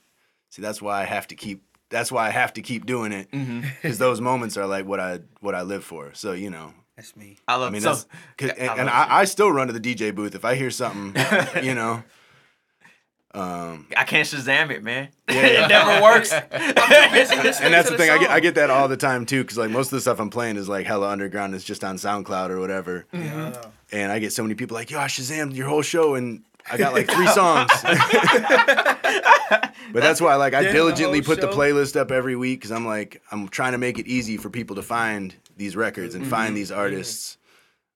"See, 0.51 0.63
that's 0.63 0.81
why 0.83 1.01
I 1.01 1.05
have 1.05 1.27
to 1.29 1.35
keep 1.35 1.63
that's 1.89 2.11
why 2.11 2.27
I 2.27 2.31
have 2.31 2.53
to 2.55 2.63
keep 2.63 2.85
doing 2.87 3.13
it 3.13 3.31
Mm-hmm. 3.31 3.61
because 3.83 3.99
those 3.99 4.21
moments 4.21 4.57
are 4.57 4.67
like 4.67 4.87
what 4.87 5.01
I 5.01 5.21
what 5.41 5.55
I 5.55 5.63
live 5.63 5.85
for. 5.85 6.13
So 6.15 6.33
you 6.33 6.51
know, 6.51 6.73
That's 6.97 7.15
me. 7.17 7.37
I 7.47 7.57
love 7.57 7.69
I 7.69 7.73
mean, 7.73 7.81
so, 7.83 7.89
that's, 7.91 8.07
'cause- 8.37 8.51
and, 8.59 8.71
I 8.71 8.77
and 8.77 8.91
I, 8.91 9.19
I 9.21 9.25
still 9.25 9.51
run 9.53 9.67
to 9.69 9.73
the 9.73 9.81
DJ 9.81 10.15
booth 10.15 10.35
if 10.35 10.45
I 10.45 10.55
hear 10.57 10.71
something, 10.71 11.15
you 11.65 11.75
know. 11.75 12.03
Um, 13.35 13.87
I 13.95 14.05
can't 14.05 14.27
Shazam 14.27 14.71
it, 14.71 14.83
man. 14.83 15.11
yeah. 15.29 15.67
it 15.67 15.69
never 15.69 16.03
works. 16.03 16.33
and 16.33 16.45
that's 17.75 17.91
the 17.91 17.97
thing. 17.99 18.09
I 18.11 18.17
get 18.19 18.31
I 18.31 18.41
get 18.41 18.55
that 18.55 18.71
all 18.71 18.89
the 18.89 18.97
time 18.97 19.27
too, 19.27 19.43
because 19.45 19.59
like 19.59 19.71
most 19.71 19.89
of 19.89 19.91
the 19.91 20.01
stuff 20.01 20.19
I'm 20.21 20.31
playing 20.31 20.57
is 20.57 20.69
like 20.71 20.87
hella 20.87 21.09
underground. 21.11 21.55
It's 21.55 21.63
just 21.65 21.85
on 21.85 21.97
SoundCloud 21.97 22.49
or 22.49 22.61
whatever. 22.61 23.05
Yeah. 23.13 23.53
And 23.93 24.11
I 24.11 24.21
get 24.21 24.33
so 24.33 24.43
many 24.43 24.55
people 24.55 24.75
like, 24.75 24.91
"Yo, 24.91 24.99
I 24.99 25.07
Shazam 25.07 25.55
your 25.55 25.69
whole 25.69 25.83
show," 25.83 26.15
and 26.15 26.45
I 26.70 26.76
got 26.76 26.92
like 26.92 27.11
three 27.11 27.26
songs. 27.29 27.70
but 29.92 30.02
that's 30.02 30.20
why 30.20 30.35
like 30.37 30.55
I 30.55 30.62
Damn, 30.64 30.72
diligently 30.72 31.20
whole 31.20 31.35
put 31.37 31.40
the 31.40 31.48
playlist 31.48 31.96
up 31.96 32.11
every 32.11 32.37
week 32.37 32.61
because 32.61 32.72
I'm 32.72 32.87
like 32.87 33.22
I'm 33.31 33.48
trying 33.48 33.72
to 33.72 33.79
make 33.79 33.98
it 33.98 34.07
easy 34.07 34.37
for 34.37 34.50
people 34.50 34.76
to 34.76 34.83
find 34.83 35.35
these 35.57 35.76
records 35.76 36.14
and 36.14 36.26
find 36.26 36.57
these 36.57 36.70
artists. 36.72 37.38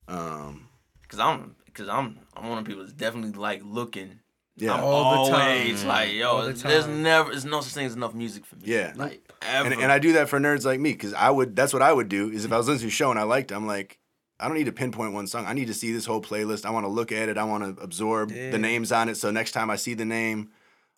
Um, 0.08 0.68
Cause 1.08 1.18
I'm, 1.20 1.56
cause 1.74 1.88
I'm, 1.88 2.18
I'm 2.36 2.48
one 2.48 2.58
of 2.58 2.64
the 2.64 2.68
people 2.68 2.84
that's 2.84 2.92
definitely 2.94 3.32
like 3.32 3.62
looking. 3.64 4.20
yeah. 4.56 4.74
I'm 4.74 4.84
All 4.84 5.24
the 5.24 5.30
time. 5.32 5.58
always 5.60 5.84
like, 5.84 6.12
yo, 6.12 6.28
All 6.28 6.46
the 6.46 6.52
there's 6.52 6.86
never, 6.86 7.30
there's 7.30 7.44
no 7.44 7.60
such 7.60 7.72
thing 7.74 7.86
as 7.86 7.94
enough 7.96 8.14
music 8.14 8.46
for 8.46 8.54
me. 8.56 8.62
Yeah. 8.66 8.92
like 8.94 9.20
ever. 9.42 9.66
and, 9.72 9.82
and 9.82 9.92
I 9.92 9.98
do 9.98 10.12
that 10.14 10.28
for 10.28 10.38
nerds 10.38 10.64
like 10.64 10.78
me 10.78 10.92
because 10.92 11.14
I 11.14 11.30
would. 11.30 11.56
That's 11.56 11.72
what 11.72 11.82
I 11.82 11.92
would 11.92 12.08
do. 12.08 12.30
Is 12.30 12.44
if 12.44 12.52
I 12.52 12.58
was 12.58 12.68
listening 12.68 12.90
to 12.90 12.94
a 12.94 12.96
show 12.96 13.10
and 13.10 13.18
I 13.18 13.24
liked, 13.24 13.50
it, 13.50 13.54
I'm 13.56 13.66
like, 13.66 13.98
I 14.40 14.48
don't 14.48 14.56
need 14.56 14.64
to 14.64 14.72
pinpoint 14.72 15.12
one 15.12 15.26
song. 15.26 15.44
I 15.46 15.52
need 15.52 15.66
to 15.66 15.74
see 15.74 15.92
this 15.92 16.06
whole 16.06 16.20
playlist. 16.22 16.64
I 16.64 16.70
want 16.70 16.84
to 16.84 16.88
look 16.90 17.12
at 17.12 17.28
it. 17.28 17.36
I 17.38 17.44
want 17.44 17.76
to 17.76 17.82
absorb 17.82 18.30
Yeah. 18.32 18.50
the 18.50 18.58
names 18.58 18.90
on 18.90 19.08
it. 19.08 19.16
So 19.16 19.30
next 19.30 19.52
time 19.52 19.68
I 19.70 19.76
see 19.76 19.94
the 19.94 20.04
name, 20.04 20.50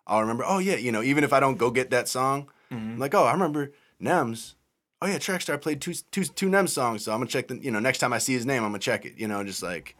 I'll 0.07 0.21
remember. 0.21 0.43
Oh 0.45 0.59
yeah, 0.59 0.75
you 0.75 0.91
know, 0.91 1.01
even 1.03 1.23
if 1.23 1.33
I 1.33 1.39
don't 1.39 1.57
go 1.57 1.69
get 1.71 1.89
that 1.91 2.07
song, 2.07 2.49
I'm 2.71 2.97
like, 2.99 3.13
oh, 3.13 3.25
I 3.25 3.31
remember 3.33 3.71
Nems. 4.01 4.53
Oh 5.01 5.05
yeah, 5.07 5.17
Trackstar 5.17 5.61
played 5.61 5.81
two 5.81 5.93
two 6.11 6.23
two 6.23 6.49
Nems 6.49 6.69
songs. 6.69 7.03
So 7.03 7.11
I'm 7.11 7.19
gonna 7.19 7.29
check 7.29 7.47
the. 7.49 7.57
You 7.57 7.71
know, 7.71 7.79
next 7.79 7.99
time 7.99 8.13
I 8.13 8.17
see 8.17 8.33
his 8.33 8.45
name, 8.45 8.63
I'm 8.63 8.69
gonna 8.71 8.79
check 8.79 9.05
it. 9.05 9.13
You 9.17 9.27
know, 9.27 9.43
just 9.43 9.61
like. 9.61 9.95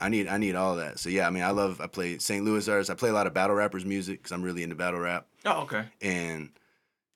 I 0.00 0.08
need 0.08 0.26
I 0.28 0.38
need 0.38 0.56
all 0.56 0.76
that. 0.76 0.98
So 0.98 1.08
yeah, 1.08 1.26
I 1.26 1.30
mean, 1.30 1.44
I 1.44 1.50
love 1.50 1.80
I 1.80 1.86
play 1.86 2.18
St. 2.18 2.44
Louis 2.44 2.68
artists. 2.68 2.90
I 2.90 2.94
play 2.94 3.10
a 3.10 3.12
lot 3.12 3.26
of 3.26 3.32
battle 3.32 3.54
rappers 3.56 3.84
music 3.86 4.18
because 4.18 4.32
I'm 4.32 4.42
really 4.42 4.62
into 4.62 4.74
battle 4.74 4.98
rap 5.00 5.26
oh, 5.46 5.62
okay. 5.62 5.84
and 6.02 6.50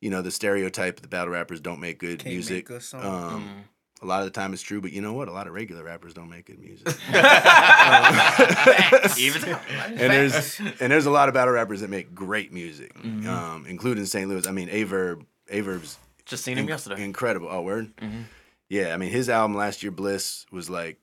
you 0.00 0.10
know 0.10 0.22
the 0.22 0.30
stereotype 0.30 1.00
the 1.00 1.08
battle 1.08 1.32
rappers 1.34 1.60
don't 1.60 1.80
make 1.80 1.98
good 1.98 2.20
Can't 2.20 2.32
music. 2.34 2.70
make 2.70 2.80
good 2.80 2.82
um, 2.94 3.42
Mm. 3.42 3.62
A 4.00 4.06
lot 4.06 4.20
of 4.20 4.26
the 4.26 4.30
time 4.30 4.52
it's 4.52 4.62
true, 4.62 4.80
but 4.80 4.92
you 4.92 5.00
know 5.02 5.12
what? 5.12 5.26
A 5.28 5.32
lot 5.32 5.48
of 5.48 5.54
regular 5.54 5.82
rappers 5.82 6.14
don't 6.14 6.30
make 6.30 6.46
good 6.46 6.60
music. 6.60 6.86
Even 9.18 9.44
and 9.44 10.12
there's 10.12 10.60
and 10.60 10.92
there's 10.92 11.06
a 11.06 11.10
lot 11.10 11.28
of 11.28 11.34
battle 11.34 11.52
rappers 11.54 11.80
that 11.80 11.90
make 11.90 12.14
great 12.14 12.52
music, 12.52 12.94
Mm-hmm. 12.94 13.28
um, 13.28 13.66
including 13.66 14.04
St. 14.06 14.28
Louis. 14.28 14.46
I 14.46 14.52
mean, 14.52 14.68
Averb, 14.68 15.24
Averb's 15.52 15.98
just 16.26 16.44
seen 16.44 16.58
him 16.58 16.66
inc- 16.66 16.70
yesterday. 16.70 17.02
incredible. 17.02 17.48
Oh, 17.50 17.62
word. 17.62 17.94
Mhm. 17.96 18.24
Yeah, 18.68 18.94
I 18.94 18.98
mean, 18.98 19.10
his 19.10 19.28
album 19.28 19.56
last 19.56 19.82
year, 19.82 19.90
Bliss, 19.90 20.44
was 20.52 20.68
like, 20.68 20.98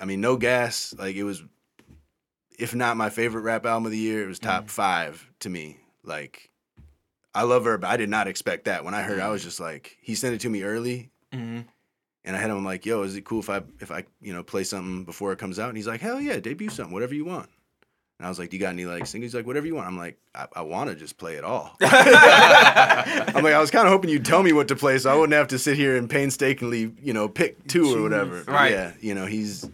I 0.00 0.04
mean, 0.04 0.20
no 0.20 0.36
gas. 0.36 0.94
Like 0.96 1.16
it 1.16 1.24
was, 1.24 1.42
if 2.58 2.74
not 2.74 2.96
my 2.96 3.10
favorite 3.10 3.42
rap 3.42 3.66
album 3.66 3.86
of 3.86 3.92
the 3.92 3.98
year, 3.98 4.22
it 4.24 4.28
was 4.28 4.38
top 4.38 4.64
Mm-hmm. 4.64 4.68
five 4.68 5.30
to 5.40 5.50
me. 5.50 5.78
Like, 6.04 6.50
I 7.34 7.42
love 7.42 7.64
her, 7.64 7.76
but 7.76 7.88
I 7.88 7.96
did 7.96 8.08
not 8.08 8.28
expect 8.28 8.64
that. 8.66 8.84
When 8.84 8.94
I 8.94 9.02
heard, 9.02 9.18
Mm-hmm. 9.18 9.26
I 9.26 9.30
was 9.30 9.42
just 9.42 9.58
like, 9.60 9.96
he 10.00 10.14
sent 10.14 10.34
it 10.34 10.40
to 10.42 10.48
me 10.48 10.62
early, 10.62 11.10
hmm 11.32 11.60
and 12.24 12.36
I 12.36 12.40
had 12.40 12.50
him 12.50 12.64
like, 12.64 12.84
"Yo, 12.86 13.02
is 13.02 13.16
it 13.16 13.24
cool 13.24 13.40
if 13.40 13.50
I 13.50 13.62
if 13.80 13.90
I 13.90 14.04
you 14.20 14.32
know 14.32 14.42
play 14.42 14.64
something 14.64 15.04
before 15.04 15.32
it 15.32 15.38
comes 15.38 15.58
out?" 15.58 15.68
And 15.68 15.76
he's 15.76 15.86
like, 15.86 16.00
"Hell 16.00 16.20
yeah, 16.20 16.38
debut 16.40 16.68
something, 16.70 16.92
whatever 16.92 17.14
you 17.14 17.24
want." 17.24 17.48
And 18.18 18.26
I 18.26 18.28
was 18.28 18.38
like, 18.38 18.50
"Do 18.50 18.56
you 18.56 18.60
got 18.60 18.70
any 18.70 18.84
like 18.84 19.06
singles?" 19.06 19.30
He's 19.30 19.34
like, 19.36 19.46
"Whatever 19.46 19.66
you 19.66 19.76
want." 19.76 19.86
I'm 19.86 19.96
like, 19.96 20.18
"I, 20.34 20.46
I 20.56 20.62
want 20.62 20.90
to 20.90 20.96
just 20.96 21.18
play 21.18 21.34
it 21.36 21.44
all." 21.44 21.76
I'm 21.80 23.44
like, 23.44 23.54
I 23.54 23.60
was 23.60 23.70
kind 23.70 23.86
of 23.86 23.92
hoping 23.92 24.10
you'd 24.10 24.24
tell 24.24 24.42
me 24.42 24.52
what 24.52 24.68
to 24.68 24.76
play, 24.76 24.98
so 24.98 25.10
I 25.10 25.14
wouldn't 25.14 25.34
have 25.34 25.48
to 25.48 25.58
sit 25.58 25.76
here 25.76 25.96
and 25.96 26.10
painstakingly, 26.10 26.92
you 27.00 27.12
know, 27.12 27.28
pick 27.28 27.66
two 27.68 27.96
or 27.96 28.02
whatever. 28.02 28.42
Right. 28.46 28.72
Yeah. 28.72 28.92
You 29.00 29.14
know, 29.14 29.26
he's 29.26 29.68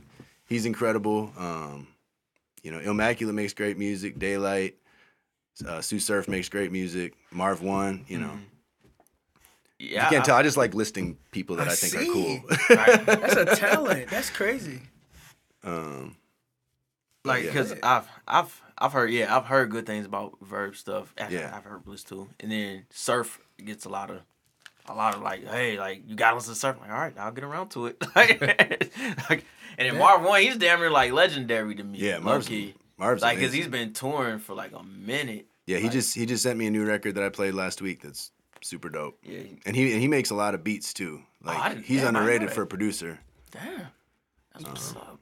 he's 0.47 0.67
incredible. 0.67 1.33
Um, 1.39 1.87
you 2.63 2.71
know, 2.71 2.79
Immaculate 2.79 3.35
makes 3.35 3.53
great 3.55 3.79
music. 3.79 4.19
Daylight, 4.19 4.77
uh, 5.67 5.81
Sue 5.81 5.99
Surf 5.99 6.29
makes 6.29 6.49
great 6.49 6.71
music. 6.73 7.15
Marv 7.31 7.63
One. 7.63 8.05
You 8.09 8.19
know, 8.19 8.27
Mm-hmm. 8.29 8.39
Yeah, 9.79 10.05
you 10.05 10.11
can't 10.11 10.25
tell. 10.25 10.37
I 10.37 10.43
just 10.43 10.57
like 10.57 10.73
listing 10.75 11.19
people 11.33 11.57
that 11.57 11.69
I, 11.69 11.73
I 11.73 11.75
think 11.75 11.93
see. 11.93 11.99
are 12.09 12.13
cool. 12.13 12.77
Right. 12.77 13.07
That's 13.07 13.37
a 13.37 13.45
talent. 13.57 14.09
That's 14.09 14.31
crazy. 14.31 14.81
um, 15.65 16.17
Like, 17.25 17.45
Yeah. 17.45 17.53
cause 17.53 17.75
I've 17.83 18.09
I've 18.29 18.63
I've 18.79 18.93
heard 18.93 19.11
yeah 19.11 19.35
I've 19.37 19.47
heard 19.47 19.71
good 19.71 19.87
things 19.87 20.07
about 20.07 20.37
Verb 20.41 20.77
stuff. 20.77 21.13
After 21.19 21.35
Yeah. 21.37 21.53
I've 21.55 21.65
heard 21.65 21.85
Bliss 21.85 22.05
too, 22.05 22.29
and 22.41 22.53
then 22.53 22.87
Surf 22.91 23.39
gets 23.65 23.85
a 23.85 23.89
lot 23.89 24.11
of 24.11 24.21
a 24.87 24.95
lot 24.95 25.15
of 25.15 25.23
like 25.23 25.47
hey 25.47 25.79
like 25.79 26.03
you 26.07 26.15
got 26.15 26.31
to 26.31 26.37
listen 26.37 26.55
to 26.55 26.61
Surf. 26.61 26.77
Like 26.81 26.91
all 26.91 26.97
right, 26.99 27.15
I'll 27.19 27.33
get 27.33 27.45
around 27.45 27.71
to 27.71 27.87
it. 27.87 27.97
like, 28.17 28.41
like, 29.31 29.45
and 29.79 29.89
then 29.91 29.99
Marv 29.99 30.23
One, 30.23 30.41
he's 30.43 30.57
damn 30.57 30.79
near 30.81 30.91
like 30.91 31.13
legendary 31.13 31.75
to 31.75 31.83
me. 31.85 31.99
yeah, 31.99 32.17
low 32.19 32.23
Marv's 32.25 32.49
key. 32.49 32.75
Marv's 32.97 33.23
Like, 33.23 33.41
cause 33.41 33.53
he's 33.53 33.67
been 33.69 33.93
touring 33.93 34.39
for 34.39 34.55
like 34.55 34.73
a 34.73 34.83
minute. 34.85 35.47
yeah. 35.67 35.79
He 35.79 35.85
like- 35.85 35.93
just 35.93 36.15
he 36.15 36.27
just 36.27 36.43
sent 36.43 36.59
me 36.59 36.67
a 36.67 36.71
new 36.71 36.85
record 36.87 37.17
that 37.17 37.25
I 37.25 37.29
played 37.31 37.55
last 37.55 37.81
week. 37.83 38.03
That's 38.03 38.31
super 38.65 38.89
dope. 38.89 39.19
Yeah, 39.23 39.41
And 39.67 39.77
he 39.77 39.93
and 39.93 40.01
he 40.01 40.09
makes 40.09 40.31
a 40.31 40.35
lot 40.35 40.55
of 40.55 40.65
beats 40.65 40.93
too. 40.95 41.21
Oh, 41.45 41.51
I 41.51 41.55
Like 41.59 41.73
didn't- 41.75 41.85
he's 41.87 41.97
damn, 42.01 42.05
I 42.05 42.07
didn't 42.09 42.15
know 42.15 42.21
underrated 42.21 42.51
for 42.53 42.63
a 42.63 42.67
producer. 42.67 43.21
damn, 43.51 43.87
that's 44.53 44.65
what's 44.67 44.97
up. 44.97 45.21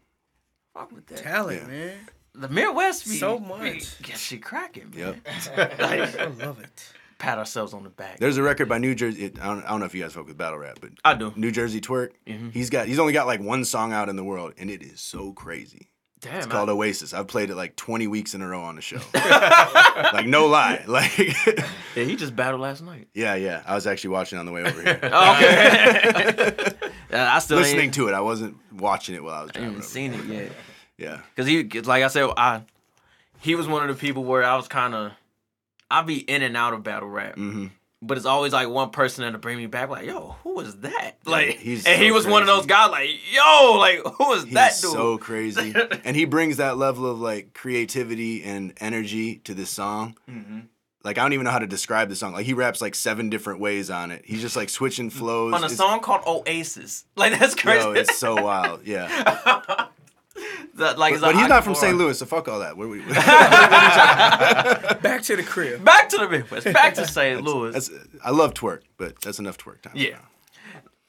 Fuck 0.75 0.93
with 0.93 1.07
that. 1.09 1.19
Talent, 1.19 1.63
Yeah. 1.63 1.69
man. 1.69 1.99
The 2.35 2.49
Midwest, 2.49 3.05
be, 3.05 3.17
So 3.19 3.39
be- 3.39 3.47
much. 3.47 4.01
get 4.03 4.17
shit 4.17 4.43
cracking, 4.43 4.93
Yep. 4.97 5.17
man. 5.57 5.71
like, 5.79 6.19
I 6.19 6.27
love 6.27 6.61
it. 6.61 6.93
pat 7.19 7.37
ourselves 7.39 7.75
on 7.75 7.85
the 7.85 7.91
back. 7.91 8.19
There's 8.19 8.37
a 8.39 8.43
record 8.43 8.69
by 8.71 8.79
New 8.79 8.95
Jersey. 8.95 9.27
It, 9.27 9.39
I, 9.41 9.47
don't, 9.49 9.63
I 9.65 9.69
don't 9.69 9.81
know 9.81 9.87
if 9.87 9.95
you 9.95 10.03
guys 10.03 10.15
fuck 10.15 10.27
with 10.27 10.37
battle 10.39 10.59
rap, 10.59 10.79
but 10.81 10.91
I 11.05 11.15
do. 11.15 11.33
New 11.37 11.51
Jersey 11.53 11.81
Twork. 11.81 12.13
Mhm. 12.27 12.53
He's 12.53 12.71
got 12.71 12.87
he's 12.89 12.99
only 12.99 13.13
got 13.13 13.27
like 13.27 13.41
one 13.41 13.65
song 13.67 13.93
out 13.93 14.09
in 14.09 14.17
the 14.17 14.25
world, 14.25 14.55
and 14.57 14.71
it 14.71 14.83
is 14.83 15.01
so 15.01 15.33
crazy. 15.33 15.89
Damn, 16.23 16.37
It's 16.37 16.47
I- 16.47 16.51
called 16.51 16.69
Oasis. 16.71 17.13
I've 17.13 17.27
played 17.27 17.51
it 17.51 17.57
like 17.57 17.75
20 17.77 18.07
weeks 18.07 18.33
in 18.35 18.43
a 18.43 18.49
row 18.49 18.63
on 18.63 18.77
the 18.77 18.81
show. 18.81 19.01
like 19.15 20.27
no 20.27 20.47
lie. 20.47 20.85
Like 20.89 21.17
Yeah, 21.97 22.05
he 22.05 22.17
just 22.17 22.35
battled 22.35 22.61
last 22.63 22.81
night. 22.83 23.09
yeah, 23.13 23.35
yeah. 23.35 23.63
I 23.67 23.75
was 23.75 23.87
actually 23.87 24.11
watching 24.11 24.39
on 24.39 24.47
the 24.47 24.53
way 24.53 24.63
over 24.63 24.81
here. 24.83 24.99
Oh, 25.03 25.35
okay. 25.37 26.73
Yeah, 27.11 27.35
I 27.35 27.39
still 27.41 27.59
Listening 27.59 27.91
to 27.93 28.09
it. 28.09 28.15
I 28.15 28.21
wasn't 28.21 28.57
watching 28.73 29.15
it 29.15 29.23
while 29.23 29.35
I 29.35 29.43
was 29.43 29.51
I 29.51 29.53
driving. 29.55 29.71
even 29.71 29.79
over. 29.81 29.87
seen 29.87 30.15
it 30.15 30.25
yet. 30.27 30.53
Yeah. 30.97 31.21
Cause 31.37 31.47
he, 31.47 31.65
like 31.83 32.03
I 32.03 32.09
said, 32.09 32.31
I 32.37 32.63
he 33.41 33.55
was 33.57 33.67
one 33.67 33.83
of 33.89 33.95
the 33.95 34.01
people 34.01 34.25
where 34.25 34.45
I 34.45 34.57
was 34.57 34.69
kind 34.69 34.95
of 34.95 35.13
I'd 35.91 36.07
be 36.07 36.19
in 36.19 36.43
and 36.43 36.57
out 36.57 36.73
of 36.73 36.83
battle 36.83 37.09
rap, 37.09 37.35
hmm 37.35 37.67
but 38.03 38.17
it's 38.19 38.27
always 38.27 38.53
like 38.53 38.69
one 38.69 38.91
person 38.91 39.23
that'll 39.25 39.39
bring 39.41 39.57
me 39.57 39.67
back. 39.67 39.89
Like, 39.89 40.05
yo, 40.07 40.37
who 40.43 40.55
was 40.57 40.77
that? 40.81 41.13
Like, 41.25 41.59
he's 41.59 41.87
and 41.87 42.03
he 42.03 42.09
so 42.09 42.15
was 42.15 42.27
one 42.27 42.43
of 42.43 42.49
those 42.49 42.67
guys. 42.67 42.91
Like, 42.91 43.11
yo, 43.33 43.77
like 43.79 43.99
who 44.05 44.29
was 44.29 44.45
He's 44.45 44.55
that 44.55 44.73
dude? 44.81 44.91
so 44.93 45.19
crazy. 45.19 45.73
and 46.05 46.17
he 46.17 46.25
brings 46.25 46.57
that 46.59 46.77
level 46.77 47.09
of 47.11 47.21
like 47.21 47.55
creativity 47.55 48.43
and 48.43 48.75
energy 48.79 49.37
to 49.45 49.55
this 49.55 49.71
song. 49.71 50.17
Mhm. 50.31 50.67
Like 51.05 51.19
I 51.19 51.23
don't 51.23 51.33
even 51.33 51.45
know 51.45 51.51
how 51.51 51.59
to 51.59 51.67
describe 51.67 52.09
the 52.11 52.17
song. 52.17 52.33
Like 52.33 52.47
he 52.47 52.53
raps 52.55 52.81
like 52.81 52.95
seven 52.95 53.29
different 53.31 53.59
ways 53.61 53.91
on 53.91 54.11
it. 54.11 54.23
He's 54.25 54.41
just 54.41 54.55
like 54.57 54.69
switching 54.69 55.11
flows. 55.11 55.53
On 55.55 55.63
a 55.63 55.67
It's- 55.67 55.77
song 55.77 56.01
called 56.01 56.23
Oasis. 56.27 57.05
Like 57.17 57.39
that's 57.39 57.55
crazy. 57.55 57.85
Yo, 57.85 57.93
it's 57.93 58.17
so 58.19 58.41
wild. 58.43 58.87
Yeah. 58.87 59.87
That, 60.77 60.99
like, 60.99 61.21
But, 61.21 61.21
but 61.21 61.37
he's 61.37 61.49
not 61.49 61.65
from. 61.65 61.75
St. 61.75 61.99
Louis, 61.99 62.19
so 62.19 62.25
fuck 62.25 62.49
all 62.49 62.61
that. 62.61 62.79
What 62.79 62.85
are 62.85 62.89
we, 62.89 63.01
Back 65.03 65.21
to 65.25 65.37
the 65.37 65.43
crib. 65.43 65.85
Back 65.85 66.09
to 66.09 66.17
the 66.17 66.27
Midwest. 66.31 66.65
Back 66.73 66.95
to 66.95 67.07
St. 67.07 67.43
Louis. 67.43 67.73
that's, 67.73 67.91
I 68.25 68.31
love 68.31 68.55
twerk, 68.55 68.81
but 68.97 69.21
that's 69.21 69.39
enough 69.39 69.59
twerk 69.59 69.83
time. 69.83 69.93
Yeah. 69.95 70.21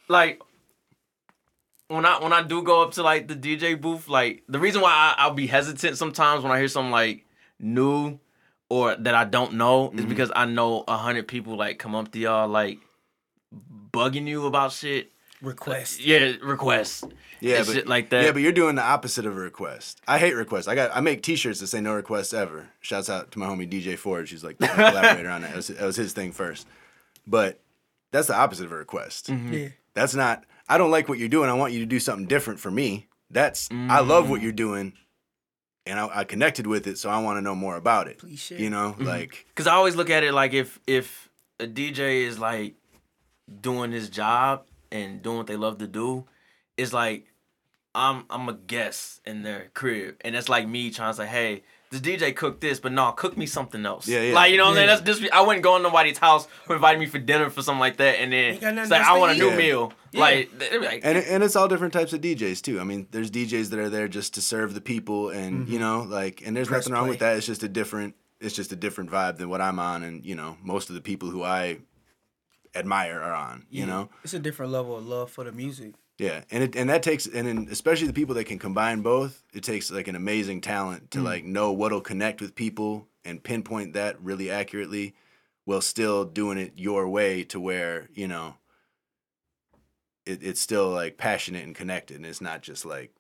like 0.09 0.41
when 1.87 2.05
I 2.05 2.21
when 2.21 2.33
I 2.33 2.41
do 2.43 2.61
go 2.63 2.81
up 2.81 2.91
to 2.93 3.03
like 3.03 3.27
the 3.27 3.35
DJ 3.35 3.79
booth, 3.79 4.09
like 4.09 4.43
the 4.49 4.59
reason 4.59 4.81
why 4.81 4.91
I, 4.91 5.15
I'll 5.23 5.33
be 5.33 5.47
hesitant 5.47 5.97
sometimes 5.97 6.43
when 6.43 6.51
I 6.51 6.57
hear 6.57 6.67
something 6.67 6.91
like 6.91 7.25
new 7.59 8.19
or 8.69 8.95
that 8.95 9.15
I 9.15 9.23
don't 9.25 9.53
know 9.53 9.91
is 9.91 9.99
mm-hmm. 9.99 10.09
because 10.09 10.31
I 10.35 10.45
know 10.45 10.83
a 10.87 10.97
hundred 10.97 11.27
people 11.27 11.55
like 11.55 11.79
come 11.79 11.95
up 11.95 12.11
to 12.11 12.19
y'all 12.19 12.47
like 12.47 12.79
bugging 13.91 14.27
you 14.27 14.45
about 14.45 14.71
shit. 14.71 15.11
Request. 15.41 16.03
Yeah, 16.03 16.33
requests. 16.41 17.03
Yeah, 17.43 17.57
and 17.57 17.65
but 17.67 17.73
shit 17.73 17.87
like 17.87 18.09
that. 18.09 18.23
Yeah, 18.23 18.31
but 18.31 18.41
you're 18.41 18.51
doing 18.51 18.75
the 18.75 18.81
opposite 18.83 19.25
of 19.25 19.35
a 19.35 19.39
request. 19.39 20.01
I 20.07 20.17
hate 20.17 20.33
requests. 20.33 20.67
I 20.67 20.75
got 20.75 20.95
I 20.95 21.01
make 21.01 21.21
T-shirts 21.23 21.59
that 21.59 21.67
say 21.67 21.81
no 21.81 21.93
requests 21.93 22.33
ever. 22.33 22.69
Shouts 22.81 23.09
out 23.09 23.31
to 23.31 23.39
my 23.39 23.45
homie 23.47 23.69
DJ 23.69 23.97
Ford. 23.97 24.27
She's 24.29 24.43
like 24.43 24.57
the 24.57 24.67
collaborator 24.73 25.29
on 25.29 25.41
that. 25.41 25.49
That 25.51 25.55
was, 25.57 25.67
that 25.67 25.85
was 25.85 25.95
his 25.95 26.13
thing 26.13 26.31
first. 26.31 26.65
But 27.27 27.59
that's 28.11 28.27
the 28.27 28.35
opposite 28.35 28.65
of 28.65 28.71
a 28.71 28.75
request. 28.77 29.29
Yeah. 29.29 29.69
That's 29.93 30.15
not. 30.15 30.45
I 30.69 30.77
don't 30.77 30.91
like 30.91 31.09
what 31.09 31.19
you're 31.19 31.29
doing. 31.29 31.49
I 31.49 31.53
want 31.53 31.73
you 31.73 31.79
to 31.79 31.85
do 31.85 31.99
something 31.99 32.25
different 32.27 32.59
for 32.59 32.71
me. 32.71 33.07
That's 33.29 33.69
I 33.71 33.99
love 34.01 34.29
what 34.29 34.41
you're 34.41 34.51
doing, 34.51 34.93
and 35.85 35.99
I, 35.99 36.19
I 36.19 36.23
connected 36.23 36.67
with 36.67 36.85
it, 36.87 36.97
so 36.97 37.09
I 37.09 37.19
want 37.21 37.37
to 37.37 37.41
know 37.41 37.55
more 37.55 37.75
about 37.75 38.07
it. 38.07 38.19
Please 38.19 38.39
share. 38.39 38.59
You 38.59 38.69
know, 38.69 38.91
Mm-hmm. 38.97 39.05
like 39.05 39.45
Cause 39.55 39.67
I 39.67 39.73
always 39.73 39.95
look 39.95 40.09
at 40.09 40.23
it 40.23 40.31
like 40.33 40.53
if 40.53 40.79
if 40.87 41.29
a 41.59 41.65
DJ 41.65 42.23
is 42.27 42.37
like 42.39 42.75
doing 43.61 43.91
his 43.91 44.09
job 44.09 44.65
and 44.91 45.21
doing 45.21 45.37
what 45.37 45.47
they 45.47 45.55
love 45.55 45.79
to 45.79 45.87
do, 45.87 46.25
it's 46.77 46.93
like 46.93 47.25
I'm 47.95 48.25
I'm 48.29 48.49
a 48.49 48.53
guest 48.53 49.21
in 49.25 49.43
their 49.43 49.69
crib, 49.73 50.15
and 50.21 50.35
it's 50.35 50.49
like 50.49 50.67
me 50.67 50.91
trying 50.91 51.11
to 51.13 51.17
say, 51.17 51.27
hey. 51.27 51.63
This 51.91 52.01
DJ 52.01 52.35
cooked 52.35 52.59
this, 52.61 52.79
but 52.79 52.91
no, 52.91 53.11
cook 53.11 53.37
me 53.37 53.45
something 53.45 53.85
else. 53.85 54.07
Yeah, 54.07 54.21
yeah. 54.21 54.33
Like 54.33 54.49
you 54.49 54.57
know 54.57 54.63
what 54.63 54.69
I'm 54.71 54.75
saying? 54.77 54.87
That's 54.87 55.01
just 55.19 55.31
I 55.31 55.41
wouldn't 55.41 55.61
go 55.63 55.75
in 55.75 55.83
nobody's 55.83 56.17
house 56.17 56.47
who 56.65 56.73
invited 56.73 56.97
me 56.99 57.05
for 57.05 57.19
dinner 57.19 57.51
for 57.51 57.61
something 57.61 57.79
like 57.79 57.97
that, 57.97 58.15
and 58.19 58.33
then 58.33 58.53
Ain't 58.53 58.61
got 58.61 58.87
say 58.87 58.97
I 58.97 59.15
want 59.19 59.33
a 59.33 59.35
new 59.35 59.51
Yeah. 59.51 59.57
meal. 59.57 59.93
Yeah. 60.11 60.19
Like, 60.21 60.51
like 60.81 61.01
and 61.03 61.19
and 61.19 61.43
it's 61.43 61.55
all 61.55 61.67
different 61.67 61.93
types 61.93 62.11
of 62.11 62.21
DJs 62.21 62.63
too. 62.63 62.79
I 62.79 62.83
mean, 62.83 63.05
there's 63.11 63.29
DJs 63.29 63.69
that 63.69 63.77
are 63.77 63.89
there 63.89 64.07
just 64.07 64.33
to 64.33 64.41
serve 64.41 64.73
the 64.73 64.81
people, 64.81 65.29
and 65.29 65.65
Mm-hmm. 65.65 65.71
you 65.71 65.77
know, 65.77 66.01
like, 66.01 66.41
and 66.43 66.57
there's 66.57 66.67
Press 66.67 66.85
nothing 66.87 66.93
wrong 66.99 67.09
with 67.09 67.19
that. 67.19 67.37
It's 67.37 67.45
just 67.45 67.61
a 67.61 67.69
different, 67.69 68.15
it's 68.39 68.55
just 68.55 68.71
a 68.71 68.75
different 68.75 69.11
vibe 69.11 69.37
than 69.37 69.49
what 69.49 69.61
I'm 69.61 69.77
on, 69.77 70.01
and 70.01 70.25
you 70.25 70.33
know, 70.33 70.57
most 70.63 70.89
of 70.89 70.95
the 70.95 71.01
people 71.01 71.29
who 71.29 71.43
I 71.43 71.77
admire 72.75 73.21
are 73.21 73.33
on. 73.35 73.67
You 73.69 73.85
know, 73.85 74.09
It's 74.23 74.33
a 74.33 74.39
different 74.39 74.71
level 74.71 74.97
of 74.97 75.05
love 75.05 75.29
for 75.29 75.43
the 75.43 75.51
music. 75.51 75.93
Yeah, 76.17 76.43
and 76.51 76.63
it 76.63 76.75
and 76.75 76.89
that 76.89 77.03
takes, 77.03 77.25
and 77.25 77.47
then 77.47 77.67
especially 77.71 78.07
the 78.07 78.13
people 78.13 78.35
that 78.35 78.45
can 78.45 78.59
combine 78.59 79.01
both, 79.01 79.43
it 79.53 79.63
takes 79.63 79.91
like 79.91 80.07
an 80.07 80.15
amazing 80.15 80.61
talent 80.61 81.05
Mm. 81.05 81.09
to 81.11 81.21
like 81.21 81.43
know 81.43 81.71
what'll 81.71 82.01
connect 82.01 82.39
with 82.41 82.55
people 82.55 83.07
and 83.25 83.43
pinpoint 83.43 83.93
that 83.93 84.21
really 84.21 84.49
accurately, 84.51 85.15
while 85.65 85.81
still 85.81 86.25
doing 86.25 86.57
it 86.57 86.73
your 86.75 87.07
way 87.09 87.43
to 87.45 87.59
where 87.59 88.09
you 88.13 88.27
know. 88.27 88.55
It, 90.25 90.41
it's 90.41 90.61
still 90.61 90.89
like 90.89 91.17
passionate 91.17 91.65
and 91.65 91.75
connected, 91.75 92.15
and 92.15 92.25
it's 92.25 92.39
not 92.41 92.61
just 92.61 92.85
like 92.85 93.11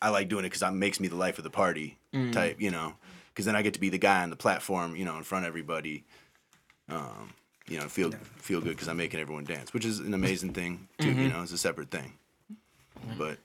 I 0.00 0.08
like 0.08 0.28
doing 0.28 0.44
it 0.44 0.48
because 0.48 0.62
it 0.62 0.72
makes 0.72 0.98
me 0.98 1.06
the 1.08 1.16
life 1.16 1.38
of 1.38 1.44
the 1.44 1.50
party 1.50 1.98
Mm. 2.12 2.32
type, 2.32 2.60
you 2.60 2.70
know. 2.70 2.94
Because 3.28 3.46
then 3.46 3.56
I 3.56 3.62
get 3.62 3.74
to 3.74 3.80
be 3.80 3.88
the 3.88 3.96
guy 3.98 4.22
on 4.22 4.28
the 4.30 4.36
platform, 4.36 4.96
you 4.96 5.04
know, 5.04 5.16
in 5.16 5.22
front 5.22 5.44
of 5.44 5.48
everybody. 5.48 6.04
Um, 6.88 7.32
you 7.68 7.78
know, 7.78 7.86
feel 7.88 8.10
feel 8.36 8.60
good 8.60 8.70
because 8.70 8.88
I'm 8.88 8.96
making 8.96 9.20
everyone 9.20 9.44
dance, 9.44 9.72
which 9.72 9.84
is 9.84 10.00
an 10.00 10.12
amazing 10.14 10.52
thing 10.52 10.88
too. 10.98 11.12
You 11.12 11.28
know, 11.28 11.42
it's 11.42 11.52
a 11.52 11.58
separate 11.58 11.90
thing. 11.90 12.12
But 13.18 13.38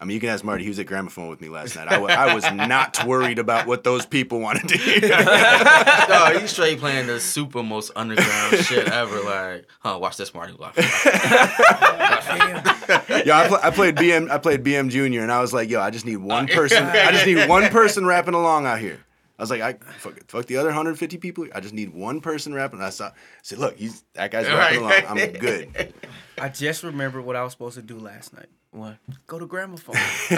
I 0.00 0.06
mean, 0.06 0.14
you 0.14 0.20
can 0.20 0.30
ask 0.30 0.42
Marty. 0.42 0.62
He 0.64 0.70
was 0.70 0.78
at 0.78 0.86
Gramophone 0.86 1.28
with 1.28 1.42
me 1.42 1.50
last 1.50 1.76
night. 1.76 1.88
I 1.88 2.34
was 2.34 2.50
not 2.52 3.04
worried 3.06 3.38
about 3.38 3.66
what 3.66 3.84
those 3.84 4.06
people 4.06 4.40
wanted 4.40 4.68
to 4.68 4.78
hear. 4.78 5.00
No, 6.08 6.38
he's 6.38 6.50
straight 6.50 6.78
playing 6.80 7.06
the 7.06 7.20
super 7.20 7.62
most 7.62 7.92
underground 7.94 8.56
shit 8.56 8.88
ever. 8.88 9.20
Like, 9.20 9.66
huh? 9.80 9.98
Watch 10.00 10.16
this, 10.16 10.32
Marty. 10.34 10.54
Watch. 10.54 10.76
watch. 10.76 10.86
Damn. 11.04 12.64
Yo, 13.26 13.34
I, 13.34 13.46
pl- 13.48 13.60
I 13.62 13.70
played 13.70 13.96
BM. 13.96 14.30
I 14.30 14.38
played 14.38 14.64
BM 14.64 14.90
Junior, 14.90 15.22
and 15.22 15.30
I 15.30 15.40
was 15.40 15.52
like, 15.52 15.68
yo, 15.70 15.80
I 15.80 15.90
just 15.90 16.04
need 16.04 16.16
one 16.16 16.46
person. 16.48 16.82
I 16.84 17.12
just 17.12 17.26
need 17.26 17.48
one 17.48 17.68
person 17.68 18.04
rapping 18.06 18.34
along 18.34 18.66
out 18.66 18.78
here. 18.80 18.98
I 19.38 19.42
was 19.42 19.50
like, 19.50 19.60
I 19.60 19.74
fuck, 19.98 20.16
it, 20.16 20.24
fuck 20.30 20.46
the 20.46 20.56
other 20.56 20.68
150 20.68 21.16
people. 21.18 21.46
I 21.54 21.60
just 21.60 21.72
need 21.74 21.94
one 21.94 22.20
person 22.20 22.52
rapping. 22.52 22.78
And 22.80 22.86
I 22.86 22.90
saw, 22.90 23.06
I 23.08 23.12
said, 23.42 23.58
look, 23.58 23.76
he's 23.76 24.02
that 24.14 24.30
guy's 24.30 24.46
rapping 24.48 24.80
along. 24.80 24.92
I'm 25.08 25.32
good. 25.32 25.94
I 26.38 26.48
just 26.48 26.82
remembered 26.82 27.24
what 27.24 27.36
I 27.36 27.44
was 27.44 27.52
supposed 27.52 27.76
to 27.76 27.82
do 27.82 27.98
last 27.98 28.34
night. 28.34 28.48
What? 28.72 28.96
Go 29.26 29.38
to 29.38 29.46
gramophone. 29.46 29.96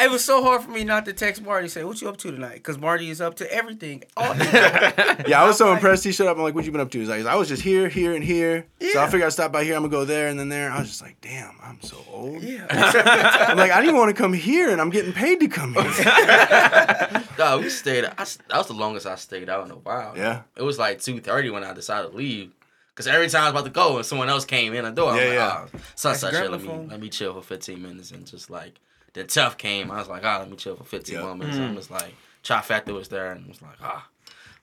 it 0.00 0.10
was 0.10 0.24
so 0.24 0.42
hard 0.42 0.62
for 0.62 0.70
me 0.70 0.84
not 0.84 1.04
to 1.04 1.12
text 1.12 1.42
Marty 1.42 1.64
and 1.64 1.70
say, 1.72 1.84
"What 1.84 2.00
you 2.00 2.08
up 2.08 2.16
to 2.18 2.30
tonight?" 2.30 2.54
Because 2.54 2.78
Marty 2.78 3.10
is 3.10 3.20
up 3.20 3.36
to 3.36 3.52
everything. 3.52 4.02
All 4.16 4.34
Yeah, 4.36 5.42
I 5.42 5.44
was 5.46 5.58
so 5.58 5.66
like- 5.66 5.74
impressed. 5.76 6.04
He 6.04 6.12
showed 6.12 6.28
up. 6.28 6.36
I'm 6.38 6.42
like, 6.42 6.54
what 6.54 6.64
you 6.64 6.72
been 6.72 6.80
up 6.80 6.90
to? 6.92 6.98
He's 6.98 7.08
like, 7.10 7.26
I 7.26 7.34
was 7.36 7.48
just 7.48 7.62
here, 7.62 7.88
here, 7.88 8.14
and 8.14 8.24
here. 8.24 8.66
Yeah. 8.80 8.92
So 8.94 9.02
I 9.02 9.06
figured 9.06 9.24
I'd 9.26 9.32
stop 9.34 9.52
by 9.52 9.64
here. 9.64 9.74
I'm 9.76 9.82
gonna 9.82 9.90
go 9.90 10.04
there 10.06 10.28
and 10.28 10.38
then 10.40 10.48
there. 10.48 10.70
I 10.70 10.78
was 10.80 10.88
just 10.88 11.02
like, 11.02 11.20
damn, 11.20 11.54
I'm 11.62 11.80
so 11.82 11.98
old. 12.10 12.42
yeah. 12.42 12.66
I'm 13.50 13.58
like, 13.58 13.70
I 13.72 13.80
didn't 13.80 13.96
want 13.96 14.14
to 14.16 14.20
come 14.22 14.32
here, 14.32 14.70
and 14.70 14.80
I'm 14.80 14.90
getting 14.90 15.12
paid 15.12 15.40
to 15.40 15.48
come 15.48 15.74
here. 15.74 17.24
No, 17.38 17.58
we 17.58 17.68
stayed. 17.68 18.04
I, 18.06 18.22
s- 18.22 18.38
that 18.48 18.56
was 18.56 18.66
the 18.68 18.72
longest 18.74 19.06
I 19.06 19.16
stayed 19.16 19.48
out 19.50 19.66
in 19.66 19.70
a 19.72 19.76
while. 19.76 20.14
Yeah. 20.16 20.42
It 20.56 20.62
was 20.62 20.78
like 20.78 21.00
two 21.02 21.20
thirty 21.20 21.50
when 21.50 21.64
I 21.64 21.72
decided 21.74 22.10
to 22.12 22.16
leave. 22.16 22.52
Cause 22.94 23.06
every 23.06 23.28
time 23.28 23.42
I 23.42 23.44
was 23.46 23.52
about 23.52 23.64
to 23.64 23.70
go 23.70 23.96
and 23.96 24.04
someone 24.04 24.28
else 24.28 24.44
came 24.44 24.74
in 24.74 24.84
the 24.84 24.90
door, 24.90 25.12
I'm 25.12 25.16
Yeah, 25.16 25.24
like, 25.24 25.32
yeah. 25.34 25.66
oh, 25.74 25.78
such 25.94 26.18
such 26.18 26.34
shit. 26.34 26.50
Let 26.50 26.60
me 26.62 26.68
let 26.90 27.00
me 27.00 27.08
chill 27.08 27.32
for 27.34 27.40
fifteen 27.42 27.80
minutes 27.82 28.10
and 28.10 28.26
just 28.26 28.50
like 28.50 28.78
the 29.14 29.24
tough 29.24 29.56
came. 29.56 29.90
I 29.90 29.98
was 29.98 30.08
like, 30.08 30.22
ah, 30.24 30.38
let 30.38 30.50
me 30.50 30.56
chill 30.56 30.76
for 30.76 30.84
fifteen 30.84 31.16
Yeah. 31.16 31.22
more 31.22 31.34
minutes. 31.36 31.56
I'm 31.58 31.74
just 31.74 31.90
like 31.90 32.14
trifecta 32.44 32.92
was 32.92 33.08
there 33.08 33.32
and 33.32 33.46
was 33.46 33.62
like, 33.62 33.76
ah, 33.82 34.06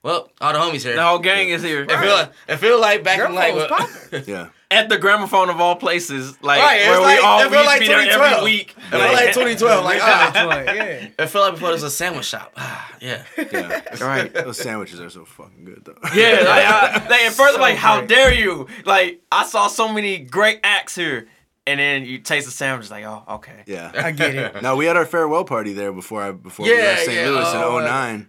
well, 0.02 0.30
all 0.40 0.52
the 0.52 0.58
homies 0.60 0.82
here. 0.84 0.94
The 0.94 1.02
whole 1.02 1.18
gang 1.18 1.48
is 1.48 1.62
here. 1.62 1.82
It 1.82 1.90
feel 1.90 2.14
like 2.14 2.32
it 2.48 2.56
feel 2.58 2.80
like 2.80 3.02
back 3.02 3.18
in 3.18 3.34
like 3.34 3.54
Gramophone 3.54 3.78
was 3.78 3.90
what- 3.90 4.10
popping. 4.10 4.24
Yeah. 4.34 4.48
At 4.70 4.90
the 4.90 4.98
gramophone 4.98 5.48
of 5.48 5.62
all 5.62 5.76
places, 5.76 6.36
like 6.42 6.60
Right, 6.60 6.80
where 6.82 7.00
was 7.00 7.08
we 7.08 7.14
like- 7.14 7.24
all 7.24 7.38
we 7.38 7.56
used 7.56 7.66
like 7.66 7.80
to 7.80 7.80
be 7.80 7.86
there 7.88 8.22
every 8.22 8.44
week. 8.44 8.74
It 8.76 8.90
felt 8.90 9.12
like 9.14 9.28
2012. 9.32 9.84
Like 9.84 9.98
ah, 10.02 10.32
yeah. 10.44 11.08
it 11.18 11.26
felt 11.28 11.44
like 11.46 11.54
before 11.54 11.68
there 11.68 11.72
was 11.74 11.82
a 11.84 11.90
sandwich 11.90 12.26
shop. 12.26 12.52
Ah, 12.54 12.92
yeah. 13.00 13.24
Yeah. 13.50 13.80
right. 14.04 14.32
Those 14.34 14.58
sandwiches 14.58 15.00
are 15.00 15.08
so 15.08 15.24
fucking 15.24 15.64
good 15.64 15.86
though. 15.86 15.96
Yeah, 16.14 16.40
like, 16.44 16.66
I, 16.66 17.06
like 17.10 17.20
at 17.22 17.32
first 17.32 17.40
I'm 17.40 17.54
So 17.54 17.60
like, 17.60 17.76
how 17.76 18.02
dare 18.02 18.34
you? 18.34 18.66
Like 18.84 19.22
I 19.32 19.46
saw 19.46 19.68
so 19.68 19.90
many 19.90 20.18
great 20.18 20.60
acts 20.62 20.94
here, 20.94 21.28
and 21.66 21.80
then 21.80 22.04
you 22.04 22.18
taste 22.18 22.44
the 22.44 22.52
sandwich, 22.52 22.90
like, 22.90 23.04
oh, 23.04 23.22
okay. 23.36 23.62
Yeah. 23.64 23.90
I 23.94 24.10
get 24.10 24.34
it. 24.34 24.62
No, 24.62 24.76
we 24.76 24.84
had 24.84 24.98
our 24.98 25.06
farewell 25.06 25.44
party 25.44 25.72
there 25.72 25.92
before 25.94 26.22
I 26.22 26.32
before 26.32 26.66
we 26.66 26.76
left 26.76 27.06
St. 27.06 27.14
yeah, 27.16 27.28
Louis 27.30 27.44
oh, 27.46 27.78
in 27.78 27.84
09. 27.86 28.28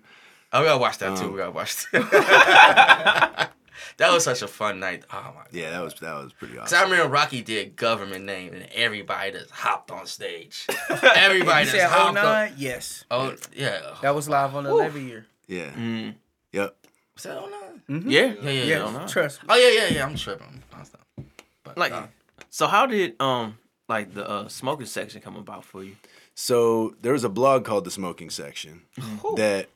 Oh, 0.54 0.62
we 0.62 0.66
gotta 0.68 0.80
watch 0.80 0.98
that 1.00 1.18
too. 1.18 1.26
Um, 1.26 1.32
We 1.34 1.38
gotta 1.38 1.52
watch 1.52 1.86
that. 1.92 3.52
That 4.00 4.12
was 4.12 4.24
such 4.24 4.42
a 4.42 4.48
fun 4.48 4.80
night. 4.80 5.04
Oh 5.14 5.22
my 5.36 5.44
god. 5.44 5.48
Yeah, 5.52 5.70
that 5.72 5.84
was 5.84 5.94
that 5.96 6.14
was 6.16 6.34
pretty 6.34 6.56
Cause 6.56 6.74
I 6.74 6.78
awesome. 6.80 6.92
remember 6.92 7.14
Rocky 7.14 7.42
did 7.42 7.76
government 7.76 8.26
name 8.26 8.54
and 8.54 8.68
everybody 8.74 9.32
just 9.32 9.52
hopped 9.52 9.92
on 9.92 10.08
stage. 10.08 10.66
Everybody 11.04 11.66
You 11.66 11.72
just 11.72 11.78
said 11.84 11.90
hopped 11.90 12.16
09? 12.16 12.26
on. 12.26 12.54
Yes. 12.58 13.06
Oh 13.12 13.36
yeah. 13.54 13.82
That 14.02 14.16
was 14.16 14.28
live 14.28 14.56
on 14.56 14.64
the 14.64 14.74
Levee 14.74 15.02
year. 15.04 15.26
Yeah. 15.48 15.70
Mm. 15.72 16.16
Yep. 16.54 16.76
Was 17.16 17.24
that 17.24 17.42
09? 17.90 18.04
Yeah. 18.10 18.22
Yeah, 18.22 18.34
yeah, 18.42 18.52
Yeah, 18.52 18.64
yeah. 18.64 19.00
oh, 19.04 19.08
trust 19.08 19.44
me. 19.44 19.48
Oh 19.52 19.56
yeah, 19.56 19.82
yeah, 19.88 19.94
yeah. 19.96 20.06
I'm 20.06 20.16
tripping. 20.16 20.64
I'm 20.74 20.86
stop. 20.86 21.02
But 21.64 21.78
Like, 21.78 21.92
uh, 21.92 22.08
so 22.50 22.68
how 22.68 22.86
did 22.86 23.22
um 23.22 23.58
like 23.90 24.14
the 24.14 24.28
uh, 24.30 24.48
smoking 24.48 24.86
section 24.86 25.20
come 25.22 25.36
about 25.36 25.66
for 25.66 25.84
you? 25.84 25.96
So 26.36 26.96
there 27.02 27.12
was 27.12 27.26
a 27.26 27.30
blog 27.30 27.66
called 27.66 27.84
the 27.84 27.92
Smoking 27.92 28.30
Section 28.30 28.84
that 29.36 29.68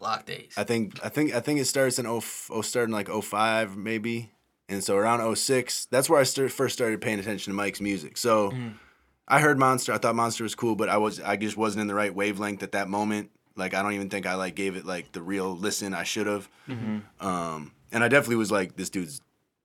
block 0.00 0.26
days. 0.26 0.52
I 0.56 0.64
think 0.64 0.98
I 1.04 1.08
think 1.08 1.32
I 1.32 1.38
think 1.40 1.60
it 1.60 1.66
starts 1.66 1.98
in 2.00 2.06
0, 2.06 2.20
oh, 2.50 2.62
starting 2.62 2.92
like 2.92 3.08
05 3.08 3.76
maybe. 3.76 4.30
And 4.68 4.82
so 4.82 4.96
around 4.96 5.36
06, 5.36 5.86
that's 5.86 6.08
where 6.08 6.20
I 6.20 6.22
start, 6.22 6.50
first 6.52 6.74
started 6.74 7.00
paying 7.00 7.18
attention 7.18 7.52
to 7.52 7.56
Mike's 7.56 7.80
music. 7.80 8.16
So 8.16 8.52
I 9.28 9.40
heard 9.40 9.58
Monster. 9.58 9.92
I 9.92 9.98
thought 9.98 10.14
Monster 10.14 10.44
was 10.44 10.54
cool, 10.54 10.74
but 10.76 10.88
I 10.88 10.96
was 10.96 11.20
I 11.20 11.36
just 11.36 11.56
wasn't 11.56 11.82
in 11.82 11.86
the 11.88 11.94
right 11.94 12.14
wavelength 12.14 12.62
at 12.62 12.72
that 12.72 12.88
moment. 12.88 13.30
Like 13.56 13.74
I 13.74 13.82
don't 13.82 13.92
even 13.92 14.08
think 14.10 14.26
I 14.26 14.34
like 14.36 14.54
gave 14.54 14.76
it 14.76 14.84
like 14.86 15.12
the 15.12 15.22
real 15.22 15.56
listen 15.56 15.92
I 15.94 16.04
should 16.04 16.26
have. 16.26 16.48
Um, 17.20 17.72
and 17.92 18.02
I 18.04 18.08
definitely 18.08 18.36
was 18.36 18.50
like, 18.52 18.76
this 18.76 18.90
dude's 18.90 19.20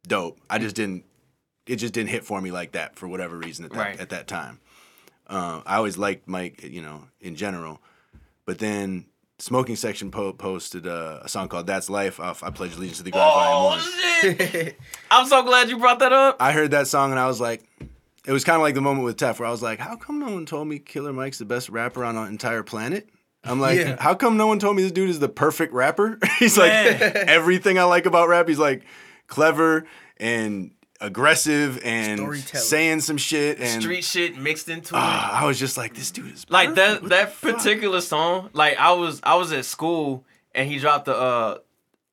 dope. 0.08 0.40
I 0.50 0.58
just 0.60 0.76
didn't. 0.76 1.06
It 1.68 1.78
just 1.78 1.94
didn't 1.94 2.10
hit 2.10 2.24
for 2.26 2.40
me 2.42 2.52
like 2.52 2.74
that 2.74 2.96
for 2.96 3.08
whatever 3.08 3.38
reason 3.38 3.66
at 3.66 3.72
that 3.72 3.78
Right. 3.78 4.00
at 4.00 4.10
that 4.10 4.28
time. 4.28 4.60
Uh, 5.28 5.62
I 5.66 5.78
always 5.78 5.98
liked 5.98 6.28
Mike, 6.28 6.64
you 6.64 6.82
know, 6.82 7.08
in 7.20 7.36
general. 7.36 7.82
But 8.46 8.60
then 8.60 9.06
Smoking 9.38 9.76
Section 9.76 10.12
po- 10.12 10.32
posted 10.34 10.88
uh, 10.88 11.20
a 11.22 11.28
song 11.30 11.50
called 11.50 11.68
"That's 11.68 11.90
Life" 11.90 12.20
off 12.20 12.42
"I 12.44 12.50
Pledge 12.52 12.76
Allegiance 12.76 12.98
to 13.00 13.04
the 13.04 13.12
Grind" 13.12 13.34
Volume 13.34 13.64
One. 13.66 13.82
shit! 14.38 14.80
I'm 15.12 15.28
so 15.28 15.44
glad 15.44 15.70
you 15.70 15.78
brought 15.78 16.00
that 16.00 16.14
up. 16.14 16.38
I 16.40 16.52
heard 16.54 16.72
that 16.72 16.88
song 16.88 17.12
and 17.12 17.20
I 17.20 17.28
was 17.28 17.42
like, 17.42 17.64
it 18.26 18.32
was 18.32 18.44
kind 18.46 18.56
of 18.56 18.62
like 18.62 18.76
the 18.76 18.82
moment 18.82 19.04
with 19.04 19.18
Tef 19.18 19.38
where 19.40 19.48
I 19.48 19.52
was 19.52 19.62
like, 19.62 19.80
how 19.80 19.98
come 19.98 20.20
no 20.20 20.32
one 20.32 20.46
told 20.46 20.68
me 20.70 20.80
Killer 20.80 21.12
Mike's 21.12 21.38
the 21.40 21.46
best 21.46 21.68
rapper 21.70 22.06
on 22.06 22.16
the 22.16 22.22
entire 22.22 22.64
planet? 22.64 23.10
I'm 23.44 23.60
like, 23.60 23.78
Yeah. 23.78 24.02
how 24.02 24.16
come 24.16 24.38
no 24.38 24.48
one 24.48 24.58
told 24.58 24.76
me 24.78 24.84
this 24.84 24.92
dude 24.94 25.10
is 25.10 25.20
the 25.20 25.30
perfect 25.30 25.74
rapper? 25.74 26.18
he's 26.40 26.58
like 26.58 26.72
everything 26.72 27.78
I 27.78 27.84
like 27.84 28.06
about 28.06 28.30
rap. 28.30 28.48
He's 28.48 28.58
like 28.58 28.84
clever 29.28 29.86
and 30.18 30.72
aggressive 31.02 31.80
and 31.84 32.36
saying 32.38 33.02
some 33.02 33.18
shit 33.18 33.60
and 33.60 33.82
Street 33.82 34.04
shit 34.04 34.38
mixed 34.38 34.70
into 34.70 34.96
it. 34.96 34.98
Ah, 34.98 35.42
I 35.42 35.46
was 35.46 35.60
just 35.60 35.78
like, 35.78 35.94
this 35.94 36.12
dude 36.12 36.34
is 36.34 36.46
like 36.50 36.76
that 36.76 37.02
What 37.02 37.10
that 37.12 37.30
the 37.30 37.32
fuck? 37.36 37.58
particular 37.58 38.02
song 38.02 38.50
like 38.54 38.78
i 38.80 38.92
was 38.94 39.20
i 39.24 39.36
was 39.36 39.52
at 39.52 39.66
school 39.66 40.24
and 40.54 40.70
he 40.70 40.80
dropped 40.80 41.06
the 41.06 41.16
uh 41.16 41.58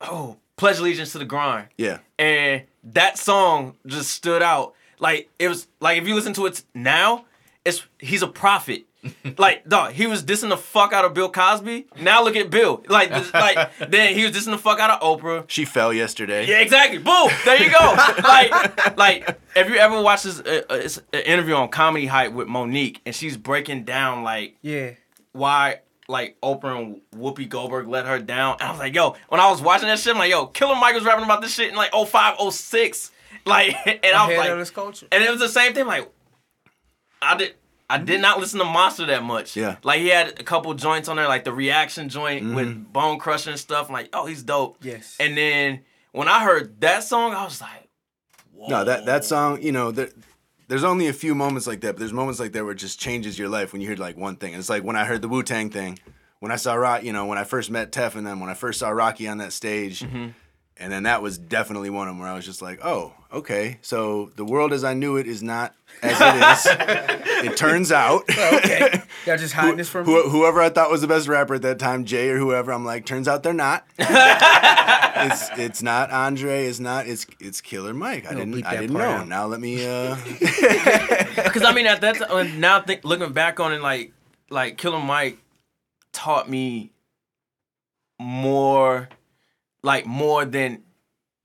oh 0.01 0.37
pledge 0.57 0.79
allegiance 0.79 1.13
to 1.13 1.19
the 1.19 1.25
grind. 1.25 1.69
Yeah, 1.79 1.99
and 2.19 2.63
that 2.85 3.19
song 3.19 3.77
just 3.87 4.11
stood 4.11 4.43
out. 4.43 4.75
Like 4.99 5.29
it 5.39 5.49
was 5.49 5.67
like 5.81 5.99
if 5.99 6.07
you 6.07 6.15
listen 6.15 6.33
to 6.35 6.47
it 6.47 6.63
now 6.75 7.25
it's 7.65 7.85
he's 7.99 8.23
a 8.23 8.29
prophet 8.29 8.83
like 9.39 9.67
dog, 9.69 9.93
he 9.93 10.07
was 10.07 10.23
dissing 10.23 10.49
the 10.51 10.57
fuck 10.57 10.93
out 10.93 11.05
of 11.05 11.13
Bill 11.15 11.29
Cosby. 11.31 11.87
Now 12.01 12.23
look 12.23 12.37
at 12.37 12.51
Bill. 12.51 12.85
Like 12.89 13.11
this, 13.11 13.33
like 13.35 13.71
then 13.91 14.15
he 14.15 14.25
was 14.25 14.33
dissing 14.33 14.53
the 14.53 14.59
fuck 14.59 14.79
out 14.79 14.91
of 14.91 15.01
Oprah. 15.21 15.45
She 15.49 15.65
fell 15.65 15.93
yesterday. 15.93 16.47
Yeah, 16.47 16.61
exactly. 16.61 16.99
Boom. 16.99 17.29
There 17.45 17.61
you 17.63 17.71
go. 17.71 17.95
like, 18.23 18.97
like, 18.97 19.41
if 19.57 19.69
you 19.69 19.77
ever 19.77 20.01
watched 20.01 20.25
this, 20.25 20.41
uh, 20.41 20.63
uh, 20.71 20.75
it's 20.75 20.99
an 21.13 21.21
interview 21.23 21.55
on 21.55 21.69
Comedy 21.69 22.07
Hype 22.07 22.33
with 22.33 22.47
Mo'Nique, 22.49 22.99
and 23.05 23.15
she's 23.15 23.37
breaking 23.37 23.85
down 23.85 24.23
like 24.23 24.57
Yeah. 24.63 24.91
why 25.33 25.81
like 26.09 26.37
Oprah 26.43 26.79
and 26.79 27.01
Whoopi 27.15 27.49
Goldberg 27.49 27.89
let 27.89 28.07
her 28.07 28.19
down. 28.19 28.55
And 28.61 28.69
I 28.69 28.71
was 28.71 28.81
like, 28.81 28.95
yo, 28.95 29.17
when 29.29 29.41
I 29.41 29.51
was 29.51 29.63
watching 29.63 29.89
that 29.89 29.99
shit, 29.99 30.13
I'm 30.13 30.19
like, 30.19 30.31
yo, 30.31 30.47
Killer 30.47 30.77
Mike 30.77 30.95
was 30.95 31.05
rapping 31.05 31.25
about 31.25 31.41
this 31.41 31.55
shit 31.55 31.71
in 31.71 31.75
like 31.77 31.93
05, 31.93 32.37
06. 32.53 33.11
Like, 33.47 33.75
and 33.87 33.99
I 34.05 34.27
was 34.27 34.35
Ahead 34.35 34.39
like, 34.39 34.51
of 34.51 34.59
this 34.59 34.71
culture. 34.71 35.07
and 35.11 35.25
it 35.25 35.31
was 35.31 35.41
the 35.41 35.49
same 35.49 35.73
thing. 35.75 35.87
Like, 35.87 36.09
I 37.21 37.37
did. 37.37 37.55
I 37.93 37.99
did 37.99 38.21
not 38.21 38.41
listen 38.41 38.59
to 38.59 38.65
Monster 38.65 39.07
that 39.07 39.23
much. 39.23 39.57
Yeah. 39.57 39.77
Like 39.83 40.01
he 40.01 40.09
had 40.09 40.29
a 40.41 40.43
couple 40.43 40.73
joints 40.75 41.09
on 41.09 41.17
there, 41.17 41.29
like 41.29 41.45
the 41.45 41.53
reaction 41.53 42.09
joint 42.09 42.43
Mm-hmm. 42.45 42.55
with 42.55 42.93
Bone 42.93 43.19
Crusher 43.19 43.51
and 43.51 43.59
stuff. 43.59 43.89
I'm 43.89 43.93
like, 43.93 44.09
oh, 44.13 44.27
he's 44.27 44.43
dope. 44.43 44.79
Yes. 44.83 45.17
And 45.21 45.37
then 45.37 45.81
when 46.13 46.29
I 46.29 46.43
heard 46.45 46.81
that 46.81 47.05
song, 47.05 47.35
I 47.35 47.45
was 47.45 47.61
like, 47.61 47.89
Whoa. 48.55 48.69
No, 48.69 48.85
that 48.85 49.07
that 49.07 49.25
song, 49.25 49.61
you 49.63 49.73
know, 49.73 49.91
there, 49.91 50.09
there's 50.69 50.85
only 50.85 51.09
a 51.09 51.13
few 51.13 51.35
moments 51.35 51.67
like 51.67 51.81
that, 51.83 51.95
but 51.95 51.99
there's 51.99 52.13
moments 52.13 52.39
like 52.41 52.53
that 52.53 52.63
where 52.65 52.73
it 52.73 52.77
just 52.79 53.01
changes 53.01 53.39
your 53.39 53.49
life 53.49 53.73
when 53.73 53.83
you 53.83 53.89
hear 53.89 53.97
like 53.97 54.17
one 54.17 54.37
thing. 54.37 54.55
And 54.55 54.61
It's 54.61 54.69
like 54.71 54.85
when 54.85 54.97
I 54.97 55.05
heard 55.05 55.21
the 55.23 55.29
Wu 55.29 55.43
Tang 55.43 55.69
thing, 55.71 55.99
when 56.41 56.51
I 56.53 56.57
saw 56.57 56.75
Rock, 56.75 57.03
you 57.05 57.13
know, 57.13 57.27
when 57.27 57.39
I 57.39 57.45
first 57.45 57.71
met 57.71 57.93
Tef 57.93 58.15
and 58.15 58.27
them, 58.27 58.41
when 58.41 58.51
I 58.51 58.55
first 58.55 58.79
saw 58.81 58.89
Rocky 58.91 59.27
on 59.29 59.39
that 59.39 59.53
stage, 59.53 60.01
Mm-hmm. 60.01 60.29
And 60.77 60.93
then 60.93 61.05
that 61.05 61.23
was 61.23 61.39
definitely 61.39 61.91
one 61.91 62.09
of 62.09 62.15
them 62.15 62.21
where 62.21 62.29
I 62.31 62.35
was 62.35 62.45
just 62.45 62.63
like, 62.63 62.81
oh, 62.85 63.13
okay, 63.33 63.79
so 63.83 64.31
the 64.37 64.45
world 64.45 64.73
as 64.73 64.85
I 64.85 64.95
knew 64.95 65.17
it 65.17 65.27
is 65.27 65.43
not 65.43 65.75
as 66.03 66.19
it 66.21 66.37
is. 66.37 67.53
it 67.53 67.57
turns 67.57 67.93
out. 67.93 68.23
okay. 68.29 69.03
Y'all 69.27 69.37
just 69.37 69.55
hiding 69.55 69.77
this 69.77 69.89
from 69.89 70.07
me. 70.07 70.13
Who, 70.13 70.29
whoever 70.29 70.61
I 70.61 70.71
thought 70.71 70.91
was 70.91 71.01
the 71.01 71.09
best 71.09 71.29
rapper 71.29 71.55
at 71.55 71.63
that 71.63 71.79
time, 71.79 72.05
Jay 72.05 72.29
or 72.29 72.39
whoever, 72.39 72.73
I'm 72.73 72.85
like, 72.85 73.07
turns 73.07 73.29
out 73.29 73.43
they're 73.43 73.53
not. 73.53 73.85
it's 73.99 75.51
it's 75.59 75.83
not 75.83 76.11
Andre. 76.11 76.67
It's 76.67 76.81
not. 76.81 77.07
It's 77.07 77.27
it's 77.41 77.61
Killer 77.61 77.95
Mike. 77.95 78.27
I 78.31 78.35
didn't 78.35 78.65
I 78.65 78.77
didn't 78.77 78.97
know. 78.97 79.03
out. 79.03 79.29
Now 79.29 79.47
let 79.47 79.61
me. 79.61 79.87
uh 79.87 80.17
Because 80.25 81.63
I 81.63 81.73
mean, 81.75 81.87
at 81.87 82.01
that 82.01 82.17
time, 82.17 82.61
now 82.61 82.81
think, 82.81 83.05
looking 83.05 83.33
back 83.33 83.61
on 83.61 83.73
it, 83.73 83.81
like 83.81 84.13
like 84.51 84.79
Killer 84.79 85.01
Mike 85.01 85.39
taught 86.13 86.49
me 86.49 86.93
more, 88.21 89.09
like 89.83 90.07
more 90.07 90.45
than 90.45 90.83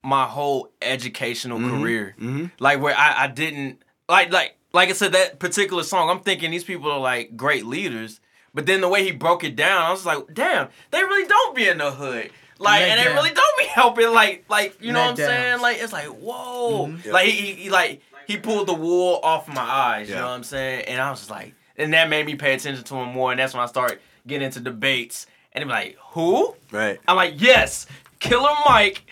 my 0.03 0.25
whole 0.25 0.69
educational 0.81 1.59
career. 1.59 2.15
mhm. 2.19 2.51
Like 2.59 2.79
where 2.81 2.95
I, 2.95 3.23
I 3.23 3.27
didn't 3.27 3.81
like 4.07 4.31
like 4.31 4.55
like 4.73 4.89
I 4.89 4.93
said 4.93 5.11
that 5.13 5.39
particular 5.39 5.83
song. 5.83 6.09
I'm 6.09 6.19
thinking 6.21 6.51
these 6.51 6.63
people 6.63 6.91
are 6.91 6.99
like 6.99 7.35
great 7.35 7.65
leaders, 7.65 8.19
but 8.53 8.65
then 8.65 8.81
the 8.81 8.87
way 8.87 9.03
he 9.03 9.11
broke 9.11 9.43
it 9.43 9.55
down, 9.55 9.81
I 9.81 9.91
was 9.91 10.05
like, 10.05 10.19
damn, 10.33 10.69
they 10.91 10.99
really 11.03 11.27
don't 11.27 11.55
be 11.55 11.67
in 11.67 11.77
the 11.79 11.91
hood. 11.91 12.29
Like, 12.59 12.81
Let 12.81 12.89
and 12.89 12.99
they 12.99 13.13
really 13.13 13.33
don't 13.33 13.57
be 13.57 13.65
helping. 13.65 14.11
Like, 14.13 14.45
like 14.49 14.81
you 14.81 14.91
know 14.91 14.99
Let 14.99 15.11
what 15.11 15.19
I'm 15.19 15.25
saying? 15.27 15.61
Like, 15.61 15.77
it's 15.79 15.93
like, 15.93 16.07
whoa. 16.07 16.87
Yeah. 17.05 17.11
Like 17.11 17.27
he, 17.27 17.31
he, 17.31 17.53
he 17.53 17.69
like 17.69 18.01
he 18.27 18.37
pulled 18.37 18.67
the 18.67 18.73
wool 18.73 19.19
off 19.23 19.47
my 19.47 19.61
eyes. 19.61 20.09
You 20.09 20.15
know 20.15 20.21
what 20.23 20.31
I'm 20.31 20.43
saying? 20.43 20.85
And 20.85 21.01
I 21.01 21.09
was 21.11 21.19
just 21.19 21.29
like, 21.31 21.53
and 21.77 21.93
that 21.93 22.09
made 22.09 22.25
me 22.25 22.35
pay 22.35 22.53
attention 22.55 22.83
to 22.83 22.95
him 22.95 23.09
more. 23.09 23.31
And 23.31 23.39
that's 23.39 23.53
when 23.53 23.61
I 23.63 23.67
started 23.67 23.99
getting 24.25 24.45
into 24.45 24.59
debates. 24.59 25.27
And 25.57 25.63
they 25.63 25.65
be 25.65 25.71
like, 25.71 25.97
who? 26.11 26.55
Right. 26.71 26.99
I'm 27.07 27.15
like, 27.15 27.41
yes, 27.41 27.87
Killer 28.19 28.53
Mike 28.67 29.03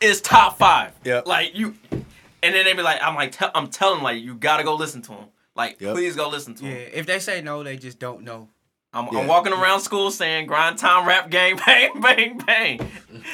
is 0.00 0.20
top 0.22 0.56
five. 0.58 0.92
Yeah. 1.04 1.20
Like 1.26 1.54
you, 1.54 1.74
and 1.90 2.54
then 2.54 2.64
they 2.64 2.72
be 2.72 2.82
like, 2.82 3.02
I'm 3.02 3.14
like, 3.14 3.32
tell 3.32 3.50
I'm 3.54 3.68
telling 3.68 4.02
like 4.02 4.22
you 4.22 4.34
gotta 4.34 4.64
go 4.64 4.74
listen 4.76 5.02
to 5.02 5.12
him. 5.12 5.24
Like, 5.54 5.78
Yep. 5.80 5.94
please 5.94 6.16
go 6.16 6.28
listen 6.30 6.54
to 6.54 6.64
Yeah. 6.64 6.70
him. 6.70 6.90
If 6.94 7.06
they 7.06 7.18
say 7.18 7.42
no, 7.42 7.62
they 7.62 7.76
just 7.76 7.98
don't 7.98 8.22
know. 8.22 8.48
I'm, 8.94 9.08
Yeah. 9.12 9.20
I'm 9.20 9.26
walking 9.26 9.52
around 9.52 9.80
school 9.80 10.10
saying 10.10 10.46
grind 10.46 10.78
time 10.78 11.06
rap 11.06 11.28
game 11.30 11.56
bang 11.66 12.00
bang 12.00 12.38
bang. 12.38 12.80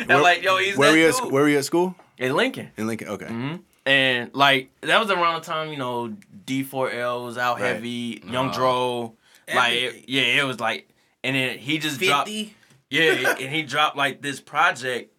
And 0.00 0.08
Where- 0.08 0.20
like, 0.22 0.42
yo, 0.42 0.56
he's 0.58 0.76
Where 0.76 0.88
that 0.88 0.94
were 0.94 0.98
you? 1.02 1.08
At, 1.08 1.22
dude. 1.22 1.32
where 1.32 1.42
were 1.44 1.48
you 1.48 1.58
at 1.58 1.64
school? 1.64 1.94
in 2.18 2.34
Lincoln. 2.34 2.70
In 2.76 2.86
Lincoln. 2.88 3.08
Okay. 3.08 3.26
hmm 3.26 3.56
And 3.84 4.34
like 4.34 4.70
that 4.80 4.98
was 4.98 5.10
around 5.10 5.42
the 5.42 5.46
time 5.46 5.70
you 5.70 5.76
know 5.76 6.12
D4L 6.46 7.24
was 7.26 7.38
out 7.38 7.60
Right. 7.60 7.74
heavy, 7.74 8.22
Young 8.26 8.48
Uh, 8.50 8.52
Dro, 8.54 9.14
like 9.54 9.72
it- 9.74 10.08
yeah, 10.08 10.22
it 10.40 10.44
was 10.44 10.58
like, 10.58 10.88
and 11.26 11.36
then 11.36 11.58
he 11.58 11.78
just 11.78 12.00
dropped, 12.00 12.28
Fifty. 12.28 12.54
yeah, 12.90 13.36
and 13.40 13.54
he 13.54 13.62
dropped 13.62 13.96
like 13.96 14.22
this 14.22 14.40
project. 14.40 15.12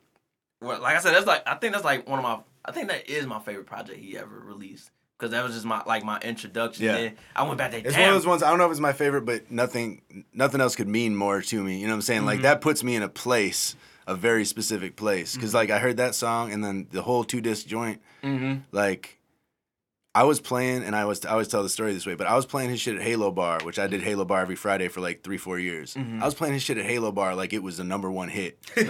Where, 0.60 0.80
like 0.80 0.96
I 0.96 1.00
said, 1.00 1.14
that's 1.14 1.28
like 1.28 1.44
I 1.48 1.56
think 1.56 1.74
that's 1.74 1.86
like 1.86 2.08
one 2.10 2.18
of 2.20 2.24
my, 2.24 2.40
I 2.66 2.72
think 2.72 2.90
that 2.90 3.10
is 3.10 3.26
my 3.28 3.40
favorite 3.40 3.68
project 3.68 4.00
he 4.00 4.18
ever 4.18 4.40
released 4.40 4.90
because 5.18 5.32
that 5.32 5.44
was 5.44 5.54
just 5.54 5.66
my 5.66 5.84
like 5.86 6.04
my 6.04 6.20
introduction. 6.20 6.86
Yeah. 6.86 6.94
Then 6.94 7.18
I 7.36 7.44
went 7.44 7.58
back 7.58 7.72
to 7.72 7.78
It's 7.78 7.96
one 7.96 8.08
of 8.10 8.14
those 8.16 8.26
ones. 8.26 8.42
I 8.44 8.50
don't 8.50 8.58
know 8.58 8.66
if 8.66 8.72
it's 8.72 8.80
my 8.80 8.94
favorite, 8.94 9.22
but 9.26 9.52
nothing, 9.52 10.02
nothing 10.34 10.62
else 10.62 10.76
could 10.76 10.88
mean 10.88 11.16
more 11.16 11.42
to 11.42 11.64
me. 11.64 11.78
You 11.78 11.88
know 11.88 11.94
what 11.94 11.98
I'm 11.98 12.02
saying? 12.02 12.26
Like 12.26 12.42
that 12.42 12.62
puts 12.62 12.84
me 12.84 12.96
in 12.96 13.04
a 13.04 13.10
place, 13.10 13.76
a 14.08 14.16
very 14.16 14.46
specific 14.46 14.96
place. 14.96 15.36
Because 15.36 15.54
like 15.54 15.70
I 15.70 15.78
heard 15.80 15.98
that 15.98 16.16
song 16.16 16.52
and 16.52 16.64
then 16.64 16.88
the 16.92 17.02
whole 17.04 17.24
two 17.24 17.42
disc 17.42 17.68
joint. 17.68 18.02
Mhm. 18.24 18.62
Like 18.72 19.17
I 20.20 20.24
was 20.24 20.40
playing, 20.40 20.84
and 20.84 20.96
I 20.96 21.06
was 21.06 21.24
I 21.26 21.32
always 21.32 21.48
tell 21.48 21.62
the 21.64 21.70
story 21.70 21.94
this 21.94 22.06
way, 22.08 22.16
but 22.16 22.28
I 22.28 22.36
was 22.36 22.46
playing 22.46 22.70
his 22.72 22.80
shit 22.82 22.96
at 22.96 23.02
Halo 23.04 23.30
Bar, 23.32 23.60
which 23.64 23.78
I 23.78 23.88
did 23.88 24.02
Halo 24.02 24.26
Bar 24.26 24.42
every 24.42 24.56
Friday 24.56 24.88
for 24.88 25.00
like 25.02 25.22
three 25.24 25.38
four 25.38 25.60
years. 25.60 25.96
I 25.96 26.26
was 26.26 26.34
playing 26.34 26.54
his 26.56 26.64
shit 26.64 26.78
at 26.78 26.86
Halo 26.86 27.12
Bar 27.12 27.36
like 27.36 27.54
it 27.54 27.62
was 27.62 27.78
the 27.78 27.84
number 27.84 28.10
one 28.12 28.30
hit. 28.30 28.58
like 28.78 28.88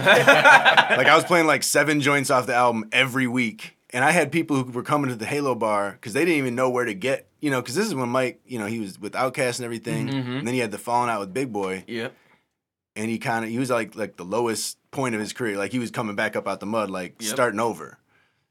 I 1.07 1.15
was 1.15 1.25
playing 1.25 1.47
like 1.47 1.63
seven 1.63 2.01
joints 2.01 2.29
off 2.29 2.47
the 2.47 2.55
album 2.55 2.85
every 2.91 3.27
week. 3.27 3.73
And 3.91 4.03
I 4.03 4.11
had 4.11 4.31
people 4.33 4.57
who 4.63 4.71
were 4.71 4.83
coming 4.83 5.09
to 5.11 5.15
the 5.15 5.25
Halo 5.25 5.55
bar 5.55 5.91
because 5.93 6.11
they 6.11 6.25
didn't 6.25 6.39
even 6.39 6.55
know 6.55 6.69
where 6.69 6.83
to 6.83 6.93
get, 6.93 7.29
you 7.39 7.49
know, 7.49 7.61
because 7.61 7.73
this 7.75 7.85
is 7.87 7.95
when 7.95 8.09
Mike, 8.09 8.41
you 8.45 8.59
know, 8.59 8.65
he 8.65 8.79
was 8.81 8.99
with 8.99 9.13
Outkast 9.13 9.59
and 9.59 9.65
everything, 9.65 10.09
Mhm. 10.09 10.39
and 10.39 10.47
then 10.47 10.53
he 10.53 10.59
had 10.59 10.71
the 10.71 10.77
falling 10.77 11.09
out 11.09 11.21
with 11.21 11.33
Big 11.33 11.53
Boi, 11.53 11.85
Yep. 11.87 12.13
and 12.97 13.09
he 13.09 13.17
kind 13.17 13.45
of 13.45 13.49
he 13.51 13.57
was 13.57 13.69
like 13.69 13.95
like 13.95 14.17
the 14.17 14.25
lowest 14.25 14.77
point 14.91 15.15
of 15.15 15.21
his 15.21 15.31
career, 15.31 15.57
like 15.57 15.71
he 15.71 15.79
was 15.79 15.89
coming 15.89 16.17
back 16.17 16.35
up 16.35 16.49
out 16.49 16.59
the 16.59 16.65
mud, 16.65 16.89
like 16.89 17.15
Yep. 17.21 17.29
starting 17.31 17.59
over. 17.61 17.97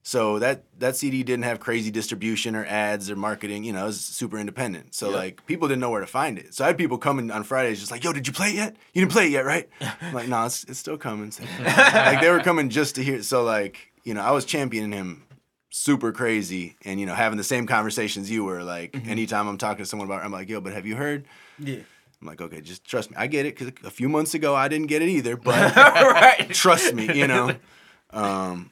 So 0.08 0.38
that 0.38 0.62
that 0.78 0.94
CD 0.94 1.24
didn't 1.24 1.46
have 1.46 1.58
crazy 1.58 1.90
distribution 1.90 2.54
or 2.54 2.64
ads 2.64 3.10
or 3.10 3.16
marketing, 3.16 3.64
you 3.64 3.72
know, 3.72 3.82
it 3.82 3.86
was 3.86 4.00
super 4.00 4.38
independent. 4.38 4.94
So 4.94 5.10
like 5.10 5.44
people 5.46 5.66
didn't 5.66 5.80
know 5.80 5.90
where 5.90 6.00
to 6.00 6.06
find 6.06 6.38
it. 6.38 6.54
So 6.54 6.62
I 6.62 6.68
had 6.68 6.78
people 6.78 6.96
coming 6.96 7.28
on 7.32 7.42
Fridays 7.42 7.80
just 7.80 7.90
like, 7.90 8.04
"Yo, 8.04 8.12
did 8.12 8.24
you 8.28 8.32
play 8.32 8.50
it 8.50 8.54
yet? 8.54 8.76
You 8.94 9.00
didn't 9.02 9.10
play 9.10 9.26
it 9.26 9.32
yet, 9.32 9.44
right?" 9.44 9.68
I'm 10.00 10.14
like, 10.14 10.28
"No, 10.28 10.44
it's, 10.46 10.62
it's 10.62 10.78
still 10.78 10.96
coming." 10.96 11.32
like 11.60 12.20
they 12.20 12.30
were 12.30 12.38
coming 12.38 12.68
just 12.70 12.94
to 12.94 13.02
hear. 13.02 13.20
So 13.24 13.42
like 13.42 13.92
you 14.04 14.14
know, 14.14 14.20
I 14.20 14.30
was 14.30 14.44
championing 14.44 14.92
him 14.92 15.24
super 15.70 16.12
crazy, 16.12 16.76
and 16.84 17.00
you 17.00 17.06
know, 17.06 17.14
having 17.14 17.36
the 17.36 17.42
same 17.42 17.66
conversations 17.66 18.30
you 18.30 18.44
were. 18.44 18.62
Like 18.62 18.92
Mm-hmm. 18.92 19.10
anytime 19.10 19.48
I'm 19.48 19.58
talking 19.58 19.82
to 19.84 19.86
someone 19.90 20.06
about, 20.06 20.22
it, 20.22 20.24
I'm 20.26 20.30
like, 20.30 20.48
"Yo, 20.48 20.60
but 20.60 20.72
have 20.72 20.86
you 20.86 20.94
heard?" 20.94 21.26
Yeah. 21.58 21.80
I'm 22.20 22.28
like, 22.28 22.40
"Okay, 22.40 22.60
just 22.60 22.84
trust 22.84 23.10
me. 23.10 23.16
I 23.18 23.26
get 23.26 23.44
it 23.44 23.58
because 23.58 23.72
a 23.84 23.90
few 23.90 24.08
months 24.08 24.34
ago 24.34 24.54
I 24.54 24.68
didn't 24.68 24.86
get 24.86 25.02
it 25.02 25.08
either, 25.08 25.36
but." 25.36 25.74
right. 25.76 26.48
trust 26.50 26.94
me, 26.94 27.12
you 27.12 27.26
know. 27.26 27.56
Um, 28.10 28.70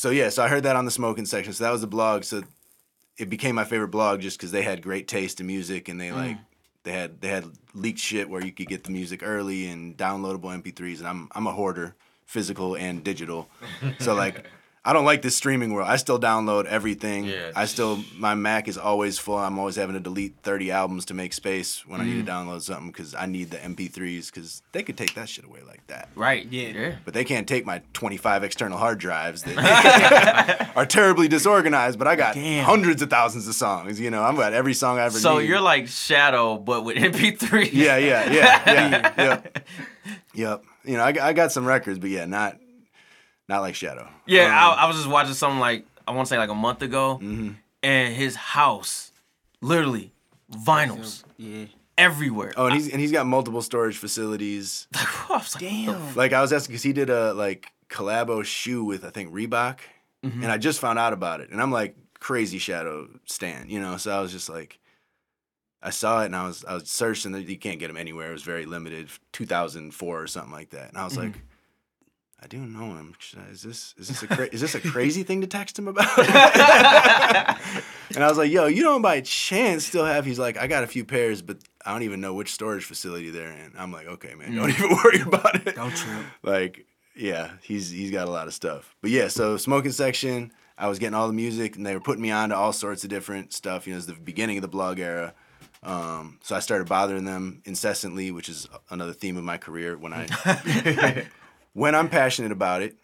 so 0.00 0.08
yeah, 0.08 0.30
so 0.30 0.42
I 0.42 0.48
heard 0.48 0.62
that 0.62 0.76
on 0.76 0.86
the 0.86 0.90
smoking 0.90 1.26
section. 1.26 1.52
So 1.52 1.62
that 1.62 1.70
was 1.70 1.82
the 1.82 1.86
blog. 1.86 2.24
So 2.24 2.42
it 3.18 3.28
became 3.28 3.54
my 3.54 3.64
favorite 3.64 3.90
blog 3.90 4.22
just 4.22 4.38
because 4.38 4.50
they 4.50 4.62
had 4.62 4.80
great 4.80 5.06
taste 5.06 5.40
in 5.40 5.46
music 5.46 5.90
and 5.90 6.00
they 6.00 6.08
mm. 6.08 6.16
like 6.16 6.38
they 6.84 6.92
had 6.92 7.20
they 7.20 7.28
had 7.28 7.44
leaked 7.74 7.98
shit 7.98 8.30
where 8.30 8.42
you 8.42 8.50
could 8.50 8.66
get 8.66 8.84
the 8.84 8.92
music 8.92 9.20
early 9.22 9.66
and 9.66 9.94
downloadable 9.98 10.58
MP3s. 10.58 11.00
And 11.00 11.06
I'm 11.06 11.28
I'm 11.32 11.46
a 11.46 11.52
hoarder, 11.52 11.96
physical 12.24 12.76
and 12.76 13.04
digital. 13.04 13.50
So 13.98 14.14
like. 14.14 14.46
I 14.82 14.94
don't 14.94 15.04
like 15.04 15.20
this 15.20 15.36
streaming 15.36 15.74
world. 15.74 15.88
I 15.88 15.96
still 15.96 16.18
download 16.18 16.64
everything. 16.64 17.26
Yeah. 17.26 17.52
I 17.54 17.66
still 17.66 18.02
my 18.16 18.34
Mac 18.34 18.66
is 18.66 18.78
always 18.78 19.18
full. 19.18 19.36
I'm 19.36 19.58
always 19.58 19.76
having 19.76 19.92
to 19.92 20.00
delete 20.00 20.36
30 20.42 20.70
albums 20.70 21.04
to 21.06 21.14
make 21.14 21.34
space 21.34 21.86
when 21.86 22.00
I 22.00 22.04
need 22.04 22.24
to 22.24 22.30
mm-hmm. 22.30 22.48
download 22.48 22.62
something 22.62 22.86
because 22.86 23.14
I 23.14 23.26
need 23.26 23.50
the 23.50 23.58
MP3s 23.58 24.32
because 24.32 24.62
they 24.72 24.82
could 24.82 24.96
take 24.96 25.14
that 25.14 25.28
shit 25.28 25.44
away 25.44 25.60
like 25.66 25.86
that 25.88 26.08
Right. 26.14 26.46
Yeah. 26.50 26.68
Yeah. 26.68 26.94
but 27.04 27.12
they 27.12 27.24
can't 27.24 27.46
take 27.46 27.66
my 27.66 27.82
25 27.92 28.42
external 28.42 28.78
hard 28.78 28.98
drives 28.98 29.42
that 29.42 30.72
are 30.76 30.86
terribly 30.86 31.28
disorganized. 31.28 31.98
But 31.98 32.08
I 32.08 32.16
got 32.16 32.34
Damn. 32.34 32.64
hundreds 32.64 33.02
of 33.02 33.10
thousands 33.10 33.48
of 33.48 33.54
songs. 33.54 34.00
You 34.00 34.10
know, 34.10 34.22
I've 34.22 34.36
got 34.36 34.54
every 34.54 34.72
song 34.72 34.98
I 34.98 35.04
ever. 35.04 35.18
So 35.18 35.40
need. 35.40 35.48
you're 35.48 35.60
like 35.60 35.88
Shadow, 35.88 36.56
but 36.56 36.84
with 36.84 36.96
MP3. 36.96 37.68
yeah, 37.72 37.98
yeah, 37.98 38.32
yeah, 38.32 38.62
yeah, 38.66 39.12
yep, 39.18 39.68
yep. 40.32 40.64
You 40.84 40.96
know, 40.96 41.02
I, 41.02 41.14
I 41.20 41.32
got 41.34 41.52
some 41.52 41.66
records, 41.66 41.98
but 41.98 42.08
yeah, 42.08 42.24
not 42.24 42.56
not 43.50 43.60
like 43.60 43.74
Shadow. 43.74 44.08
Yeah, 44.26 44.44
Um, 44.46 44.78
I, 44.78 44.84
I 44.84 44.86
was 44.86 44.96
just 44.96 45.08
watching 45.08 45.34
something 45.34 45.60
like 45.60 45.84
I 46.08 46.12
want 46.12 46.26
to 46.26 46.30
say 46.34 46.38
like 46.38 46.48
a 46.50 46.54
month 46.54 46.80
ago, 46.82 47.18
Mm-hmm. 47.22 47.50
and 47.82 48.14
his 48.14 48.34
house, 48.36 49.12
literally, 49.60 50.12
vinyls 50.50 51.24
Yeah. 51.36 51.66
everywhere. 51.98 52.52
Oh, 52.56 52.66
and 52.66 52.74
he's 52.74 52.88
and 52.90 53.00
he's 53.00 53.12
got 53.12 53.26
multiple 53.26 53.60
storage 53.62 53.98
facilities. 53.98 54.86
I 54.94 55.26
was 55.30 55.54
like, 55.54 55.62
Damn. 55.64 56.14
Like 56.16 56.32
I 56.32 56.40
was 56.40 56.52
asking 56.52 56.72
because 56.72 56.82
he 56.82 56.92
did 56.92 57.10
a 57.10 57.34
like 57.34 57.70
collabo 57.90 58.44
shoe 58.44 58.84
with 58.84 59.04
I 59.04 59.10
think 59.10 59.32
Reebok, 59.34 59.78
Mm-hmm. 60.24 60.42
and 60.42 60.52
I 60.52 60.58
just 60.58 60.80
found 60.80 60.98
out 60.98 61.12
about 61.12 61.40
it, 61.40 61.50
and 61.50 61.60
I'm 61.62 61.70
like 61.72 61.96
crazy 62.18 62.58
Shadow 62.58 63.08
stan, 63.24 63.68
you 63.70 63.80
know. 63.80 63.96
So 63.96 64.10
I 64.16 64.20
was 64.20 64.32
just 64.32 64.48
like, 64.50 64.78
I 65.82 65.88
saw 65.90 66.22
it 66.22 66.26
and 66.26 66.36
I 66.36 66.46
was 66.46 66.64
I 66.66 66.74
was 66.74 66.90
searching 66.90 67.34
you 67.34 67.56
can't 67.58 67.78
get 67.80 67.86
them 67.88 67.96
anywhere. 67.96 68.28
It 68.28 68.32
was 68.34 68.42
very 68.42 68.66
limited, 68.66 69.08
2004 69.32 70.22
or 70.22 70.26
something 70.26 70.52
like 70.52 70.70
that, 70.70 70.88
and 70.90 70.98
I 70.98 71.04
was 71.04 71.14
Mm-hmm. 71.16 71.32
like, 71.32 71.42
I 72.42 72.46
do 72.46 72.58
know 72.58 72.94
him. 72.96 73.14
Is 73.50 73.62
this 73.62 73.94
is 73.98 74.08
this 74.08 74.22
a 74.22 74.26
cra- 74.26 74.48
is 74.50 74.62
this 74.62 74.74
a 74.74 74.80
crazy 74.90 75.22
thing 75.22 75.42
to 75.42 75.46
text 75.46 75.78
him 75.78 75.88
about? 75.88 76.18
and 76.18 76.28
I 78.24 78.26
was 78.28 78.38
like, 78.38 78.50
yo, 78.50 78.66
you 78.66 78.82
don't 78.82 79.02
by 79.02 79.20
chance 79.20 79.86
still 79.86 80.06
have? 80.06 80.24
He's 80.24 80.38
like, 80.38 80.56
I 80.56 80.66
got 80.66 80.82
a 80.82 80.86
few 80.86 81.04
pairs, 81.04 81.42
but 81.42 81.58
I 81.84 81.92
don't 81.92 82.02
even 82.02 82.20
know 82.22 82.32
which 82.32 82.52
storage 82.52 82.84
facility 82.84 83.28
they're 83.28 83.52
in. 83.52 83.72
I'm 83.76 83.92
like, 83.92 84.06
okay, 84.06 84.34
man, 84.34 84.54
don't 84.54 84.70
even 84.70 84.90
worry 85.04 85.20
about 85.20 85.66
it. 85.66 85.76
Don't 85.76 85.94
trip. 85.94 86.24
Like, 86.42 86.86
yeah, 87.14 87.52
he's 87.62 87.90
he's 87.90 88.10
got 88.10 88.26
a 88.26 88.30
lot 88.30 88.46
of 88.46 88.54
stuff. 88.54 88.96
But 89.02 89.10
yeah, 89.10 89.28
so 89.28 89.58
smoking 89.58 89.92
section, 89.92 90.50
I 90.78 90.88
was 90.88 90.98
getting 90.98 91.14
all 91.14 91.26
the 91.26 91.34
music, 91.34 91.76
and 91.76 91.84
they 91.84 91.92
were 91.92 92.00
putting 92.00 92.22
me 92.22 92.30
on 92.30 92.48
to 92.48 92.56
all 92.56 92.72
sorts 92.72 93.04
of 93.04 93.10
different 93.10 93.52
stuff. 93.52 93.86
You 93.86 93.92
know, 93.92 93.98
it's 93.98 94.06
the 94.06 94.14
beginning 94.14 94.56
of 94.56 94.62
the 94.62 94.68
blog 94.68 94.98
era. 94.98 95.34
Um, 95.82 96.38
so 96.42 96.56
I 96.56 96.60
started 96.60 96.88
bothering 96.88 97.24
them 97.24 97.62
incessantly, 97.66 98.30
which 98.30 98.48
is 98.48 98.66
another 98.90 99.12
theme 99.12 99.36
of 99.36 99.44
my 99.44 99.58
career. 99.58 99.96
When 99.96 100.14
I 100.14 100.26
when 101.72 101.94
I'm 101.94 102.08
passionate 102.08 102.52
about 102.52 102.82
it, 102.82 102.96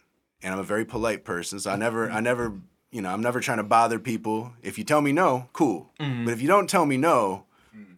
and 0.43 0.53
I'm 0.53 0.61
a 0.61 0.65
very 0.65 0.85
polite 0.85 1.25
person, 1.25 1.59
so 1.61 1.71
I 1.71 1.77
never 1.77 2.11
I 2.11 2.21
never 2.21 2.53
you 2.91 3.03
know 3.03 3.11
I'm 3.11 3.21
never 3.23 3.41
trying 3.41 3.59
to 3.59 3.65
bother 3.65 3.99
people. 3.99 4.53
If 4.63 4.79
you 4.79 4.85
tell 4.85 5.01
me 5.01 5.13
no, 5.13 5.49
cool. 5.53 5.93
But 5.99 6.33
if 6.33 6.41
you 6.43 6.49
don't 6.49 6.69
tell 6.69 6.87
me 6.87 6.97
no, 6.97 7.45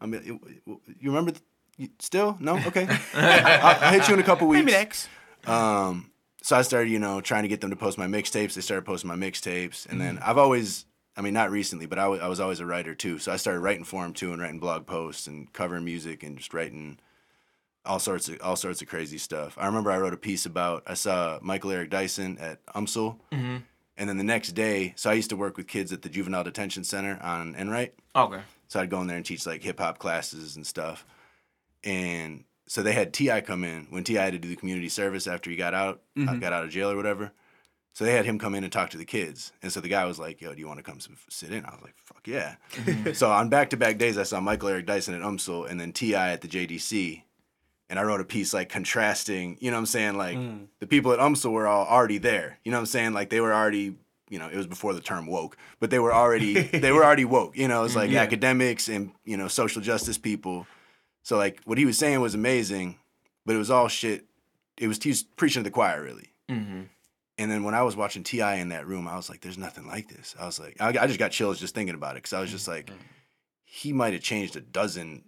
I 0.01 0.07
mean, 0.07 0.41
you 0.67 1.11
remember? 1.11 1.33
th- 1.33 1.43
you- 1.77 1.89
Still 2.01 2.37
no? 2.41 2.59
Okay, 2.67 2.89
I'll, 3.15 3.77
I'll 3.85 3.93
hit 3.93 4.09
you 4.09 4.15
in 4.15 4.21
a 4.21 4.25
couple 4.25 4.49
weeks. 4.49 4.65
Maybe 4.65 4.73
next. 4.73 5.09
Um, 5.47 6.11
so 6.43 6.57
I 6.57 6.63
started, 6.63 6.91
you 6.91 6.99
know, 6.99 7.21
trying 7.21 7.43
to 7.43 7.49
get 7.49 7.61
them 7.61 7.71
to 7.71 7.77
post 7.77 7.99
my 7.99 8.07
mixtapes. 8.07 8.55
They 8.55 8.61
started 8.63 8.85
posting 8.85 9.09
my 9.09 9.15
mixtapes, 9.17 9.87
and 9.89 10.01
then 10.01 10.19
I've 10.19 10.39
always, 10.39 10.87
I 11.17 11.21
mean, 11.21 11.35
not 11.35 11.51
recently, 11.51 11.87
but 11.87 11.99
I 11.99 12.09
wa- 12.09 12.17
I 12.17 12.27
was 12.29 12.41
always 12.41 12.59
a 12.61 12.67
writer 12.67 12.95
too. 12.95 13.19
So 13.19 13.31
I 13.33 13.37
started 13.37 13.61
writing 13.61 13.85
for 13.85 14.03
them 14.03 14.13
too, 14.13 14.33
and 14.33 14.41
writing 14.43 14.59
blog 14.59 14.87
posts 14.87 15.27
and 15.29 15.53
covering 15.53 15.85
music 15.85 16.23
and 16.25 16.37
just 16.39 16.53
writing 16.55 16.99
all 17.85 17.99
sorts 17.99 18.29
of 18.29 18.39
all 18.43 18.57
sorts 18.57 18.83
of 18.83 18.89
crazy 18.89 19.19
stuff. 19.19 19.57
I 19.59 19.67
remember 19.67 19.91
I 19.91 19.99
wrote 19.99 20.15
a 20.15 20.19
piece 20.19 20.47
about 20.47 20.83
I 20.87 20.95
saw 20.95 21.39
Michael 21.43 21.71
Eric 21.71 21.91
Dyson 21.91 22.39
at 22.39 22.65
UMSL, 22.67 23.19
mm-hmm. 23.33 23.57
and 23.97 24.09
then 24.09 24.19
the 24.19 24.25
next 24.25 24.53
day, 24.53 24.93
so 24.97 25.11
I 25.11 25.15
used 25.15 25.31
to 25.31 25.37
work 25.37 25.57
with 25.57 25.67
kids 25.67 25.93
at 25.93 26.03
the 26.03 26.09
Juvenile 26.09 26.45
Detention 26.45 26.85
Center 26.85 27.19
on 27.23 27.55
Enright. 27.55 27.95
Okay. 28.15 28.41
So 28.69 28.81
I'd 28.81 28.91
go 28.91 29.01
in 29.01 29.07
there 29.07 29.17
and 29.17 29.27
teach 29.27 29.47
like 29.47 29.63
hip 29.63 29.81
hop 29.81 29.99
classes 29.99 30.57
and 30.57 30.67
stuff. 30.67 31.07
And 31.85 32.45
so 32.67 32.83
they 32.83 32.93
had 32.93 33.15
T.I. 33.15 33.41
come 33.41 33.65
in 33.65 33.87
when 33.91 34.05
T.I. 34.05 34.23
had 34.23 34.35
to 34.35 34.39
do 34.39 34.49
the 34.49 34.57
community 34.57 34.91
service 34.91 35.27
after 35.27 35.49
he 35.49 35.57
got 35.57 35.75
out, 35.75 36.03
uh, 36.17 36.21
mm-hmm. 36.21 36.39
got 36.39 36.53
out 36.53 36.65
of 36.65 36.71
jail 36.71 36.91
or 36.91 36.97
whatever. 36.97 37.33
So 37.95 38.05
they 38.05 38.13
had 38.13 38.27
him 38.27 38.39
come 38.39 38.55
in 38.55 38.63
and 38.63 38.73
talk 38.73 38.91
to 38.91 38.99
the 38.99 39.05
kids. 39.05 39.53
And 39.61 39.73
so 39.73 39.81
the 39.81 39.89
guy 39.89 40.05
was 40.05 40.21
like, 40.21 40.41
"Yo, 40.41 40.55
do 40.55 40.61
you 40.61 40.69
want 40.69 40.79
to 40.79 40.85
come 40.85 41.01
sit 41.29 41.51
in?" 41.51 41.65
I 41.65 41.71
was 41.71 41.83
like, 41.83 41.97
"Fuck 42.05 42.29
yeah!" 42.29 42.55
Mm-hmm. 42.73 43.13
so 43.13 43.29
on 43.29 43.49
back 43.49 43.71
to 43.71 43.77
back 43.77 43.99
days, 43.99 44.17
I 44.17 44.23
saw 44.23 44.41
Michael 44.41 44.69
Eric 44.69 44.87
Dyson 44.87 45.15
at 45.15 45.23
UMSL 45.23 45.69
and 45.69 45.81
then 45.81 45.93
T.I. 45.93 46.31
at 46.31 46.41
the 46.41 46.47
JDC. 46.47 47.23
And 47.91 47.99
I 47.99 48.03
wrote 48.03 48.21
a 48.21 48.25
piece 48.25 48.53
like 48.53 48.69
contrasting, 48.69 49.57
you 49.61 49.71
know 49.71 49.77
what 49.77 49.81
I'm 49.81 49.87
saying? 49.87 50.19
Like 50.19 50.39
the 50.79 50.87
people 50.87 51.13
at 51.13 51.19
UMSL 51.19 51.51
were 51.53 51.67
all 51.67 51.87
already 51.87 52.19
there. 52.19 52.59
You 52.63 52.71
know 52.71 52.77
what 52.77 52.83
I'm 52.83 52.87
saying? 52.87 53.13
Like 53.15 53.31
they 53.31 53.41
were 53.41 53.55
already, 53.55 53.97
you 54.29 54.39
know, 54.39 54.47
it 54.49 54.57
was 54.57 54.67
before 54.67 54.93
the 54.93 55.01
term 55.01 55.27
woke, 55.27 55.57
but 55.81 55.91
they 55.91 55.99
were 55.99 56.13
already 56.13 56.61
they 56.79 56.93
were 56.93 57.05
already 57.05 57.25
woke. 57.25 57.57
You 57.57 57.67
know, 57.69 57.85
it's 57.85 57.97
like 57.97 58.13
academics 58.13 58.89
and, 58.89 59.13
you 59.25 59.37
know, 59.37 59.49
social 59.49 59.81
justice 59.81 60.19
people. 60.19 60.67
So 61.23 61.39
like 61.39 61.61
what 61.65 61.79
he 61.79 61.87
was 61.87 61.97
saying 61.97 62.21
was 62.21 62.35
amazing, 62.35 62.99
but 63.47 63.55
it 63.55 63.59
was 63.59 63.71
all 63.71 63.89
shit. 63.89 64.27
It 64.77 64.87
was 64.87 65.03
he 65.03 65.09
was 65.09 65.23
preaching 65.23 65.65
to 65.65 65.71
the 65.71 65.73
choir 65.73 66.03
really. 66.03 66.29
Mm-hmm. 66.51 66.83
And 67.39 67.51
then 67.51 67.63
when 67.63 67.75
I 67.75 67.83
was 67.83 67.97
watching 67.97 68.25
T.I. 68.25 68.57
in 68.57 68.71
that 68.71 68.87
room, 68.87 69.07
I 69.07 69.17
was 69.17 69.31
like, 69.31 69.41
"There's 69.41 69.57
nothing 69.57 69.87
like 69.87 70.09
this." 70.09 70.35
I 70.39 70.45
was 70.45 70.59
like, 70.59 70.77
I, 70.81 70.89
I 70.89 71.07
just 71.07 71.21
got 71.21 71.31
chills 71.31 71.61
just 71.61 71.75
thinking 71.75 71.95
about 71.95 72.13
it 72.13 72.23
because 72.23 72.33
I 72.33 72.41
was 72.41 72.51
just 72.51 72.67
like, 72.67 72.91
he 73.65 73.93
might 73.93 74.13
have 74.13 74.23
changed 74.23 74.57
a 74.57 74.61
dozen 74.61 75.23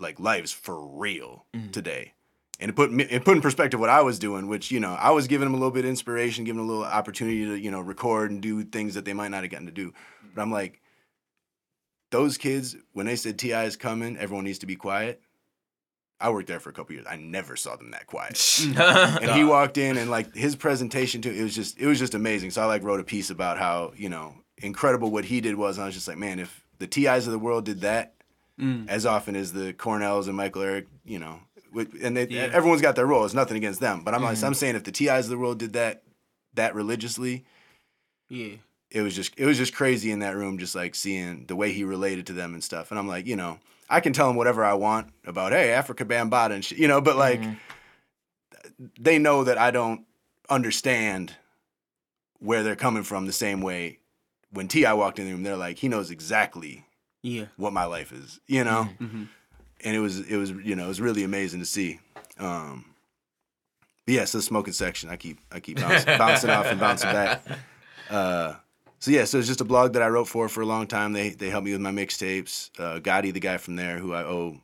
like 0.00 0.18
lives 0.20 0.52
for 0.52 0.86
real 0.86 1.46
mm-hmm. 1.54 1.70
today. 1.70 2.14
And 2.60 2.70
it 2.70 2.76
put 2.76 2.92
me, 2.92 3.04
it 3.04 3.24
put 3.24 3.36
in 3.36 3.42
perspective 3.42 3.80
what 3.80 3.90
I 3.90 4.02
was 4.02 4.18
doing, 4.18 4.48
which 4.48 4.70
you 4.70 4.78
know 4.78 4.94
I 4.94 5.10
was 5.10 5.26
giving 5.26 5.46
them 5.46 5.54
a 5.54 5.56
little 5.56 5.72
bit 5.72 5.84
of 5.84 5.90
inspiration, 5.90 6.44
giving 6.44 6.58
them 6.58 6.68
a 6.68 6.72
little 6.72 6.84
opportunity 6.84 7.44
to 7.44 7.56
you 7.56 7.70
know 7.70 7.80
record 7.80 8.30
and 8.30 8.40
do 8.40 8.62
things 8.62 8.94
that 8.94 9.04
they 9.04 9.12
might 9.12 9.28
not 9.28 9.42
have 9.42 9.50
gotten 9.50 9.66
to 9.66 9.72
do. 9.72 9.92
But 10.34 10.42
I'm 10.42 10.52
like, 10.52 10.80
those 12.10 12.38
kids 12.38 12.76
when 12.92 13.06
they 13.06 13.16
said 13.16 13.38
T.I. 13.38 13.64
is 13.64 13.76
coming, 13.76 14.16
everyone 14.16 14.44
needs 14.44 14.60
to 14.60 14.66
be 14.66 14.76
quiet. 14.76 15.20
I 16.20 16.30
worked 16.30 16.46
there 16.46 16.60
for 16.60 16.70
a 16.70 16.72
couple 16.72 16.94
years. 16.94 17.06
I 17.08 17.16
never 17.16 17.56
saw 17.56 17.74
them 17.76 17.90
that 17.90 18.06
quiet. 18.06 18.40
and 18.76 19.30
he 19.32 19.44
walked 19.44 19.76
in 19.76 19.98
and 19.98 20.08
like 20.08 20.34
his 20.34 20.54
presentation 20.54 21.22
too. 21.22 21.32
It 21.32 21.42
was 21.42 21.54
just 21.54 21.78
it 21.78 21.86
was 21.86 21.98
just 21.98 22.14
amazing. 22.14 22.52
So 22.52 22.62
I 22.62 22.66
like 22.66 22.84
wrote 22.84 23.00
a 23.00 23.04
piece 23.04 23.30
about 23.30 23.58
how 23.58 23.92
you 23.96 24.08
know 24.08 24.36
incredible 24.58 25.10
what 25.10 25.24
he 25.24 25.40
did 25.40 25.56
was. 25.56 25.76
And 25.76 25.82
I 25.82 25.86
was 25.86 25.94
just 25.94 26.06
like, 26.06 26.16
man, 26.16 26.38
if 26.38 26.64
the 26.78 26.86
T.I.'s 26.86 27.26
of 27.26 27.32
the 27.32 27.38
world 27.38 27.64
did 27.64 27.80
that 27.80 28.14
Mm. 28.60 28.88
as 28.88 29.04
often 29.04 29.34
as 29.34 29.52
the 29.52 29.72
Cornels 29.72 30.28
and 30.28 30.36
Michael 30.36 30.62
Eric, 30.62 30.86
you 31.04 31.18
know, 31.18 31.40
and 31.74 32.16
they, 32.16 32.28
everyone's 32.28 32.82
got 32.82 32.94
their 32.94 33.06
role. 33.06 33.24
It's 33.24 33.34
nothing 33.34 33.56
against 33.56 33.80
them, 33.80 34.04
but 34.04 34.14
I'm 34.14 34.22
like, 34.22 34.36
mm-hmm. 34.36 34.46
I'm 34.46 34.54
saying 34.54 34.76
if 34.76 34.84
the 34.84 34.92
T.I.'s 34.92 35.26
of 35.26 35.30
the 35.30 35.38
world 35.38 35.58
did 35.58 35.72
that 35.72 36.04
that 36.54 36.74
religiously, 36.74 37.44
Yeah. 38.28 38.54
it 38.90 39.02
was 39.02 39.16
just 39.16 39.34
it 39.36 39.44
was 39.44 39.58
just 39.58 39.74
crazy 39.74 40.12
in 40.12 40.20
that 40.20 40.36
room, 40.36 40.58
just 40.58 40.76
like 40.76 40.94
seeing 40.94 41.46
the 41.46 41.56
way 41.56 41.72
he 41.72 41.82
related 41.82 42.26
to 42.28 42.32
them 42.32 42.54
and 42.54 42.62
stuff. 42.62 42.90
And 42.90 42.98
I'm 42.98 43.08
like, 43.08 43.26
you 43.26 43.34
know, 43.34 43.58
I 43.90 43.98
can 44.00 44.12
tell 44.12 44.30
him 44.30 44.36
whatever 44.36 44.64
I 44.64 44.74
want 44.74 45.12
about, 45.26 45.50
hey, 45.52 45.68
Afrika 45.68 46.06
Bambaataa 46.06 46.52
and 46.52 46.64
shit, 46.64 46.78
you 46.78 46.86
know, 46.86 47.00
but 47.00 47.16
like 47.16 47.40
mm-hmm. 47.40 48.86
they 49.00 49.18
know 49.18 49.42
that 49.44 49.58
I 49.58 49.72
don't 49.72 50.06
understand 50.48 51.34
where 52.38 52.62
they're 52.62 52.76
coming 52.76 53.02
from 53.02 53.26
the 53.26 53.32
same 53.32 53.60
way. 53.60 53.98
When 54.50 54.68
Ti 54.68 54.84
walked 54.92 55.18
in 55.18 55.26
the 55.26 55.32
room, 55.32 55.42
they're 55.42 55.56
like, 55.56 55.78
he 55.78 55.88
knows 55.88 56.12
exactly 56.12 56.84
Yeah. 57.24 57.46
what 57.56 57.72
my 57.72 57.86
life 57.86 58.12
is, 58.12 58.38
you 58.46 58.62
know. 58.64 58.88
Mhm. 59.00 59.28
And 59.82 59.96
it 59.96 60.00
was 60.00 60.20
it 60.20 60.36
was 60.36 60.50
you 60.50 60.76
know 60.76 60.84
it 60.84 60.88
was 60.88 61.00
really 61.00 61.24
amazing 61.24 61.60
to 61.60 61.66
see. 61.66 61.98
Um, 62.38 62.84
but 64.06 64.14
yeah, 64.14 64.24
so 64.26 64.38
the 64.38 64.42
smoking 64.42 64.72
section, 64.74 65.08
I 65.10 65.16
keep 65.16 65.38
I 65.50 65.60
keep 65.60 65.78
bouncing, 65.80 66.18
bouncing 66.18 66.50
off 66.50 66.66
and 66.66 66.78
bouncing 66.78 67.10
back. 67.10 67.42
Uh, 68.10 68.54
so 68.98 69.10
yeah, 69.10 69.24
so 69.24 69.38
it's 69.38 69.46
just 69.48 69.60
a 69.60 69.64
blog 69.64 69.94
that 69.94 70.02
I 70.02 70.08
wrote 70.08 70.28
for 70.28 70.48
for 70.48 70.60
a 70.60 70.66
long 70.66 70.86
time. 70.86 71.12
They 71.12 71.30
they 71.30 71.48
helped 71.50 71.64
me 71.64 71.72
with 71.72 71.80
my 71.80 71.90
mixtapes. 71.92 72.70
Uh, 72.78 73.00
Gotti, 73.00 73.32
the 73.32 73.40
guy 73.40 73.56
from 73.56 73.76
there, 73.76 73.98
who 73.98 74.12
I 74.12 74.22
owe 74.24 74.60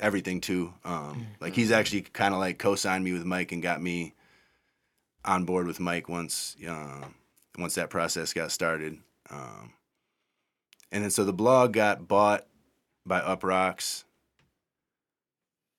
everything 0.00 0.40
to, 0.42 0.72
um, 0.84 1.26
like 1.40 1.54
he's 1.54 1.70
actually 1.70 2.00
kind 2.02 2.34
of 2.34 2.40
like 2.40 2.58
co-signed 2.58 3.04
me 3.04 3.12
with 3.12 3.24
Mike 3.24 3.52
and 3.52 3.62
got 3.62 3.80
me 3.80 4.14
on 5.24 5.44
board 5.44 5.66
with 5.66 5.78
Mike 5.78 6.08
once 6.08 6.56
uh, 6.66 7.04
once 7.58 7.74
that 7.76 7.90
process 7.90 8.32
got 8.32 8.50
started. 8.50 8.98
Um, 9.30 9.72
and 10.92 11.02
then 11.02 11.10
so 11.10 11.24
the 11.24 11.32
blog 11.32 11.72
got 11.72 12.06
bought 12.06 12.46
by 13.04 13.20
Uproxx. 13.20 14.04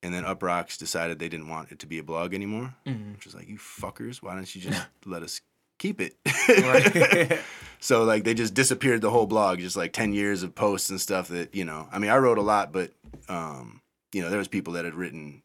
And 0.02 0.14
then 0.14 0.26
Uproxx 0.26 0.78
decided 0.78 1.20
they 1.20 1.30
didn't 1.30 1.48
want 1.48 1.72
it 1.72 1.80
to 1.80 1.88
be 1.88 2.00
a 2.00 2.04
blog 2.04 2.34
anymore. 2.34 2.76
Which 3.14 3.26
was 3.26 3.36
like, 3.36 3.48
you 3.48 3.58
fuckers, 3.58 4.22
why 4.22 4.34
don't 4.34 4.54
you 4.54 4.60
just 4.60 4.86
let 5.06 5.24
us 5.24 5.40
keep 5.80 6.02
it? 6.02 6.16
so 7.80 8.04
like 8.04 8.26
they 8.26 8.34
just 8.34 8.54
disappeared 8.54 9.02
the 9.02 9.12
whole 9.12 9.28
blog, 9.28 9.60
just 9.60 9.78
like 9.78 9.94
10 9.94 10.12
years 10.12 10.44
of 10.44 10.56
posts 10.56 10.90
and 10.90 11.00
stuff 11.00 11.30
that, 11.30 11.56
you 11.56 11.64
know, 11.64 11.88
I 11.92 12.00
mean, 12.00 12.12
I 12.12 12.18
wrote 12.18 12.38
a 12.38 12.42
lot, 12.42 12.74
but 12.74 12.92
um, 13.30 13.82
you 14.12 14.22
know, 14.22 14.30
there 14.30 14.40
was 14.40 14.50
people 14.50 14.74
that 14.74 14.84
had 14.84 14.96
written 14.96 15.44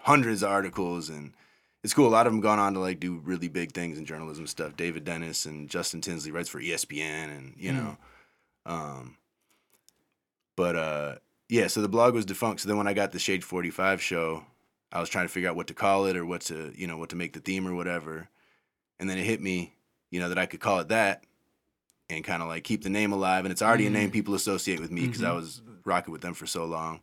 hundreds 0.00 0.42
of 0.42 0.50
articles 0.50 1.08
and 1.08 1.32
it's 1.82 1.94
cool. 1.94 2.08
A 2.08 2.10
lot 2.10 2.26
of 2.26 2.32
them 2.32 2.40
gone 2.40 2.58
on 2.58 2.74
to 2.74 2.80
like 2.80 3.00
do 3.00 3.22
really 3.24 3.48
big 3.48 3.72
things 3.72 3.96
in 3.96 4.04
journalism 4.04 4.46
stuff. 4.46 4.76
David 4.76 5.04
Dennis 5.04 5.46
and 5.46 5.68
Justin 5.68 6.00
Tinsley 6.00 6.30
writes 6.30 6.48
for 6.48 6.60
ESPN 6.60 7.34
and, 7.34 7.54
you 7.56 7.72
know, 7.72 7.96
um, 8.66 9.16
but 10.56 10.76
uh, 10.76 11.14
yeah, 11.48 11.66
so 11.66 11.82
the 11.82 11.88
blog 11.88 12.14
was 12.14 12.24
defunct. 12.24 12.62
So 12.62 12.68
then 12.68 12.76
when 12.76 12.86
I 12.86 12.94
got 12.94 13.12
the 13.12 13.18
Shade 13.18 13.44
45 13.44 14.00
show, 14.02 14.44
I 14.92 15.00
was 15.00 15.08
trying 15.08 15.26
to 15.26 15.32
figure 15.32 15.48
out 15.48 15.56
what 15.56 15.66
to 15.68 15.74
call 15.74 16.06
it 16.06 16.16
or 16.16 16.24
what 16.24 16.42
to, 16.42 16.72
you 16.76 16.86
know, 16.86 16.96
what 16.96 17.10
to 17.10 17.16
make 17.16 17.32
the 17.32 17.40
theme 17.40 17.66
or 17.66 17.74
whatever. 17.74 18.28
And 19.00 19.10
then 19.10 19.18
it 19.18 19.24
hit 19.24 19.40
me, 19.40 19.74
you 20.10 20.20
know, 20.20 20.28
that 20.28 20.38
I 20.38 20.46
could 20.46 20.60
call 20.60 20.78
it 20.78 20.88
that 20.88 21.24
and 22.08 22.22
kind 22.22 22.42
of 22.42 22.48
like 22.48 22.64
keep 22.64 22.82
the 22.82 22.90
name 22.90 23.12
alive. 23.12 23.44
And 23.44 23.52
it's 23.52 23.62
already 23.62 23.86
a 23.86 23.90
name 23.90 24.10
people 24.10 24.34
associate 24.34 24.80
with 24.80 24.90
me 24.90 25.06
because 25.06 25.22
I 25.24 25.32
was 25.32 25.62
rocking 25.84 26.12
with 26.12 26.22
them 26.22 26.34
for 26.34 26.46
so 26.46 26.64
long. 26.64 27.00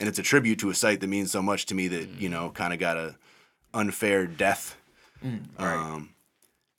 And 0.00 0.08
it's 0.08 0.18
a 0.18 0.22
tribute 0.22 0.58
to 0.60 0.70
a 0.70 0.74
site 0.74 1.00
that 1.00 1.06
means 1.08 1.30
so 1.32 1.42
much 1.42 1.66
to 1.66 1.74
me 1.74 1.88
that, 1.88 2.08
you 2.20 2.28
know, 2.28 2.50
kind 2.50 2.72
of 2.72 2.78
got 2.78 2.96
a 2.96 3.16
unfair 3.72 4.26
death. 4.26 4.76
Um, 5.58 6.10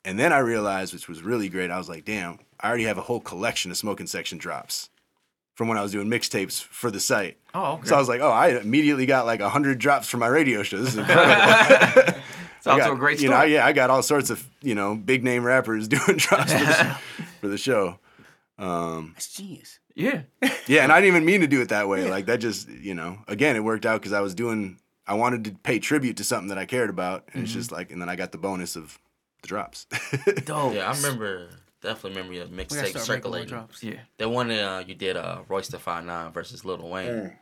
and 0.06 0.18
then 0.20 0.32
I 0.32 0.38
realized, 0.39 0.93
which 0.93 1.08
was 1.10 1.22
really 1.22 1.49
great, 1.49 1.72
I 1.72 1.78
was 1.78 1.89
like, 1.89 2.06
damn, 2.06 2.39
I 2.60 2.68
already 2.70 2.84
have 2.86 2.97
a 2.97 3.01
whole 3.01 3.20
collection 3.20 3.72
of 3.72 3.78
smoking 3.78 4.08
section 4.08 4.38
drops 4.38 4.89
from 5.56 5.68
when 5.68 5.78
I 5.78 5.82
was 5.82 5.91
doing 5.91 6.08
mixtapes 6.10 6.62
for 6.62 6.91
the 6.91 6.99
site. 6.99 7.38
Oh, 7.53 7.74
okay. 7.74 7.88
So 7.88 7.95
I 7.95 7.99
was 7.99 8.08
like, 8.10 8.22
oh, 8.22 8.30
I 8.30 8.49
immediately 8.60 9.06
got 9.06 9.26
like 9.26 9.39
100 9.39 9.80
drops 9.80 10.08
for 10.10 10.18
my 10.18 10.28
radio 10.28 10.64
show. 10.64 10.78
This 10.80 10.89
is 10.89 10.97
incredible. 10.99 12.20
It's 12.58 12.68
also 12.68 12.82
I 12.82 12.88
got- 12.88 12.93
a 12.93 12.95
great 12.97 13.22
You 13.22 13.30
know, 13.30 13.43
yeah, 13.43 13.66
I 13.66 13.72
got 13.74 13.89
all 13.89 14.01
sorts 14.03 14.30
of, 14.30 14.45
you 14.62 14.76
know, 14.76 14.95
big 14.95 15.24
name 15.24 15.43
rappers 15.43 15.88
doing 15.89 16.18
drops 16.18 16.51
for 16.51 16.60
the, 16.60 16.97
for 17.41 17.47
the 17.47 17.58
show. 17.58 17.99
Um, 18.58 19.12
That's 19.16 19.34
genius. 19.34 19.80
yeah. 19.95 20.22
yeah, 20.68 20.84
and 20.84 20.91
I 20.91 21.01
didn't 21.01 21.16
even 21.16 21.26
mean 21.26 21.41
to 21.41 21.47
do 21.47 21.62
it 21.62 21.70
that 21.70 21.88
way. 21.89 22.10
Like 22.10 22.26
that 22.28 22.39
just, 22.39 22.70
you 22.70 22.93
know, 22.93 23.18
again, 23.28 23.56
it 23.56 23.64
worked 23.64 23.86
out 23.86 23.99
because 24.01 24.14
I 24.14 24.22
was 24.22 24.34
doing, 24.36 24.80
I 25.08 25.14
wanted 25.14 25.43
to 25.45 25.51
pay 25.51 25.80
tribute 25.80 26.18
to 26.18 26.24
something 26.24 26.47
that 26.49 26.58
I 26.58 26.66
cared 26.66 26.89
about. 26.89 27.30
And 27.34 27.43
it's 27.43 27.51
Mm-hmm. 27.51 27.60
just 27.60 27.72
like, 27.72 27.91
and 27.91 28.01
then 28.01 28.10
I 28.10 28.16
got 28.16 28.32
the 28.32 28.38
bonus 28.38 28.76
of 28.76 28.97
the 29.45 29.47
drops. 29.49 29.85
Dope. 30.45 30.73
Yeah, 30.75 30.89
I 30.91 30.95
remember 30.95 31.47
definitely 31.81 32.11
remember 32.21 32.33
your 32.33 32.47
We 32.47 32.63
mixtape 32.63 32.89
start 32.89 33.05
circulating. 33.05 33.47
drops. 33.49 33.83
Yeah. 33.83 33.99
The 34.17 34.27
one 34.29 34.47
that 34.49 34.63
uh, 34.63 34.79
you 34.85 34.95
did 34.95 35.17
uh, 35.17 35.41
Royce 35.47 35.67
the 35.67 35.79
Five 35.79 36.05
Nine 36.05 36.31
versus 36.31 36.65
Lil 36.65 36.87
Wayne. 36.89 37.33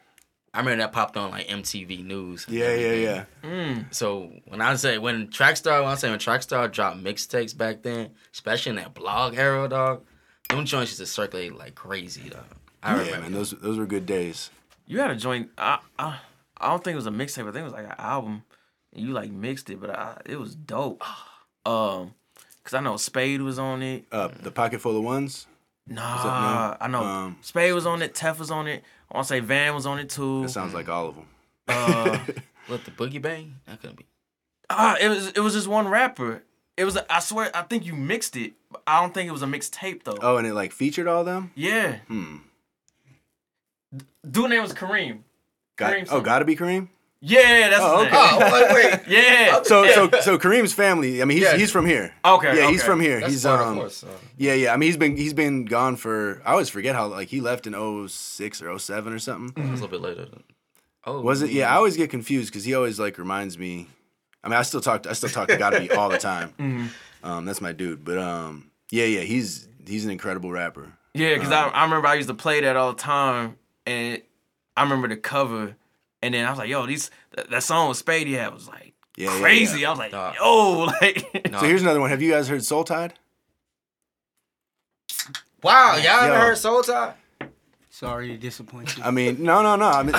I 0.55 0.59
remember 0.59 0.83
that 0.83 0.91
popped 0.91 1.17
on 1.17 1.31
like 1.31 1.47
MTV 1.47 2.05
News. 2.05 2.45
Yeah, 2.47 2.75
yeah, 2.75 2.91
yeah. 2.93 3.25
Mm. 3.43 3.93
So 3.93 4.31
when 4.45 4.61
I 4.61 4.75
say 4.75 4.97
when 4.99 5.27
Trackstar, 5.29 5.81
when 5.81 5.91
I 5.91 5.95
say 5.95 6.09
when 6.11 6.19
Trackstar 6.19 6.71
dropped 6.71 6.97
mixtapes 7.03 7.57
back 7.57 7.81
then, 7.81 8.11
especially 8.33 8.71
in 8.71 8.75
that 8.75 8.93
blog 8.93 9.35
era, 9.35 9.67
dog, 9.67 10.03
them 10.49 10.65
joints 10.65 10.91
used 10.91 10.99
to 10.99 11.05
circulate 11.07 11.55
like 11.57 11.73
crazy, 11.73 12.29
dog. 12.29 12.43
I 12.83 12.93
Yeah, 12.95 12.99
remember. 13.05 13.21
man, 13.21 13.31
those 13.33 13.51
those 13.51 13.77
were 13.79 13.87
good 13.87 14.05
days. 14.05 14.51
You 14.85 14.99
had 14.99 15.09
a 15.09 15.15
joint. 15.15 15.49
I, 15.57 15.79
I 15.97 16.19
I 16.57 16.69
don't 16.69 16.83
think 16.83 16.93
it 16.93 16.97
was 16.97 17.07
a 17.07 17.11
mixtape. 17.11 17.43
I 17.47 17.51
think 17.51 17.55
it 17.57 17.63
was 17.63 17.73
like 17.73 17.85
an 17.85 17.95
album. 17.97 18.43
And 18.95 19.03
you 19.07 19.11
like 19.11 19.31
mixed 19.31 19.71
it, 19.71 19.81
but 19.81 19.89
I, 19.89 20.21
it 20.27 20.39
was 20.39 20.53
dope. 20.53 21.03
Um, 21.65 22.13
cause 22.63 22.73
I 22.73 22.79
know 22.81 22.97
Spade 22.97 23.41
was 23.41 23.57
on 23.59 23.81
it. 23.81 24.05
Uh, 24.11 24.29
the 24.41 24.51
pocket 24.51 24.81
full 24.81 24.97
of 24.97 25.03
ones. 25.03 25.47
Nah, 25.87 26.77
I 26.79 26.87
know 26.87 27.03
Um, 27.03 27.37
Spade 27.41 27.73
was 27.73 27.85
on 27.85 28.01
it. 28.01 28.13
Tef 28.13 28.39
was 28.39 28.51
on 28.51 28.67
it. 28.67 28.83
I 29.11 29.17
want 29.17 29.27
to 29.27 29.33
say 29.33 29.39
Van 29.41 29.73
was 29.75 29.85
on 29.85 29.99
it 29.99 30.09
too. 30.09 30.43
That 30.43 30.49
sounds 30.49 30.73
like 30.73 30.87
all 30.89 31.09
of 31.09 31.15
them. 31.15 31.27
Uh, 31.67 32.19
What 32.67 32.85
the 32.85 32.91
Boogie 32.91 33.21
Bang? 33.21 33.55
That 33.67 33.81
couldn't 33.81 33.97
be. 33.97 34.05
ah, 34.69 34.95
it 34.99 35.09
was 35.09 35.27
it 35.31 35.39
was 35.41 35.53
just 35.53 35.67
one 35.67 35.87
rapper. 35.89 36.43
It 36.77 36.85
was. 36.85 36.97
I 37.09 37.19
swear. 37.19 37.51
I 37.53 37.63
think 37.63 37.85
you 37.85 37.93
mixed 37.93 38.37
it. 38.37 38.53
I 38.87 39.01
don't 39.01 39.13
think 39.13 39.27
it 39.27 39.33
was 39.33 39.41
a 39.43 39.45
mixtape 39.45 40.03
though. 40.05 40.17
Oh, 40.21 40.37
and 40.37 40.47
it 40.47 40.53
like 40.53 40.71
featured 40.71 41.07
all 41.07 41.23
them. 41.25 41.51
Yeah. 41.55 41.97
Hmm. 42.07 42.37
Dude 44.29 44.49
name 44.49 44.61
was 44.61 44.73
Kareem. 44.73 45.19
Got, 45.75 45.93
Kareem 45.93 46.07
oh, 46.09 46.21
gotta 46.21 46.45
be 46.45 46.55
Kareem. 46.55 46.87
Yeah, 47.25 47.69
that's 47.69 47.81
Oh, 47.81 48.03
his 48.03 48.07
okay. 48.13 48.37
name. 48.37 48.51
Oh, 48.51 48.73
wait, 48.75 48.91
wait. 48.91 48.99
Yeah. 49.07 49.61
So 49.63 49.87
so 49.91 50.09
so 50.19 50.37
Kareem's 50.37 50.73
family. 50.73 51.21
I 51.21 51.25
mean, 51.25 51.37
he's 51.37 51.47
Yeah. 51.47 51.55
he's 51.57 51.71
from 51.71 51.85
here. 51.85 52.13
Okay, 52.25 52.57
Yeah, 52.57 52.69
he's 52.69 52.83
from 52.83 52.99
here. 52.99 53.21
That's 53.21 53.31
he's 53.31 53.43
part 53.45 53.61
of 53.61 53.67
um. 53.67 53.75
course, 53.77 53.95
so. 53.97 54.09
Yeah, 54.37 54.53
yeah. 54.55 54.73
I 54.73 54.77
mean, 54.77 54.87
he's 54.87 54.97
been 54.97 55.15
he's 55.15 55.33
been 55.33 55.63
gone 55.63 55.95
for. 55.95 56.41
I 56.45 56.51
always 56.51 56.67
forget 56.69 56.95
how 56.95 57.07
like 57.07 57.29
he 57.29 57.39
left 57.39 57.65
in 57.65 57.73
06 58.09 58.61
or 58.61 58.77
07 58.77 59.13
or 59.13 59.19
something. 59.19 59.63
It 59.63 59.71
was 59.71 59.79
a 59.79 59.83
little 59.85 59.99
bit 59.99 60.01
later. 60.01 60.25
Than, 60.25 60.43
oh, 61.05 61.21
Was 61.21 61.41
it? 61.41 61.51
Yeah, 61.51 61.71
I 61.71 61.75
always 61.77 61.95
get 61.95 62.09
confused 62.09 62.49
because 62.51 62.65
he 62.65 62.73
always 62.75 62.99
like 62.99 63.17
reminds 63.17 63.57
me. 63.57 63.87
I 64.43 64.49
mean, 64.49 64.57
I 64.59 64.63
still 64.63 64.81
talk. 64.81 65.07
I 65.07 65.13
still 65.13 65.29
talk 65.29 65.47
to 65.47 65.55
Gotta 65.55 65.79
Be 65.79 65.91
all 65.91 66.09
the 66.09 66.17
time. 66.17 66.53
Mm-hmm. 66.59 66.87
Um, 67.25 67.45
that's 67.45 67.61
my 67.61 67.71
dude. 67.71 68.03
But 68.03 68.17
um, 68.17 68.69
yeah, 68.91 69.05
yeah. 69.05 69.21
He's 69.21 69.69
he's 69.87 70.03
an 70.03 70.11
incredible 70.11 70.51
rapper. 70.51 70.91
Yeah, 71.13 71.35
because 71.35 71.51
I, 71.53 71.69
I 71.69 71.83
remember 71.85 72.05
I 72.09 72.15
used 72.15 72.27
to 72.27 72.33
play 72.33 72.59
that 72.59 72.75
all 72.75 72.91
the 72.91 72.99
time, 73.01 73.55
and 73.85 74.21
I 74.75 74.83
remember 74.83 75.07
the 75.07 75.15
cover, 75.15 75.77
and 76.23 76.33
then 76.33 76.45
I 76.45 76.49
was 76.49 76.59
like, 76.59 76.69
"Yo, 76.69 76.85
these 76.85 77.11
that, 77.35 77.49
that 77.51 77.63
song 77.63 77.89
with 77.89 78.03
Spady 78.03 78.33
had 78.33 78.53
was 78.53 78.67
like 78.67 78.93
Yeah, 79.17 79.33
yeah, 79.33 79.39
crazy." 79.41 79.79
yeah. 79.81 79.87
I 79.87 79.89
was 79.91 79.99
like, 79.99 80.11
Nah. 80.19 80.33
"Yo, 80.39 80.79
like." 81.01 81.51
No. 81.51 81.59
So 81.59 81.65
here's 81.67 81.81
another 81.81 81.99
one. 81.99 82.09
Have 82.09 82.21
you 82.21 82.31
guys 82.31 82.47
heard 82.47 82.63
Soul 82.63 82.83
Tide? 82.83 83.13
wow, 85.61 85.95
y'all 85.95 86.23
ever 86.25 86.33
Yo. 86.33 86.39
heard 86.39 86.57
Soul 86.57 86.81
Tide? 86.83 87.13
Sorry 87.89 88.29
to 88.29 88.37
disappoint 88.37 88.97
you. 88.97 89.03
I 89.03 89.11
mean, 89.11 89.43
no, 89.43 89.61
no, 89.61 89.75
no. 89.75 89.85
I 89.87 90.03
mean, 90.03 90.15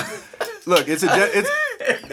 look, 0.65 0.87
it's 0.87 1.03
a 1.03 1.07
ge- 1.07 1.35
it's 1.35 1.49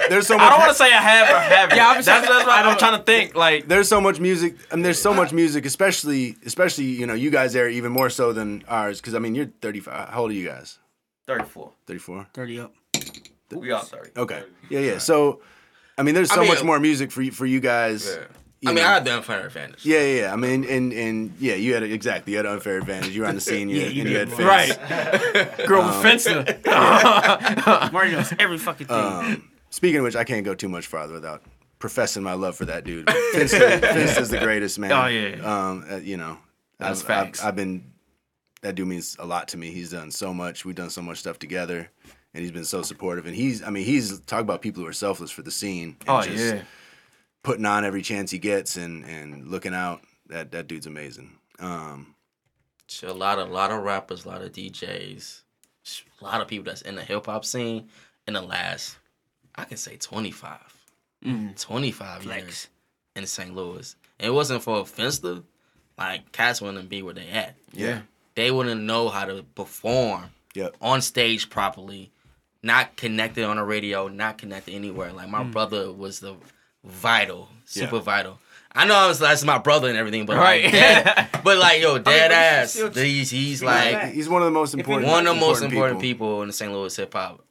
there's 0.08 0.26
so 0.26 0.36
much. 0.36 0.42
I 0.42 0.44
much. 0.46 0.50
don't 0.50 0.60
want 0.60 0.70
to 0.72 0.76
say 0.76 0.92
I 0.92 1.00
have 1.00 1.30
or 1.30 1.38
haven't. 1.38 1.76
Yeah, 1.76 1.88
I'm 1.88 1.94
that's, 2.02 2.06
that's 2.06 2.28
what 2.46 2.48
I'm 2.66 2.76
trying 2.78 2.98
to 2.98 3.04
think. 3.04 3.34
Like, 3.36 3.68
there's 3.68 3.88
so 3.88 4.00
much 4.00 4.18
music. 4.20 4.56
I 4.70 4.74
mean, 4.74 4.82
there's 4.82 5.00
so 5.00 5.14
much 5.14 5.32
music, 5.32 5.64
especially 5.64 6.36
especially 6.44 6.84
you 6.86 7.06
know 7.06 7.14
you 7.14 7.30
guys 7.30 7.52
there 7.52 7.68
even 7.68 7.92
more 7.92 8.10
so 8.10 8.32
than 8.32 8.64
ours. 8.68 9.00
Because 9.00 9.14
I 9.14 9.18
mean, 9.20 9.34
you're 9.34 9.50
35. 9.62 10.08
How 10.08 10.22
old 10.22 10.32
are 10.32 10.34
you 10.34 10.46
guys? 10.46 10.78
34. 11.26 11.70
34. 11.86 12.26
30 12.34 12.60
up. 12.60 12.74
We 13.60 13.70
all 13.72 13.82
30. 13.82 14.10
Okay. 14.16 14.42
Yeah, 14.70 14.80
yeah. 14.80 14.98
So, 14.98 15.40
I 15.98 16.02
mean, 16.02 16.14
there's 16.14 16.30
I 16.30 16.34
so 16.36 16.40
mean- 16.42 16.50
much 16.50 16.62
more 16.64 16.78
music 16.80 17.10
for 17.12 17.22
you, 17.22 17.30
for 17.32 17.46
you 17.46 17.60
guys. 17.60 18.06
Yeah. 18.06 18.24
you 18.60 18.70
I 18.70 18.74
mean, 18.74 18.82
know. 18.84 18.90
I 18.90 18.94
had 18.94 19.04
the 19.04 19.16
unfair 19.16 19.46
advantage. 19.46 19.84
Yeah, 19.84 20.00
yeah, 20.00 20.20
yeah. 20.22 20.32
I 20.32 20.36
mean, 20.36 20.64
and 20.64 20.92
and 20.92 21.32
yeah, 21.40 21.54
you 21.54 21.74
had 21.74 21.82
a, 21.82 21.92
exactly 21.92 22.32
you 22.32 22.36
had 22.38 22.46
an 22.46 22.52
unfair 22.52 22.78
advantage. 22.78 23.10
You 23.14 23.22
were 23.22 23.28
on 23.28 23.34
the 23.34 23.40
scene, 23.50 23.68
you 23.68 23.76
Yeah, 23.76 23.84
had, 23.86 23.92
you 23.94 24.00
and 24.02 24.10
you 24.10 24.16
had 24.18 24.28
bro. 24.30 24.36
fans. 24.36 24.78
Right. 24.78 25.66
Girl 25.66 25.84
with 25.86 26.02
fencing. 26.02 26.46
Mario 27.92 28.16
knows 28.18 28.32
every 28.38 28.58
fucking 28.58 28.86
thing. 28.86 28.96
Um, 28.96 29.48
speaking 29.70 29.98
of 29.98 30.04
which, 30.04 30.16
I 30.16 30.24
can't 30.24 30.44
go 30.44 30.54
too 30.54 30.68
much 30.68 30.86
farther 30.86 31.12
without 31.14 31.42
professing 31.78 32.22
my 32.22 32.34
love 32.34 32.56
for 32.56 32.64
that 32.66 32.84
dude. 32.84 33.06
Finsta, 33.06 34.20
is 34.20 34.28
the 34.30 34.38
greatest 34.38 34.78
man. 34.78 34.92
Oh, 34.92 35.06
yeah. 35.06 35.42
Um, 35.70 35.84
uh, 35.90 35.96
you 35.96 36.16
know, 36.16 36.38
That's 36.78 37.00
I've, 37.00 37.06
facts. 37.06 37.40
I've, 37.40 37.48
I've 37.48 37.56
been 37.56 37.92
that 38.62 38.76
dude 38.76 38.86
means 38.86 39.16
a 39.18 39.26
lot 39.26 39.48
to 39.48 39.56
me. 39.56 39.72
He's 39.72 39.90
done 39.90 40.12
so 40.12 40.32
much. 40.32 40.64
We've 40.64 40.76
done 40.76 40.90
so 40.90 41.02
much 41.02 41.18
stuff 41.18 41.38
together, 41.40 41.90
and 42.34 42.42
he's 42.42 42.52
been 42.52 42.64
so 42.64 42.82
supportive. 42.82 43.26
And 43.26 43.34
he's, 43.34 43.62
I 43.62 43.70
mean, 43.70 43.84
he's 43.84 44.20
talk 44.20 44.40
about 44.40 44.62
people 44.62 44.82
who 44.82 44.88
are 44.88 44.92
selfless 44.92 45.30
for 45.30 45.42
the 45.42 45.50
scene. 45.50 45.96
And 46.00 46.08
Oh, 46.08 46.22
just 46.22 46.54
yeah. 46.54 46.62
Putting 47.42 47.66
on 47.66 47.84
every 47.84 48.02
chance 48.02 48.30
he 48.30 48.38
gets 48.38 48.76
and 48.76 49.04
and 49.04 49.48
looking 49.48 49.74
out. 49.74 50.02
That 50.28 50.52
that 50.52 50.68
dude's 50.68 50.86
amazing. 50.86 51.32
Um, 51.58 52.14
Shit, 52.88 53.10
A 53.10 53.12
lot 53.14 53.38
of 53.38 53.50
lot 53.50 53.70
of 53.70 53.82
rappers, 53.82 54.24
a 54.24 54.28
lot 54.28 54.42
of 54.42 54.52
DJs, 54.52 55.40
a 56.20 56.24
lot 56.24 56.40
of 56.40 56.48
people 56.48 56.64
that's 56.64 56.82
in 56.82 56.94
the 56.94 57.02
hip 57.02 57.26
hop 57.26 57.44
scene 57.44 57.88
in 58.28 58.34
the 58.34 58.40
last, 58.42 58.96
I 59.56 59.64
can 59.64 59.76
say 59.76 59.96
25, 59.96 60.58
25 61.56 62.24
years 62.24 62.68
in 63.16 63.26
St. 63.26 63.54
Louis. 63.54 63.94
And 64.18 64.28
it 64.28 64.30
wasn't 64.30 64.62
for 64.62 64.82
Finsta, 64.84 65.42
like 65.98 66.30
cats 66.32 66.60
wouldn't 66.60 66.88
be 66.88 67.02
where 67.02 67.14
they 67.14 67.28
at. 67.28 67.56
yeah. 67.72 68.02
They 68.34 68.50
wouldn't 68.50 68.82
know 68.82 69.08
how 69.10 69.26
to 69.26 69.42
perform 69.54 70.30
Yep. 70.54 70.76
on 70.80 71.00
stage 71.02 71.50
properly, 71.50 72.10
not 72.62 72.96
connected 72.96 73.44
on 73.44 73.58
a 73.58 73.64
radio, 73.64 74.08
not 74.08 74.38
connected 74.38 74.74
anywhere. 74.74 75.12
Like 75.12 75.28
my 75.28 75.42
hmm. 75.42 75.50
brother 75.50 75.92
was 75.92 76.20
the 76.20 76.36
vital, 76.84 77.48
super 77.64 77.96
Yeah. 77.96 78.02
vital. 78.02 78.38
I 78.74 78.86
know 78.86 78.94
I 78.94 79.06
was 79.06 79.18
that's 79.18 79.44
my 79.44 79.58
brother 79.58 79.88
and 79.88 79.98
everything, 79.98 80.24
but 80.24 80.36
Right. 80.36 80.64
like, 80.64 80.72
dead, 80.72 81.28
but 81.44 81.58
like 81.58 81.82
yo, 81.82 81.98
dead 81.98 82.04
but 82.04 82.14
you 82.14 82.36
ass. 82.36 82.72
still- 82.72 82.90
He's 82.90 83.30
he's 83.30 83.60
you 83.60 83.66
like 83.66 83.92
know 83.92 84.08
He's 84.08 84.28
one 84.28 84.42
of 84.42 84.46
the 84.46 84.52
most 84.52 84.74
important. 84.74 85.10
one 85.10 85.26
of 85.26 85.34
the 85.34 85.40
most 85.40 85.62
important 85.62 86.00
people. 86.00 86.42
in 86.42 86.48
the 86.48 86.52
St. 86.52 86.72
Louis 86.72 86.94
hip 86.96 87.12
hop. 87.12 87.44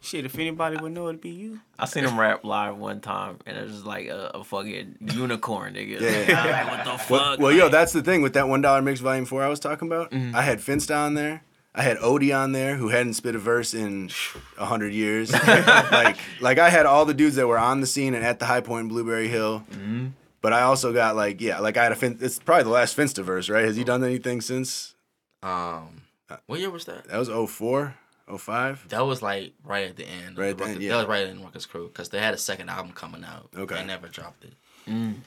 Shit, 0.00 0.24
if 0.24 0.38
anybody 0.38 0.76
would 0.76 0.92
know, 0.92 1.08
it'd 1.08 1.20
be 1.20 1.30
you. 1.30 1.58
I 1.80 1.86
seen 1.86 2.04
him 2.04 2.18
rap 2.18 2.44
live 2.44 2.76
one 2.76 3.00
time, 3.00 3.38
and 3.44 3.56
it 3.56 3.64
was 3.64 3.84
like 3.84 4.06
a, 4.06 4.30
a 4.34 4.44
fucking 4.44 4.98
unicorn, 5.00 5.74
nigga. 5.74 6.00
Yeah. 6.00 6.08
I'm 6.08 6.26
like, 6.28 6.36
ah, 6.36 6.70
what 6.70 6.84
the 6.84 6.98
fuck? 6.98 7.10
Well, 7.10 7.38
well 7.38 7.52
yo, 7.52 7.68
that's 7.68 7.92
the 7.92 8.02
thing 8.02 8.22
with 8.22 8.34
that 8.34 8.46
one 8.46 8.60
dollar 8.60 8.82
mix 8.82 9.00
volume 9.00 9.24
four 9.24 9.42
I 9.42 9.48
was 9.48 9.58
talking 9.58 9.88
about. 9.88 10.12
Mm-hmm. 10.12 10.36
I 10.36 10.42
had 10.42 10.60
Finsta 10.60 10.96
on 10.96 11.14
there. 11.14 11.42
I 11.78 11.82
had 11.82 11.98
Odie 11.98 12.34
on 12.36 12.52
there, 12.52 12.76
who 12.76 12.88
hadn't 12.88 13.14
spit 13.14 13.34
a 13.34 13.38
verse 13.38 13.74
in 13.74 14.10
a 14.58 14.64
hundred 14.64 14.92
years. 14.94 15.30
like, 15.46 16.16
like 16.40 16.58
I 16.58 16.70
had 16.70 16.86
all 16.86 17.04
the 17.04 17.14
dudes 17.14 17.36
that 17.36 17.46
were 17.46 17.58
on 17.58 17.80
the 17.80 17.86
scene 17.86 18.14
and 18.14 18.24
at 18.24 18.38
the 18.38 18.46
High 18.46 18.62
Point 18.62 18.84
in 18.84 18.88
Blueberry 18.88 19.28
Hill. 19.28 19.62
But 20.40 20.52
I 20.52 20.62
also 20.62 20.92
got 20.92 21.16
like, 21.16 21.40
yeah, 21.40 21.58
like 21.60 21.76
I 21.76 21.82
had 21.82 21.92
a 21.92 21.96
fin. 21.96 22.18
It's 22.20 22.38
probably 22.38 22.64
the 22.64 22.70
last 22.70 22.96
Finsta 22.96 23.22
verse, 23.22 23.48
right? 23.48 23.64
Has 23.64 23.76
he 23.76 23.84
done 23.84 24.02
anything 24.02 24.40
since? 24.40 24.94
Um, 25.42 26.02
what 26.46 26.60
year 26.60 26.70
was 26.70 26.84
that? 26.86 27.08
That 27.08 27.18
was 27.18 27.28
04, 27.28 27.94
05? 28.38 28.88
That 28.88 29.06
was 29.06 29.22
like 29.22 29.52
right 29.64 29.88
at 29.88 29.96
the 29.96 30.04
end. 30.06 30.38
Right 30.38 30.50
at 30.50 30.58
the 30.58 30.64
the 30.64 30.70
end, 30.70 30.82
yeah. 30.82 30.90
That 30.92 30.96
was 30.98 31.06
right 31.06 31.26
in 31.26 31.42
Ruckus 31.42 31.66
Crew 31.66 31.88
because 31.88 32.08
they 32.10 32.18
had 32.18 32.32
a 32.34 32.38
second 32.38 32.68
album 32.68 32.92
coming 32.92 33.24
out. 33.24 33.48
Okay. 33.56 33.74
They 33.76 33.84
never 33.84 34.08
dropped 34.08 34.44
it. 34.44 34.54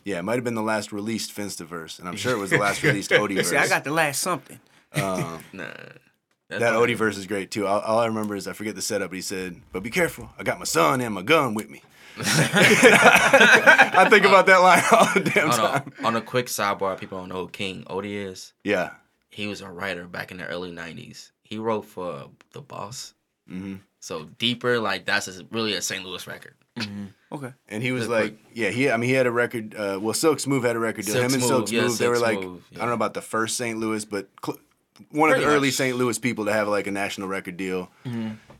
Yeah, 0.06 0.20
it 0.20 0.24
might 0.24 0.36
have 0.36 0.46
been 0.46 0.56
the 0.56 0.62
last 0.64 0.94
released 0.94 1.36
Finsta 1.36 1.66
verse, 1.66 2.00
and 2.00 2.08
I'm 2.08 2.16
sure 2.16 2.32
it 2.34 2.40
was 2.40 2.50
the 2.50 2.58
last 2.58 2.82
released 2.84 3.12
Odie 3.12 3.36
verse. 3.36 3.50
See, 3.52 3.58
I 3.58 3.68
got 3.68 3.84
the 3.84 3.92
last 3.92 4.22
something. 4.22 4.60
Um, 4.94 5.44
Nah. 5.52 5.66
That's 6.50 6.62
that 6.62 6.74
all- 6.76 6.82
Odie 6.82 6.96
verse 6.96 7.16
is 7.18 7.28
great 7.28 7.52
too. 7.52 7.68
All, 7.68 7.80
all 7.82 8.00
I 8.00 8.08
remember 8.08 8.36
is 8.36 8.48
I 8.48 8.54
forget 8.54 8.76
the 8.76 8.82
setup. 8.82 9.12
But 9.12 9.16
he 9.18 9.22
said, 9.22 9.62
"But 9.72 9.84
be 9.84 9.90
careful, 9.92 10.30
I 10.38 10.44
got 10.44 10.58
my 10.60 10.66
son 10.66 11.00
and 11.02 11.14
my 11.14 11.22
gun 11.22 11.54
with 11.54 11.70
me." 11.70 11.82
I 12.22 14.08
think 14.10 14.26
about 14.26 14.46
that 14.48 14.58
line 14.58 14.84
all 14.92 15.08
the 15.14 15.20
damn 15.30 15.52
On 15.52 15.58
time. 15.58 15.94
a, 16.02 16.06
on 16.06 16.16
a 16.16 16.22
quick 16.22 16.48
sidebar, 16.48 17.00
people 17.00 17.20
don't 17.20 17.30
know 17.30 17.42
who 17.44 17.50
King 17.50 17.84
Odie 17.90 18.26
is. 18.26 18.54
Yeah, 18.64 18.92
He 19.30 19.48
was 19.48 19.62
a 19.62 19.70
writer 19.70 20.06
back 20.06 20.32
in 20.32 20.38
the 20.38 20.46
early 20.48 20.72
'90s. 20.72 21.32
He 21.44 21.58
wrote 21.58 21.86
for 21.86 22.30
The 22.52 22.62
Boss. 22.62 23.14
hmm 23.48 23.76
So 24.00 24.26
deeper, 24.38 24.80
like 24.80 25.06
that's 25.06 25.28
a, 25.28 25.46
really 25.52 25.74
a 25.76 25.82
St. 25.82 26.04
Louis 26.06 26.26
record. 26.28 26.56
Okay. 27.32 27.54
and 27.68 27.84
he 27.84 27.92
was 27.92 28.08
Look, 28.08 28.22
like, 28.22 28.38
"Yeah, 28.54 28.70
he. 28.70 28.90
I 28.90 28.98
mean, 28.98 29.10
he 29.10 29.16
had 29.16 29.28
a 29.28 29.32
record. 29.32 29.76
Uh, 29.76 30.00
well, 30.02 30.14
Silk 30.14 30.40
Smooth 30.40 30.64
had 30.64 30.76
a 30.76 30.80
record 30.80 31.06
deal. 31.06 31.14
Silk 31.16 31.26
Him 31.26 31.34
and 31.34 31.44
Smooth, 31.44 31.50
Silk 31.50 31.68
Smooth, 31.68 31.82
yeah, 31.82 31.88
they 31.88 31.94
Silk 31.96 32.14
were 32.14 32.20
like, 32.20 32.40
Smooth, 32.42 32.64
I 32.76 32.78
don't 32.80 32.88
know 32.88 32.94
about 32.94 33.14
the 33.14 33.22
first 33.22 33.58
St. 33.58 33.78
Louis, 33.78 34.06
but 34.06 34.30
cl- 34.44 34.58
one 35.12 35.30
of 35.30 35.36
Pretty 35.36 35.46
the 35.46 35.52
early 35.56 35.68
much. 35.70 35.76
St. 35.76 35.98
Louis 35.98 36.18
people 36.20 36.46
to 36.46 36.54
have 36.54 36.68
like 36.68 36.88
a 36.88 36.92
national 36.92 37.28
record 37.28 37.58
deal. 37.58 37.90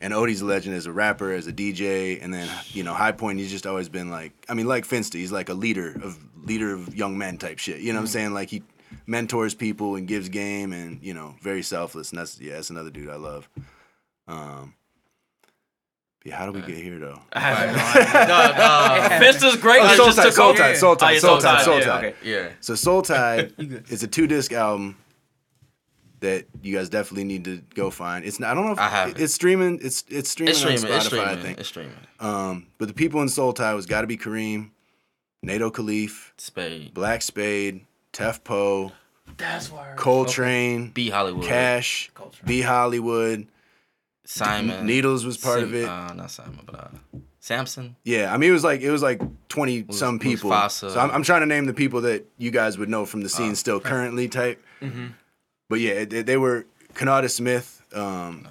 And 0.02 0.14
Odie's 0.14 0.40
a 0.40 0.46
legend 0.46 0.74
as 0.76 0.86
a 0.86 0.92
rapper, 0.92 1.32
as 1.32 1.46
a 1.46 1.52
DJ, 1.52 2.22
and 2.24 2.32
then 2.32 2.48
you 2.68 2.82
know 2.82 2.94
High 2.94 3.12
Point. 3.12 3.38
He's 3.38 3.50
just 3.50 3.66
always 3.66 3.88
been 3.90 4.10
like, 4.10 4.32
I 4.48 4.54
mean, 4.54 4.66
like 4.66 4.86
Finsta, 4.86 5.14
he's 5.14 5.30
like 5.32 5.48
a 5.50 5.54
leader 5.54 5.94
of 6.02 6.18
leader 6.46 6.72
of 6.72 6.94
young 6.96 7.18
men 7.18 7.36
type 7.36 7.58
shit. 7.58 7.80
You 7.80 7.92
know 7.92 7.98
what 7.98 8.04
I'm 8.04 8.06
saying? 8.08 8.32
Like 8.32 8.48
he 8.48 8.62
mentors 9.06 9.54
people 9.54 9.96
and 9.96 10.08
gives 10.08 10.28
game, 10.30 10.72
and 10.72 11.02
you 11.02 11.12
know, 11.12 11.34
very 11.42 11.62
selfless. 11.62 12.10
And 12.10 12.18
that's 12.18 12.40
yeah, 12.40 12.54
that's 12.54 12.70
another 12.70 12.88
dude 12.90 13.10
I 13.10 13.16
love. 13.16 13.48
Um, 14.26 14.74
yeah, 16.24 16.36
how 16.36 16.46
do 16.46 16.52
we 16.52 16.60
get 16.60 16.76
here 16.82 16.98
though? 16.98 17.20
I 17.32 17.40
have 17.40 17.76
no 17.76 18.00
idea. 18.00 18.26
Dog, 18.26 18.54
uh, 18.58 19.56
great. 19.60 19.80
Oh, 19.82 19.86
it 19.92 19.96
Soul 19.96 20.06
just 20.06 20.16
Tide, 20.18 20.24
took 20.24 20.32
Soul 20.34 20.48
over. 20.48 20.58
Tide, 20.58 20.76
Soul 20.76 20.90
Oh, 20.92 20.94
Tide, 20.94 21.12
yeah, 21.14 21.18
Soul 21.20 21.38
Tide, 21.40 21.64
Soul 21.64 21.78
yeah, 21.78 21.84
Tide. 21.84 22.04
okay. 22.04 22.16
yeah. 22.30 22.48
So 22.60 22.74
Soul 22.74 23.02
Tide 23.10 23.52
is 23.58 24.02
a 24.02 24.06
two 24.08 24.26
disc 24.26 24.52
album 24.52 24.96
that 26.20 26.46
you 26.62 26.76
guys 26.76 26.88
definitely 26.88 27.24
need 27.24 27.44
to 27.46 27.62
go 27.74 27.90
find. 27.90 28.24
It's 28.24 28.38
not, 28.38 28.50
I 28.50 28.54
don't 28.54 28.66
know 28.66 28.72
if 28.72 28.78
I 28.78 28.88
haven't. 28.88 29.18
it's 29.20 29.34
streaming. 29.34 29.78
It's 29.82 30.04
it's 30.08 30.30
streaming, 30.30 30.50
It's 30.50 30.58
streaming. 30.60 30.84
on 30.84 30.90
Spotify, 30.90 30.96
It's 30.98 31.06
streaming. 31.06 31.28
I 31.28 31.36
think. 31.36 31.58
It's 31.60 31.68
streaming. 31.68 31.96
Um, 32.20 32.66
but 32.78 32.88
the 32.88 32.94
people 32.94 33.22
in 33.22 33.28
Soul 33.28 33.52
Tide 33.52 33.74
was 33.74 33.86
got 33.86 34.02
to 34.02 34.06
be 34.06 34.16
Kareem, 34.16 34.70
Nato 35.42 35.70
Khalif, 35.70 36.32
Spade. 36.38 36.92
Black 36.94 37.22
Spade, 37.22 37.86
Tef 38.12 38.44
Poe, 38.44 38.92
That's 39.38 39.70
why. 39.72 39.94
Coltrane, 39.96 40.90
B 40.90 41.08
Hollywood. 41.10 41.44
Cash, 41.46 42.10
Coltrane. 42.14 42.46
B 42.46 42.60
Hollywood, 42.60 43.46
Simon 44.24 44.86
Needles 44.86 45.24
was 45.24 45.36
part 45.38 45.62
of 45.62 45.74
it. 45.74 45.86
Uh, 45.88 46.12
not 46.14 46.30
Simon, 46.30 46.60
but 46.66 46.74
uh, 46.74 46.88
Samson. 47.40 47.96
Yeah, 48.04 48.32
I 48.32 48.36
mean 48.36 48.50
it 48.50 48.52
was 48.52 48.64
like 48.64 48.80
it 48.82 48.90
was 48.90 49.02
like 49.02 49.20
twenty 49.48 49.82
Was- 49.82 49.98
some 49.98 50.18
people. 50.18 50.50
Fasa. 50.50 50.90
So 50.92 51.00
I'm, 51.00 51.10
I'm 51.10 51.22
trying 51.22 51.40
to 51.40 51.46
name 51.46 51.64
the 51.66 51.72
people 51.72 52.02
that 52.02 52.26
you 52.38 52.50
guys 52.50 52.76
would 52.78 52.88
know 52.88 53.06
from 53.06 53.22
the 53.22 53.28
scene 53.28 53.52
Oh. 53.52 53.54
still 53.54 53.80
currently 53.80 54.28
type. 54.28 54.62
Mm-hmm. 54.82 55.06
But 55.70 55.80
yeah, 55.80 55.92
it, 55.92 56.12
it- 56.12 56.26
they 56.26 56.36
were 56.36 56.66
Kanata 56.92 57.30
Smith, 57.30 57.80
um, 57.94 58.46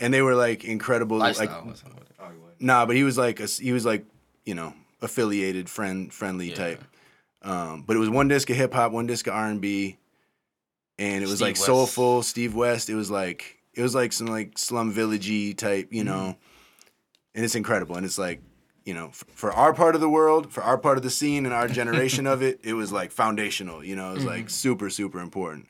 and 0.00 0.12
they 0.12 0.20
were 0.20 0.34
like 0.34 0.64
incredible. 0.64 1.16
Lifestyle. 1.16 1.64
Like 1.66 2.32
nah, 2.60 2.84
but 2.84 2.96
he 2.96 3.04
was 3.04 3.16
like 3.16 3.40
a, 3.40 3.46
he 3.46 3.72
was 3.72 3.86
like 3.86 4.04
you 4.44 4.54
know 4.54 4.74
affiliated 5.00 5.70
friend 5.70 6.12
friendly 6.12 6.50
Yeah. 6.50 6.54
type. 6.56 6.84
Um, 7.42 7.82
but 7.86 7.94
it 7.96 8.00
was 8.00 8.10
one 8.10 8.26
disc 8.28 8.50
of 8.50 8.56
hip 8.56 8.74
hop, 8.74 8.90
one 8.92 9.06
disc 9.06 9.26
of 9.28 9.32
R 9.34 9.46
and 9.46 9.60
B, 9.60 9.96
and 10.98 11.22
it 11.22 11.28
was 11.28 11.36
Steve 11.38 11.46
like 11.46 11.54
West. 11.54 11.64
soulful. 11.66 12.22
Steve 12.22 12.54
West. 12.54 12.90
It 12.90 12.96
was 12.96 13.10
like 13.10 13.58
it 13.74 13.82
was 13.82 13.94
like 13.94 14.12
some 14.12 14.26
like 14.26 14.58
slum 14.58 14.92
villagey 14.92 15.56
type, 15.56 15.86
Mm-hmm. 15.86 15.94
you 15.94 16.04
know. 16.04 16.36
And 17.34 17.44
it's 17.44 17.54
incredible, 17.54 17.94
and 17.94 18.04
it's 18.04 18.18
like 18.18 18.42
you 18.84 18.94
know 18.94 19.08
f- 19.10 19.22
for 19.32 19.52
our 19.52 19.72
part 19.72 19.94
of 19.94 20.00
the 20.00 20.08
world, 20.08 20.52
for 20.52 20.64
our 20.64 20.76
part 20.76 20.96
of 20.96 21.04
the 21.04 21.10
scene, 21.10 21.46
and 21.46 21.54
our 21.54 21.68
generation 21.68 22.26
of 22.26 22.42
it, 22.42 22.58
it 22.64 22.72
was 22.72 22.90
like 22.90 23.12
foundational. 23.12 23.84
You 23.84 23.94
know, 23.94 24.10
it 24.10 24.14
was 24.14 24.24
Mm-hmm. 24.24 24.32
like 24.32 24.50
super 24.50 24.90
super 24.90 25.20
important. 25.20 25.68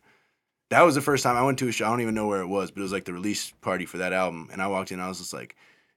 That 0.71 0.83
was 0.83 0.95
the 0.95 1.01
first 1.01 1.23
time 1.23 1.37
I 1.37 1.43
went 1.43 1.59
to 1.61 1.69
a 1.69 1.73
show. 1.73 1.87
I 1.87 1.91
don't 1.91 2.03
even 2.03 2.15
know 2.15 2.27
where 2.27 2.43
it 2.43 2.47
was, 2.47 2.71
but 2.71 2.81
it 2.81 2.83
was 2.83 2.93
like 2.93 3.07
the 3.07 3.15
release 3.15 3.53
party 3.63 3.87
for 3.87 3.99
that 3.99 4.13
album, 4.13 4.49
and 4.53 4.61
I 4.61 4.67
walked 4.67 4.93
in. 4.93 5.01
I 5.01 5.09
was 5.09 5.19
just 5.19 5.33
like, 5.33 5.57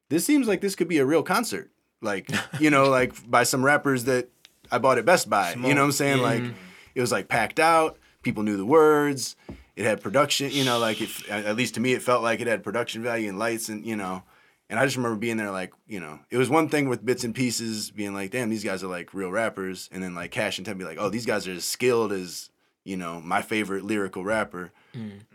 this 0.09 0.25
seems 0.25 0.47
like 0.47 0.61
this 0.61 0.75
could 0.75 0.87
be 0.87 0.99
a 0.99 1.05
real 1.05 1.23
concert. 1.23 1.71
Like 2.01 2.29
you 2.59 2.69
know, 2.69 2.89
like 2.89 3.29
by 3.29 3.43
some 3.43 3.65
rappers 3.65 4.05
that 4.05 4.29
I 4.71 4.77
bought 4.77 4.97
at 4.97 5.05
Best 5.05 5.29
Buy. 5.29 5.53
You 5.53 5.61
know 5.73 5.81
what 5.81 5.87
I'm 5.87 5.91
saying? 5.91 6.21
Like 6.21 6.41
mm-hmm. 6.41 6.53
it 6.95 7.01
was 7.01 7.11
like 7.11 7.27
packed 7.27 7.59
out. 7.59 7.97
People 8.23 8.43
knew 8.43 8.57
the 8.57 8.65
words. 8.65 9.35
It 9.75 9.85
had 9.85 10.01
production. 10.01 10.51
You 10.51 10.63
know, 10.63 10.79
like 10.79 11.01
it, 11.01 11.09
at 11.29 11.55
least 11.55 11.75
to 11.75 11.79
me, 11.79 11.93
it 11.93 12.01
felt 12.01 12.23
like 12.23 12.39
it 12.39 12.47
had 12.47 12.63
production 12.63 13.03
value 13.03 13.29
and 13.29 13.39
lights 13.39 13.69
and 13.69 13.85
you 13.85 13.95
know. 13.95 14.23
And 14.69 14.79
I 14.79 14.85
just 14.85 14.95
remember 14.95 15.17
being 15.17 15.35
there, 15.35 15.51
like 15.51 15.73
you 15.85 15.99
know, 15.99 16.19
it 16.29 16.37
was 16.37 16.49
one 16.49 16.69
thing 16.69 16.87
with 16.87 17.05
bits 17.05 17.25
and 17.25 17.35
pieces, 17.35 17.91
being 17.91 18.13
like, 18.13 18.31
damn, 18.31 18.49
these 18.49 18.63
guys 18.63 18.83
are 18.83 18.87
like 18.87 19.13
real 19.13 19.31
rappers, 19.31 19.89
and 19.91 20.01
then 20.01 20.15
like 20.15 20.31
Cash 20.31 20.57
and 20.57 20.65
Temp 20.65 20.79
be 20.79 20.85
like, 20.85 20.97
oh, 20.97 21.09
these 21.09 21.25
guys 21.25 21.45
are 21.47 21.51
as 21.51 21.65
skilled 21.65 22.13
as 22.13 22.50
you 22.83 22.97
know 22.97 23.19
my 23.21 23.41
favorite 23.41 23.83
lyrical 23.83 24.23
rapper. 24.23 24.71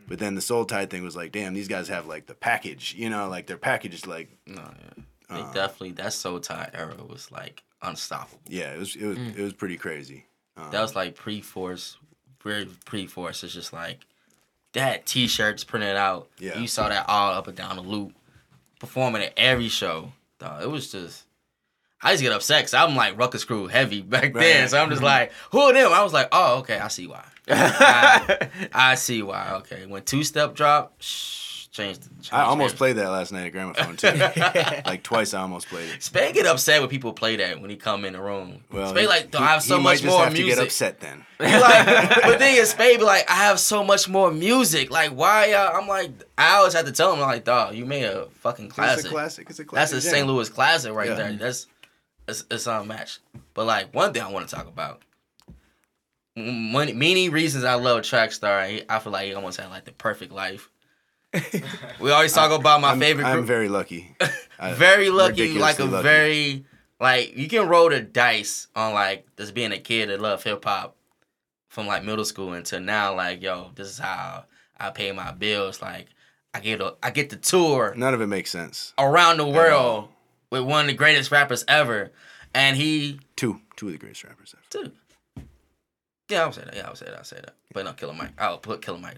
But 0.08 0.18
then 0.20 0.34
the 0.34 0.40
Soul 0.40 0.64
Tide 0.66 0.90
thing 0.90 1.02
was 1.02 1.16
like, 1.16 1.32
damn, 1.32 1.52
these 1.54 1.66
guys 1.68 1.88
have 1.88 2.06
like 2.06 2.26
the 2.26 2.34
package, 2.34 2.94
you 2.96 3.08
know, 3.10 3.28
like 3.28 3.46
their 3.46 3.56
package 3.56 3.94
is 3.94 4.06
like, 4.06 4.28
No, 4.46 4.62
yeah. 4.62 5.02
They 5.28 5.40
Uh. 5.42 5.52
definitely 5.52 5.92
that 5.92 6.12
Soul 6.12 6.38
Tide 6.40 6.70
era 6.74 6.94
was 7.08 7.32
like 7.32 7.62
unstoppable. 7.82 8.40
yeah, 8.48 8.72
it 8.72 8.78
was 8.78 8.94
it 8.96 9.04
was 9.06 9.18
it 9.18 9.42
was 9.42 9.52
pretty 9.52 9.76
crazy. 9.78 10.24
Um, 10.56 10.70
That 10.70 10.80
was 10.82 10.94
like 10.94 11.14
pre-force, 11.16 11.96
very 12.42 12.66
pre-force. 12.84 13.42
It's 13.44 13.52
just 13.54 13.72
like 13.72 14.06
that 14.72 15.06
T-shirts 15.06 15.64
printed 15.64 15.96
out. 15.96 16.28
Yeah. 16.38 16.58
you 16.58 16.66
saw 16.68 16.88
that 16.88 17.06
all 17.08 17.32
up 17.32 17.48
and 17.48 17.56
down 17.56 17.76
the 17.76 17.82
loop, 17.82 18.12
performing 18.78 19.22
at 19.22 19.32
every 19.36 19.68
show. 19.68 20.12
Dog, 20.38 20.62
it 20.62 20.70
was 20.70 20.92
just. 20.92 21.24
I 22.02 22.12
just 22.12 22.22
get 22.22 22.30
upset 22.32 22.60
because 22.60 22.74
I'm 22.74 22.94
like 22.94 23.18
Ruckus 23.18 23.44
Crew 23.44 23.66
heavy 23.68 24.02
back 24.14 24.34
then, 24.34 24.68
so 24.68 24.78
I'm 24.78 24.90
just 24.90 25.02
like, 25.02 25.32
who 25.50 25.58
are 25.60 25.72
them? 25.72 25.92
I 25.92 26.02
was 26.04 26.12
like, 26.12 26.28
oh, 26.30 26.58
okay, 26.58 26.78
I 26.78 26.88
see 26.88 27.06
why. 27.06 27.24
I, 27.48 28.48
I 28.72 28.94
see 28.96 29.22
why. 29.22 29.52
Okay, 29.56 29.86
when 29.86 30.02
two 30.02 30.24
step 30.24 30.54
drop, 30.54 30.94
shh, 31.00 31.66
changed. 31.68 32.02
changed 32.02 32.30
I 32.32 32.42
almost 32.42 32.70
changed. 32.70 32.78
played 32.78 32.96
that 32.96 33.08
last 33.10 33.32
night 33.32 33.46
at 33.46 33.52
Gramophone 33.52 33.96
too. 33.96 34.08
like 34.86 35.02
twice, 35.02 35.32
I 35.34 35.42
almost 35.42 35.68
played 35.68 35.90
it. 35.90 36.02
Spade 36.02 36.34
get 36.34 36.46
upset 36.46 36.80
when 36.80 36.88
people 36.90 37.12
play 37.12 37.36
that 37.36 37.60
when 37.60 37.70
he 37.70 37.76
come 37.76 38.04
in 38.04 38.14
the 38.14 38.20
room. 38.20 38.64
Well, 38.72 38.88
Spade 38.90 39.08
like, 39.08 39.34
I 39.36 39.46
have 39.48 39.62
so 39.62 39.76
he 39.76 39.82
much 39.82 40.02
might 40.02 40.02
just 40.02 40.06
more 40.06 40.24
have 40.24 40.32
music. 40.32 40.50
to 40.54 40.56
get 40.60 40.66
upset 40.66 41.00
then. 41.00 41.24
Like, 41.38 41.86
but 42.22 42.32
the 42.32 42.38
thing 42.38 42.56
is, 42.56 42.70
Spade 42.70 42.98
be 42.98 43.04
like, 43.04 43.30
I 43.30 43.34
have 43.34 43.60
so 43.60 43.84
much 43.84 44.08
more 44.08 44.30
music. 44.32 44.90
Like, 44.90 45.10
why? 45.10 45.52
Uh, 45.52 45.70
I'm 45.74 45.86
like, 45.86 46.10
I 46.38 46.56
always 46.56 46.72
have 46.72 46.86
to 46.86 46.92
tell 46.92 47.12
him, 47.12 47.20
like, 47.20 47.44
dog, 47.44 47.74
you 47.74 47.84
made 47.84 48.04
a 48.04 48.26
fucking 48.40 48.68
classic. 48.70 48.98
It's 49.04 49.06
a 49.06 49.10
classic. 49.10 49.50
It's 49.50 49.58
a 49.58 49.62
That's 49.62 49.70
classic. 49.70 49.98
a 49.98 50.00
jam. 50.00 50.10
St. 50.12 50.26
Louis 50.26 50.48
classic 50.48 50.94
right 50.94 51.10
Yeah. 51.10 51.14
there. 51.14 51.32
That's 51.34 51.66
it's, 52.26 52.44
it's 52.50 52.66
unmatched. 52.66 53.18
But 53.54 53.66
like, 53.66 53.94
one 53.94 54.12
thing 54.14 54.22
I 54.22 54.30
want 54.32 54.48
to 54.48 54.54
talk 54.54 54.66
about. 54.66 55.02
Many, 56.36 56.92
many 56.92 57.28
reasons 57.30 57.64
I 57.64 57.74
love 57.74 58.02
Trackstar. 58.02 58.84
I 58.88 58.98
feel 58.98 59.12
like 59.12 59.26
he 59.26 59.34
almost 59.34 59.58
had 59.58 59.70
like 59.70 59.84
the 59.86 59.92
perfect 59.92 60.32
life. 60.32 60.70
we 62.00 62.10
always 62.10 62.32
talk 62.32 62.50
about 62.52 62.80
my 62.80 62.92
I'm, 62.92 63.00
favorite 63.00 63.24
I'm 63.26 63.44
very 63.44 63.68
lucky. 63.68 64.14
Very 64.74 65.10
lucky, 65.10 65.58
like 65.58 65.78
a 65.80 65.84
lucky. 65.84 66.02
very 66.02 66.64
like 66.98 67.36
you 67.36 67.46
can 67.46 67.68
roll 67.68 67.90
the 67.90 68.00
dice 68.00 68.68
on 68.74 68.94
like 68.94 69.26
just 69.36 69.52
being 69.52 69.72
a 69.72 69.78
kid 69.78 70.08
that 70.08 70.18
love 70.18 70.42
hip 70.42 70.64
hop 70.64 70.96
from 71.68 71.86
like 71.86 72.04
middle 72.04 72.24
school 72.24 72.54
until 72.54 72.80
now. 72.80 73.14
Like 73.14 73.42
yo, 73.42 73.70
this 73.74 73.88
is 73.88 73.98
how 73.98 74.44
I 74.78 74.90
pay 74.90 75.12
my 75.12 75.32
bills. 75.32 75.82
Like 75.82 76.06
I 76.54 76.60
get 76.60 76.80
a 76.80 76.94
I 77.02 77.10
get 77.10 77.28
the 77.28 77.36
tour 77.36 77.92
None 77.96 78.14
of 78.14 78.22
it 78.22 78.28
makes 78.28 78.50
sense. 78.50 78.94
around 78.98 79.36
the 79.38 79.46
world 79.46 80.08
with 80.50 80.62
one 80.62 80.82
of 80.82 80.86
the 80.86 80.94
greatest 80.94 81.30
rappers 81.30 81.64
ever, 81.68 82.12
and 82.54 82.76
he 82.78 83.20
Two, 83.36 83.60
two 83.76 83.88
of 83.88 83.92
the 83.92 83.98
greatest 83.98 84.24
rappers 84.24 84.54
ever. 84.56 84.84
too. 84.84 84.92
Yeah, 86.28 86.42
I 86.42 86.46
would 86.46 86.54
say 86.54 86.62
that. 86.64 86.74
Yeah, 86.74 86.86
I 86.86 86.88
would 86.88 86.98
say 86.98 87.06
that. 87.06 87.14
I 87.14 87.18
would 87.18 87.26
say 87.26 87.36
that. 87.36 87.54
But 87.72 87.84
no, 87.84 87.92
Killer 87.92 88.12
Mike. 88.14 88.30
I'll 88.38 88.58
put 88.58 88.82
Killer 88.82 88.98
Mike. 88.98 89.16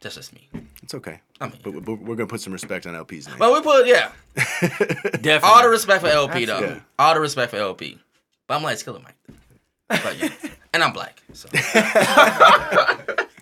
That's 0.00 0.16
just 0.16 0.32
me. 0.34 0.48
It's 0.82 0.94
okay. 0.94 1.20
I 1.40 1.46
mean, 1.48 1.58
But, 1.62 1.84
but 1.84 2.00
we're 2.02 2.16
gonna 2.16 2.26
put 2.26 2.40
some 2.40 2.52
respect 2.52 2.86
on 2.86 2.94
El-P's 2.94 3.26
name. 3.28 3.36
but 3.38 3.52
we 3.52 3.60
put 3.62 3.86
yeah. 3.86 4.10
Definitely. 4.60 5.40
All 5.42 5.62
the 5.62 5.68
respect 5.68 6.02
for 6.02 6.08
El-P 6.08 6.44
though. 6.44 6.60
Yeah. 6.60 6.80
All 6.98 7.14
the 7.14 7.20
respect 7.20 7.50
for 7.52 7.56
El-P. 7.56 7.98
But 8.46 8.54
I'm 8.56 8.62
like, 8.62 8.74
it's 8.74 8.82
Killer 8.82 9.00
Mike. 9.00 9.16
But 9.88 10.18
yeah. 10.18 10.28
and 10.74 10.82
I'm 10.82 10.92
black. 10.92 11.22
So 11.32 11.48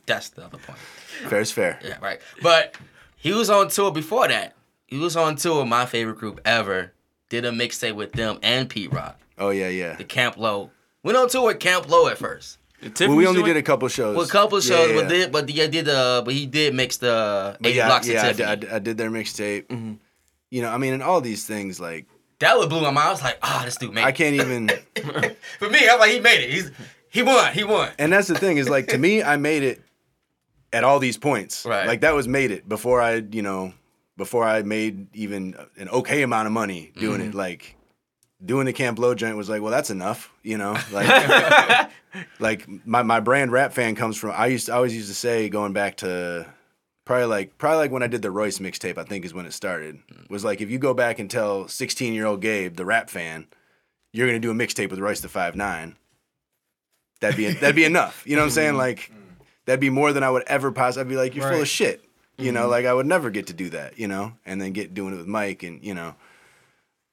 that's 0.07 0.29
the 0.31 0.45
other 0.45 0.59
point. 0.59 0.79
Fair 1.29 1.41
is 1.41 1.51
fair. 1.53 1.79
Yeah, 1.85 1.99
right. 2.01 2.21
But 2.43 2.77
he 3.17 3.33
was 3.33 3.51
on 3.51 3.69
tour 3.69 3.91
before 3.91 4.29
that. 4.29 4.55
He 4.87 4.99
was 4.99 5.17
on 5.17 5.37
tour 5.37 5.61
with 5.61 5.69
my 5.69 5.87
favorite 5.87 6.19
group 6.19 6.41
ever. 6.45 6.93
Did 7.29 7.45
a 7.45 7.51
mixtape 7.51 7.95
with 7.95 8.13
them 8.13 8.39
and 8.43 8.69
Pete 8.69 8.93
Rock. 8.93 9.19
Oh 9.39 9.51
yeah, 9.51 9.69
yeah. 9.69 9.95
The 9.97 10.05
Camp 10.05 10.37
Lo. 10.37 10.71
Went 11.03 11.17
on 11.17 11.29
tour 11.29 11.47
with 11.47 11.59
Camp 11.59 11.89
Lo 11.89 12.07
at 12.09 12.19
first. 12.19 12.59
Well, 13.01 13.15
we 13.17 13.27
only 13.27 13.43
did 13.43 13.57
a 13.57 13.63
couple 13.63 13.89
shows. 13.89 14.17
Well, 14.17 14.25
a 14.27 14.29
couple 14.29 14.61
shows, 14.61 14.89
Yeah, 14.91 14.95
but 14.97 15.03
yeah. 15.05 15.09
did 15.09 15.33
but 15.33 15.49
yeah, 15.51 15.67
did 15.69 15.85
the 15.87 16.23
but 16.25 16.35
he 16.35 16.47
did 16.47 16.75
mix 16.75 16.97
the 16.99 17.57
eight 17.65 17.75
yeah, 17.77 17.87
blocks 17.87 18.09
yeah, 18.09 18.27
of 18.27 18.29
I 18.29 18.33
did, 18.33 18.47
I 18.47 18.55
did- 18.57 18.71
I 18.73 18.79
did 18.79 18.99
their 18.99 19.11
mixtape. 19.11 19.67
Mm-hmm. 19.69 19.95
You 20.51 20.63
know, 20.63 20.71
I 20.71 20.79
mean, 20.79 20.93
and 20.93 21.03
all 21.03 21.21
these 21.21 21.47
things 21.47 21.81
like 21.81 22.07
That 22.41 22.59
would 22.59 22.69
blew 22.69 22.81
my 22.83 22.91
mind. 22.91 23.09
I 23.09 23.11
was 23.13 23.23
like, 23.23 23.39
ah, 23.43 23.63
this 23.65 23.77
dude 23.77 23.95
made 23.95 24.05
I 24.05 24.13
can't 24.13 24.35
even. 24.35 24.69
For 25.59 25.71
me, 25.71 25.89
I'm 25.89 25.99
like, 25.99 26.11
he 26.11 26.21
made 26.21 26.43
it. 26.45 26.51
He's 26.51 26.71
he 27.09 27.23
won. 27.23 27.53
He 27.53 27.65
won. 27.65 27.91
and 27.99 28.13
that's 28.13 28.29
the 28.29 28.35
thing 28.39 28.57
is 28.59 28.69
like 28.69 28.89
to 28.89 28.99
me, 28.99 29.23
I 29.23 29.37
made 29.37 29.63
it 29.63 29.81
at 30.73 30.85
all 30.85 30.99
these 30.99 31.17
points. 31.19 31.65
Right. 31.65 31.87
Like 31.87 32.01
that 32.01 32.15
was 32.15 32.27
made 32.29 32.51
it 32.51 32.69
before 32.69 33.01
I, 33.01 33.23
you 33.31 33.43
know, 33.43 33.73
before 34.17 34.45
I 34.45 34.63
made 34.63 35.15
even 35.15 35.55
an 35.77 35.89
okay 35.91 36.23
amount 36.23 36.47
of 36.47 36.53
money 36.53 36.91
doing 36.99 37.21
Mm-hmm. 37.21 37.29
it. 37.31 37.35
Like 37.35 37.77
doing 38.45 38.67
the 38.67 38.73
Camp 38.73 38.99
Lo 38.99 39.15
joint 39.15 39.37
was 39.37 39.49
like, 39.49 39.63
well, 39.63 39.71
that's 39.71 39.91
enough. 39.91 40.33
You 40.43 40.59
know, 40.59 40.77
like 40.93 41.91
like 42.39 42.87
my 42.87 43.03
my 43.03 43.21
brand 43.21 43.53
rap 43.53 43.73
fan 43.73 43.95
comes 43.95 44.17
from. 44.17 44.33
I 44.33 44.47
used 44.47 44.67
to, 44.67 44.73
I 44.73 44.77
always 44.77 44.95
used 44.95 45.09
to 45.09 45.15
say 45.15 45.49
going 45.49 45.73
back 45.73 45.99
to. 45.99 46.47
Probably 47.05 47.27
like 47.27 47.59
probably 47.59 47.79
like 47.79 47.91
when 47.91 48.05
I 48.05 48.07
did 48.07 48.23
the 48.23 48.31
Royce 48.31 48.61
mixtape, 48.61 48.97
I 48.97 49.03
think 49.03 49.25
is 49.25 49.35
when 49.35 49.45
it 49.45 49.53
started. 49.53 49.99
Was 50.31 50.45
like 50.45 50.61
if 50.61 50.71
you 50.71 50.79
go 50.79 50.95
back 50.95 51.19
and 51.19 51.29
tell 51.29 51.67
16 51.67 52.15
year 52.15 52.27
old 52.27 52.41
Gabe, 52.41 52.77
the 52.77 52.85
rap 52.85 53.11
fan, 53.11 53.49
you're 54.13 54.29
gonna 54.29 54.39
do 54.39 54.53
a 54.53 54.55
mixtape 54.55 54.89
with 54.89 55.01
Royce 55.01 55.21
the 55.21 55.29
Five 55.29 55.57
Nine. 55.57 55.97
That'd 57.21 57.37
be 57.37 57.51
that'd 57.51 57.75
be 57.75 57.85
enough. 57.85 58.23
You 58.25 58.37
know 58.37 58.43
what 58.43 58.47
I'm 58.47 58.51
saying? 58.53 58.71
Mm-hmm. 58.71 58.79
Like 58.79 59.13
that'd 59.65 59.81
be 59.81 59.91
more 59.91 60.13
than 60.13 60.23
I 60.23 60.31
would 60.31 60.45
ever 60.47 60.71
possibly. 60.71 61.01
I'd 61.01 61.09
be 61.09 61.17
like, 61.17 61.35
you're 61.35 61.51
full 61.51 61.63
of 61.63 61.69
shit. 61.69 62.05
You 62.39 62.53
know, 62.53 62.63
mm-hmm. 62.63 62.71
like 62.71 62.87
I 62.87 62.95
would 62.95 63.07
never 63.07 63.31
get 63.31 63.49
to 63.49 63.53
do 63.53 63.71
that. 63.71 63.99
You 63.99 64.07
know, 64.07 64.35
and 64.47 64.61
then 64.61 64.73
get 64.73 64.95
doing 64.95 65.13
it 65.15 65.17
with 65.17 65.27
Mike 65.27 65.65
and 65.65 65.83
you 65.85 65.95
know, 65.95 66.15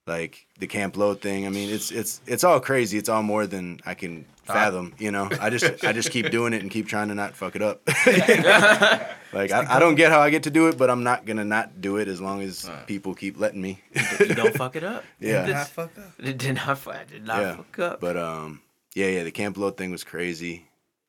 like 0.10 0.46
the 0.60 0.68
Camp 0.68 0.98
Lo 0.98 1.14
thing. 1.14 1.46
I 1.46 1.50
mean, 1.50 1.70
it's 1.70 1.92
it's 1.92 2.20
it's 2.28 2.44
all 2.44 2.60
crazy. 2.60 2.98
It's 2.98 3.08
all 3.08 3.24
more 3.24 3.48
than 3.48 3.80
I 3.86 3.94
can 3.94 4.26
fathom. 4.44 4.94
You 4.98 5.12
know, 5.12 5.30
I 5.40 5.50
just 5.52 5.86
I 5.86 5.94
just 5.94 6.10
keep 6.12 6.32
doing 6.32 6.52
it 6.54 6.62
and 6.62 6.70
keep 6.72 6.88
trying 6.88 7.08
to 7.10 7.16
not 7.16 7.36
fuck 7.36 7.56
it 7.56 7.62
up. 7.62 7.82
like 9.32 9.52
I, 9.52 9.76
I 9.76 9.80
don't 9.80 9.96
get 9.96 10.12
how 10.12 10.20
I 10.20 10.30
get 10.32 10.44
to 10.44 10.50
do 10.50 10.68
it, 10.68 10.78
but 10.78 10.90
I'm 10.90 11.04
not 11.04 11.26
gonna 11.26 11.46
not 11.46 11.80
do 11.80 11.98
it 11.98 12.08
as 12.08 12.20
long 12.20 12.42
as 12.42 12.70
people 12.88 13.14
keep 13.14 13.40
letting 13.40 13.62
me. 13.62 13.82
You 14.20 14.34
don't 14.36 14.56
fuck 14.56 14.76
it 14.76 14.84
up. 14.84 15.04
Yeah. 15.20 15.46
Did 15.46 15.54
not 15.54 15.68
fuck 15.68 15.98
up. 15.98 16.12
It 16.18 16.38
did 16.38 16.56
not 16.56 16.78
fuck. 16.78 16.96
I 16.96 17.04
did 17.04 17.26
not 17.26 17.40
Yeah. 17.42 17.56
fuck 17.58 17.80
up. 17.80 18.02
But 18.02 18.18
um, 18.18 18.62
yeah, 18.96 19.08
yeah, 19.08 19.24
the 19.24 19.32
Camp 19.32 19.58
Lo 19.58 19.70
thing 19.72 19.92
was 19.92 20.04
crazy. 20.04 20.66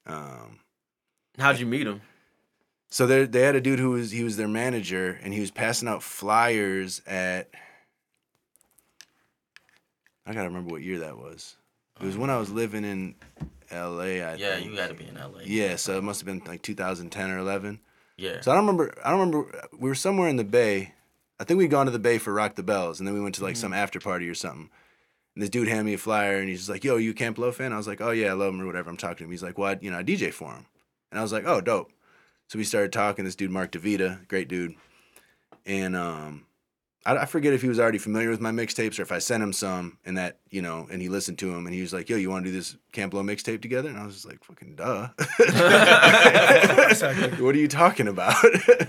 Um, 0.07 0.59
How'd 1.38 1.59
you 1.59 1.66
meet 1.66 1.86
him? 1.86 2.03
so 2.92 3.07
they 3.07 3.24
they 3.24 3.42
had 3.42 3.55
a 3.57 3.61
dude 3.61 3.78
who 3.78 3.90
was 3.90 4.11
he 4.11 4.22
was 4.24 4.36
their 4.36 4.48
manager 4.48 5.18
and 5.22 5.32
he 5.32 5.40
was 5.40 5.51
passing 5.51 5.88
out 5.88 6.03
flyers 6.03 7.01
at. 7.07 7.48
I 10.27 10.33
gotta 10.35 10.49
remember 10.49 10.73
what 10.73 10.83
year 10.83 11.01
that 11.01 11.16
was. 11.16 11.57
It 12.01 12.07
was 12.07 12.16
when 12.16 12.31
I 12.31 12.39
was 12.39 12.51
living 12.51 12.85
in 12.85 13.14
L.A. 13.71 14.23
I 14.23 14.35
Yeah, 14.37 14.55
think. 14.57 14.71
you 14.71 14.77
got 14.77 14.89
to 14.89 14.95
be 14.95 15.07
in 15.07 15.14
LA. 15.16 15.41
Yeah, 15.45 15.77
so 15.77 15.99
it 15.99 16.03
must 16.03 16.21
have 16.21 16.27
been 16.27 16.43
like 16.47 16.62
2010 16.62 17.31
or 17.31 17.39
11. 17.39 17.79
Yeah. 18.16 18.41
So 18.41 18.51
I 18.51 18.55
don't 18.55 18.64
remember. 18.66 18.95
I 19.05 19.11
don't 19.11 19.21
remember. 19.21 19.68
We 19.79 19.89
were 19.89 19.95
somewhere 19.95 20.29
in 20.29 20.37
the 20.37 20.45
Bay. 20.45 20.95
I 21.39 21.45
think 21.45 21.59
we'd 21.59 21.71
gone 21.71 21.87
to 21.87 21.93
the 21.93 21.99
Bay 21.99 22.18
for 22.18 22.33
Rock 22.33 22.55
the 22.55 22.62
Bells, 22.62 23.01
and 23.01 23.07
then 23.07 23.14
we 23.14 23.21
went 23.21 23.35
to 23.37 23.43
like 23.45 23.57
some 23.57 23.73
after 23.73 23.99
party 24.01 24.29
or 24.29 24.35
something. 24.35 24.71
And 25.35 25.43
this 25.43 25.51
dude 25.51 25.68
handed 25.68 25.85
me 25.85 25.95
a 25.95 25.99
flyer, 25.99 26.39
and 26.39 26.49
he's 26.49 26.59
just 26.61 26.71
like, 26.71 26.85
"Yo, 26.85 26.97
you 26.97 27.11
a 27.12 27.14
Camp 27.14 27.39
Lo 27.39 27.53
fan?" 27.53 27.73
I 27.73 27.77
was 27.77 27.87
like, 27.87 28.01
"Oh 28.01 28.11
yeah, 28.11 28.29
I 28.31 28.33
love 28.33 28.53
him 28.55 28.61
or 28.61 28.66
whatever." 28.66 28.91
I'm 28.91 28.97
talking 28.97 29.18
to 29.18 29.25
him. 29.25 29.31
He's 29.31 29.43
like, 29.43 29.57
"Well, 29.59 29.77
you 29.81 29.91
know, 29.91 29.99
I 29.99 30.03
DJ 30.03 30.33
for 30.33 30.53
him," 30.53 30.66
and 31.11 31.18
I 31.18 31.23
was 31.23 31.33
like, 31.33 31.45
"Oh, 31.47 31.61
dope." 31.61 31.91
So 32.49 32.59
we 32.59 32.64
started 32.64 32.93
talking. 32.93 33.25
This 33.25 33.37
dude, 33.37 33.51
Mark 33.51 33.73
DeVita, 33.73 34.27
great 34.29 34.49
dude, 34.49 34.75
and 35.66 35.97
um, 35.97 36.45
I, 37.07 37.18
I 37.18 37.26
forget 37.26 37.53
if 37.53 37.62
he 37.62 37.68
was 37.68 37.80
already 37.80 37.98
familiar 37.98 38.30
with 38.30 38.40
my 38.40 38.51
mixtapes 38.51 38.98
or 38.98 39.03
if 39.03 39.12
I 39.12 39.18
sent 39.18 39.42
him 39.42 39.53
some, 39.53 39.98
and 40.05 40.16
that 40.18 40.38
you 40.51 40.62
know, 40.62 40.86
and 40.90 41.01
he 41.01 41.09
listened 41.09 41.38
to 41.38 41.55
him, 41.55 41.66
and 41.66 41.74
he 41.74 41.80
was 41.80 41.92
like, 41.92 42.09
"Yo, 42.09 42.16
you 42.16 42.30
want 42.30 42.44
to 42.44 42.51
do 42.51 42.57
this 42.57 42.76
Camp 42.92 43.14
Lo 43.14 43.22
mixtape 43.22 43.62
together?" 43.62 43.88
And 43.88 43.98
I 43.98 44.05
was 44.05 44.14
just 44.14 44.26
like, 44.26 44.42
"Fucking 44.44 44.76
duh." 44.76 45.09
what 47.38 47.55
are 47.55 47.59
you 47.59 47.68
talking 47.68 48.09
about? 48.09 48.34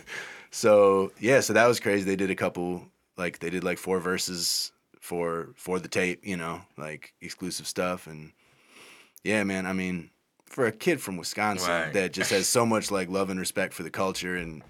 so 0.51 1.12
yeah, 1.20 1.39
so 1.39 1.53
that 1.53 1.68
was 1.68 1.80
crazy. 1.80 2.03
They 2.03 2.16
did 2.16 2.32
a 2.32 2.36
couple, 2.36 2.86
like 3.18 3.39
they 3.39 3.49
did 3.49 3.64
like 3.64 3.78
four 3.78 3.99
verses 3.99 4.72
for 4.99 5.49
for 5.55 5.80
the 5.80 5.88
tape, 5.88 6.26
you 6.26 6.38
know, 6.38 6.62
like 6.78 7.14
exclusive 7.22 7.68
stuff, 7.68 8.07
and 8.07 8.32
yeah, 9.24 9.43
man. 9.43 9.66
I 9.66 9.74
mean, 9.74 10.09
for 10.45 10.66
a 10.66 10.72
kid 10.72 11.01
from 11.01 11.18
Wisconsin 11.18 11.70
Right. 11.70 11.93
that 11.93 12.14
just 12.14 12.32
has 12.32 12.47
so 12.47 12.66
much 12.66 12.91
like 12.91 13.09
love 13.09 13.30
and 13.30 13.39
respect 13.39 13.74
for 13.74 13.84
the 13.84 13.89
culture, 13.89 14.36
and 14.36 14.64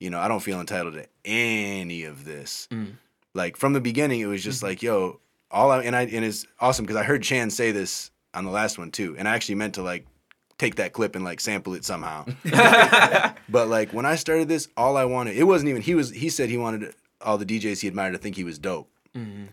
you 0.00 0.10
know, 0.10 0.18
I 0.18 0.26
don't 0.28 0.40
feel 0.40 0.58
entitled 0.58 0.94
to 0.94 1.06
any 1.24 2.04
of 2.04 2.24
this. 2.24 2.66
Mm. 2.72 2.94
Like 3.34 3.56
from 3.56 3.74
the 3.74 3.80
beginning, 3.80 4.20
it 4.20 4.26
was 4.26 4.42
just 4.42 4.62
like, 4.62 4.82
yo, 4.82 5.20
all 5.50 5.70
I 5.70 5.82
and 5.82 5.94
I 5.94 6.02
and 6.02 6.24
it's 6.24 6.46
awesome 6.58 6.84
because 6.84 6.96
I 6.96 7.04
heard 7.04 7.22
Chan 7.22 7.50
say 7.50 7.70
this 7.70 8.10
on 8.34 8.44
the 8.44 8.50
last 8.50 8.78
one 8.78 8.90
too, 8.90 9.14
and 9.18 9.28
I 9.28 9.34
actually 9.34 9.54
meant 9.56 9.74
to 9.74 9.82
like 9.82 10.06
take 10.58 10.76
that 10.76 10.92
clip 10.92 11.14
and 11.14 11.24
like 11.24 11.40
sample 11.40 11.74
it 11.74 11.84
somehow. 11.84 12.24
but 13.48 13.68
like 13.68 13.92
when 13.92 14.06
I 14.06 14.16
started 14.16 14.48
this, 14.48 14.68
all 14.76 14.96
I 14.96 15.04
wanted 15.04 15.36
it 15.36 15.44
wasn't 15.44 15.68
even 15.68 15.82
he 15.82 15.94
was 15.94 16.10
he 16.10 16.28
said 16.28 16.48
he 16.48 16.56
wanted 16.56 16.92
all 17.20 17.38
the 17.38 17.46
DJs 17.46 17.80
he 17.80 17.88
admired 17.88 18.14
to 18.14 18.18
think 18.18 18.36
he 18.36 18.44
was 18.44 18.58
dope. 18.58 18.90
Mhm. 19.16 19.48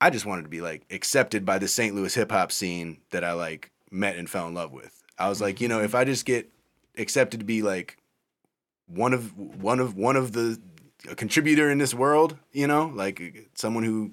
I 0.00 0.10
just 0.10 0.26
wanted 0.26 0.42
to 0.42 0.48
be 0.48 0.60
like 0.60 0.84
accepted 0.90 1.44
by 1.44 1.58
the 1.58 1.68
St. 1.68 1.94
Louis 1.94 2.14
hip 2.14 2.32
hop 2.32 2.52
scene 2.52 2.98
that 3.10 3.22
I 3.22 3.32
like 3.32 3.70
met 3.90 4.16
and 4.16 4.28
fell 4.28 4.48
in 4.48 4.54
love 4.54 4.72
with. 4.72 5.02
I 5.18 5.28
was 5.28 5.40
like, 5.40 5.60
you 5.60 5.68
know, 5.68 5.80
if 5.80 5.94
I 5.94 6.04
just 6.04 6.24
get 6.24 6.50
accepted 6.96 7.40
to 7.40 7.46
be 7.46 7.62
like 7.62 7.98
one 8.94 9.12
of 9.12 9.36
one 9.36 9.80
of 9.80 9.96
one 9.96 10.16
of 10.16 10.32
the 10.32 10.60
a 11.08 11.14
contributor 11.14 11.70
in 11.70 11.78
this 11.78 11.94
world, 11.94 12.36
you 12.52 12.66
know, 12.66 12.92
like 12.94 13.48
someone 13.54 13.84
who 13.84 14.12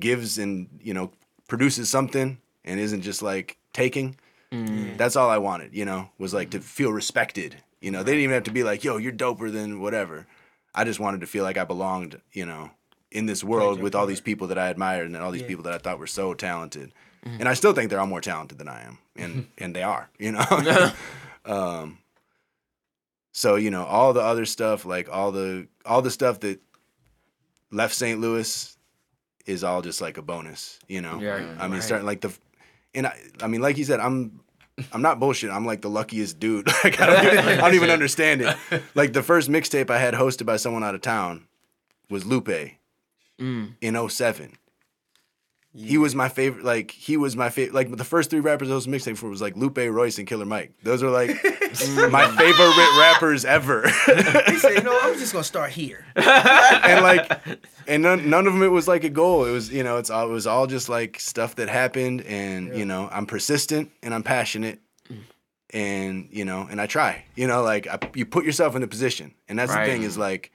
gives 0.00 0.38
and 0.38 0.68
you 0.82 0.92
know 0.94 1.10
produces 1.48 1.88
something 1.88 2.38
and 2.64 2.80
isn't 2.80 3.02
just 3.02 3.22
like 3.22 3.56
taking. 3.72 4.16
Mm. 4.52 4.96
That's 4.96 5.16
all 5.16 5.30
I 5.30 5.38
wanted, 5.38 5.74
you 5.74 5.84
know, 5.84 6.10
was 6.18 6.32
like 6.34 6.50
to 6.50 6.60
feel 6.60 6.92
respected. 6.92 7.56
You 7.80 7.90
know, 7.90 8.02
they 8.02 8.12
didn't 8.12 8.24
even 8.24 8.34
have 8.34 8.44
to 8.44 8.50
be 8.52 8.62
like, 8.64 8.82
"Yo, 8.84 8.96
you're 8.96 9.12
doper 9.12 9.52
than 9.52 9.80
whatever." 9.80 10.26
I 10.74 10.84
just 10.84 10.98
wanted 11.00 11.20
to 11.20 11.26
feel 11.26 11.44
like 11.44 11.56
I 11.56 11.64
belonged, 11.64 12.20
you 12.32 12.46
know, 12.46 12.70
in 13.12 13.26
this 13.26 13.44
world 13.44 13.80
with 13.80 13.94
all 13.94 14.06
these 14.06 14.20
people 14.20 14.48
that 14.48 14.58
I 14.58 14.68
admired 14.68 15.06
and 15.06 15.16
all 15.16 15.30
these 15.30 15.42
Yeah. 15.42 15.48
people 15.48 15.64
that 15.64 15.72
I 15.74 15.78
thought 15.78 15.98
were 16.00 16.06
so 16.08 16.34
talented. 16.34 16.92
And 17.22 17.48
I 17.48 17.54
still 17.54 17.72
think 17.72 17.88
they're 17.90 18.00
all 18.00 18.06
more 18.06 18.20
talented 18.20 18.58
than 18.58 18.68
I 18.68 18.82
am, 18.82 18.98
and 19.16 19.46
and 19.58 19.74
they 19.74 19.82
are, 19.82 20.08
you 20.18 20.32
know. 20.32 20.44
um, 21.46 21.98
so 23.36 23.56
you 23.56 23.70
know, 23.70 23.84
all 23.84 24.12
the 24.14 24.22
other 24.22 24.46
stuff, 24.46 24.86
like 24.86 25.08
all 25.10 25.32
the 25.32 25.66
all 25.84 26.00
the 26.00 26.10
stuff 26.10 26.40
that 26.40 26.60
left 27.70 27.94
St. 27.94 28.20
Louis, 28.20 28.76
is 29.44 29.64
all 29.64 29.82
just 29.82 30.00
like 30.00 30.16
a 30.16 30.22
bonus, 30.22 30.78
you 30.88 31.02
know. 31.02 31.20
Yeah, 31.20 31.34
I 31.58 31.64
mean, 31.64 31.72
right. 31.72 31.82
starting 31.82 32.06
like 32.06 32.20
the, 32.22 32.32
and 32.94 33.06
I, 33.08 33.18
I 33.42 33.46
mean, 33.48 33.60
like 33.60 33.76
you 33.76 33.84
said, 33.84 33.98
I'm, 34.00 34.40
I'm 34.92 35.02
not 35.02 35.18
bullshit. 35.20 35.50
I'm 35.50 35.66
like 35.66 35.82
the 35.82 35.90
luckiest 35.90 36.38
dude. 36.38 36.66
like 36.84 37.00
I 37.00 37.06
don't, 37.06 37.26
even, 37.26 37.38
I 37.38 37.56
don't 37.56 37.74
even 37.74 37.90
understand 37.90 38.40
it. 38.42 38.56
Like 38.94 39.12
the 39.12 39.22
first 39.22 39.50
mixtape 39.50 39.90
I 39.90 39.98
had 39.98 40.14
hosted 40.14 40.46
by 40.46 40.56
someone 40.56 40.84
out 40.84 40.94
of 40.94 41.00
town 41.02 41.46
was 42.08 42.24
Lupe 42.24 42.48
Mm. 43.40 43.72
in 43.80 44.08
07. 44.08 44.52
He 45.76 45.98
was 45.98 46.14
my 46.14 46.28
favorite. 46.28 46.64
Like 46.64 46.92
he 46.92 47.16
was 47.16 47.34
my 47.36 47.50
favorite. 47.50 47.74
Like 47.74 47.96
the 47.96 48.04
first 48.04 48.30
three 48.30 48.38
rappers 48.38 48.70
I 48.70 48.74
was 48.74 48.86
mixtape 48.86 49.16
for 49.16 49.28
was 49.28 49.42
like 49.42 49.56
Lupe, 49.56 49.78
Royce, 49.78 50.18
and 50.18 50.26
Killer 50.26 50.44
Mike. 50.44 50.72
Those 50.84 51.02
are 51.02 51.10
like 51.10 51.30
my 52.10 52.28
favorite 52.36 52.98
rappers 52.98 53.44
ever. 53.44 53.82
He 54.46 54.58
said, 54.60 54.74
you 54.76 54.82
know, 54.82 54.96
I'm 55.02 55.18
just 55.18 55.32
gonna 55.32 55.42
start 55.42 55.70
here. 55.72 56.06
and 56.16 57.02
like 57.02 57.28
and 57.88 58.02
none, 58.04 58.30
none 58.30 58.46
of 58.46 58.52
them 58.52 58.62
it 58.62 58.68
was 58.68 58.86
like 58.86 59.04
a 59.04 59.08
goal 59.10 59.44
it 59.44 59.50
was 59.50 59.70
you 59.72 59.82
know 59.82 59.96
it's 59.98 60.10
all 60.10 60.28
it 60.28 60.32
was 60.32 60.46
all 60.46 60.66
just 60.66 60.88
like 60.88 61.18
stuff 61.18 61.56
that 61.56 61.68
happened 61.68 62.22
and 62.22 62.76
you 62.76 62.84
know 62.84 63.08
i'm 63.12 63.26
persistent 63.26 63.90
and 64.02 64.14
i'm 64.14 64.22
passionate 64.22 64.80
mm. 65.10 65.18
and 65.70 66.28
you 66.30 66.44
know 66.44 66.66
and 66.70 66.80
i 66.80 66.86
try 66.86 67.24
you 67.34 67.46
know 67.46 67.62
like 67.62 67.86
I, 67.86 67.98
you 68.14 68.24
put 68.24 68.44
yourself 68.44 68.74
in 68.76 68.82
a 68.82 68.86
position 68.86 69.34
and 69.48 69.58
that's 69.58 69.72
Right. 69.72 69.84
the 69.84 69.92
thing 69.92 70.02
is 70.02 70.16
like 70.16 70.52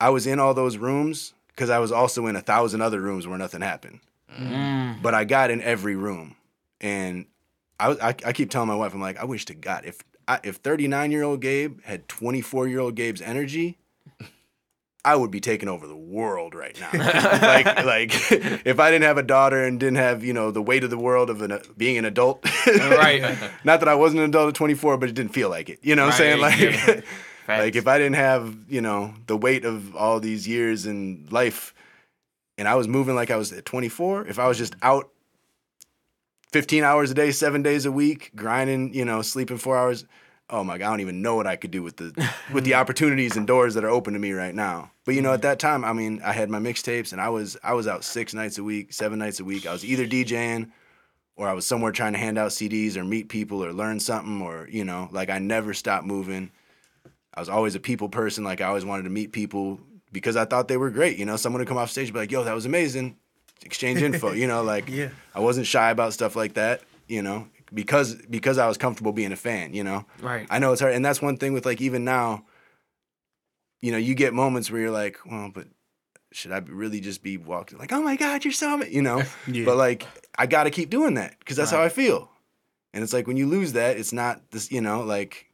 i 0.00 0.10
was 0.10 0.26
in 0.26 0.38
all 0.38 0.54
those 0.54 0.76
rooms 0.76 1.32
because 1.60 1.68
i 1.68 1.78
was 1.78 1.92
also 1.92 2.26
in 2.26 2.36
a 2.36 2.40
thousand 2.40 2.80
other 2.80 3.00
rooms 3.02 3.26
where 3.26 3.36
nothing 3.38 3.60
happened 3.60 4.00
Mm. 4.38 5.02
but 5.02 5.12
i 5.12 5.24
got 5.24 5.50
in 5.50 5.60
every 5.60 5.96
room 5.96 6.36
and 6.80 7.26
I, 7.80 7.90
I, 7.90 8.08
I 8.26 8.32
keep 8.32 8.48
telling 8.48 8.68
my 8.68 8.76
wife 8.76 8.94
i'm 8.94 9.00
like 9.00 9.18
i 9.18 9.24
wish 9.24 9.44
to 9.46 9.54
god 9.54 9.84
if 9.84 9.98
I, 10.28 10.38
if 10.44 10.56
39 10.56 11.10
year 11.10 11.24
old 11.24 11.40
gabe 11.40 11.82
had 11.82 12.08
24 12.08 12.68
year 12.68 12.78
old 12.78 12.94
gabe's 12.94 13.20
energy 13.20 13.76
I 15.02 15.16
would 15.16 15.30
be 15.30 15.40
taking 15.40 15.66
over 15.66 15.86
the 15.86 15.96
world 15.96 16.54
right 16.54 16.78
now. 16.78 16.90
like, 16.92 17.64
like 17.86 18.10
if 18.66 18.78
I 18.78 18.90
didn't 18.90 19.04
have 19.04 19.16
a 19.16 19.22
daughter 19.22 19.64
and 19.64 19.80
didn't 19.80 19.96
have, 19.96 20.22
you 20.22 20.34
know, 20.34 20.50
the 20.50 20.60
weight 20.60 20.84
of 20.84 20.90
the 20.90 20.98
world 20.98 21.30
of 21.30 21.40
an, 21.40 21.58
being 21.74 21.96
an 21.96 22.04
adult. 22.04 22.44
Right. 22.66 23.22
Not 23.64 23.80
that 23.80 23.88
I 23.88 23.94
wasn't 23.94 24.20
an 24.20 24.28
adult 24.28 24.48
at 24.50 24.54
24, 24.56 24.98
but 24.98 25.08
it 25.08 25.14
didn't 25.14 25.32
feel 25.32 25.48
like 25.48 25.70
it. 25.70 25.78
You 25.82 25.96
know 25.96 26.04
what 26.04 26.12
I'm 26.12 26.18
saying? 26.18 26.40
Like, 26.42 26.58
yeah. 26.60 27.00
Like 27.58 27.76
if 27.76 27.86
I 27.86 27.98
didn't 27.98 28.16
have, 28.16 28.56
you 28.68 28.80
know, 28.80 29.14
the 29.26 29.36
weight 29.36 29.64
of 29.64 29.94
all 29.96 30.20
these 30.20 30.46
years 30.46 30.86
in 30.86 31.26
life, 31.30 31.74
and 32.58 32.68
I 32.68 32.74
was 32.74 32.88
moving 32.88 33.14
like 33.14 33.30
I 33.30 33.36
was 33.36 33.52
at 33.52 33.64
24, 33.64 34.26
if 34.26 34.38
I 34.38 34.48
was 34.48 34.58
just 34.58 34.74
out 34.82 35.10
15 36.52 36.84
hours 36.84 37.10
a 37.10 37.14
day, 37.14 37.30
seven 37.30 37.62
days 37.62 37.86
a 37.86 37.92
week, 37.92 38.32
grinding, 38.34 38.92
you 38.94 39.04
know, 39.04 39.22
sleeping 39.22 39.58
four 39.58 39.76
hours. 39.76 40.04
Oh 40.52 40.64
my 40.64 40.78
god, 40.78 40.86
I 40.86 40.90
don't 40.90 41.00
even 41.00 41.22
know 41.22 41.36
what 41.36 41.46
I 41.46 41.54
could 41.54 41.70
do 41.70 41.82
with 41.82 41.96
the 41.96 42.28
with 42.52 42.64
the 42.64 42.74
opportunities 42.74 43.36
and 43.36 43.46
doors 43.46 43.74
that 43.74 43.84
are 43.84 43.90
open 43.90 44.14
to 44.14 44.18
me 44.18 44.32
right 44.32 44.54
now. 44.54 44.90
But 45.04 45.14
you 45.14 45.22
know, 45.22 45.32
at 45.32 45.36
mm-hmm. 45.36 45.48
that 45.48 45.58
time, 45.60 45.84
I 45.84 45.92
mean, 45.92 46.20
I 46.24 46.32
had 46.32 46.50
my 46.50 46.58
mixtapes 46.58 47.12
and 47.12 47.20
I 47.20 47.28
was 47.28 47.56
I 47.62 47.74
was 47.74 47.86
out 47.86 48.04
six 48.04 48.34
nights 48.34 48.58
a 48.58 48.64
week, 48.64 48.92
seven 48.92 49.18
nights 49.18 49.38
a 49.38 49.44
week. 49.44 49.66
I 49.66 49.72
was 49.72 49.84
either 49.84 50.06
DJing 50.06 50.70
or 51.40 51.48
I 51.48 51.54
was 51.54 51.66
somewhere 51.66 51.90
trying 51.90 52.12
to 52.12 52.18
hand 52.18 52.36
out 52.36 52.50
CDs 52.50 52.96
or 52.98 53.04
meet 53.04 53.30
people 53.30 53.64
or 53.64 53.72
learn 53.72 53.98
something 53.98 54.42
or, 54.42 54.68
you 54.70 54.84
know, 54.84 55.08
like 55.10 55.30
I 55.30 55.38
never 55.38 55.72
stopped 55.72 56.04
moving. 56.04 56.50
I 57.34 57.40
was 57.40 57.48
always 57.48 57.74
a 57.74 57.80
people 57.80 58.08
person. 58.08 58.44
Like 58.44 58.60
I 58.60 58.66
always 58.66 58.84
wanted 58.84 59.04
to 59.04 59.10
meet 59.10 59.32
people 59.32 59.80
because 60.12 60.36
I 60.36 60.44
thought 60.44 60.68
they 60.68 60.76
were 60.76 60.90
great. 60.90 61.18
You 61.18 61.24
know, 61.26 61.36
someone 61.36 61.60
would 61.60 61.68
come 61.68 61.78
off 61.78 61.90
stage 61.90 62.08
and 62.08 62.14
be 62.14 62.20
like, 62.20 62.32
yo, 62.32 62.44
that 62.44 62.54
was 62.54 62.66
amazing. 62.66 63.16
Exchange 63.64 64.00
info, 64.02 64.32
you 64.32 64.46
know, 64.46 64.62
like 64.62 64.88
Yeah. 64.88 65.10
I 65.34 65.40
wasn't 65.40 65.66
shy 65.66 65.90
about 65.90 66.12
stuff 66.14 66.34
like 66.34 66.54
that, 66.54 66.80
you 67.08 67.20
know, 67.22 67.46
because 67.74 68.14
because 68.14 68.56
I 68.58 68.66
was 68.66 68.78
comfortable 68.78 69.12
being 69.12 69.32
a 69.32 69.36
fan, 69.36 69.74
you 69.74 69.84
know. 69.84 70.06
Right. 70.20 70.46
I 70.48 70.58
know 70.58 70.72
it's 70.72 70.80
hard, 70.80 70.94
and 70.94 71.04
that's 71.04 71.20
one 71.20 71.36
thing 71.36 71.52
with 71.52 71.66
like 71.66 71.80
even 71.80 72.04
now. 72.04 72.46
You 73.82 73.92
know, 73.92 73.98
you 73.98 74.14
get 74.14 74.34
moments 74.34 74.70
where 74.70 74.80
you're 74.80 74.90
like, 74.90 75.18
well, 75.24 75.50
but 75.54 75.66
should 76.32 76.52
I 76.52 76.58
really 76.58 77.00
just 77.00 77.22
be 77.22 77.36
walking 77.36 77.78
like, 77.78 77.92
oh 77.92 78.02
my 78.02 78.16
god, 78.16 78.44
you're 78.44 78.52
so, 78.52 78.74
ama-" 78.74 78.86
you 78.86 79.02
know? 79.02 79.22
Yeah. 79.46 79.64
But 79.64 79.76
like, 79.76 80.06
I 80.38 80.46
got 80.46 80.64
to 80.64 80.70
keep 80.70 80.90
doing 80.90 81.14
that 81.14 81.38
because 81.38 81.56
that's 81.56 81.70
how 81.70 81.82
I 81.82 81.88
feel. 81.88 82.30
And 82.92 83.02
it's 83.02 83.12
like 83.12 83.26
when 83.26 83.36
you 83.36 83.46
lose 83.46 83.72
that, 83.72 83.96
it's 83.96 84.12
not 84.12 84.50
this, 84.50 84.70
you 84.70 84.80
know, 84.80 85.02
like 85.02 85.46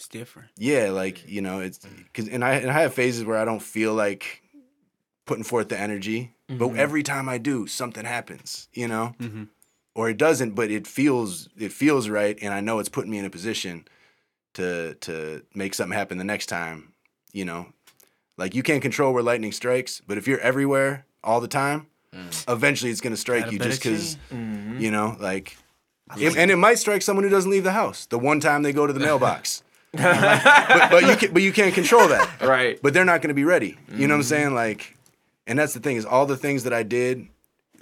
It's 0.00 0.08
different. 0.08 0.48
yeah, 0.56 0.88
like 0.92 1.28
you 1.28 1.42
know, 1.42 1.60
it's 1.60 1.76
because 1.78 2.26
and 2.26 2.42
I 2.42 2.52
and 2.54 2.70
I 2.70 2.80
have 2.80 2.94
phases 2.94 3.22
where 3.22 3.36
I 3.36 3.44
don't 3.44 3.60
feel 3.60 3.92
like 3.92 4.42
putting 5.26 5.44
forth 5.44 5.68
the 5.68 5.78
energy, 5.78 6.32
but 6.48 6.70
every 6.74 7.02
time 7.02 7.28
I 7.28 7.36
do, 7.36 7.66
something 7.66 8.06
happens, 8.06 8.68
you 8.72 8.88
know, 8.88 9.14
Mhm. 9.20 9.48
or 9.94 10.08
it 10.08 10.16
doesn't, 10.16 10.52
but 10.54 10.70
it 10.70 10.86
feels 10.86 11.50
it 11.58 11.70
feels 11.70 12.08
right, 12.08 12.38
and 12.40 12.54
I 12.54 12.60
know 12.62 12.78
it's 12.78 12.88
putting 12.88 13.10
me 13.10 13.18
in 13.18 13.26
a 13.26 13.30
position 13.30 13.86
to 14.54 14.94
to 15.02 15.42
make 15.54 15.74
something 15.74 15.96
happen 15.98 16.16
the 16.16 16.24
next 16.24 16.46
time, 16.46 16.94
you 17.32 17.44
know, 17.44 17.66
like 18.38 18.54
you 18.54 18.62
can't 18.62 18.80
control 18.80 19.12
where 19.12 19.22
lightning 19.22 19.52
strikes, 19.52 20.00
but 20.06 20.16
if 20.16 20.26
you're 20.26 20.40
everywhere 20.40 21.04
all 21.22 21.42
the 21.42 21.46
time, 21.48 21.88
eventually 22.48 22.90
it's 22.90 23.02
gonna 23.02 23.18
strike 23.18 23.44
Got 23.44 23.52
you 23.52 23.58
just 23.58 23.82
because 23.82 24.16
Mhm. 24.32 24.80
you 24.80 24.90
know, 24.90 25.14
like, 25.20 25.58
it- 26.18 26.38
and 26.38 26.50
it 26.50 26.56
might 26.56 26.78
strike 26.78 27.02
someone 27.02 27.22
who 27.24 27.28
doesn't 27.30 27.50
leave 27.50 27.64
the 27.64 27.72
house 27.72 28.06
the 28.06 28.18
one 28.18 28.40
time 28.40 28.62
they 28.62 28.72
go 28.72 28.86
to 28.86 28.94
the 28.94 29.00
mailbox. 29.10 29.62
But, 29.92 30.90
but 30.90 31.02
you 31.02 31.16
can, 31.16 31.32
but 31.32 31.42
you 31.42 31.52
can't 31.52 31.74
control 31.74 32.08
that. 32.08 32.28
Right. 32.40 32.80
But 32.82 32.94
they're 32.94 33.04
not 33.04 33.22
going 33.22 33.28
to 33.28 33.34
be 33.34 33.44
ready. 33.44 33.78
You 33.92 34.06
know 34.06 34.14
what 34.14 34.16
I'm 34.16 34.20
mm-hmm. 34.20 34.28
saying? 34.28 34.54
Like, 34.54 34.96
and 35.46 35.58
that's 35.58 35.74
the 35.74 35.80
thing 35.80 35.96
is 35.96 36.04
all 36.04 36.26
the 36.26 36.36
things 36.36 36.64
that 36.64 36.72
I 36.72 36.82
did 36.82 37.28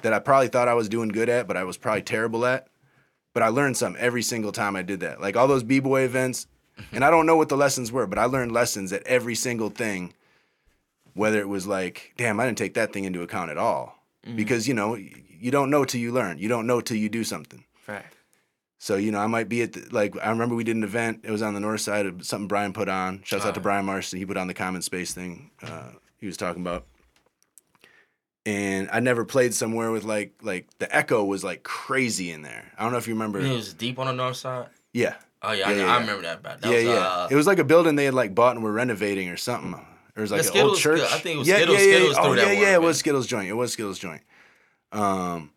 that 0.02 0.12
I 0.12 0.18
probably 0.18 0.48
thought 0.48 0.68
I 0.68 0.74
was 0.74 0.88
doing 0.88 1.08
good 1.08 1.28
at, 1.28 1.46
but 1.46 1.56
I 1.56 1.64
was 1.64 1.76
probably 1.76 2.02
terrible 2.02 2.46
at. 2.46 2.68
But 3.34 3.42
I 3.42 3.48
learned 3.48 3.76
something 3.76 4.00
every 4.00 4.22
single 4.22 4.52
time 4.52 4.74
I 4.74 4.82
did 4.82 5.00
that. 5.00 5.20
Like 5.20 5.36
all 5.36 5.48
those 5.48 5.62
b 5.62 5.80
boy 5.80 6.02
events, 6.02 6.46
mm-hmm. 6.76 6.96
and 6.96 7.04
I 7.04 7.10
don't 7.10 7.26
know 7.26 7.36
what 7.36 7.48
the 7.48 7.56
lessons 7.56 7.92
were, 7.92 8.06
but 8.06 8.18
I 8.18 8.24
learned 8.24 8.52
lessons 8.52 8.92
at 8.92 9.06
every 9.06 9.34
single 9.34 9.70
thing. 9.70 10.12
Whether 11.14 11.40
it 11.40 11.48
was 11.48 11.66
like, 11.66 12.14
damn, 12.16 12.38
I 12.38 12.46
didn't 12.46 12.58
take 12.58 12.74
that 12.74 12.92
thing 12.92 13.04
into 13.04 13.22
account 13.22 13.50
at 13.50 13.58
all, 13.58 13.98
mm-hmm. 14.24 14.36
because 14.36 14.68
you 14.68 14.74
know 14.74 14.94
you 14.94 15.50
don't 15.50 15.70
know 15.70 15.84
till 15.84 16.00
you 16.00 16.12
learn. 16.12 16.38
You 16.38 16.48
don't 16.48 16.66
know 16.66 16.80
till 16.80 16.96
you 16.96 17.08
do 17.08 17.24
something. 17.24 17.64
Fact. 17.74 18.14
So 18.78 18.96
you 18.96 19.10
know, 19.10 19.18
I 19.18 19.26
might 19.26 19.48
be 19.48 19.62
at 19.62 19.72
the, 19.72 19.86
like 19.90 20.14
I 20.22 20.30
remember 20.30 20.54
we 20.54 20.64
did 20.64 20.76
an 20.76 20.84
event. 20.84 21.20
It 21.24 21.30
was 21.30 21.42
on 21.42 21.54
the 21.54 21.60
north 21.60 21.80
side 21.80 22.06
of 22.06 22.24
something 22.24 22.48
Brian 22.48 22.72
put 22.72 22.88
on. 22.88 23.22
Shouts 23.24 23.44
out 23.44 23.54
to 23.54 23.60
Brian 23.60 23.84
Marston. 23.84 24.18
He 24.18 24.26
put 24.26 24.36
on 24.36 24.46
the 24.46 24.54
common 24.54 24.82
space 24.82 25.12
thing. 25.12 25.50
Uh, 25.62 25.90
he 26.18 26.26
was 26.26 26.36
talking 26.36 26.62
about, 26.62 26.86
and 28.46 28.88
I 28.92 29.00
never 29.00 29.24
played 29.24 29.52
somewhere 29.52 29.90
with 29.90 30.04
like 30.04 30.34
like 30.42 30.66
the 30.78 30.94
echo 30.94 31.24
was 31.24 31.42
like 31.42 31.64
crazy 31.64 32.30
in 32.30 32.42
there. 32.42 32.72
I 32.78 32.82
don't 32.84 32.92
know 32.92 32.98
if 32.98 33.08
you 33.08 33.14
remember. 33.14 33.40
It 33.40 33.52
was 33.52 33.74
deep 33.74 33.98
on 33.98 34.06
the 34.06 34.12
north 34.12 34.36
side. 34.36 34.68
Yeah, 34.92 35.14
Oh 35.42 35.52
yeah, 35.52 35.68
I, 35.68 35.70
Yeah, 35.72 35.76
know- 35.76 35.86
yeah, 35.86 35.94
I 35.94 36.00
remember 36.00 36.22
that. 36.22 36.42
Bad. 36.42 36.60
That 36.62 36.70
yeah, 36.70 36.76
was, 36.76 36.84
yeah. 36.84 36.92
Uh, 36.94 37.28
it 37.30 37.34
was 37.36 37.46
like 37.46 37.58
a 37.58 37.64
building 37.64 37.96
they 37.96 38.06
had 38.06 38.14
like 38.14 38.34
bought 38.34 38.56
and 38.56 38.64
were 38.64 38.72
renovating 38.72 39.28
or 39.28 39.36
something, 39.36 39.74
Or 39.74 39.86
it 40.16 40.20
was 40.20 40.30
like 40.32 40.44
an 40.44 40.60
old 40.60 40.78
church. 40.78 41.00
I 41.00 41.18
think 41.18 41.36
it 41.36 41.38
was 41.38 41.48
yeah, 41.48 41.56
Skittles- 41.56 41.78
Yeah, 41.78 41.84
yeah, 41.84 41.96
Skittles 41.96 42.16
oh, 42.18 42.32
yeah, 42.34 42.52
yeah. 42.52 42.74
It 42.74 42.82
was 42.82 42.98
Skittles 42.98 43.26
joint. 43.26 43.48
It 43.48 43.54
was 43.54 43.72
Skittles 43.72 43.98
joint. 43.98 44.22
Um, 44.90 45.50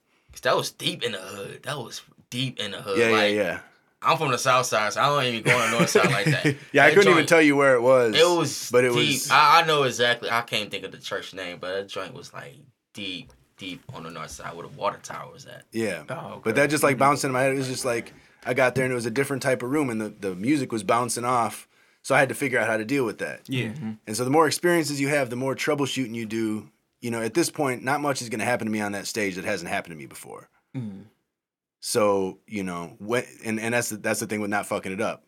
that 0.43 0.55
was 0.55 0.71
deep 0.71 1.03
in 1.03 1.13
the 1.13 1.17
hood. 1.19 1.63
That 1.63 1.77
was 1.77 2.01
deep 2.31 2.59
in 2.59 2.71
the 2.71 2.81
hood. 2.81 2.97
yeah, 2.97 3.09
like, 3.09 3.33
yeah, 3.33 3.41
yeah. 3.41 3.59
I'm 4.01 4.17
from 4.17 4.31
the 4.31 4.39
south 4.39 4.65
side, 4.65 4.93
so 4.93 5.01
I 5.01 5.05
don't 5.05 5.31
even 5.31 5.43
go 5.43 5.55
on 5.55 5.69
the 5.69 5.77
north 5.77 5.89
side 5.91 6.09
like 6.09 6.25
that. 6.25 6.55
yeah, 6.73 6.85
I 6.85 6.93
couldn't 6.93 7.11
even 7.11 7.27
tell 7.27 7.41
you 7.41 7.55
where 7.55 7.75
it 7.75 7.81
was. 7.81 8.15
It 8.15 8.27
was, 8.27 8.71
but 8.71 8.83
it 8.83 8.93
deep. 8.93 9.13
was. 9.13 9.29
I, 9.29 9.61
I 9.61 9.65
know 9.67 9.83
exactly. 9.83 10.31
I 10.31 10.41
can't 10.41 10.71
think 10.71 10.83
of 10.83 10.91
the 10.91 10.97
church 10.97 11.35
name, 11.35 11.59
but 11.61 11.75
that 11.75 11.87
joint 11.87 12.15
was 12.15 12.33
like 12.33 12.55
deep, 12.95 13.31
deep 13.57 13.83
on 13.93 14.01
the 14.01 14.09
north 14.09 14.31
side 14.31 14.55
where 14.55 14.67
the 14.67 14.75
water 14.75 14.99
tower 15.03 15.31
was 15.31 15.45
at. 15.45 15.65
Yeah. 15.71 16.03
Oh, 16.09 16.15
okay. 16.15 16.41
But 16.45 16.55
that 16.55 16.71
just 16.71 16.81
like 16.81 16.93
mm-hmm. 16.93 16.99
bounced 16.99 17.23
in 17.23 17.31
my 17.31 17.41
head. 17.43 17.53
It 17.53 17.57
was 17.57 17.67
just 17.67 17.85
like 17.85 18.13
I 18.43 18.55
got 18.55 18.73
there 18.73 18.85
and 18.85 18.91
it 18.91 18.95
was 18.95 19.05
a 19.05 19.11
different 19.11 19.43
type 19.43 19.61
of 19.61 19.69
room 19.69 19.91
and 19.91 20.01
the, 20.01 20.09
the 20.09 20.35
music 20.35 20.71
was 20.71 20.81
bouncing 20.81 21.25
off. 21.25 21.67
So 22.01 22.15
I 22.15 22.19
had 22.19 22.29
to 22.29 22.35
figure 22.35 22.57
out 22.57 22.67
how 22.67 22.77
to 22.77 22.85
deal 22.85 23.05
with 23.05 23.19
that. 23.19 23.41
Yeah. 23.47 23.67
Mm-hmm. 23.67 23.91
And 24.07 24.17
so 24.17 24.23
the 24.23 24.31
more 24.31 24.47
experiences 24.47 24.99
you 24.99 25.09
have, 25.09 25.29
the 25.29 25.35
more 25.35 25.55
troubleshooting 25.55 26.15
you 26.15 26.25
do. 26.25 26.69
You 27.01 27.09
know, 27.09 27.21
at 27.21 27.33
this 27.33 27.49
point, 27.49 27.83
not 27.83 27.99
much 27.99 28.21
is 28.21 28.29
going 28.29 28.39
to 28.39 28.45
happen 28.45 28.67
to 28.67 28.71
me 28.71 28.79
on 28.79 28.91
that 28.91 29.07
stage 29.07 29.35
that 29.35 29.45
hasn't 29.45 29.71
happened 29.71 29.93
to 29.93 29.97
me 29.97 30.05
before. 30.05 30.49
Mm-hmm. 30.75 31.01
So 31.81 32.39
you 32.47 32.63
know, 32.63 32.95
when 32.99 33.25
and, 33.43 33.59
and 33.59 33.73
that's 33.73 33.89
the, 33.89 33.97
that's 33.97 34.21
the 34.21 34.27
thing 34.27 34.39
with 34.39 34.49
not 34.49 34.65
fucking 34.67 34.91
it 34.91 35.01
up. 35.01 35.23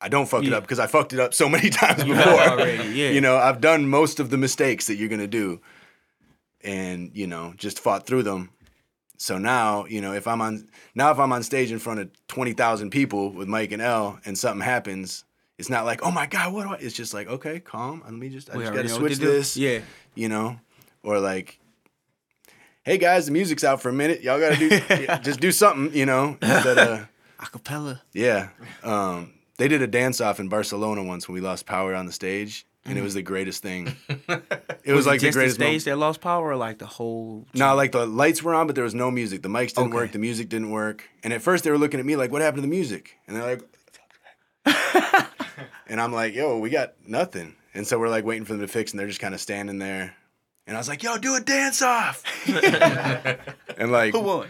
I 0.00 0.08
don't 0.08 0.26
fuck 0.26 0.44
it 0.44 0.52
up 0.52 0.62
because 0.62 0.78
I 0.78 0.86
fucked 0.86 1.12
it 1.12 1.20
up 1.20 1.34
so 1.34 1.48
many 1.48 1.70
times 1.70 2.02
before. 2.04 2.40
already, 2.40 2.88
yeah. 2.88 3.10
You 3.10 3.20
know, 3.20 3.36
I've 3.36 3.60
done 3.60 3.86
most 3.86 4.18
of 4.18 4.30
the 4.30 4.38
mistakes 4.38 4.86
that 4.86 4.96
you're 4.96 5.10
gonna 5.10 5.26
do, 5.26 5.60
and 6.62 7.10
you 7.14 7.26
know, 7.26 7.52
just 7.56 7.78
fought 7.78 8.06
through 8.06 8.22
them. 8.24 8.50
So 9.18 9.36
now, 9.36 9.84
you 9.84 10.00
know, 10.00 10.14
if 10.14 10.26
I'm 10.26 10.40
on 10.40 10.66
now 10.94 11.10
if 11.10 11.18
I'm 11.18 11.32
on 11.32 11.42
stage 11.42 11.70
in 11.70 11.78
front 11.78 12.00
of 12.00 12.26
twenty 12.26 12.54
thousand 12.54 12.90
people 12.90 13.30
with 13.30 13.46
Mike 13.46 13.70
and 13.70 13.82
L, 13.82 14.18
and 14.24 14.38
something 14.38 14.64
happens, 14.64 15.24
it's 15.60 15.68
not 15.68 15.84
like, 15.84 16.02
oh 16.02 16.10
my 16.10 16.26
god, 16.26 16.54
what 16.54 16.62
do 16.66 16.70
I? 16.70 16.76
It's 16.76 16.96
just 16.96 17.12
like, 17.12 17.28
okay, 17.28 17.60
calm. 17.60 18.00
Let 18.02 18.14
me 18.14 18.30
just, 18.30 18.48
I 18.48 18.56
We 18.56 18.62
just 18.62 18.74
gotta 18.74 18.88
switch 18.88 19.18
this. 19.18 19.58
Yeah. 19.58 19.80
You 20.14 20.30
know, 20.30 20.58
or 21.02 21.20
like, 21.20 21.59
hey 22.90 22.98
guys, 22.98 23.26
the 23.26 23.32
music's 23.32 23.62
out 23.62 23.80
for 23.80 23.88
a 23.88 23.92
minute. 23.92 24.20
Y'all 24.22 24.40
gotta 24.40 24.56
do, 24.56 24.68
just 25.22 25.38
do 25.38 25.52
something. 25.52 25.96
You 25.96 26.06
know, 26.06 26.36
instead 26.42 26.76
of, 26.88 27.08
Acapella. 27.38 28.00
yeah. 28.12 28.48
Um, 28.82 29.34
they 29.58 29.68
did 29.68 29.80
a 29.80 29.86
dance 29.86 30.20
off 30.20 30.40
in 30.40 30.48
Barcelona 30.48 31.04
once 31.04 31.28
when 31.28 31.34
we 31.34 31.40
lost 31.40 31.66
power 31.66 31.94
on 31.94 32.06
the 32.06 32.12
stage, 32.12 32.66
and 32.84 32.98
it 32.98 33.02
was 33.02 33.14
the 33.14 33.22
greatest 33.22 33.62
thing. 33.62 33.94
It 34.82 34.94
was, 34.94 35.06
like 35.06 35.20
the 35.20 35.26
just 35.26 35.36
greatest. 35.36 35.58
the 35.58 35.64
moment. 35.64 35.82
stage 35.82 35.92
that 35.92 35.98
lost 35.98 36.20
power, 36.22 36.48
or 36.48 36.56
like 36.56 36.78
the 36.78 36.86
whole. 36.86 37.46
No, 37.54 37.74
like 37.76 37.92
the 37.92 38.06
lights 38.06 38.42
were 38.42 38.54
on, 38.54 38.66
but 38.66 38.74
there 38.74 38.82
was 38.82 38.94
no 38.94 39.10
music. 39.10 39.42
The 39.42 39.48
mics 39.50 39.68
didn't 39.74 39.88
Okay. 39.88 39.94
work. 39.94 40.12
The 40.12 40.18
music 40.18 40.48
didn't 40.48 40.70
work. 40.70 41.04
And 41.22 41.34
at 41.34 41.42
first, 41.42 41.62
they 41.64 41.70
were 41.70 41.76
looking 41.78 42.00
at 42.00 42.06
me 42.06 42.16
like, 42.16 42.32
"What 42.32 42.40
happened 42.40 42.58
to 42.58 42.62
the 42.62 42.74
music?" 42.74 43.16
And 43.28 43.36
they're 43.36 43.44
like, 43.44 43.62
and 45.86 46.00
I'm 46.00 46.12
like, 46.14 46.34
"Yo, 46.34 46.58
we 46.58 46.70
got 46.70 46.94
nothing." 47.06 47.54
And 47.74 47.86
so 47.86 47.98
we're 48.00 48.08
like 48.08 48.24
waiting 48.24 48.44
for 48.46 48.54
them 48.54 48.62
to 48.62 48.68
fix, 48.68 48.90
and 48.92 48.98
they're 48.98 49.06
just 49.06 49.20
kind 49.20 49.34
of 49.34 49.40
standing 49.40 49.78
there. 49.78 50.16
And 50.70 50.76
I 50.76 50.78
was 50.80 50.86
like, 50.88 51.02
"Yo, 51.02 51.18
do 51.18 51.34
a 51.34 51.40
dance 51.40 51.82
off." 51.82 52.22
and 53.76 53.90
like, 53.90 54.14
Who 54.14 54.20
won? 54.20 54.46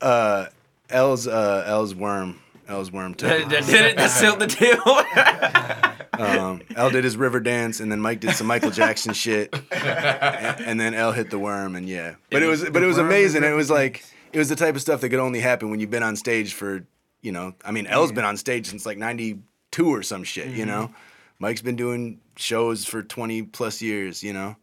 uh, 0.00 0.46
L's 0.88 1.26
uh, 1.26 1.64
L's 1.66 1.92
worm, 1.92 2.38
L's 2.68 2.92
worm 2.92 3.14
That, 3.14 3.40
took. 3.40 3.48
that 3.48 3.66
did 3.66 3.84
it. 3.84 3.96
That 3.96 4.10
sealed 4.10 4.38
the 4.38 4.46
deal. 4.46 5.96
Um, 6.20 6.60
L 6.76 6.90
did 6.90 7.02
his 7.02 7.16
river 7.16 7.40
dance, 7.40 7.80
and 7.80 7.90
then 7.90 7.98
Mike 7.98 8.20
did 8.20 8.36
some 8.36 8.46
Michael 8.46 8.70
Jackson 8.70 9.14
shit, 9.14 9.54
and, 9.72 10.60
and 10.60 10.78
then 10.78 10.92
L 10.92 11.12
hit 11.12 11.30
the 11.30 11.38
worm, 11.38 11.74
and 11.74 11.88
yeah. 11.88 12.16
But 12.30 12.42
it 12.42 12.46
was, 12.46 12.62
but 12.68 12.82
it 12.82 12.86
was 12.86 12.98
amazing. 12.98 13.42
It 13.42 13.54
was 13.54 13.70
like 13.70 14.04
it 14.32 14.38
was 14.38 14.50
the 14.50 14.56
type 14.56 14.74
of 14.74 14.82
stuff 14.82 15.00
that 15.00 15.08
could 15.08 15.18
only 15.18 15.40
happen 15.40 15.70
when 15.70 15.80
you've 15.80 15.90
been 15.90 16.02
on 16.02 16.16
stage 16.16 16.52
for, 16.52 16.84
you 17.22 17.32
know, 17.32 17.54
I 17.64 17.70
mean, 17.70 17.86
L's 17.86 18.12
been 18.12 18.26
on 18.26 18.36
stage 18.36 18.66
since 18.66 18.84
like 18.84 18.98
'92 18.98 19.86
or 19.86 20.02
some 20.02 20.22
shit, 20.22 20.48
you 20.48 20.66
know. 20.66 20.90
Mike's 21.38 21.62
been 21.62 21.76
doing 21.76 22.20
shows 22.36 22.84
for 22.84 23.02
20 23.02 23.44
plus 23.44 23.80
years, 23.80 24.22
you 24.22 24.34
know. 24.34 24.56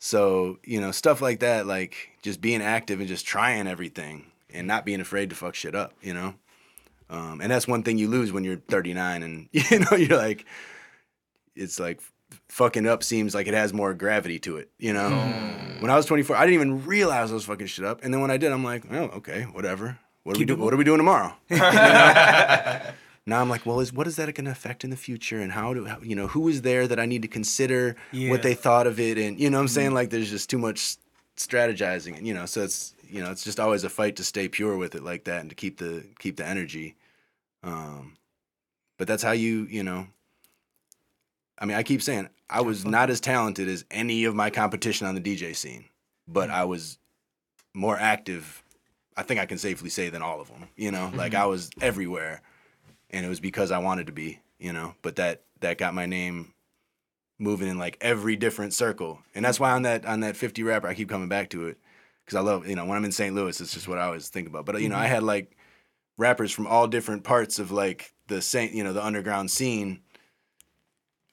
So 0.00 0.58
you 0.64 0.80
know, 0.80 0.90
stuff 0.90 1.20
like 1.20 1.40
that, 1.40 1.66
like 1.66 2.10
just 2.22 2.40
being 2.40 2.62
active 2.62 2.98
and 2.98 3.08
just 3.08 3.26
trying 3.26 3.68
everything 3.68 4.24
and 4.52 4.66
not 4.66 4.84
being 4.84 5.00
afraid 5.00 5.30
to 5.30 5.36
fuck 5.36 5.54
shit 5.54 5.74
up, 5.74 5.92
you 6.00 6.14
know. 6.14 6.34
Um, 7.10 7.40
and 7.40 7.50
that's 7.50 7.68
one 7.68 7.82
thing 7.82 7.98
you 7.98 8.08
lose 8.08 8.32
when 8.32 8.42
you're 8.42 8.56
39 8.56 9.22
and 9.22 9.48
you 9.52 9.80
know 9.80 9.96
you're 9.96 10.16
like 10.16 10.46
it's 11.56 11.80
like 11.80 12.00
fucking 12.48 12.86
up 12.86 13.02
seems 13.02 13.34
like 13.34 13.48
it 13.48 13.54
has 13.54 13.72
more 13.72 13.92
gravity 13.92 14.38
to 14.38 14.56
it 14.56 14.70
you 14.78 14.92
know? 14.92 15.10
When 15.80 15.90
i 15.90 15.96
was 15.96 16.06
24 16.06 16.36
i 16.36 16.42
didn't 16.46 16.54
even 16.54 16.84
realize 16.86 17.32
i 17.32 17.34
was 17.34 17.44
fucking 17.44 17.66
shit 17.66 17.84
up. 17.84 18.04
And 18.04 18.14
then 18.14 18.20
when 18.20 18.30
i 18.30 18.36
did 18.36 18.52
i'm 18.52 18.62
like 18.62 18.84
oh 18.92 19.06
okay 19.16 19.42
whatever. 19.42 19.98
What 20.22 20.36
are 20.36 20.38
we 20.38 20.46
Keep 20.46 20.50
it 20.50 20.58
what 20.60 20.72
are 20.72 20.76
we 20.76 20.84
doing 20.84 20.98
tomorrow? 20.98 21.34
now 23.26 23.40
i'm 23.40 23.48
like 23.48 23.66
well 23.66 23.80
is 23.80 23.92
what 23.92 24.06
is 24.06 24.16
that 24.16 24.34
going 24.34 24.44
to 24.44 24.50
affect 24.50 24.84
in 24.84 24.90
the 24.90 24.96
future? 24.96 25.40
And 25.40 25.52
how 25.52 25.74
do 25.74 25.84
how, 25.84 25.98
you 26.00 26.16
know 26.16 26.26
who 26.26 26.48
is 26.48 26.62
there 26.62 26.86
that 26.86 27.00
i 27.00 27.06
need 27.06 27.22
to 27.22 27.28
consider 27.28 27.96
Yeah. 28.12 28.30
what 28.30 28.42
they 28.42 28.54
thought 28.54 28.86
of 28.86 28.98
it? 29.00 29.18
And 29.18 29.38
you 29.38 29.50
know 29.50 29.58
what 29.58 29.62
i'm 29.62 29.66
mm-hmm. 29.66 29.74
saying? 29.74 29.94
Like 29.94 30.10
there's 30.10 30.30
just 30.30 30.50
too 30.50 30.58
much 30.58 30.96
strategizing 31.36 32.18
and 32.18 32.26
you 32.26 32.34
know 32.34 32.44
so 32.44 32.62
it's 32.62 32.94
you 33.08 33.22
know 33.22 33.30
it's 33.30 33.44
just 33.44 33.58
always 33.58 33.82
a 33.84 33.88
fight 33.88 34.16
to 34.16 34.24
stay 34.24 34.48
pure 34.48 34.76
with 34.76 34.94
it 34.94 35.02
like 35.02 35.24
that 35.24 35.40
and 35.40 35.48
to 35.50 35.56
keep 35.56 35.78
the 35.78 36.04
keep 36.18 36.36
the 36.36 36.46
energy. 36.46 36.96
Um 37.62 38.16
but 39.00 39.08
that's 39.08 39.22
how 39.22 39.32
you 39.32 39.66
you 39.70 39.82
know 39.82 40.06
i 41.58 41.64
mean 41.64 41.76
i 41.76 41.82
keep 41.82 42.02
saying 42.02 42.28
i 42.50 42.60
was 42.60 42.84
not 42.84 43.08
as 43.08 43.18
talented 43.18 43.66
as 43.66 43.82
any 43.90 44.24
of 44.24 44.34
my 44.34 44.50
competition 44.50 45.06
on 45.06 45.14
the 45.14 45.20
dj 45.22 45.56
scene 45.56 45.86
but 46.28 46.48
mm-hmm. 46.48 46.58
i 46.58 46.64
was 46.64 46.98
more 47.72 47.98
active 47.98 48.62
i 49.16 49.22
think 49.22 49.40
i 49.40 49.46
can 49.46 49.56
safely 49.56 49.88
say 49.88 50.10
than 50.10 50.20
all 50.20 50.40
of 50.40 50.48
them 50.48 50.68
you 50.76 50.90
know? 50.90 51.10
Like 51.14 51.32
mm-hmm. 51.32 51.42
i 51.42 51.46
was 51.46 51.70
everywhere 51.80 52.42
and 53.10 53.24
it 53.24 53.28
was 53.28 53.40
because 53.40 53.70
i 53.70 53.78
wanted 53.78 54.06
to 54.06 54.12
be 54.12 54.40
you 54.58 54.72
know 54.72 54.94
but 55.02 55.16
that 55.16 55.42
that 55.60 55.78
got 55.78 55.94
my 55.94 56.06
name 56.06 56.52
moving 57.38 57.68
in 57.68 57.78
like 57.78 57.96
every 58.00 58.36
different 58.36 58.74
circle 58.74 59.20
and 59.34 59.44
that's 59.44 59.58
why 59.58 59.70
on 59.70 59.82
that 59.82 60.04
on 60.06 60.20
that 60.20 60.36
50 60.36 60.62
rapper 60.62 60.88
i 60.88 60.94
keep 60.94 61.08
coming 61.08 61.28
back 61.28 61.50
to 61.50 61.66
it 61.66 61.78
because 62.24 62.36
i 62.36 62.40
love 62.40 62.66
you 62.66 62.76
know 62.76 62.84
when 62.84 62.96
i'm 62.96 63.04
in 63.04 63.12
st 63.12 63.34
louis 63.34 63.60
it's 63.60 63.72
just 63.72 63.88
what 63.88 63.98
i 63.98 64.04
always 64.04 64.28
think 64.28 64.46
about 64.46 64.64
but 64.66 64.80
you 64.80 64.88
know 64.88 64.96
i 64.96 65.04
mm-hmm. 65.04 65.14
had 65.14 65.22
like 65.22 65.56
rappers 66.20 66.52
from 66.52 66.66
all 66.66 66.86
different 66.86 67.24
parts 67.24 67.58
of 67.58 67.72
like 67.72 68.12
the 68.28 68.40
Saint, 68.40 68.72
you 68.72 68.84
know, 68.84 68.92
the 68.92 69.04
underground 69.04 69.50
scene, 69.50 70.00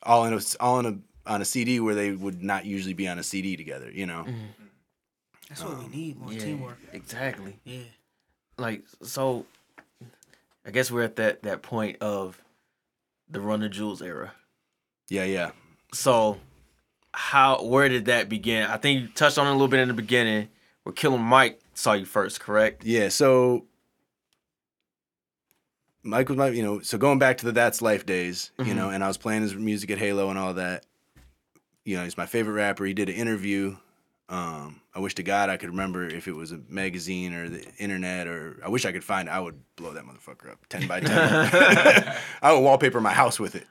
all 0.02 0.26
in 0.26 0.34
a, 0.34 0.40
all 0.60 0.80
in 0.80 0.86
a 0.86 0.98
on 1.32 1.42
a 1.42 1.46
CD 1.46 1.80
where 1.80 1.94
they 1.94 2.12
would 2.12 2.42
not 2.42 2.66
usually 2.66 2.94
be 2.94 3.08
on 3.08 3.20
a 3.20 3.24
CD 3.24 3.58
together, 3.58 3.92
you 3.92 4.06
know. 4.06 4.24
Mm-hmm. 4.28 4.46
That's 5.50 5.64
what 5.64 5.78
we 5.78 5.86
um, 5.86 5.92
need 5.92 6.20
more 6.20 6.34
Yeah, 6.34 6.40
teamwork. 6.40 6.78
Exactly. 6.94 7.60
Yeah. 7.64 7.84
Like 8.58 8.84
so, 9.02 9.46
I 10.68 10.72
guess 10.72 10.92
we're 10.92 11.04
at 11.04 11.16
that 11.16 11.44
that 11.44 11.62
point 11.62 11.98
of 12.02 12.42
the 13.30 13.40
Run 13.40 13.62
the 13.62 13.70
Jewels 13.70 14.02
era. 14.02 14.34
Yeah, 15.10 15.24
yeah, 15.24 15.52
So, 15.94 16.38
how 17.14 17.64
where 17.64 17.88
did 17.88 18.06
that 18.06 18.28
begin? 18.28 18.70
I 18.70 18.76
think 18.76 19.02
you 19.02 19.08
touched 19.08 19.38
on 19.38 19.48
it 19.48 19.52
a 19.52 19.54
little 19.54 19.70
bit 19.70 19.80
in 19.80 19.88
the 19.88 19.94
beginning. 19.94 20.50
Where 20.84 20.94
Killer 20.94 21.18
Mike 21.18 21.62
saw 21.74 21.94
you 21.94 22.06
first, 22.06 22.42
correct? 22.42 22.84
yeah. 22.84 23.10
So 23.10 23.66
Mike 26.04 26.28
was 26.28 26.38
my, 26.38 26.50
you 26.50 26.64
know, 26.64 26.80
so 26.82 26.98
going 26.98 27.20
back 27.20 27.38
to 27.38 27.46
the 27.46 27.52
That's 27.52 27.82
Life 27.82 28.06
days, 28.06 28.52
you 28.58 28.66
mm-hmm. 28.66 28.76
know, 28.76 28.90
and 28.90 29.04
I 29.04 29.08
was 29.08 29.18
playing 29.18 29.44
his 29.44 29.56
music 29.56 29.92
at 29.92 29.98
Halo 29.98 30.30
and 30.30 30.38
all 30.38 30.54
that. 30.56 30.86
You 31.86 31.98
know, 31.98 32.04
he's 32.04 32.18
my 32.18 32.26
favorite 32.26 32.54
rapper. 32.54 32.86
He 32.86 32.94
did 32.94 33.08
an 33.08 33.16
interview. 33.16 33.78
Um, 34.30 34.82
I 34.94 35.00
wish 35.00 35.16
to 35.16 35.24
God 35.24 35.50
I 35.50 35.56
could 35.58 35.70
remember 35.70 36.06
if 36.06 36.28
it 36.28 36.34
was 36.36 36.52
a 36.52 36.60
magazine 36.68 37.34
or 37.34 37.48
the 37.48 37.66
internet, 37.78 38.28
or 38.28 38.58
I 38.64 38.68
wish 38.70 38.86
I 38.86 38.92
could 38.92 39.04
find. 39.04 39.30
I 39.30 39.40
would 39.40 39.58
blow 39.78 39.94
that 39.94 40.04
motherfucker 40.04 40.52
up, 40.52 40.66
ten 40.68 40.86
by 40.88 41.00
ten. 41.00 41.18
I 42.42 42.52
would 42.52 42.60
wallpaper 42.60 43.00
my 43.00 43.14
house 43.14 43.40
with 43.40 43.56
it. 43.56 43.66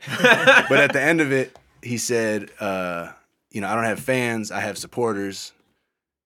but 0.69 0.79
at 0.81 0.93
the 0.95 1.01
end 1.03 1.21
of 1.21 1.31
it, 1.33 1.55
he 1.83 1.99
said, 1.99 2.51
uh, 2.59 3.13
"You 3.51 3.61
know, 3.61 3.69
I 3.69 3.75
don't 3.75 3.85
have 3.85 4.01
fans. 4.01 4.51
I 4.51 4.61
have 4.61 4.79
supporters. 4.79 5.53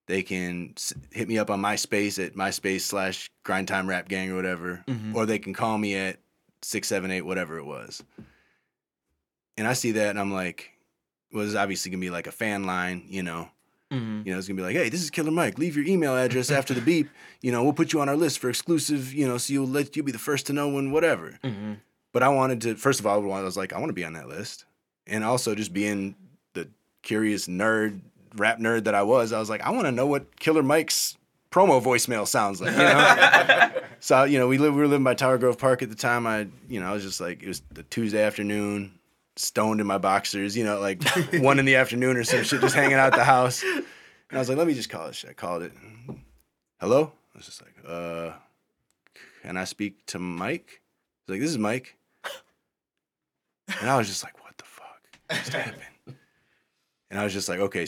They 0.07 0.23
can 0.23 0.73
s- 0.77 0.93
hit 1.11 1.27
me 1.27 1.37
up 1.37 1.49
on 1.49 1.61
MySpace 1.61 2.23
at 2.25 2.33
MySpace 2.35 2.81
slash 2.81 3.29
Grind 3.43 3.67
Time 3.67 3.87
Rap 3.87 4.07
Gang 4.07 4.31
or 4.31 4.35
whatever, 4.35 4.83
or 5.13 5.25
they 5.25 5.39
can 5.39 5.53
call 5.53 5.77
me 5.77 5.95
at 5.95 6.19
six 6.61 6.87
seven 6.87 7.11
eight 7.11 7.21
whatever 7.25 7.57
it 7.57 7.65
was." 7.65 8.01
And 9.57 9.67
I 9.67 9.73
see 9.73 9.91
that, 9.91 10.09
and 10.11 10.19
I'm 10.19 10.31
like, 10.33 10.71
"Well, 11.33 11.43
this 11.43 11.49
is 11.49 11.55
obviously 11.55 11.91
gonna 11.91 11.99
be 11.99 12.09
like 12.09 12.27
a 12.27 12.31
fan 12.31 12.63
line, 12.63 13.03
you 13.09 13.23
know." 13.23 13.49
Mm-hmm. 13.91 14.21
You 14.25 14.33
know, 14.33 14.39
it's 14.39 14.47
gonna 14.47 14.57
be 14.57 14.63
like, 14.63 14.75
hey, 14.75 14.89
this 14.89 15.01
is 15.01 15.09
Killer 15.09 15.31
Mike. 15.31 15.57
Leave 15.57 15.75
your 15.75 15.85
email 15.85 16.15
address 16.15 16.49
after 16.49 16.73
the 16.73 16.81
beep. 16.81 17.09
You 17.41 17.51
know, 17.51 17.63
we'll 17.63 17.73
put 17.73 17.91
you 17.91 17.99
on 17.99 18.07
our 18.07 18.15
list 18.15 18.39
for 18.39 18.49
exclusive. 18.49 19.13
You 19.13 19.27
know, 19.27 19.37
so 19.37 19.53
you'll 19.53 19.67
let 19.67 19.95
you 19.95 20.03
be 20.03 20.11
the 20.11 20.19
first 20.19 20.47
to 20.47 20.53
know 20.53 20.69
when 20.69 20.91
whatever. 20.91 21.37
Mm-hmm. 21.43 21.73
But 22.13 22.23
I 22.23 22.29
wanted 22.29 22.61
to. 22.61 22.75
First 22.75 22.99
of 22.99 23.05
all, 23.05 23.31
I 23.33 23.41
was 23.41 23.57
like, 23.57 23.73
I 23.73 23.79
want 23.79 23.89
to 23.89 23.93
be 23.93 24.05
on 24.05 24.13
that 24.13 24.27
list, 24.27 24.65
and 25.07 25.23
also 25.23 25.55
just 25.55 25.73
being 25.73 26.15
the 26.53 26.69
curious 27.01 27.47
nerd, 27.47 27.99
rap 28.35 28.59
nerd 28.59 28.85
that 28.85 28.95
I 28.95 29.03
was, 29.03 29.33
I 29.33 29.39
was 29.39 29.49
like, 29.49 29.61
I 29.61 29.71
want 29.71 29.85
to 29.85 29.91
know 29.91 30.07
what 30.07 30.39
Killer 30.39 30.63
Mike's 30.63 31.17
promo 31.51 31.83
voicemail 31.83 32.25
sounds 32.25 32.61
like. 32.61 32.71
You 32.71 32.77
know. 32.77 33.71
so 33.99 34.23
you 34.23 34.39
know, 34.39 34.47
we 34.47 34.57
live. 34.57 34.73
We 34.73 34.81
were 34.81 34.87
living 34.87 35.03
by 35.03 35.15
Tower 35.15 35.37
Grove 35.37 35.57
Park 35.57 35.81
at 35.81 35.89
the 35.89 35.95
time. 35.95 36.25
I, 36.25 36.47
you 36.69 36.79
know, 36.79 36.87
I 36.87 36.93
was 36.93 37.03
just 37.03 37.19
like, 37.19 37.43
it 37.43 37.47
was 37.47 37.61
the 37.73 37.83
Tuesday 37.83 38.23
afternoon 38.23 38.93
stoned 39.41 39.81
in 39.81 39.87
my 39.87 39.97
boxers, 39.97 40.55
you 40.55 40.63
know, 40.63 40.79
like 40.79 41.03
one 41.35 41.59
in 41.59 41.65
the 41.65 41.75
afternoon 41.75 42.17
or 42.17 42.23
some 42.23 42.43
shit, 42.43 42.61
just 42.61 42.75
hanging 42.75 42.97
out 42.97 43.13
the 43.13 43.23
house. 43.23 43.63
And 43.63 43.83
I 44.31 44.37
was 44.37 44.49
like, 44.49 44.57
let 44.57 44.67
me 44.67 44.73
just 44.73 44.89
call 44.89 45.07
this 45.07 45.17
shit. 45.17 45.31
I 45.31 45.33
called 45.33 45.63
it. 45.63 45.73
Hello? 46.79 47.11
I 47.33 47.37
was 47.37 47.45
just 47.45 47.61
like, 47.61 47.75
uh, 47.87 48.31
can 49.43 49.57
I 49.57 49.63
speak 49.65 50.05
to 50.07 50.19
Mike? 50.19 50.81
He's 51.25 51.33
like, 51.33 51.41
this 51.41 51.49
is 51.49 51.57
Mike. 51.57 51.97
And 53.79 53.89
I 53.89 53.97
was 53.97 54.07
just 54.07 54.23
like, 54.23 54.41
what 54.43 54.57
the 54.57 54.65
fuck 54.65 55.01
just 55.29 55.53
happened? 55.53 56.17
And 57.09 57.19
I 57.19 57.23
was 57.23 57.33
just 57.33 57.49
like, 57.49 57.59
okay, 57.59 57.85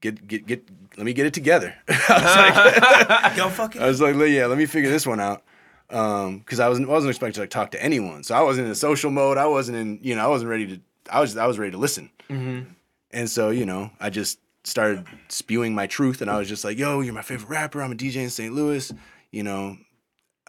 get 0.00 0.26
get 0.26 0.46
get. 0.46 0.68
Let 0.96 1.04
me 1.04 1.12
get 1.12 1.26
it 1.26 1.34
together. 1.34 1.74
I 1.88 1.94
was 1.94 3.10
like, 3.26 3.36
Yo, 3.36 3.48
fuck 3.48 3.76
it. 3.76 3.82
I 3.82 3.86
was 3.86 4.00
like, 4.00 4.14
yeah, 4.16 4.46
let 4.46 4.58
me 4.58 4.66
figure 4.66 4.90
this 4.90 5.06
one 5.06 5.20
out. 5.20 5.44
Um, 5.90 6.38
because 6.38 6.60
I 6.60 6.68
wasn't 6.68 6.88
wasn't 6.88 7.10
expecting 7.10 7.34
to 7.34 7.40
like 7.40 7.50
talk 7.50 7.70
to 7.70 7.82
anyone, 7.82 8.22
so 8.22 8.34
I 8.34 8.42
wasn't 8.42 8.66
in 8.66 8.72
a 8.72 8.76
social 8.76 9.10
mode. 9.10 9.38
I 9.38 9.46
wasn't 9.46 9.78
in, 9.78 9.98
you 10.02 10.16
know, 10.16 10.24
I 10.24 10.26
wasn't 10.26 10.50
ready 10.50 10.66
to. 10.66 10.80
I 11.10 11.20
was 11.20 11.36
I 11.36 11.46
was 11.46 11.58
ready 11.58 11.72
to 11.72 11.78
listen. 11.78 12.10
Mm-hmm. 12.28 12.70
And 13.10 13.30
so 13.30 13.50
you 13.50 13.66
know, 13.66 13.90
I 14.00 14.10
just 14.10 14.38
started 14.64 15.06
spewing 15.28 15.74
my 15.74 15.86
truth, 15.86 16.20
and 16.20 16.30
I 16.30 16.38
was 16.38 16.48
just 16.48 16.64
like, 16.64 16.78
yo, 16.78 17.00
you're 17.00 17.14
my 17.14 17.22
favorite 17.22 17.48
rapper. 17.48 17.82
I'm 17.82 17.92
a 17.92 17.96
DJ 17.96 18.16
in 18.16 18.30
St. 18.30 18.54
Louis. 18.54 18.92
You 19.30 19.42
know, 19.42 19.76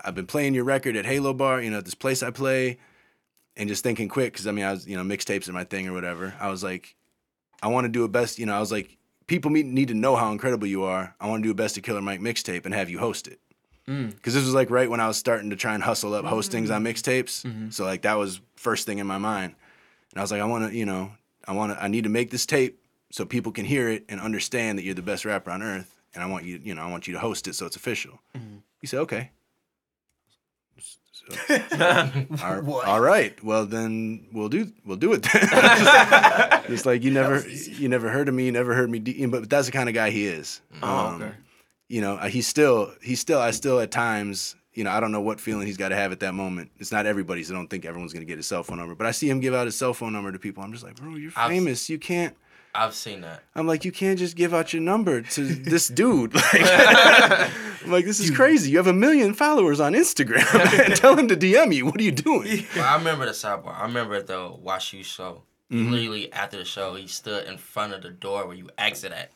I've 0.03 0.15
been 0.15 0.27
playing 0.27 0.53
your 0.53 0.64
record 0.64 0.95
at 0.95 1.06
Halo 1.06 1.34
Bar. 1.34 1.61
You 1.61 1.72
know, 1.72 1.77
at 1.77 1.86
this 1.86 1.95
place 1.95 2.23
I 2.23 2.31
play, 2.31 2.77
and 3.56 3.69
just 3.69 3.84
thinking 3.84 4.10
quick 4.10 4.34
because 4.34 4.48
I 4.48 4.52
mean, 4.52 4.65
I 4.65 4.72
was 4.72 4.88
you 4.88 4.98
know 4.98 5.03
mixtapes 5.03 5.48
are 5.48 5.53
my 5.53 5.64
thing 5.64 5.88
or 5.88 5.94
whatever. 5.94 6.34
I 6.40 6.49
was 6.49 6.64
like, 6.64 6.95
I 7.61 7.68
want 7.68 7.86
to 7.86 7.90
do 7.90 8.03
a 8.03 8.07
best. 8.07 8.40
You 8.40 8.45
know, 8.45 8.56
I 8.56 8.60
was 8.60 8.72
like, 8.72 8.98
people 9.27 9.52
need, 9.52 9.65
need 9.65 9.88
to 9.90 9.94
know 9.94 10.15
how 10.15 10.31
incredible 10.31 10.68
you 10.68 10.84
are. 10.84 11.15
I 11.19 11.27
want 11.27 11.44
to 11.44 11.48
do 11.48 11.52
a 11.52 11.56
best 11.56 11.77
of 11.77 11.84
Killer 11.84 12.02
Mike 12.02 12.19
mixtape 12.19 12.65
and 12.65 12.73
have 12.73 12.90
you 12.90 12.99
host 12.99 13.27
it. 13.27 13.40
Mm. 13.88 14.14
Because 14.14 14.34
this 14.34 14.44
was 14.44 14.53
like 14.53 14.69
right 14.69 14.90
when 14.90 14.99
I 14.99 15.07
was 15.07 15.18
starting 15.18 15.49
to 15.49 15.56
try 15.56 15.73
and 15.73 15.84
hustle 15.84 16.14
up 16.14 16.26
mm. 16.26 16.30
hostings 16.30 16.73
on 16.73 16.84
mixtapes. 16.84 17.45
Mm-hmm. 17.45 17.69
So 17.69 17.86
like 17.86 18.02
that 18.02 18.18
was 18.18 18.41
first 18.56 18.86
thing 18.86 18.99
in 18.99 19.07
my 19.07 19.18
mind. 19.18 19.56
And 20.11 20.19
I 20.19 20.22
was 20.22 20.31
like, 20.31 20.41
I 20.41 20.45
want 20.45 20.69
to, 20.72 20.77
you 20.77 20.86
know, 20.86 21.11
I 21.48 21.53
want 21.53 21.73
to, 21.73 21.84
I 21.84 21.88
need 21.88 22.03
to 22.03 22.10
make 22.10 22.31
this 22.31 22.45
tape 22.45 22.80
so 23.11 23.26
people 23.26 23.52
can 23.52 23.65
hear 23.65 23.90
it 23.90 24.06
and 24.10 24.19
understand 24.19 24.77
that 24.77 24.84
you're 24.84 24.95
the 24.95 25.02
best 25.02 25.26
rapper 25.26 25.52
on 25.52 25.61
earth. 25.61 25.95
And 26.14 26.23
I 26.23 26.27
want 26.27 26.45
you, 26.45 26.60
you 26.64 26.73
know, 26.73 26.81
I 26.81 26.90
want 26.90 27.07
you 27.07 27.14
to 27.14 27.19
host 27.19 27.48
it 27.48 27.56
so 27.56 27.65
it's 27.65 27.76
official. 27.76 28.19
He 28.81 28.88
said, 28.88 28.99
okay. 29.02 29.31
So, 31.27 32.64
all, 32.65 32.81
all 32.81 33.02
right. 33.02 33.44
Well, 33.44 33.65
then 33.65 34.26
we'll 34.31 34.49
do 34.49 34.72
we'll 34.86 34.98
do 34.98 35.14
it. 35.14 35.22
Then. 35.22 35.41
it's 36.69 36.86
like 36.88 37.03
you 37.03 37.11
never 37.11 37.48
you 37.48 37.88
never 37.88 38.10
heard 38.10 38.30
of 38.30 38.34
me, 38.34 38.45
you 38.45 38.52
never 38.52 38.73
heard 38.73 38.90
me. 38.90 38.98
De- 38.99 39.26
but 39.27 39.48
that's 39.48 39.68
the 39.68 39.72
kind 39.72 39.90
of 39.90 39.94
guy 39.95 40.10
he 40.10 40.26
is. 40.26 40.61
Oh, 40.81 41.07
um, 41.07 41.22
okay. 41.22 41.31
You 41.88 42.02
know, 42.02 42.15
uh, 42.15 42.30
he's 42.30 42.48
still 42.48 42.94
he's 43.03 43.19
still 43.19 43.40
I 43.40 43.52
still 43.52 43.80
at 43.80 43.91
times. 43.91 44.56
You 44.74 44.84
know, 44.84 44.91
I 44.91 45.00
don't 45.00 45.12
know 45.12 45.22
what 45.22 45.41
feeling 45.41 45.66
he's 45.68 45.78
got 45.78 45.90
to 45.90 45.96
have 45.96 46.12
at 46.12 46.20
that 46.22 46.34
moment. 46.34 46.72
It's 46.78 46.91
not 46.91 47.06
everybody's. 47.06 47.52
I 47.52 47.56
don't 47.56 47.68
think 47.70 47.86
everyone's 47.86 48.14
gonna 48.14 48.26
get 48.26 48.38
his 48.38 48.48
cell 48.48 48.64
phone 48.64 48.78
number. 48.78 48.96
But 48.96 49.08
I 49.08 49.12
see 49.12 49.30
him 49.30 49.40
give 49.40 49.54
out 49.54 49.66
his 49.66 49.76
cell 49.76 49.94
phone 49.94 50.14
number 50.14 50.32
to 50.32 50.40
people. 50.40 50.64
I'm 50.64 50.72
just 50.72 50.84
like, 50.84 50.96
bro, 50.96 51.16
you're 51.16 51.32
I've- 51.36 51.54
famous. 51.54 51.90
You 51.90 51.98
can't. 52.00 52.36
I've 52.76 52.94
seen 52.94 53.22
that. 53.22 53.41
I'm 53.56 53.66
like, 53.66 53.84
you 53.84 53.91
can't 53.91 54.20
just 54.20 54.36
give 54.36 54.54
out 54.54 54.74
your 54.74 54.82
number 54.84 55.24
to 55.24 55.44
this 55.44 55.88
dude. 56.00 56.36
Like, 56.36 56.46
I'm 56.54 57.90
like, 57.91 58.06
this 58.06 58.20
is 58.20 58.30
crazy. 58.30 58.70
You 58.70 58.78
have 58.78 58.86
a 58.86 58.94
million 58.94 59.34
followers 59.34 59.80
on 59.80 59.94
Instagram. 59.94 60.46
and 60.86 60.96
Tell 60.96 61.16
him 61.18 61.28
to 61.30 61.36
DM 61.36 61.74
you. 61.74 61.86
What 61.88 62.00
are 62.00 62.04
you 62.04 62.12
doing? 62.12 62.68
But 62.76 62.84
I 62.84 62.96
remember 62.96 63.26
the 63.26 63.32
sidebar. 63.32 63.76
I 63.76 63.84
remember 63.84 64.22
the 64.22 64.52
WashU 64.52 65.04
show. 65.04 65.41
Mm-hmm. 65.72 65.91
Literally 65.91 66.32
after 66.34 66.58
the 66.58 66.66
show, 66.66 66.94
he 66.94 67.08
stood 67.08 67.48
in 67.48 67.58
front 67.58 67.94
of 67.94 68.04
the 68.04 68.12
door 68.12 68.46
where 68.46 68.56
you 68.56 68.70
exit 68.78 69.12
at, 69.14 69.32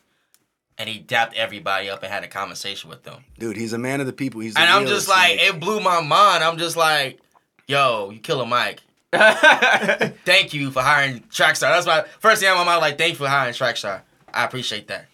and 0.78 0.88
he 0.88 0.98
dapped 0.98 1.34
everybody 1.34 1.88
up 1.88 2.02
and 2.02 2.12
had 2.12 2.24
a 2.24 2.28
conversation 2.28 2.90
with 2.90 3.02
them. 3.02 3.24
Dude, 3.38 3.56
he's 3.56 3.72
a 3.72 3.78
man 3.78 4.00
of 4.00 4.06
the 4.06 4.12
people. 4.12 4.40
He's 4.40 4.56
And 4.56 4.68
I'm 4.68 4.86
just 4.86 5.08
like, 5.08 5.40
it 5.40 5.60
blew 5.60 5.80
my 5.80 6.00
mind. 6.00 6.42
I'm 6.42 6.58
just 6.58 6.76
like, 6.76 7.20
yo, 7.66 8.10
you 8.10 8.20
Killer 8.20 8.46
Mike. 8.46 8.80
Thank 9.12 10.54
you 10.54 10.70
for 10.70 10.82
hiring 10.82 11.20
Trackstar. 11.30 11.70
That's 11.70 11.86
my 11.86 12.04
first 12.18 12.40
thing 12.40 12.50
on 12.50 12.58
my 12.58 12.64
mind. 12.64 12.80
Like, 12.80 12.98
thank 12.98 13.12
you 13.12 13.18
for 13.18 13.28
hiring 13.28 13.54
Trackstar. 13.54 14.02
I 14.32 14.44
appreciate 14.44 14.88
that. 14.88 15.06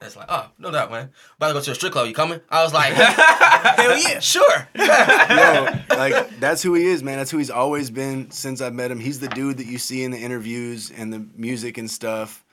It's 0.00 0.16
like, 0.16 0.26
oh, 0.28 0.50
no 0.58 0.70
doubt, 0.70 0.90
man. 0.90 1.10
About 1.36 1.48
to 1.48 1.54
go 1.54 1.60
to 1.60 1.70
a 1.72 1.74
strip 1.74 1.92
club. 1.92 2.06
You 2.06 2.14
coming? 2.14 2.40
I 2.50 2.62
was 2.62 2.72
like, 2.72 2.92
Hell 3.74 3.98
yeah. 3.98 4.18
sure. 4.20 4.68
Yo, 4.76 5.96
like 5.96 6.38
that's 6.38 6.62
who 6.62 6.74
he 6.74 6.84
is, 6.86 7.02
man. 7.02 7.18
That's 7.18 7.30
who 7.30 7.38
he's 7.38 7.50
always 7.50 7.90
been 7.90 8.30
since 8.30 8.60
I 8.60 8.70
met 8.70 8.90
him. 8.90 9.00
He's 9.00 9.18
the 9.18 9.28
dude 9.28 9.56
that 9.58 9.66
you 9.66 9.78
see 9.78 10.04
in 10.04 10.10
the 10.10 10.18
interviews 10.18 10.90
and 10.90 11.12
the 11.12 11.26
music 11.34 11.78
and 11.78 11.90
stuff. 11.90 12.44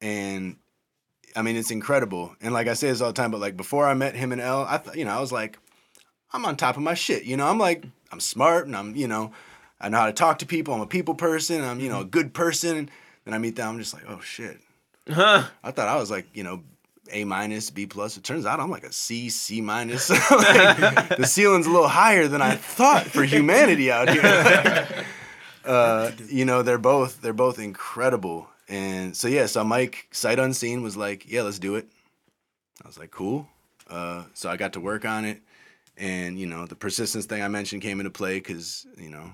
And 0.00 0.56
I 1.38 1.42
mean, 1.42 1.54
it's 1.54 1.70
incredible. 1.70 2.34
And 2.40 2.52
like 2.52 2.66
I 2.66 2.74
say 2.74 2.88
this 2.88 3.00
all 3.00 3.10
the 3.10 3.12
time, 3.12 3.30
but 3.30 3.40
like 3.40 3.56
before 3.56 3.86
I 3.86 3.94
met 3.94 4.16
him 4.16 4.32
and 4.32 4.40
L, 4.40 4.66
I 4.68 4.78
thought, 4.78 4.96
you 4.96 5.04
know, 5.04 5.12
I 5.12 5.20
was 5.20 5.30
like, 5.30 5.56
I'm 6.32 6.44
on 6.44 6.56
top 6.56 6.76
of 6.76 6.82
my 6.82 6.94
shit. 6.94 7.22
You 7.22 7.36
know, 7.36 7.46
I'm 7.46 7.58
like, 7.58 7.84
I'm 8.10 8.18
smart 8.18 8.66
and 8.66 8.74
I'm, 8.74 8.96
you 8.96 9.06
know, 9.06 9.30
I 9.80 9.88
know 9.88 9.98
how 9.98 10.06
to 10.06 10.12
talk 10.12 10.40
to 10.40 10.46
people. 10.46 10.74
I'm 10.74 10.80
a 10.80 10.86
people 10.86 11.14
person. 11.14 11.62
I'm, 11.62 11.78
you 11.78 11.90
know, 11.90 12.00
a 12.00 12.04
good 12.04 12.34
person. 12.34 12.90
Then 13.24 13.34
I 13.34 13.38
meet 13.38 13.54
them. 13.54 13.68
I'm 13.68 13.78
just 13.78 13.94
like, 13.94 14.02
oh 14.08 14.18
shit. 14.18 14.58
Huh. 15.08 15.44
I 15.62 15.70
thought 15.70 15.86
I 15.86 15.94
was 15.94 16.10
like, 16.10 16.26
you 16.34 16.42
know, 16.42 16.64
A 17.12 17.22
minus, 17.22 17.70
B 17.70 17.86
plus. 17.86 18.16
It 18.16 18.24
turns 18.24 18.44
out 18.44 18.58
I'm 18.58 18.68
like 18.68 18.84
a 18.84 18.92
C, 18.92 19.28
C 19.28 19.60
minus. 19.60 20.10
Like, 20.30 21.18
the 21.18 21.24
ceiling's 21.24 21.68
a 21.68 21.70
little 21.70 21.86
higher 21.86 22.26
than 22.26 22.42
I 22.42 22.56
thought 22.56 23.06
for 23.06 23.22
humanity 23.36 23.92
out 23.92 24.10
here. 24.10 25.04
uh, 25.64 26.10
you 26.26 26.44
know, 26.44 26.62
they're 26.62 26.78
both 26.78 27.20
they're 27.22 27.32
both 27.32 27.60
incredible. 27.60 28.48
And 28.68 29.16
so 29.16 29.28
yeah, 29.28 29.46
so 29.46 29.64
Mike 29.64 30.08
sight 30.10 30.38
unseen 30.38 30.82
was 30.82 30.96
like, 30.96 31.30
yeah, 31.30 31.42
let's 31.42 31.58
do 31.58 31.76
it. 31.76 31.88
I 32.82 32.86
was 32.86 32.98
like, 32.98 33.10
cool. 33.10 33.48
Uh, 33.88 34.24
so 34.34 34.50
I 34.50 34.56
got 34.56 34.74
to 34.74 34.80
work 34.80 35.04
on 35.06 35.24
it, 35.24 35.40
and 35.96 36.38
you 36.38 36.46
know, 36.46 36.66
the 36.66 36.74
persistence 36.74 37.24
thing 37.24 37.42
I 37.42 37.48
mentioned 37.48 37.80
came 37.80 38.00
into 38.00 38.10
play 38.10 38.34
because 38.38 38.86
you 38.98 39.08
know 39.08 39.32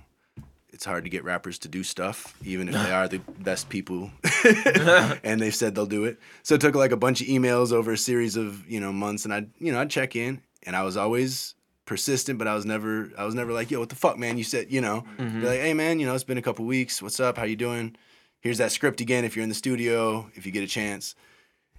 it's 0.73 0.85
hard 0.85 1.05
to 1.05 1.11
get 1.11 1.24
rappers 1.24 1.59
to 1.61 1.69
do 1.69 1.82
stuff, 1.82 2.36
even 2.44 2.69
if 2.69 2.74
they 2.74 2.93
are 2.93 3.09
the 3.09 3.19
best 3.40 3.69
people, 3.69 4.12
and 5.24 5.40
they've 5.40 5.55
said 5.55 5.74
they'll 5.74 5.86
do 5.86 6.05
it. 6.05 6.20
So 6.44 6.55
it 6.55 6.61
took 6.61 6.77
like 6.77 6.93
a 6.93 6.97
bunch 6.97 7.20
of 7.20 7.27
emails 7.27 7.73
over 7.73 7.93
a 7.93 7.98
series 7.98 8.36
of 8.36 8.69
you 8.70 8.78
know 8.78 8.93
months, 8.93 9.24
and 9.24 9.35
I 9.35 9.47
you 9.59 9.73
know 9.73 9.81
I'd 9.81 9.90
check 9.90 10.15
in, 10.15 10.40
and 10.62 10.77
I 10.77 10.85
was 10.85 10.97
always 10.97 11.56
persistent, 11.85 12.39
but 12.39 12.47
I 12.47 12.55
was 12.55 12.65
never 12.65 13.11
I 13.19 13.24
was 13.24 13.35
never 13.35 13.52
like 13.52 13.73
yo 13.73 13.81
what 13.81 13.89
the 13.89 13.97
fuck 13.97 14.16
man? 14.16 14.39
You 14.39 14.44
said 14.44 14.70
you 14.70 14.81
know. 14.81 15.05
Be 15.40 15.47
like 15.48 15.61
hey 15.61 15.74
man 15.74 15.98
you 15.98 16.06
know 16.06 16.15
it's 16.15 16.23
been 16.23 16.39
a 16.39 16.43
couple 16.43 16.65
weeks. 16.65 17.02
What's 17.02 17.19
up? 17.19 17.36
How 17.39 17.44
you 17.44 17.56
doing 17.56 17.97
here's 18.44 18.58
that 18.58 18.70
script 18.70 19.00
again 19.00 19.24
if 19.24 19.34
you're 19.34 19.42
in 19.42 19.48
the 19.48 19.54
studio 19.54 20.30
if 20.34 20.46
you 20.46 20.52
get 20.52 20.62
a 20.62 20.68
chance 20.68 21.16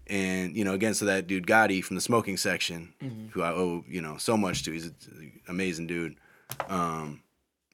and 0.08 0.56
you 0.58 0.66
know 0.66 0.74
again 0.74 0.94
so 0.94 1.06
that 1.06 1.28
dude 1.28 1.48
Gotti 1.48 1.82
from 1.82 1.96
the 1.96 2.02
smoking 2.02 2.36
section 2.36 2.94
who 3.32 3.42
I 3.42 3.52
owe 3.52 3.86
you 3.88 4.02
know 4.02 4.18
so 4.18 4.36
much 4.36 4.64
to 4.64 4.72
he's 4.74 4.88
an 4.88 5.32
amazing 5.48 5.88
dude 5.88 6.18
um 6.68 7.22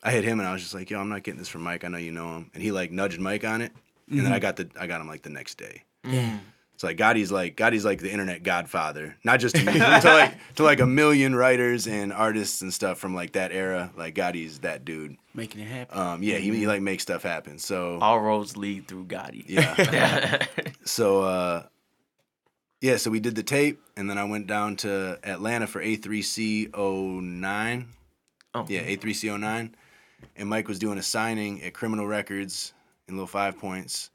I 0.04 0.12
hit 0.12 0.24
him 0.24 0.40
and 0.40 0.48
I 0.50 0.54
was 0.54 0.64
just 0.64 0.74
like, 0.74 0.90
yo, 0.90 1.00
I'm 1.00 1.10
not 1.10 1.22
getting 1.22 1.38
this 1.38 1.48
from 1.48 1.62
Mike. 1.62 1.84
I 1.84 1.88
know 1.88 2.00
you 2.00 2.12
know 2.12 2.38
him. 2.38 2.50
And 2.56 2.64
he 2.64 2.72
like 2.72 2.92
nudged 2.92 3.20
Mike 3.20 3.46
on 3.46 3.62
it. 3.62 3.72
And 4.10 4.26
then 4.26 4.34
I 4.34 4.40
got 4.40 4.56
the 4.56 4.68
I 4.80 4.88
got 4.88 5.00
him 5.00 5.08
like 5.08 5.22
the 5.22 5.30
next 5.30 5.60
day. 5.60 5.84
So 6.82 6.88
like 6.88 6.98
Gotti's 6.98 7.32
like 7.32 7.56
Gotti's 7.56 7.86
like 7.86 8.00
the 8.00 8.12
internet 8.12 8.42
godfather. 8.42 9.16
Not 9.24 9.40
just 9.40 9.56
to 9.56 9.64
me, 9.64 9.74
to 9.74 10.02
like 10.04 10.34
to 10.56 10.64
like 10.64 10.80
a 10.80 10.88
million 10.88 11.36
writers 11.36 11.86
and 11.86 12.12
artists 12.12 12.64
and 12.64 12.74
stuff 12.74 12.98
from 12.98 13.14
like 13.14 13.34
that 13.34 13.52
era. 13.52 13.92
Like 13.96 14.16
Gotti's 14.16 14.62
that 14.62 14.84
dude. 14.84 15.16
Making 15.36 15.62
it 15.62 15.68
happen. 15.68 15.96
Um 15.96 16.24
yeah, 16.24 16.38
he, 16.38 16.50
he 16.56 16.66
like 16.66 16.82
makes 16.82 17.04
stuff 17.04 17.22
happen. 17.22 17.60
So 17.60 18.00
All 18.02 18.20
roads 18.20 18.58
lead 18.58 18.88
through 18.88 19.06
Gotti. 19.06 19.46
yeah. 19.48 20.44
so 20.84 21.22
uh 21.22 21.64
yeah, 22.80 22.98
so 22.98 23.12
we 23.12 23.20
did 23.20 23.36
the 23.36 23.44
tape 23.44 23.80
and 23.96 24.10
then 24.10 24.18
I 24.18 24.24
went 24.24 24.48
down 24.48 24.76
to 24.78 25.20
Atlanta 25.24 25.68
for 25.68 25.84
A3C09. 25.84 27.86
Oh. 28.56 28.66
Yeah, 28.68 28.82
A3C09. 28.82 29.74
And 30.36 30.50
Mike 30.50 30.68
was 30.68 30.80
doing 30.80 30.98
a 30.98 31.04
signing 31.04 31.62
at 31.62 31.76
Criminal 31.76 32.08
Records 32.08 32.74
in 33.08 33.18
Little 33.18 33.28
Five 33.28 33.60
Points. 33.60 34.10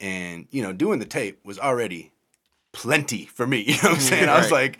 And, 0.00 0.46
you 0.50 0.62
know, 0.62 0.72
doing 0.72 0.98
the 0.98 1.06
tape 1.06 1.44
was 1.44 1.58
already 1.58 2.12
plenty 2.72 3.26
for 3.26 3.46
me. 3.46 3.60
You 3.66 3.74
know 3.74 3.90
what 3.90 3.92
I'm 3.92 4.00
saying? 4.00 4.28
I 4.28 4.38
was 4.38 4.50
like, 4.50 4.78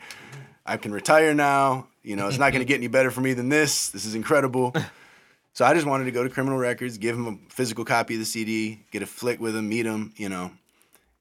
I 0.67 0.77
can 0.77 0.93
retire 0.93 1.35
now. 1.35 1.89
You 2.03 2.17
know, 2.17 2.29
it's 2.29 2.39
not 2.39 2.53
going 2.53 2.61
to 2.61 2.67
get 2.67 2.77
any 2.77 2.89
better 2.89 3.11
for 3.11 3.21
me 3.21 3.33
than 3.33 3.49
this. 3.49 3.89
This 3.89 4.05
is 4.05 4.15
incredible. 4.15 4.75
So 5.55 5.65
I 5.65 5.73
just 5.73 5.87
wanted 5.87 6.07
to 6.07 6.11
go 6.11 6.25
to 6.25 6.29
Criminal 6.29 6.59
Records, 6.59 6.99
give 6.99 7.15
him 7.15 7.29
a 7.29 7.53
physical 7.53 7.85
copy 7.85 8.15
of 8.15 8.19
the 8.19 8.27
CD, 8.27 8.81
get 8.91 9.03
a 9.03 9.07
flick 9.07 9.39
with 9.39 9.55
him, 9.55 9.69
meet 9.69 9.87
him, 9.87 10.13
you 10.17 10.29
know. 10.29 10.51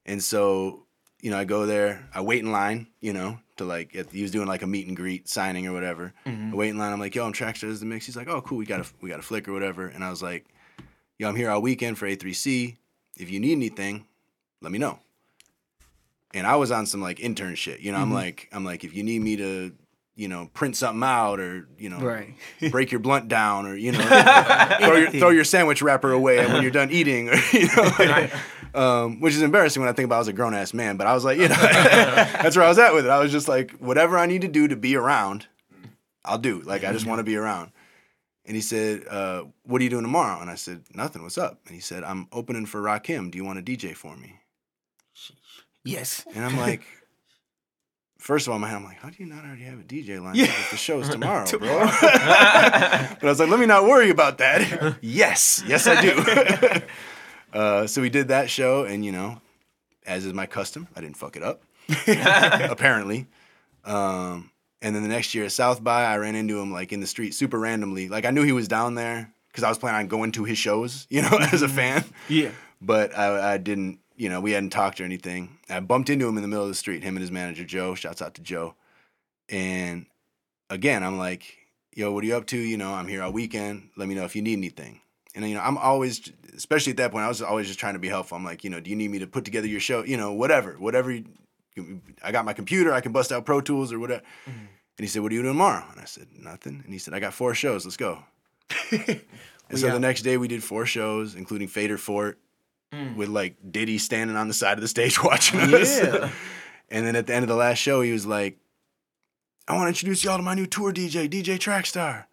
And 0.04 0.20
so, 0.20 0.86
you 1.22 1.30
know, 1.30 1.38
I 1.38 1.44
go 1.44 1.66
there, 1.66 2.08
I 2.12 2.20
wait 2.20 2.42
in 2.42 2.50
line, 2.50 2.88
you 3.00 3.12
know, 3.12 3.38
to 3.58 3.64
like, 3.64 3.92
he 4.10 4.22
was 4.22 4.32
doing 4.32 4.48
like 4.48 4.62
a 4.62 4.66
meet 4.66 4.88
and 4.88 4.96
greet 4.96 5.28
signing 5.28 5.68
or 5.68 5.72
whatever. 5.72 6.12
Mm-hmm. 6.26 6.52
I 6.52 6.56
wait 6.56 6.70
in 6.70 6.78
line, 6.78 6.92
I'm 6.92 6.98
like, 6.98 7.14
yo, 7.14 7.24
I'm 7.24 7.32
Trackstar 7.32 7.70
as 7.70 7.78
the 7.78 7.86
mix. 7.86 8.06
He's 8.06 8.16
like, 8.16 8.26
oh, 8.26 8.40
cool, 8.40 8.58
we 8.58 8.66
got 8.66 8.80
a, 8.80 8.86
we 9.00 9.08
got 9.08 9.20
a 9.20 9.22
flick 9.22 9.46
or 9.46 9.52
whatever. 9.52 9.86
And 9.86 10.02
I 10.02 10.10
was 10.10 10.20
like, 10.20 10.46
yo, 11.16 11.28
I'm 11.28 11.36
here 11.36 11.48
all 11.48 11.62
weekend 11.62 11.96
for 11.96 12.06
A3C. 12.08 12.76
If 13.18 13.30
you 13.30 13.40
need 13.40 13.52
anything, 13.52 14.06
let 14.60 14.72
me 14.72 14.78
know. 14.78 14.98
And 16.32 16.46
I 16.46 16.56
was 16.56 16.70
on 16.72 16.86
some 16.86 17.00
like 17.00 17.20
intern 17.20 17.54
shit, 17.54 17.80
you 17.80 17.92
know. 17.92 17.98
I'm 17.98 18.12
like, 18.12 18.48
I'm 18.52 18.64
like, 18.64 18.82
if 18.82 18.94
you 18.94 19.04
need 19.04 19.22
me 19.22 19.36
to, 19.36 19.72
you 20.16 20.26
know, 20.28 20.50
print 20.52 20.76
something 20.76 21.02
out 21.02 21.38
or 21.38 21.68
you 21.78 21.88
know, 21.88 22.00
Right. 22.00 22.34
break 22.70 22.90
your 22.90 22.98
blunt 22.98 23.28
down 23.28 23.66
or 23.66 23.76
you 23.76 23.92
know, 23.92 24.00
throw, 24.80 24.96
your, 24.96 25.10
throw 25.10 25.28
your 25.30 25.44
sandwich 25.44 25.80
wrapper 25.80 26.10
away 26.10 26.44
when 26.46 26.62
you're 26.62 26.72
done 26.72 26.90
eating 26.90 27.28
or 27.28 27.36
you 27.52 27.68
know, 27.76 27.90
like, 28.00 28.32
um, 28.74 29.20
which 29.20 29.34
is 29.34 29.42
embarrassing 29.42 29.80
when 29.80 29.88
I 29.88 29.92
think 29.92 30.06
about 30.06 30.16
I 30.16 30.18
was 30.18 30.28
a 30.28 30.32
grown 30.32 30.54
ass 30.54 30.74
man. 30.74 30.96
But 30.96 31.06
I 31.06 31.14
was 31.14 31.24
like, 31.24 31.38
you 31.38 31.48
know, 31.48 31.54
that's 31.54 32.56
where 32.56 32.64
I 32.64 32.68
was 32.68 32.78
at 32.80 32.94
with 32.94 33.06
it. 33.06 33.10
I 33.10 33.20
was 33.20 33.30
just 33.30 33.46
like, 33.46 33.70
whatever 33.78 34.18
I 34.18 34.26
need 34.26 34.40
to 34.42 34.48
do 34.48 34.66
to 34.66 34.74
be 34.74 34.96
around, 34.96 35.46
I'll 36.24 36.38
do. 36.38 36.62
Like 36.62 36.82
I 36.82 36.92
just 36.92 37.06
want 37.06 37.20
to 37.20 37.24
be 37.24 37.36
around. 37.36 37.70
And 38.46 38.54
he 38.54 38.60
said, 38.60 39.06
uh, 39.08 39.44
"What 39.64 39.80
are 39.80 39.84
you 39.84 39.90
doing 39.90 40.04
tomorrow?" 40.04 40.40
And 40.40 40.50
I 40.50 40.54
said, 40.54 40.82
"Nothing. 40.94 41.22
What's 41.22 41.38
up?" 41.38 41.60
And 41.66 41.74
he 41.74 41.80
said, 41.80 42.04
"I'm 42.04 42.28
opening 42.30 42.66
for 42.66 42.80
Rakim. 42.80 43.30
Do 43.30 43.38
you 43.38 43.44
want 43.44 43.64
to 43.64 43.76
DJ 43.76 43.94
for 43.96 44.16
me?" 44.16 44.40
Yes. 45.84 46.24
And 46.34 46.44
I'm 46.44 46.56
like, 46.56 46.82
first 48.18 48.46
of 48.46 48.50
all, 48.50 48.56
in 48.56 48.62
my 48.62 48.68
head, 48.68 48.76
I'm 48.76 48.84
like, 48.84 48.96
how 48.96 49.10
do 49.10 49.16
you 49.18 49.26
not 49.26 49.44
already 49.44 49.64
have 49.64 49.80
a 49.80 49.82
DJ 49.82 50.22
lined 50.22 50.40
up 50.40 50.48
if 50.48 50.70
the 50.70 50.76
show's 50.78 51.08
tomorrow, 51.10 51.46
bro? 51.58 51.58
but 51.60 52.02
I 52.02 53.18
was 53.22 53.38
like, 53.38 53.50
let 53.50 53.60
me 53.60 53.66
not 53.66 53.84
worry 53.84 54.08
about 54.10 54.38
that. 54.38 54.96
yes, 55.02 55.62
yes, 55.66 55.86
I 55.86 56.00
do. 56.00 56.82
uh, 57.52 57.86
so 57.86 58.00
we 58.00 58.08
did 58.08 58.28
that 58.28 58.48
show, 58.48 58.84
and 58.84 59.04
you 59.04 59.12
know, 59.12 59.40
as 60.06 60.24
is 60.24 60.32
my 60.32 60.46
custom. 60.46 60.88
I 60.96 61.02
didn't 61.02 61.18
fuck 61.18 61.36
it 61.36 61.42
up, 61.42 61.62
apparently. 62.70 63.26
Um, 63.84 64.50
and 64.84 64.94
then 64.94 65.02
the 65.02 65.08
next 65.08 65.34
year 65.34 65.46
at 65.46 65.52
South 65.52 65.82
by, 65.82 66.04
I 66.04 66.18
ran 66.18 66.34
into 66.34 66.60
him 66.60 66.70
like 66.70 66.92
in 66.92 67.00
the 67.00 67.06
street, 67.06 67.32
super 67.32 67.58
randomly. 67.58 68.10
Like 68.10 68.26
I 68.26 68.30
knew 68.30 68.42
he 68.42 68.52
was 68.52 68.68
down 68.68 68.96
there 68.96 69.32
because 69.48 69.64
I 69.64 69.70
was 69.70 69.78
planning 69.78 70.00
on 70.00 70.08
going 70.08 70.30
to 70.32 70.44
his 70.44 70.58
shows, 70.58 71.06
you 71.10 71.22
know, 71.22 71.38
as 71.40 71.62
a 71.62 71.66
mm-hmm. 71.66 71.74
fan. 71.74 72.04
Yeah. 72.28 72.50
But 72.82 73.16
I, 73.16 73.54
I 73.54 73.56
didn't, 73.56 74.00
you 74.14 74.28
know, 74.28 74.42
we 74.42 74.52
hadn't 74.52 74.70
talked 74.70 75.00
or 75.00 75.04
anything. 75.04 75.56
I 75.70 75.80
bumped 75.80 76.10
into 76.10 76.28
him 76.28 76.36
in 76.36 76.42
the 76.42 76.48
middle 76.48 76.64
of 76.64 76.68
the 76.68 76.74
street, 76.74 77.02
him 77.02 77.16
and 77.16 77.22
his 77.22 77.30
manager 77.30 77.64
Joe. 77.64 77.94
Shouts 77.94 78.20
out 78.20 78.34
to 78.34 78.42
Joe. 78.42 78.74
And 79.48 80.04
again, 80.68 81.02
I'm 81.02 81.16
like, 81.16 81.56
yo, 81.94 82.12
what 82.12 82.22
are 82.22 82.26
you 82.26 82.36
up 82.36 82.46
to? 82.48 82.58
You 82.58 82.76
know, 82.76 82.92
I'm 82.92 83.08
here 83.08 83.22
all 83.22 83.32
weekend. 83.32 83.88
Let 83.96 84.06
me 84.06 84.14
know 84.14 84.24
if 84.24 84.36
you 84.36 84.42
need 84.42 84.58
anything. 84.58 85.00
And 85.34 85.48
you 85.48 85.54
know, 85.54 85.62
I'm 85.62 85.78
always, 85.78 86.30
especially 86.54 86.90
at 86.90 86.98
that 86.98 87.10
point, 87.10 87.24
I 87.24 87.28
was 87.28 87.40
always 87.40 87.68
just 87.68 87.78
trying 87.78 87.94
to 87.94 87.98
be 88.00 88.08
helpful. 88.08 88.36
I'm 88.36 88.44
like, 88.44 88.64
you 88.64 88.68
know, 88.68 88.80
do 88.80 88.90
you 88.90 88.96
need 88.96 89.10
me 89.10 89.20
to 89.20 89.26
put 89.26 89.46
together 89.46 89.66
your 89.66 89.80
show? 89.80 90.04
You 90.04 90.18
know, 90.18 90.34
whatever, 90.34 90.72
whatever. 90.78 91.18
I 92.22 92.32
got 92.32 92.44
my 92.44 92.52
computer. 92.52 92.92
I 92.92 93.00
can 93.00 93.12
bust 93.12 93.32
out 93.32 93.44
Pro 93.44 93.60
Tools 93.60 93.92
or 93.92 93.98
whatever. 93.98 94.22
And 94.46 94.68
he 95.04 95.06
said, 95.06 95.22
"What 95.22 95.32
are 95.32 95.34
you 95.34 95.42
doing 95.42 95.54
tomorrow?" 95.54 95.84
And 95.90 96.00
I 96.00 96.04
said, 96.04 96.28
"Nothing." 96.38 96.82
And 96.84 96.92
he 96.92 96.98
said, 96.98 97.14
"I 97.14 97.20
got 97.20 97.34
four 97.34 97.54
shows. 97.54 97.84
Let's 97.84 97.96
go." 97.96 98.22
and 98.92 99.78
so 99.78 99.90
the 99.90 99.98
next 99.98 100.22
day 100.22 100.36
we 100.36 100.48
did 100.48 100.62
four 100.62 100.86
shows, 100.86 101.34
including 101.34 101.68
Fader 101.68 101.98
Fort, 101.98 102.38
with 103.16 103.28
like 103.28 103.56
Diddy 103.70 103.98
standing 103.98 104.36
on 104.36 104.46
the 104.48 104.54
side 104.54 104.78
of 104.78 104.82
the 104.82 104.88
stage 104.88 105.22
watching 105.22 105.60
us. 105.60 105.98
Yeah. 105.98 106.30
and 106.90 107.06
then 107.06 107.16
at 107.16 107.26
the 107.26 107.34
end 107.34 107.42
of 107.42 107.48
the 107.48 107.56
last 107.56 107.78
show, 107.78 108.02
he 108.02 108.12
was 108.12 108.24
like, 108.24 108.58
"I 109.66 109.74
want 109.74 109.86
to 109.86 109.88
introduce 109.88 110.22
y'all 110.22 110.36
to 110.36 110.42
my 110.42 110.54
new 110.54 110.66
tour 110.66 110.92
DJ, 110.92 111.28
DJ 111.28 111.58
Trackstar." 111.58 112.26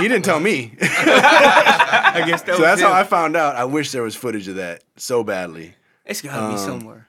He 0.00 0.08
didn't 0.08 0.24
tell 0.24 0.40
me. 0.40 0.74
I 0.80 2.22
guess 2.26 2.42
that 2.42 2.56
so 2.56 2.62
that's 2.62 2.80
how. 2.80 2.92
I 2.92 3.04
found 3.04 3.36
out. 3.36 3.56
I 3.56 3.64
wish 3.64 3.92
there 3.92 4.02
was 4.02 4.16
footage 4.16 4.48
of 4.48 4.56
that 4.56 4.84
so 4.96 5.22
badly. 5.22 5.74
It's 6.06 6.22
gotta 6.22 6.48
be 6.48 6.52
um, 6.54 6.58
somewhere. 6.58 7.08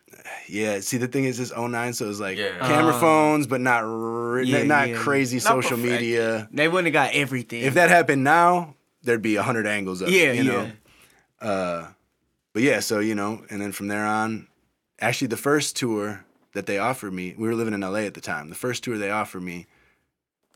Yeah, 0.52 0.82
see 0.82 0.98
the 0.98 1.08
thing 1.08 1.24
is 1.24 1.38
this 1.38 1.52
09, 1.56 1.94
so 1.94 2.10
it's 2.10 2.20
like 2.20 2.38
Yeah. 2.38 2.58
camera 2.60 2.94
Uh, 2.94 3.00
phones, 3.00 3.48
but 3.48 3.62
not 3.62 3.84
r- 3.84 4.42
yeah, 4.42 4.64
not 4.64 4.90
yeah. 4.90 4.96
crazy 4.98 5.38
Not 5.38 5.44
social 5.44 5.78
perfected. 5.78 6.02
media. 6.02 6.50
They 6.52 6.68
wouldn't 6.68 6.94
have 6.94 7.06
got 7.08 7.16
everything. 7.16 7.62
If 7.62 7.76
that 7.76 7.90
happened 7.90 8.24
now, 8.26 8.76
there'd 9.02 9.22
be 9.22 9.38
a 9.38 9.44
hundred 9.44 9.66
angles 9.66 10.02
of 10.02 10.10
it, 10.10 10.14
Yeah, 10.14 10.32
you 10.34 10.44
know. 10.44 10.72
Uh, 11.40 11.88
but 12.54 12.64
yeah, 12.64 12.82
so 12.82 13.00
you 13.00 13.16
know, 13.16 13.44
and 13.50 13.62
then 13.62 13.72
from 13.72 13.88
there 13.88 14.06
on, 14.06 14.48
actually 15.00 15.28
the 15.28 15.38
first 15.38 15.76
tour 15.78 16.26
that 16.54 16.66
they 16.66 16.78
offered 16.78 17.14
me, 17.14 17.34
we 17.38 17.48
were 17.48 17.56
living 17.56 17.74
in 17.74 17.80
LA 17.82 18.00
at 18.06 18.14
the 18.14 18.22
time. 18.22 18.50
The 18.50 18.56
first 18.56 18.84
tour 18.84 18.98
they 18.98 19.10
offered 19.10 19.44
me, 19.44 19.68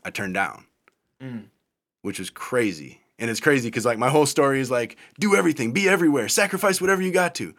I 0.04 0.10
turned 0.10 0.34
down, 0.34 0.66
Mm. 1.22 1.44
which 2.02 2.18
was 2.18 2.28
crazy. 2.28 3.00
And 3.18 3.30
it's 3.30 3.40
crazy 3.40 3.68
because 3.68 3.86
like 3.86 3.98
my 3.98 4.10
whole 4.10 4.26
story 4.26 4.60
is 4.60 4.70
like 4.70 4.96
do 5.18 5.34
everything, 5.34 5.72
be 5.72 5.88
everywhere, 5.88 6.28
sacrifice 6.28 6.82
whatever 6.82 7.00
you 7.00 7.12
got 7.12 7.34
to. 7.36 7.54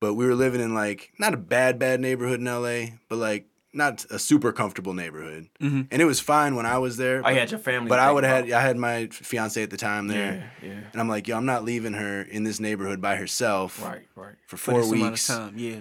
But 0.00 0.14
we 0.14 0.24
were 0.26 0.34
living 0.34 0.60
in 0.60 0.74
like 0.74 1.12
not 1.18 1.34
a 1.34 1.36
bad 1.36 1.78
bad 1.78 2.00
neighborhood 2.00 2.40
in 2.40 2.46
LA, 2.46 2.96
but 3.08 3.16
like 3.18 3.46
not 3.72 4.04
a 4.10 4.18
super 4.18 4.50
comfortable 4.50 4.94
neighborhood. 4.94 5.48
Mhm. 5.60 5.86
And 5.92 6.02
it 6.02 6.04
was 6.04 6.18
fine 6.18 6.56
when 6.56 6.66
I 6.66 6.78
was 6.78 6.96
there. 6.96 7.22
But- 7.22 7.34
had 7.34 7.50
your 7.50 7.60
family. 7.60 7.88
but 7.88 7.98
I 8.00 8.10
would 8.10 8.24
have 8.24 8.46
had 8.46 8.52
I 8.52 8.60
had 8.62 8.76
my 8.78 9.06
fiance 9.12 9.62
at 9.62 9.70
the 9.70 9.76
time 9.76 10.08
there. 10.08 10.50
Yeah, 10.62 10.68
yeah. 10.70 10.80
And 10.92 11.00
I'm 11.00 11.08
like, 11.08 11.28
yo, 11.28 11.36
I'm 11.36 11.46
not 11.46 11.64
leaving 11.64 11.92
her 11.92 12.22
in 12.22 12.42
this 12.44 12.58
neighborhood 12.60 13.00
by 13.00 13.16
herself 13.16 13.80
Right, 13.82 14.08
right. 14.16 14.34
for 14.46 14.56
for 14.56 14.72
four 14.72 14.80
of 14.80 14.88
weeks 14.88 15.26
time, 15.28 15.54
yeah. 15.56 15.80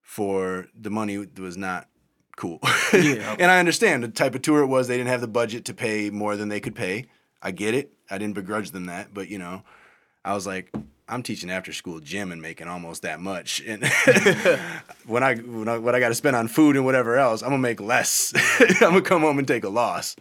for 0.00 0.68
the 0.80 0.90
money 0.90 1.18
was 1.18 1.56
not 1.56 1.88
cool. 2.36 2.60
Yeah. 2.92 3.34
and 3.40 3.50
I 3.50 3.58
understand 3.58 4.02
the 4.04 4.08
type 4.08 4.34
of 4.34 4.42
tour 4.42 4.62
it 4.62 4.66
was. 4.66 4.88
They 4.88 4.96
didn't 4.96 5.10
have 5.10 5.20
the 5.20 5.28
budget 5.28 5.64
to 5.66 5.74
pay 5.74 6.10
more 6.10 6.36
than 6.36 6.48
they 6.48 6.60
could 6.60 6.74
pay. 6.74 7.06
I 7.42 7.50
get 7.50 7.74
it. 7.74 7.92
I 8.10 8.18
didn't 8.18 8.34
begrudge 8.34 8.70
them 8.70 8.86
that, 8.86 9.12
but 9.12 9.28
you 9.28 9.38
know, 9.38 9.62
I 10.24 10.34
was 10.34 10.46
like, 10.46 10.72
I'm 11.08 11.22
teaching 11.22 11.50
after 11.50 11.72
school 11.72 12.00
gym 12.00 12.32
and 12.32 12.42
making 12.42 12.66
almost 12.66 13.02
that 13.02 13.20
much, 13.20 13.62
and 13.66 13.84
when 15.06 15.22
I 15.22 15.36
when 15.36 15.68
I, 15.68 15.78
what 15.78 15.94
I 15.94 16.00
got 16.00 16.08
to 16.08 16.14
spend 16.14 16.36
on 16.36 16.48
food 16.48 16.76
and 16.76 16.84
whatever 16.84 17.16
else, 17.16 17.42
I'm 17.42 17.50
gonna 17.50 17.58
make 17.58 17.80
less. 17.80 18.32
I'm 18.60 18.76
gonna 18.80 19.02
come 19.02 19.22
home 19.22 19.38
and 19.38 19.46
take 19.46 19.64
a 19.64 19.68
loss. 19.68 20.16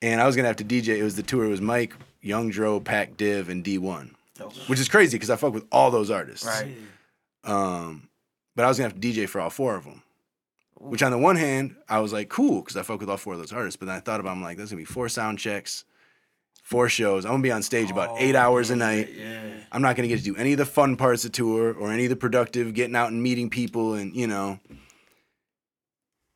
And 0.00 0.20
I 0.20 0.26
was 0.26 0.34
gonna 0.34 0.48
have 0.48 0.56
to 0.56 0.64
DJ. 0.64 0.98
It 0.98 1.04
was 1.04 1.16
the 1.16 1.22
tour. 1.22 1.44
It 1.44 1.48
was 1.48 1.60
Mike, 1.60 1.94
Young 2.20 2.50
Dro, 2.50 2.80
Pac 2.80 3.16
Div, 3.16 3.48
and 3.48 3.62
Dee-1, 3.62 4.10
which 4.66 4.80
is 4.80 4.88
crazy 4.88 5.16
because 5.16 5.30
I 5.30 5.36
fuck 5.36 5.54
with 5.54 5.66
all 5.70 5.90
those 5.90 6.10
artists. 6.10 6.46
Right. 6.46 6.76
Um, 7.44 8.08
but 8.56 8.64
I 8.64 8.68
was 8.68 8.78
gonna 8.78 8.88
have 8.88 9.00
to 9.00 9.12
DJ 9.12 9.28
for 9.28 9.40
all 9.40 9.50
four 9.50 9.76
of 9.76 9.84
them. 9.84 10.02
Which 10.74 11.04
on 11.04 11.12
the 11.12 11.18
one 11.18 11.36
hand, 11.36 11.76
I 11.88 12.00
was 12.00 12.12
like, 12.12 12.28
cool, 12.28 12.60
because 12.60 12.76
I 12.76 12.82
fuck 12.82 12.98
with 12.98 13.08
all 13.08 13.16
four 13.16 13.34
of 13.34 13.38
those 13.38 13.52
artists. 13.52 13.76
But 13.76 13.86
then 13.86 13.94
I 13.94 14.00
thought 14.00 14.18
about, 14.18 14.32
I'm 14.32 14.42
like, 14.42 14.56
there's 14.56 14.70
gonna 14.70 14.80
be 14.80 14.84
four 14.84 15.08
sound 15.08 15.38
checks, 15.38 15.84
four 16.62 16.88
shows. 16.88 17.24
I'm 17.24 17.32
gonna 17.32 17.42
be 17.42 17.52
on 17.52 17.62
stage 17.62 17.90
about 17.90 18.16
eight 18.18 18.34
hours 18.34 18.70
a 18.70 18.76
night. 18.76 19.10
Yeah. 19.14 19.40
I'm 19.70 19.82
not 19.82 19.96
gonna 19.96 20.08
get 20.08 20.18
to 20.18 20.24
do 20.24 20.36
any 20.36 20.52
of 20.52 20.58
the 20.58 20.66
fun 20.66 20.96
parts 20.96 21.24
of 21.24 21.32
tour 21.32 21.74
or 21.74 21.92
any 21.92 22.04
of 22.04 22.10
the 22.10 22.16
productive, 22.16 22.72
getting 22.72 22.96
out 22.96 23.10
and 23.10 23.22
meeting 23.22 23.50
people, 23.50 23.94
and 23.94 24.14
you 24.16 24.26
know, 24.26 24.58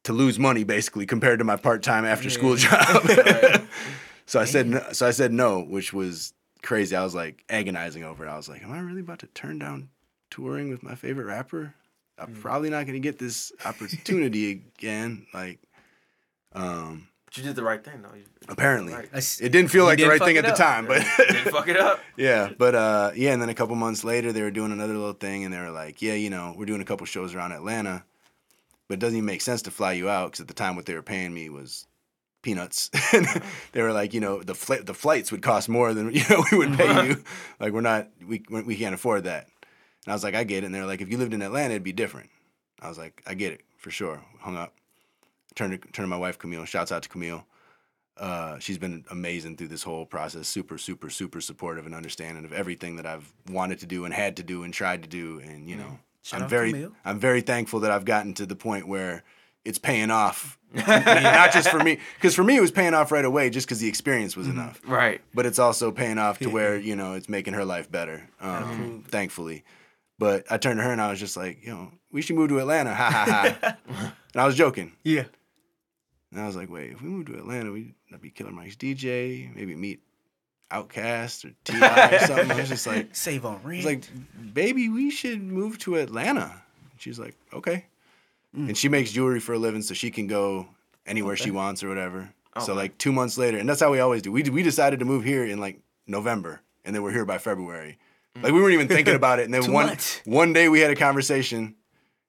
to 0.05 0.12
lose 0.12 0.39
money 0.39 0.65
basically 0.65 1.07
compared 1.07 1.39
to 1.39 1.44
my 1.44 1.57
part 1.57 1.82
time 1.82 2.05
after 2.05 2.31
school 2.31 2.57
job. 2.57 3.09
so 4.27 4.40
I 4.40 4.44
said, 4.44 4.69
no, 4.69 4.82
so 4.93 5.07
I 5.07 5.11
said 5.11 5.32
no, 5.32 5.61
which 5.61 5.93
was 5.93 6.32
crazy. 6.62 6.94
I 6.94 7.03
was 7.03 7.15
like 7.15 7.44
agonizing 7.48 8.05
over 8.05 8.27
it. 8.27 8.28
I 8.28 8.36
was 8.36 8.48
like, 8.48 8.62
am 8.62 8.73
I 8.73 8.81
really 8.81 9.01
about 9.01 9.20
to 9.20 9.27
turn 9.28 9.59
down 9.59 9.89
touring 10.31 10.70
with 10.70 10.82
my 10.82 10.94
favorite 10.94 11.27
rapper? 11.27 11.74
I'm 12.19 12.35
probably 12.35 12.70
not 12.70 12.86
gonna 12.86 12.98
get 12.98 13.19
this 13.19 13.53
opportunity 13.65 14.51
again. 14.78 15.27
Like, 15.35 15.61
um, 16.53 17.09
you 17.36 17.42
did 17.44 17.56
the 17.56 17.62
right 17.62 17.82
thing, 17.82 18.02
though. 18.02 18.14
You 18.14 18.24
apparently, 18.48 18.92
Right. 18.94 19.08
It 19.40 19.50
didn't 19.50 19.68
feel 19.70 19.84
like 19.84 19.98
the 19.98 20.04
didn't 20.04 20.20
right 20.20 20.26
thing 20.26 20.36
it 20.36 20.44
at 20.44 20.44
the 20.44 20.52
up. 20.52 20.58
time, 20.58 20.86
but 20.86 21.04
didn't 21.18 21.50
fuck 21.52 21.68
it 21.68 21.76
up. 21.76 22.00
yeah, 22.16 22.50
but 22.56 22.74
uh, 22.74 23.10
yeah, 23.14 23.32
and 23.32 23.40
then 23.42 23.48
a 23.48 23.54
couple 23.54 23.74
months 23.76 24.04
later, 24.04 24.32
they 24.32 24.42
were 24.42 24.50
doing 24.50 24.72
another 24.72 24.94
little 24.94 25.12
thing, 25.12 25.44
and 25.44 25.52
they 25.52 25.58
were 25.58 25.70
like, 25.70 26.00
"Yeah, 26.02 26.14
you 26.14 26.30
know, 26.30 26.54
we're 26.56 26.66
doing 26.66 26.80
a 26.80 26.84
couple 26.84 27.06
shows 27.06 27.34
around 27.34 27.52
Atlanta, 27.52 28.04
but 28.88 28.94
it 28.94 29.00
doesn't 29.00 29.16
even 29.16 29.26
make 29.26 29.40
sense 29.42 29.62
to 29.62 29.70
fly 29.70 29.92
you 29.92 30.08
out 30.08 30.32
because 30.32 30.40
at 30.40 30.48
the 30.48 30.54
time, 30.54 30.76
what 30.76 30.86
they 30.86 30.94
were 30.94 31.02
paying 31.02 31.32
me 31.34 31.48
was 31.50 31.86
peanuts. 32.42 32.90
And 33.12 33.26
they 33.72 33.82
were 33.82 33.92
like, 33.92 34.14
you 34.14 34.20
know, 34.20 34.42
the 34.42 34.54
fl- 34.54 34.82
the 34.84 34.94
flights 34.94 35.32
would 35.32 35.42
cost 35.42 35.68
more 35.68 35.92
than 35.94 36.10
you 36.14 36.22
know 36.30 36.44
we 36.52 36.58
would 36.58 36.76
pay 36.76 37.08
you. 37.08 37.24
like, 37.58 37.72
we're 37.72 37.80
not, 37.80 38.08
we 38.26 38.44
we 38.50 38.76
can't 38.76 38.94
afford 38.94 39.24
that. 39.24 39.46
And 40.04 40.12
I 40.12 40.14
was 40.14 40.22
like, 40.22 40.34
I 40.36 40.44
get 40.44 40.62
it. 40.62 40.66
And 40.66 40.74
they're 40.74 40.86
like, 40.86 41.00
if 41.00 41.10
you 41.10 41.18
lived 41.18 41.34
in 41.34 41.42
Atlanta, 41.42 41.74
it'd 41.74 41.82
be 41.82 41.92
different. 41.92 42.30
I 42.80 42.88
was 42.88 42.98
like, 42.98 43.22
I 43.26 43.34
get 43.34 43.52
it 43.52 43.62
for 43.78 43.90
sure. 43.90 44.22
Hung 44.40 44.56
up. 44.56 44.72
Turned 45.57 45.73
to, 45.73 45.78
turned 45.78 46.05
to 46.05 46.07
my 46.07 46.16
wife 46.16 46.39
Camille. 46.39 46.65
Shouts 46.65 46.93
out 46.93 47.03
to 47.03 47.09
Camille. 47.09 47.45
Uh, 48.16 48.59
she's 48.59 48.78
been 48.78 49.05
amazing 49.11 49.57
through 49.57 49.69
this 49.69 49.83
whole 49.83 50.07
process. 50.07 50.49
Super, 50.49 50.78
super, 50.78 51.11
super 51.11 51.41
supportive 51.41 51.85
and 51.85 51.95
understanding 51.95 52.45
of 52.45 52.53
everything 52.53 52.97
that 52.97 53.07
I've 53.07 53.31
wanted 53.51 53.81
to 53.81 53.87
do 53.87 54.05
and 54.05 54.15
had 54.15 54.37
to 54.37 54.43
do 54.43 54.62
and 54.62 54.73
tried 54.73 55.03
to 55.03 55.09
do. 55.09 55.41
And 55.41 55.69
you 55.69 55.77
know, 55.77 55.99
Shout 56.23 56.43
I'm 56.43 56.49
very, 56.49 56.73
Camille. 56.73 56.93
I'm 57.05 57.19
very 57.19 57.41
thankful 57.41 57.81
that 57.81 57.91
I've 57.91 58.05
gotten 58.05 58.35
to 58.35 58.47
the 58.47 58.57
point 58.57 58.87
where 58.87 59.23
it's 59.65 59.78
paying 59.78 60.11
off. 60.11 60.59
Not 60.74 61.53
just 61.53 61.70
for 61.70 61.78
me, 61.83 61.99
because 62.16 62.35
for 62.35 62.45
me 62.45 62.57
it 62.57 62.61
was 62.61 62.70
paying 62.70 62.95
off 62.95 63.11
right 63.11 63.24
away, 63.24 63.51
just 63.51 63.66
because 63.66 63.81
the 63.81 63.89
experience 63.89 64.37
was 64.37 64.47
enough. 64.47 64.81
Right. 64.87 65.20
But 65.35 65.47
it's 65.47 65.59
also 65.59 65.91
paying 65.91 66.19
off 66.19 66.39
to 66.41 66.49
where 66.49 66.77
you 66.77 66.97
know 66.97 67.15
it's 67.15 67.28
making 67.28 67.55
her 67.55 67.65
life 67.65 67.91
better. 67.91 68.28
Um, 68.41 69.05
thankfully. 69.09 69.65
But 70.19 70.51
I 70.51 70.57
turned 70.57 70.78
to 70.78 70.85
her 70.85 70.93
and 70.93 71.01
I 71.01 71.11
was 71.11 71.20
just 71.20 71.37
like, 71.37 71.62
you 71.62 71.70
know, 71.70 71.93
we 72.11 72.23
should 72.23 72.37
move 72.37 72.49
to 72.49 72.59
Atlanta. 72.59 72.95
Ha 72.95 73.11
ha 73.11 73.57
ha. 73.61 73.77
and 74.33 74.41
I 74.41 74.47
was 74.47 74.57
joking. 74.57 74.93
Yeah. 75.05 75.24
And 76.36 76.44
I 76.44 76.46
was 76.46 76.54
like, 76.56 76.68
wait, 76.68 76.92
if 76.92 77.00
we 77.00 77.08
move 77.08 77.26
to 77.28 77.34
Atlanta, 77.38 77.72
we'd 77.72 77.94
be 78.20 78.28
Killer 78.30 78.50
Mike's 78.52 78.76
DJ, 78.76 79.54
maybe 79.56 79.74
meet 79.74 80.00
OutKast 80.70 81.46
or 81.46 81.54
T.I. 81.64 82.14
or 82.14 82.18
something. 82.26 82.50
I 82.50 82.56
was 82.60 82.68
just 82.68 82.86
like, 82.86 83.16
Save 83.16 83.46
on 83.46 83.60
rent. 83.62 83.84
like, 83.86 84.04
baby, 84.52 84.90
we 84.90 85.10
should 85.10 85.42
move 85.42 85.78
to 85.78 85.96
Atlanta. 85.96 86.62
And 86.92 87.00
she's 87.00 87.18
like, 87.18 87.36
okay. 87.54 87.86
Mm. 88.54 88.68
And 88.68 88.76
she 88.76 88.90
makes 88.90 89.12
jewelry 89.12 89.40
for 89.40 89.54
a 89.54 89.58
living, 89.58 89.80
so 89.80 89.94
she 89.94 90.10
can 90.10 90.26
go 90.26 90.68
anywhere 91.06 91.36
she 91.36 91.50
wants 91.50 91.82
or 91.82 91.88
whatever. 91.88 92.28
So 92.58 92.72
Okay. 92.72 92.72
like 92.72 92.98
two 92.98 93.12
months 93.12 93.38
later, 93.38 93.56
and 93.58 93.66
that's 93.68 93.80
how 93.80 93.90
we 93.90 94.00
always 94.00 94.20
do. 94.22 94.30
We 94.32 94.42
we 94.44 94.62
decided 94.62 94.98
to 95.00 95.04
move 95.06 95.24
here 95.24 95.44
in 95.44 95.58
like 95.58 95.78
November, 96.06 96.60
and 96.84 96.94
then 96.94 97.02
we're 97.02 97.12
here 97.12 97.24
by 97.26 97.38
February. 97.38 97.98
Mm. 98.34 98.42
Like 98.44 98.52
we 98.52 98.60
weren't 98.62 98.74
even 98.74 98.88
thinking 98.88 99.14
about 99.14 99.38
it. 99.40 99.44
And 99.44 99.54
then 99.54 99.70
one 99.72 99.96
one 100.24 100.52
day 100.54 100.68
we 100.70 100.80
had 100.80 100.90
a 100.90 100.96
conversation, 100.96 101.74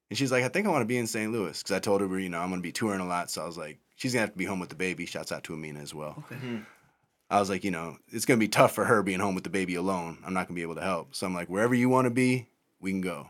and 0.10 0.18
she's 0.18 0.32
like, 0.32 0.44
I 0.44 0.50
think 0.50 0.68
I 0.68 0.70
want 0.70 0.82
to 0.82 0.86
be 0.86 0.98
in 0.98 1.08
St. 1.08 1.32
Louis 1.32 1.58
because 1.62 1.76
I 1.76 1.80
told 1.80 2.02
her, 2.02 2.20
you 2.20 2.30
know, 2.30 2.40
I'm 2.40 2.50
gonna 2.50 2.62
be 2.62 2.74
touring 2.74 3.00
a 3.00 3.06
lot. 3.08 3.32
So 3.32 3.42
I 3.42 3.46
was 3.46 3.58
like, 3.58 3.80
she's 3.98 4.14
gonna 4.14 4.22
have 4.22 4.32
to 4.32 4.38
be 4.38 4.46
home 4.46 4.60
with 4.62 4.70
the 4.70 4.76
baby. 4.76 5.06
Shouts 5.06 5.32
out 5.34 5.44
to 5.44 5.54
Amina 5.54 5.82
as 5.82 5.94
well. 5.94 6.24
Okay. 6.32 6.62
I 7.30 7.42
was 7.42 7.50
like, 7.50 7.66
you 7.66 7.72
know, 7.72 7.98
it's 8.08 8.24
gonna 8.26 8.38
be 8.40 8.48
tough 8.48 8.74
for 8.74 8.86
her 8.86 9.04
being 9.04 9.20
home 9.20 9.36
with 9.36 9.44
the 9.44 9.50
baby 9.50 9.76
alone. 9.76 10.18
I'm 10.26 10.34
not 10.34 10.48
gonna 10.48 10.56
be 10.56 10.62
able 10.62 10.76
to 10.76 10.82
help. 10.82 11.14
So 11.14 11.28
I'm 11.28 11.34
like, 11.34 11.50
wherever 11.50 11.76
you 11.76 11.90
want 11.90 12.06
to 12.06 12.10
be, 12.12 12.48
we 12.80 12.92
can 12.92 13.02
go. 13.02 13.28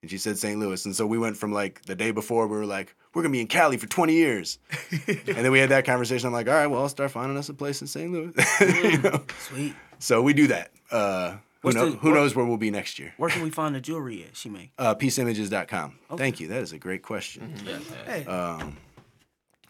And 0.00 0.10
she 0.10 0.16
said 0.16 0.38
St. 0.38 0.58
Louis, 0.58 0.84
and 0.86 0.94
so 0.96 1.06
we 1.06 1.18
went 1.18 1.36
from 1.36 1.52
like 1.52 1.82
the 1.82 1.94
day 1.96 2.10
before 2.12 2.46
we 2.46 2.56
were 2.56 2.64
like, 2.64 2.94
we're 3.12 3.22
gonna 3.22 3.32
be 3.32 3.40
in 3.40 3.48
Cali 3.48 3.76
for 3.76 3.86
20 3.88 4.14
years, 4.14 4.58
and 5.08 5.18
then 5.26 5.50
we 5.50 5.58
had 5.58 5.70
that 5.70 5.84
conversation. 5.84 6.28
I'm 6.28 6.32
like, 6.32 6.46
all 6.48 6.54
right, 6.54 6.68
well, 6.68 6.82
I'll 6.82 6.88
start 6.88 7.10
finding 7.10 7.36
us 7.36 7.48
a 7.48 7.54
place 7.54 7.80
in 7.80 7.86
St. 7.88 8.10
Louis. 8.12 8.32
you 8.92 8.98
know? 9.02 9.24
Sweet. 9.40 9.74
So 9.98 10.22
we 10.22 10.32
do 10.34 10.46
that. 10.46 10.70
Uh, 10.92 11.38
who, 11.62 11.72
know, 11.72 11.90
the- 11.90 11.96
who 11.96 12.10
what- 12.10 12.14
knows 12.14 12.36
where 12.36 12.44
we'll 12.46 12.56
be 12.58 12.70
next 12.70 13.00
year? 13.00 13.12
Where 13.16 13.28
can 13.28 13.42
we 13.42 13.50
find 13.50 13.74
the 13.74 13.80
jewelry 13.80 14.22
at 14.24 14.36
she 14.36 14.48
make? 14.48 14.70
Uh, 14.78 14.94
peaceimages.com. 14.94 15.98
Thank 16.16 16.38
you. 16.38 16.46
That 16.48 16.62
is 16.62 16.72
a 16.72 16.78
great 16.78 17.02
question. 17.02 17.52
Yeah, 17.66 17.78
Hey. 18.06 18.24
Um, 18.26 18.76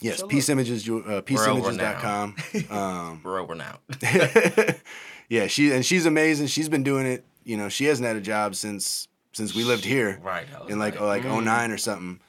yes, 0.01 0.19
So 0.19 0.27
look. 0.27 0.33
peaceimages, 0.33 0.89
uh, 1.09 1.23
peaceimages.com. 1.23 2.37
Um, 2.71 3.21
we're 3.25 3.41
over 3.41 3.55
now. 3.55 3.79
yeah, 5.29 5.47
she 5.47 5.73
and 5.73 5.85
she's 5.85 6.07
amazing. 6.07 6.47
She's 6.49 6.69
been 6.69 6.83
doing 6.83 7.07
it. 7.07 7.25
You 7.45 7.57
know, 7.57 7.69
she 7.69 7.85
hasn't 7.87 8.07
had 8.07 8.17
a 8.17 8.21
job 8.21 8.55
since 8.55 9.09
since 9.33 9.55
we 9.55 9.65
lived 9.65 9.85
here 9.85 10.19
Right. 10.23 10.47
In 10.69 10.79
like 10.79 10.95
like, 11.01 11.01
oh, 11.01 11.07
like 11.07 11.23
mm. 11.43 11.45
09 11.45 11.71
or 11.71 11.79
something. 11.79 12.21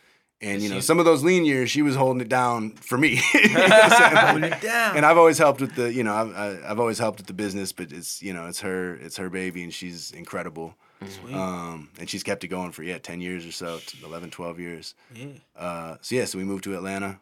And 0.42 0.62
you 0.62 0.70
know, 0.70 0.80
some 0.80 1.00
of 1.00 1.06
those 1.06 1.22
lean 1.22 1.44
years, 1.44 1.70
she 1.70 1.82
was 1.82 1.96
holding 1.96 2.22
it 2.22 2.30
down 2.30 2.72
for 2.72 2.98
me. 2.98 3.20
You 3.34 3.50
know 3.50 3.60
what 3.60 3.72
I'm 3.74 3.90
saying? 3.92 4.16
Holding 4.28 4.44
it 4.54 4.62
down. 4.62 4.96
and 4.96 5.06
I've 5.06 5.18
always 5.18 5.38
helped 5.38 5.60
with 5.60 5.76
the, 5.76 5.92
you 5.92 6.02
know, 6.04 6.14
I've, 6.14 6.34
I- 6.34 6.72
I've 6.72 6.80
always 6.80 6.98
helped 6.98 7.18
with 7.20 7.28
the 7.28 7.34
business, 7.34 7.74
but 7.74 7.92
it's, 7.92 8.22
you 8.22 8.32
know, 8.32 8.48
it's 8.48 8.62
her, 8.62 8.96
it's 8.96 9.18
her 9.18 9.30
baby, 9.30 9.64
and 9.64 9.74
she's 9.74 10.12
incredible. 10.12 10.76
Sweet. 11.06 11.36
Um, 11.36 11.90
and 12.00 12.10
she's 12.10 12.24
kept 12.24 12.46
it 12.46 12.48
going 12.48 12.72
for 12.72 12.84
yeah, 12.84 13.00
10 13.00 13.20
years 13.20 13.46
or 13.46 13.52
so, 13.52 13.80
t- 13.86 13.98
11, 14.02 14.30
12 14.32 14.60
years. 14.62 14.96
yeah. 15.14 15.26
Uh, 15.58 15.98
so 16.00 16.16
yeah, 16.16 16.24
so 16.24 16.38
we 16.38 16.46
moved 16.46 16.64
to 16.66 16.74
Atlanta, 16.76 17.20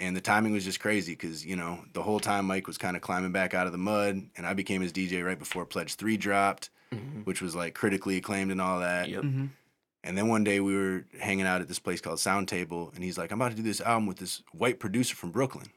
and 0.00 0.16
the 0.16 0.20
timing 0.20 0.52
was 0.52 0.64
just 0.64 0.80
crazy 0.80 1.12
because 1.12 1.44
you 1.44 1.54
know 1.54 1.84
the 1.92 2.02
whole 2.02 2.18
time 2.18 2.46
Mike 2.46 2.66
was 2.66 2.78
kind 2.78 2.96
of 2.96 3.02
climbing 3.02 3.32
back 3.32 3.54
out 3.54 3.66
of 3.66 3.72
the 3.72 3.78
mud, 3.78 4.22
and 4.36 4.46
I 4.46 4.54
became 4.54 4.80
his 4.80 4.92
DJ 4.92 5.24
right 5.24 5.38
before 5.38 5.64
Pledge 5.66 5.94
Three 5.94 6.16
dropped, 6.16 6.70
which 7.24 7.42
was 7.42 7.54
like 7.54 7.74
critically 7.74 8.16
acclaimed 8.16 8.50
and 8.50 8.60
all 8.60 8.80
that. 8.80 9.08
Yep. 9.08 9.22
Mm-hmm. 9.22 9.46
And 10.02 10.16
then 10.16 10.28
one 10.28 10.44
day 10.44 10.60
we 10.60 10.74
were 10.74 11.04
hanging 11.20 11.46
out 11.46 11.60
at 11.60 11.68
this 11.68 11.78
place 11.78 12.00
called 12.00 12.18
Sound 12.18 12.48
Table, 12.48 12.90
and 12.94 13.04
he's 13.04 13.18
like, 13.18 13.30
"I'm 13.30 13.40
about 13.40 13.50
to 13.50 13.56
do 13.56 13.62
this 13.62 13.82
album 13.82 14.06
with 14.06 14.16
this 14.16 14.42
white 14.52 14.80
producer 14.80 15.14
from 15.14 15.30
Brooklyn," 15.30 15.68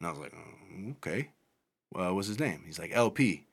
and 0.00 0.08
I 0.08 0.10
was 0.10 0.18
like, 0.18 0.32
"Oh, 0.34 0.90
"Okay, 0.92 1.30
well, 1.92 2.14
what's 2.14 2.28
his 2.28 2.40
name?" 2.40 2.62
He's 2.64 2.78
like, 2.78 2.90
"El-P." 2.92 3.44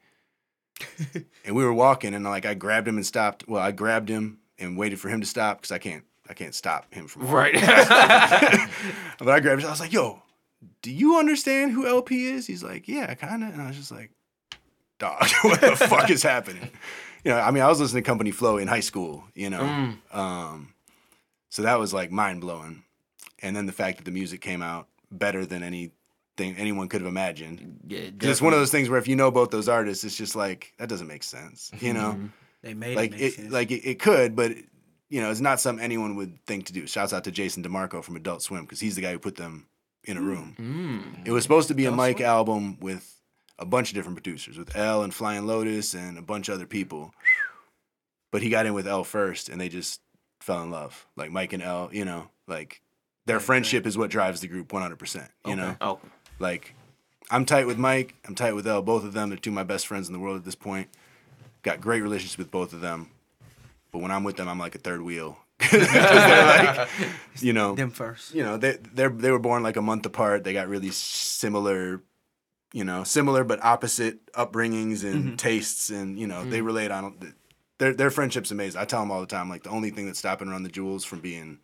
and 1.46 1.56
we 1.56 1.64
were 1.64 1.74
walking, 1.74 2.14
and 2.14 2.24
like 2.24 2.46
I 2.46 2.54
grabbed 2.54 2.88
him 2.88 2.96
and 2.96 3.06
stopped. 3.06 3.48
Well, 3.48 3.62
I 3.62 3.72
grabbed 3.72 4.10
him 4.10 4.40
and 4.58 4.78
waited 4.78 5.00
for 5.00 5.10
him 5.10 5.20
to 5.20 5.28
stop 5.28 5.58
because 5.58 5.72
I 5.72 5.78
can't, 5.78 6.06
I 6.34 6.36
can't 6.36 6.56
stop 6.56 6.92
him 6.92 7.06
from 7.08 7.28
Right. 7.28 7.54
but 9.20 9.30
I 9.30 9.40
grabbed 9.40 9.62
it. 9.62 9.68
I 9.68 9.70
was 9.70 9.80
like, 9.80 9.94
"Yo, 9.94 10.20
do 10.82 10.92
you 10.92 11.20
understand 11.20 11.72
who 11.74 11.86
El-P 11.86 12.26
is?" 12.26 12.48
He's 12.48 12.64
like, 12.64 12.88
"Yeah, 12.88 13.14
kind 13.14 13.44
of." 13.44 13.50
And 13.54 13.62
I 13.62 13.68
was 13.68 13.78
just 13.78 13.92
like, 13.92 14.10
"Dog, 14.98 15.24
what 15.44 15.62
the 15.62 15.76
fuck 15.76 16.10
is 16.10 16.24
happening?" 16.24 16.70
You 17.24 17.30
know, 17.32 17.40
I 17.40 17.52
mean, 17.52 17.62
I 17.62 17.68
was 17.68 17.80
listening 17.80 18.02
to 18.04 18.08
Company 18.08 18.32
Flow 18.32 18.58
in 18.58 18.68
high 18.68 18.80
school. 18.80 19.26
You 19.36 19.52
know, 19.52 19.62
Mm. 19.62 20.16
um, 20.18 20.74
so 21.50 21.62
that 21.62 21.78
was 21.78 21.94
like 21.94 22.12
mind 22.12 22.42
blowing. 22.42 22.84
And 23.44 23.56
then 23.56 23.68
the 23.68 23.74
fact 23.74 23.98
that 24.00 24.06
the 24.06 24.12
music 24.12 24.42
came 24.42 24.64
out 24.64 24.88
better 25.12 25.46
than 25.46 25.62
anything 25.62 26.56
anyone 26.58 26.88
could 26.90 27.02
have 27.02 27.08
imagined. 27.08 27.80
yeah. 27.88 28.10
It's 28.22 28.42
one 28.42 28.54
of 28.54 28.60
those 28.60 28.72
things 28.72 28.90
where 28.90 28.98
if 28.98 29.08
you 29.08 29.16
know 29.16 29.30
both 29.30 29.52
those 29.52 29.70
artists, 29.70 30.04
it's 30.04 30.18
just 30.18 30.36
like 30.36 30.74
that 30.80 30.90
doesn't 30.90 31.06
make 31.08 31.22
sense. 31.22 31.70
You 31.80 31.94
know, 31.94 32.18
They 32.64 32.74
made 32.74 32.96
like 32.96 33.14
it 33.14 33.38
it, 33.38 33.52
like 33.52 33.70
it, 33.70 33.86
it 33.88 34.00
could, 34.00 34.36
but 34.36 34.54
you 35.14 35.22
know, 35.22 35.30
it's 35.30 35.40
not 35.40 35.60
something 35.60 35.84
anyone 35.84 36.16
would 36.16 36.44
think 36.48 36.66
to 36.66 36.74
do. 36.74 36.88
Shouts 36.88 37.14
out 37.14 37.24
to 37.26 37.32
Jason 37.32 37.64
DeMarco 37.64 38.04
from 38.04 38.16
Adult 38.16 38.42
Swim 38.42 38.64
because 38.64 38.80
he's 38.80 38.96
the 38.96 39.02
guy 39.02 39.12
who 39.12 39.20
put 39.20 39.36
them 39.36 39.68
in 40.06 40.18
a 40.18 40.22
room. 40.22 40.56
Mm. 40.60 41.28
It 41.28 41.32
was 41.32 41.44
supposed 41.44 41.68
to 41.68 41.76
be 41.76 41.86
a 41.86 41.92
Mike 41.92 42.18
Swim? 42.18 42.28
album 42.28 42.78
with 42.80 43.20
a 43.60 43.66
bunch 43.66 43.90
of 43.90 43.94
different 43.96 44.16
producers, 44.18 44.58
with 44.58 44.76
L 44.76 45.04
and 45.04 45.14
Flying 45.14 45.46
Lotus 45.46 45.94
and 45.94 46.18
a 46.18 46.22
bunch 46.24 46.50
of 46.50 46.56
other 46.56 46.66
people. 46.66 47.14
But 48.32 48.42
he 48.42 48.50
got 48.50 48.66
in 48.66 48.74
with 48.74 48.88
L 48.88 49.04
first, 49.04 49.50
and 49.50 49.62
they 49.62 49.70
just 49.70 50.02
fell 50.40 50.64
in 50.64 50.72
love. 50.72 51.06
Like 51.16 51.30
Mike 51.30 51.54
and 51.54 51.62
L, 51.62 51.90
you 51.94 52.06
know, 52.06 52.30
like 52.48 52.82
their 53.28 53.38
Right, 53.38 53.46
friendship 53.46 53.86
is 53.86 53.96
what 53.96 54.10
drives 54.10 54.42
the 54.42 54.48
group 54.48 54.70
100%. 54.70 55.30
You 55.46 55.56
know, 55.56 55.78
Oh. 55.80 56.00
like 56.40 56.74
I'm 57.30 57.46
tight 57.46 57.68
with 57.68 57.78
Mike, 57.78 58.16
I'm 58.28 58.34
tight 58.34 58.54
with 58.54 58.66
L. 58.68 58.82
Both 58.82 59.04
of 59.04 59.14
them, 59.14 59.30
they're 59.30 59.38
two 59.38 59.52
of 59.52 59.54
my 59.54 59.64
best 59.64 59.86
friends 59.86 60.08
in 60.08 60.14
the 60.14 60.20
world 60.20 60.38
at 60.38 60.44
this 60.44 60.56
point. 60.56 60.90
Got 61.62 61.82
great 61.82 62.02
relationships 62.02 62.38
with 62.40 62.50
both 62.52 62.74
of 62.74 62.82
them. 62.82 63.12
But 63.94 64.02
when 64.02 64.12
I'm 64.12 64.24
with 64.24 64.36
them, 64.36 64.50
I'm 64.50 64.60
like 64.60 64.76
a 64.76 64.80
third 64.80 65.04
wheel. 65.04 65.38
like, 65.72 66.90
you 67.40 67.54
know, 67.54 67.76
them 67.76 67.92
first. 67.92 68.34
you 68.34 68.44
know 68.44 68.58
they 68.58 68.78
they 68.94 69.08
they 69.08 69.32
were 69.32 69.40
born 69.40 69.64
like 69.64 69.78
a 69.78 69.82
month 69.82 70.06
apart. 70.06 70.44
They 70.44 70.52
got 70.52 70.68
really 70.68 70.90
similar, 70.90 72.02
you 72.74 72.84
know, 72.84 73.04
similar 73.04 73.44
but 73.44 73.64
opposite 73.64 74.26
upbringings 74.34 75.06
and 75.06 75.24
mm-hmm. 75.24 75.36
tastes, 75.36 75.92
and 75.92 76.20
you 76.20 76.28
know 76.28 76.44
they 76.44 76.60
mm. 76.60 76.66
relate 76.66 76.92
on 76.92 77.36
their 77.78 77.94
their 77.94 78.10
friendship's 78.10 78.52
amazing. 78.52 78.82
I 78.82 78.86
tell 78.86 79.00
them 79.00 79.12
all 79.12 79.22
the 79.22 79.28
time, 79.28 79.48
like 79.48 79.64
the 79.64 79.70
only 79.70 79.92
thing 79.92 80.08
that's 80.08 80.20
stopping 80.20 80.50
Run 80.50 80.64
the 80.64 80.70
Jewels 80.70 81.06
from 81.06 81.20
being 81.20 81.60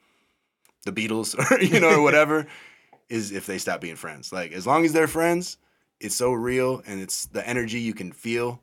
the 0.85 0.91
Beatles 0.91 1.35
or 1.51 1.61
you 1.61 1.79
know 1.79 1.95
or 1.95 2.01
whatever 2.03 2.45
is 3.09 3.31
if 3.31 3.47
they 3.47 3.57
stop 3.57 3.81
being 3.81 3.95
friends. 3.95 4.31
Like 4.31 4.51
as 4.51 4.67
long 4.67 4.85
as 4.85 4.93
they're 4.93 5.07
friends, 5.07 5.57
it's 5.99 6.15
so 6.15 6.31
real 6.31 6.83
and 6.85 7.01
it's 7.01 7.25
the 7.25 7.45
energy 7.47 7.79
you 7.79 7.95
can 7.95 8.11
feel. 8.11 8.61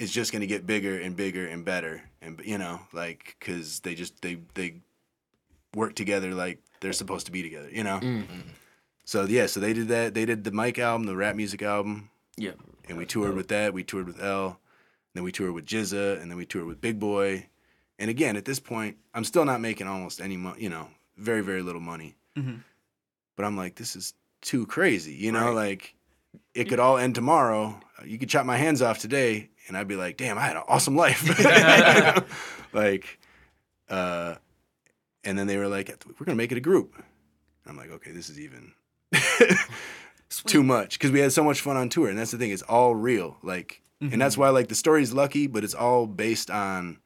It's 0.00 0.10
just 0.12 0.32
gonna 0.32 0.46
get 0.46 0.66
bigger 0.66 0.98
and 0.98 1.14
bigger 1.14 1.46
and 1.46 1.62
better, 1.62 2.02
and 2.22 2.40
you 2.42 2.56
know, 2.56 2.80
like 2.94 3.36
because 3.38 3.80
they 3.80 3.94
just 3.94 4.22
they 4.22 4.38
they 4.54 4.80
work 5.74 5.94
together 5.94 6.34
like 6.34 6.58
they're 6.80 6.94
supposed 6.94 7.26
to 7.26 7.32
be 7.32 7.42
together, 7.42 7.68
you 7.70 7.84
know. 7.84 8.00
So 9.04 9.24
yeah, 9.24 9.44
so 9.46 9.60
they 9.60 9.74
did 9.74 9.88
that. 9.88 10.14
They 10.14 10.24
did 10.24 10.44
the 10.44 10.52
Mike 10.52 10.78
album, 10.78 11.06
the 11.06 11.16
rap 11.16 11.36
music 11.36 11.60
album, 11.62 12.08
Yeah. 12.38 12.52
and 12.88 12.96
we 12.96 13.04
toured 13.04 13.34
with 13.34 13.48
that. 13.48 13.74
We 13.74 13.84
toured 13.84 14.06
with 14.06 14.22
L, 14.22 14.58
then 15.12 15.22
we 15.22 15.32
toured 15.32 15.52
with 15.52 15.66
GZA, 15.66 16.18
and 16.20 16.30
then 16.30 16.38
we 16.38 16.46
toured 16.46 16.66
with 16.66 16.80
Big 16.80 16.98
Boi. 16.98 17.46
And 17.98 18.08
again, 18.08 18.36
at 18.36 18.46
this 18.46 18.58
point, 18.58 18.96
I'm 19.12 19.24
still 19.24 19.44
not 19.44 19.60
making 19.60 19.86
almost 19.86 20.22
any 20.22 20.38
money, 20.38 20.62
you 20.62 20.70
know, 20.70 20.88
very 21.18 21.42
very 21.42 21.60
little 21.60 21.82
money. 21.82 22.14
Mhm. 22.38 22.60
But 23.36 23.44
I'm 23.44 23.56
like, 23.58 23.74
this 23.74 23.94
is 23.96 24.14
too 24.40 24.64
crazy, 24.64 25.12
you 25.12 25.30
know, 25.30 25.48
Right. 25.48 25.68
like 25.72 25.94
it 26.54 26.70
could 26.70 26.78
all 26.80 26.96
end 26.96 27.14
tomorrow. 27.14 27.78
You 28.02 28.18
could 28.18 28.30
chop 28.30 28.46
my 28.46 28.56
hands 28.56 28.80
off 28.80 28.98
today, 28.98 29.49
and 29.70 29.78
I'd 29.78 29.86
be 29.88 29.94
like, 29.96 30.16
damn, 30.16 30.36
I 30.36 30.42
had 30.42 30.56
an 30.56 30.64
awesome 30.68 30.96
life. 30.96 31.22
Like, 32.72 33.18
uh, 33.88 34.36
and 35.24 35.36
then 35.38 35.46
they 35.46 35.56
were 35.56 35.66
like, 35.68 35.88
we're 36.06 36.26
gonna 36.26 36.36
make 36.36 36.52
it 36.52 36.58
a 36.58 36.60
group. 36.60 37.02
I'm 37.66 37.76
like, 37.76 37.90
okay, 37.90 38.12
this 38.12 38.28
is 38.30 38.38
even 38.38 38.72
too 40.46 40.62
much 40.62 40.98
because 40.98 41.10
we 41.10 41.20
had 41.20 41.32
so 41.32 41.42
much 41.42 41.60
fun 41.60 41.76
on 41.76 41.88
tour, 41.88 42.08
and 42.08 42.18
that's 42.18 42.30
the 42.30 42.38
thing; 42.38 42.50
it's 42.50 42.62
all 42.62 42.94
real. 42.94 43.36
Like, 43.42 43.82
and 44.00 44.20
that's 44.20 44.38
why 44.38 44.50
like 44.50 44.68
the 44.68 44.74
story's 44.74 45.12
lucky, 45.12 45.46
but 45.46 45.64
it's 45.64 45.74
all 45.74 46.06
based 46.06 46.50
on 46.50 46.98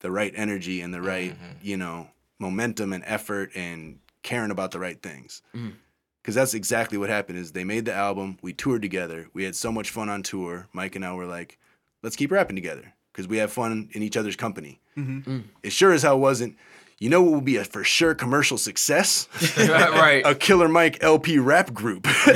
the 0.00 0.10
right 0.10 0.32
energy 0.36 0.80
and 0.82 0.92
the 0.92 1.00
right, 1.02 1.34
you 1.62 1.76
know, 1.76 2.08
momentum 2.38 2.92
and 2.92 3.02
effort 3.06 3.50
and 3.54 3.98
caring 4.22 4.50
about 4.50 4.70
the 4.70 4.78
right 4.78 5.00
things. 5.02 5.40
Mhm. 5.56 5.72
Because 6.20 6.34
that's 6.34 6.54
exactly 6.54 6.98
what 6.98 7.08
happened. 7.10 7.38
Is 7.38 7.52
they 7.52 7.64
made 7.64 7.84
the 7.86 7.94
album, 7.94 8.38
we 8.42 8.52
toured 8.52 8.82
together, 8.82 9.28
we 9.32 9.44
had 9.44 9.56
so 9.56 9.72
much 9.72 9.90
fun 9.90 10.08
on 10.10 10.22
tour. 10.22 10.68
Mike 10.72 10.94
and 10.94 11.04
I 11.04 11.12
were 11.14 11.26
like, 11.26 11.58
let's 12.04 12.14
keep 12.14 12.30
rapping 12.30 12.54
together 12.54 12.92
because 13.12 13.26
we 13.26 13.38
have 13.38 13.50
fun 13.50 13.88
in 13.92 14.02
each 14.02 14.16
other's 14.16 14.36
company. 14.36 14.80
Mm-hmm. 14.96 15.30
Mm. 15.30 15.44
It 15.62 15.72
sure 15.72 15.92
as 15.92 16.02
hell 16.02 16.20
wasn't. 16.20 16.56
You 16.98 17.08
know 17.10 17.22
what 17.22 17.32
will 17.32 17.40
be 17.40 17.56
a 17.56 17.64
for 17.64 17.82
sure 17.82 18.14
commercial 18.14 18.56
success? 18.56 19.26
right. 19.58 20.22
a 20.24 20.34
Killer 20.34 20.68
Mike 20.68 21.02
El-P 21.02 21.38
rap 21.38 21.72
group. 21.72 22.06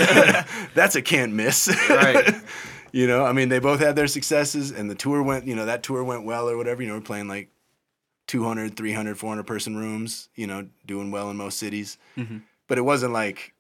That's 0.75 0.97
a 0.97 1.03
can't 1.03 1.33
miss. 1.33 1.69
Right. 1.89 2.35
you 2.93 3.07
know, 3.07 3.25
I 3.25 3.33
mean, 3.33 3.51
they 3.51 3.61
both 3.61 3.79
had 3.79 3.95
their 3.95 4.09
successes 4.09 4.73
and 4.73 4.91
the 4.91 4.97
tour 4.97 5.23
went, 5.23 5.47
you 5.47 5.55
know, 5.55 5.67
that 5.67 5.83
tour 5.83 6.03
went 6.03 6.25
well 6.25 6.49
or 6.49 6.57
whatever. 6.57 6.83
You 6.83 6.89
know, 6.89 6.95
we're 6.95 7.03
playing 7.03 7.29
like 7.29 7.51
200, 8.27 8.77
300, 8.77 9.17
400 9.17 9.45
person 9.45 9.77
rooms, 9.77 10.29
you 10.35 10.47
know, 10.47 10.67
doing 10.87 11.11
well 11.11 11.31
in 11.31 11.37
most 11.37 11.59
cities. 11.59 11.99
Mm-hmm. 12.17 12.39
But 12.67 12.79
it 12.79 12.83
wasn't 12.83 13.13
like, 13.13 13.55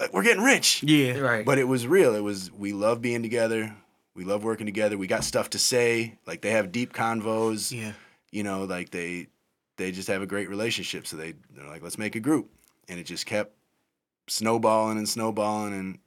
like, 0.00 0.12
we're 0.12 0.24
getting 0.24 0.42
rich. 0.42 0.82
Yeah. 0.82 1.18
Right. 1.18 1.44
But 1.44 1.58
it 1.58 1.68
was 1.68 1.86
real. 1.86 2.14
It 2.14 2.22
was, 2.22 2.50
we 2.50 2.72
love 2.72 3.00
being 3.00 3.22
together. 3.22 3.76
We 4.14 4.24
love 4.24 4.42
working 4.44 4.66
together. 4.66 4.98
We 4.98 5.06
got 5.06 5.24
stuff 5.24 5.50
to 5.50 5.58
say. 5.58 6.18
Like, 6.26 6.40
they 6.42 6.50
have 6.50 6.72
deep 6.72 6.92
convos 6.92 7.70
Yeah. 7.72 7.92
you 8.30 8.42
know, 8.42 8.64
like 8.64 8.90
they 8.90 9.28
they 9.76 9.92
just 9.92 10.08
have 10.08 10.20
a 10.22 10.26
great 10.26 10.48
relationship. 10.50 11.06
So 11.06 11.16
they 11.16 11.34
they're 11.54 11.66
like, 11.68 11.82
let's 11.82 11.96
make 11.98 12.16
a 12.16 12.20
group, 12.20 12.50
and 12.88 12.98
it 13.00 13.04
just 13.04 13.24
kept 13.26 13.54
snowballing 14.28 14.98
and 14.98 15.08
snowballing. 15.08 15.72
And 15.72 15.98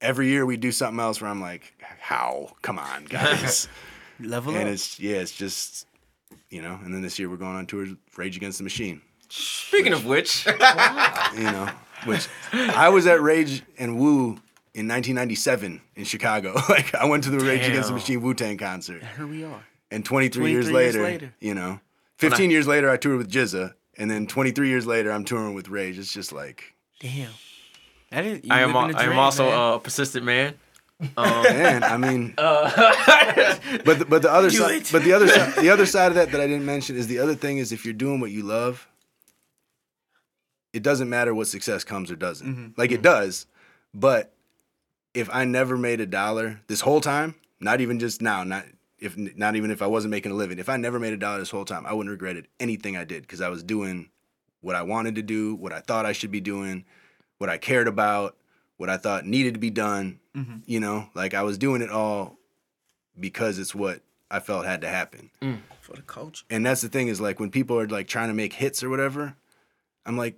every 0.00 0.28
year 0.28 0.46
we 0.46 0.56
do 0.56 0.72
something 0.72 1.00
else 1.00 1.20
where 1.20 1.30
I'm 1.30 1.40
like, 1.40 1.74
how? 2.00 2.52
Come 2.62 2.78
on, 2.78 3.04
guys. 3.04 3.68
Level 4.20 4.52
up. 4.54 4.60
and 4.60 4.68
up. 4.68 4.74
it's 4.74 4.98
yeah, 5.00 5.16
it's 5.16 5.32
just 5.32 5.86
you 6.48 6.62
know. 6.62 6.78
And 6.84 6.94
then 6.94 7.02
this 7.02 7.18
year 7.18 7.28
we're 7.28 7.36
going 7.36 7.56
on 7.56 7.66
tour 7.66 7.80
with 7.80 7.96
Rage 8.16 8.36
Against 8.36 8.58
the 8.58 8.64
Machine. 8.64 9.02
Speaking 9.28 9.92
of 9.92 10.04
which, 10.06 10.46
You 10.46 10.52
know, 11.42 11.70
which 12.04 12.28
I 12.52 12.88
was 12.90 13.06
at 13.06 13.20
Rage 13.22 13.62
and 13.78 13.98
Wu. 13.98 14.38
In 14.74 14.88
1997 14.88 15.82
in 15.96 16.04
Chicago, 16.04 16.54
like 16.68 16.94
I 16.94 17.04
went 17.04 17.24
to 17.24 17.30
the 17.30 17.38
Rage 17.40 17.66
Against 17.68 17.88
the 17.88 17.94
Machine 17.94 18.22
Wu 18.22 18.32
Tang 18.32 18.56
concert. 18.56 19.02
Here 19.16 19.26
we 19.26 19.44
are. 19.44 19.62
And 19.90 20.02
23, 20.04 20.40
23 20.40 20.50
years, 20.52 20.64
years 20.64 20.74
later, 20.74 21.02
later. 21.02 21.34
you 21.40 21.52
know, 21.54 21.80
15 22.16 22.50
years 22.50 22.66
later, 22.66 22.88
I 22.88 22.96
toured 22.96 23.18
with 23.18 23.30
GZA. 23.30 23.74
And 23.98 24.10
then 24.10 24.26
23 24.26 24.68
years 24.68 24.86
later, 24.86 25.12
I'm 25.12 25.24
touring 25.26 25.52
with 25.52 25.68
Rage. 25.68 25.98
It's 25.98 26.12
just 26.14 26.32
like, 26.32 26.72
Damn. 27.00 27.28
That 28.10 28.24
is. 28.24 28.40
I 28.50 28.60
am. 28.62 28.72
living 28.72 28.92
the 28.96 28.98
I 29.02 29.04
am 29.04 29.18
also 29.18 29.50
man. 29.50 29.74
a 29.74 29.78
persistent 29.78 30.24
man. 30.24 30.54
Um, 31.16 31.42
man, 31.42 31.82
I 31.82 31.96
mean, 31.96 32.32
uh, 32.38 32.70
but 33.84 33.98
the, 33.98 34.04
but 34.08 34.22
the 34.22 34.30
other 34.30 34.50
side, 34.50 34.84
but 34.92 35.02
the 35.02 35.12
other 35.12 35.26
side, 35.26 35.54
the 35.56 35.68
other 35.68 35.84
side 35.84 36.06
of 36.06 36.14
that 36.14 36.30
that 36.30 36.40
I 36.40 36.46
didn't 36.46 36.64
mention 36.64 36.96
is 36.96 37.08
the 37.08 37.18
other 37.18 37.34
thing 37.34 37.58
is 37.58 37.72
if 37.72 37.84
you're 37.84 37.92
doing 37.92 38.20
what 38.20 38.30
you 38.30 38.44
love, 38.44 38.86
it 40.72 40.84
doesn't 40.84 41.10
matter 41.10 41.34
what 41.34 41.48
success 41.48 41.82
comes 41.82 42.08
or 42.08 42.14
doesn't. 42.14 42.46
Mhm. 42.46 42.78
Like 42.78 42.92
it 42.92 43.02
does, 43.02 43.46
but 43.92 44.32
if 45.14 45.28
I 45.32 45.44
never 45.44 45.76
made 45.76 46.00
a 46.00 46.06
dollar 46.06 46.60
this 46.68 46.80
whole 46.80 47.00
time, 47.00 47.34
not 47.60 47.80
even 47.80 47.98
just 47.98 48.22
now, 48.22 48.44
not 48.44 48.64
if 48.98 49.16
not 49.16 49.56
even 49.56 49.70
if 49.70 49.82
I 49.82 49.86
wasn't 49.86 50.10
making 50.12 50.32
a 50.32 50.34
living, 50.34 50.58
if 50.58 50.68
I 50.68 50.76
never 50.76 50.98
made 51.00 51.12
a 51.12 51.16
dollar 51.16 51.38
this 51.38 51.50
whole 51.50 51.64
time, 51.64 51.84
I 51.86 51.92
wouldn't 51.92 52.10
regretted 52.10 52.48
anything 52.60 52.96
I 52.96 53.04
did 53.04 53.22
because 53.22 53.40
I 53.40 53.48
was 53.48 53.62
doing 53.62 54.10
what 54.60 54.76
I 54.76 54.82
wanted 54.82 55.16
to 55.16 55.22
do, 55.22 55.54
what 55.56 55.72
I 55.72 55.80
thought 55.80 56.06
I 56.06 56.12
should 56.12 56.30
be 56.30 56.40
doing, 56.40 56.84
what 57.38 57.50
I 57.50 57.58
cared 57.58 57.88
about, 57.88 58.36
what 58.76 58.88
I 58.88 58.96
thought 58.96 59.26
needed 59.26 59.54
to 59.54 59.60
be 59.60 59.70
done. 59.70 60.20
Mhm. 60.36 60.62
You 60.66 60.80
know, 60.80 61.08
like 61.14 61.34
I 61.34 61.42
was 61.42 61.58
doing 61.58 61.82
it 61.82 61.90
all 61.90 62.38
because 63.18 63.58
it's 63.58 63.74
what 63.74 64.00
I 64.30 64.40
felt 64.40 64.64
had 64.64 64.80
to 64.82 64.88
happen. 64.88 65.30
For 65.80 65.94
the 65.96 66.02
culture. 66.02 66.44
And 66.48 66.64
that's 66.64 66.80
the 66.80 66.88
thing 66.88 67.08
is 67.08 67.20
like 67.20 67.40
when 67.40 67.50
people 67.50 67.78
are 67.78 67.88
like 67.88 68.06
trying 68.06 68.28
to 68.28 68.34
make 68.34 68.52
hits 68.54 68.82
or 68.84 68.88
whatever, 68.88 69.34
I'm 70.06 70.16
like, 70.16 70.36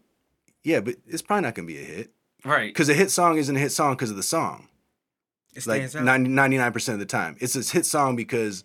yeah, 0.62 0.80
but 0.80 0.96
it's 1.06 1.20
probably 1.22 1.42
not 1.42 1.54
gonna 1.54 1.66
be 1.66 1.78
a 1.78 1.84
hit 1.84 2.10
Right. 2.44 2.68
because 2.72 2.88
a 2.88 2.94
hit 2.94 3.10
song 3.10 3.38
isn't 3.38 3.56
a 3.56 3.58
hit 3.58 3.72
song 3.72 3.94
because 3.94 4.10
of 4.10 4.16
the 4.16 4.22
song. 4.22 4.68
It 5.54 5.66
Like 5.66 5.88
stands 5.88 5.96
out. 6.08 6.20
99 6.28 6.72
percent 6.72 6.94
of 6.94 7.00
the 7.00 7.06
time, 7.06 7.36
it's 7.40 7.56
a 7.56 7.72
hit 7.72 7.86
song 7.86 8.16
because 8.16 8.64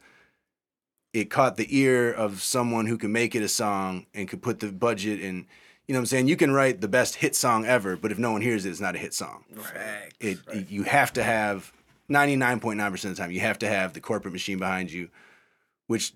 it 1.14 1.30
caught 1.30 1.58
the 1.58 1.68
ear 1.76 2.12
of 2.12 2.42
someone 2.42 2.86
who 2.86 2.98
can 2.98 3.12
make 3.12 3.36
it 3.36 3.42
a 3.42 3.48
song 3.48 4.06
and 4.14 4.28
could 4.28 4.42
put 4.42 4.60
the 4.60 4.72
budget 4.72 5.22
and 5.22 5.46
you 5.88 5.94
know 5.94 6.00
what 6.00 6.04
I'm 6.04 6.06
saying. 6.08 6.28
You 6.28 6.36
can 6.36 6.52
write 6.52 6.82
the 6.82 6.88
best 6.88 7.16
hit 7.16 7.36
song 7.36 7.66
ever, 7.66 7.96
but 7.98 8.12
if 8.12 8.20
no 8.20 8.32
one 8.32 8.42
hears 8.42 8.64
it, 8.64 8.70
it's 8.70 8.80
not 8.80 8.94
a 8.94 9.00
hit 9.00 9.12
song. 9.14 9.44
Facts. 9.56 10.16
It, 10.20 10.38
you 10.70 10.84
have 10.84 11.12
to 11.14 11.24
have 11.24 11.74
99.9% 12.12 12.94
of 12.94 13.02
the 13.02 13.16
time 13.16 13.32
you 13.32 13.40
have 13.40 13.60
to 13.60 13.68
have 13.68 13.94
the 13.94 14.02
corporate 14.02 14.34
machine 14.34 14.58
behind 14.58 14.92
you 14.92 15.10
which 15.88 16.14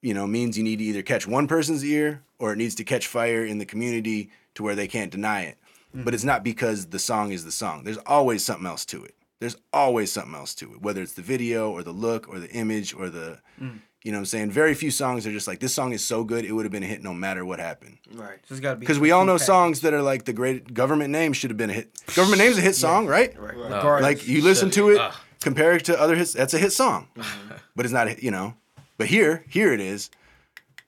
you 0.00 0.14
know 0.14 0.26
means 0.26 0.56
you 0.56 0.64
need 0.64 0.78
to 0.78 0.84
either 0.84 1.02
catch 1.02 1.26
one 1.26 1.46
person's 1.46 1.84
ear 1.84 2.22
or 2.38 2.52
it 2.52 2.56
needs 2.56 2.74
to 2.74 2.84
catch 2.84 3.06
fire 3.06 3.44
in 3.44 3.58
the 3.58 3.66
community 3.66 4.30
to 4.54 4.62
where 4.62 4.74
they 4.74 4.86
can't 4.88 5.10
deny 5.10 5.42
it 5.42 5.58
but 5.94 6.12
it's 6.14 6.24
not 6.24 6.42
because 6.42 6.86
the 6.86 6.98
song 6.98 7.32
is 7.32 7.44
the 7.44 7.52
song 7.52 7.84
there's 7.84 7.98
always 8.06 8.44
something 8.44 8.66
else 8.66 8.84
to 8.84 9.04
it 9.04 9.14
there's 9.40 9.56
always 9.72 10.10
something 10.10 10.34
else 10.34 10.54
to 10.54 10.72
it 10.72 10.80
whether 10.82 11.00
it's 11.02 11.12
the 11.12 11.22
video 11.22 11.70
or 11.70 11.82
the 11.82 11.92
look 11.92 12.28
or 12.28 12.38
the 12.38 12.50
image 12.50 12.92
or 12.94 13.08
the 13.10 13.38
you 14.02 14.12
know 14.12 14.18
what 14.18 14.20
i'm 14.20 14.24
saying 14.26 14.50
very 14.50 14.74
few 14.74 14.90
songs 14.90 15.26
are 15.26 15.32
just 15.32 15.46
like 15.46 15.60
this 15.60 15.72
song 15.74 15.92
is 15.92 16.04
so 16.04 16.24
good 16.24 16.44
it 16.44 16.52
would 16.52 16.64
have 16.64 16.72
been 16.72 16.82
a 16.82 16.86
hit 16.86 17.02
no 17.02 17.14
matter 17.14 17.44
what 17.44 17.58
happened 17.58 17.98
Right. 18.12 18.38
So 18.46 18.54
it's 18.54 18.60
gotta 18.60 18.76
be 18.76 18.80
because 18.80 18.98
we 18.98 19.10
all 19.12 19.24
know 19.24 19.32
complete 19.34 19.46
songs 19.46 19.80
that 19.80 19.94
are 19.94 20.02
like 20.02 20.24
the 20.24 20.32
great 20.32 20.74
government 20.74 21.10
name 21.10 21.32
should 21.32 21.50
have 21.50 21.56
been 21.56 21.70
a 21.70 21.74
hit 21.74 21.90
government 22.14 22.38
name's 22.42 22.58
a 22.58 22.60
hit 22.60 22.74
song 22.74 23.06
right 23.06 23.32
Right. 23.38 23.50
package. 23.54 23.64
Regardless. 23.64 24.02
like 24.02 24.28
you 24.28 24.42
listen 24.42 24.70
to 24.70 24.90
it, 24.90 24.98
Ugh. 24.98 25.14
compare 25.40 25.72
it 25.76 25.84
to 25.86 26.00
other 26.00 26.16
hits. 26.16 26.32
That's 26.32 26.54
a 26.54 26.58
hit 26.58 26.72
song, 26.72 27.08
mm-hmm. 27.16 27.54
but 27.76 27.84
it's 27.86 27.92
not. 27.94 28.08
a 28.08 28.22
You 28.22 28.30
know, 28.30 28.54
but 28.98 29.06
here, 29.08 29.44
here 29.48 29.72
it 29.72 29.80
is. 29.80 30.10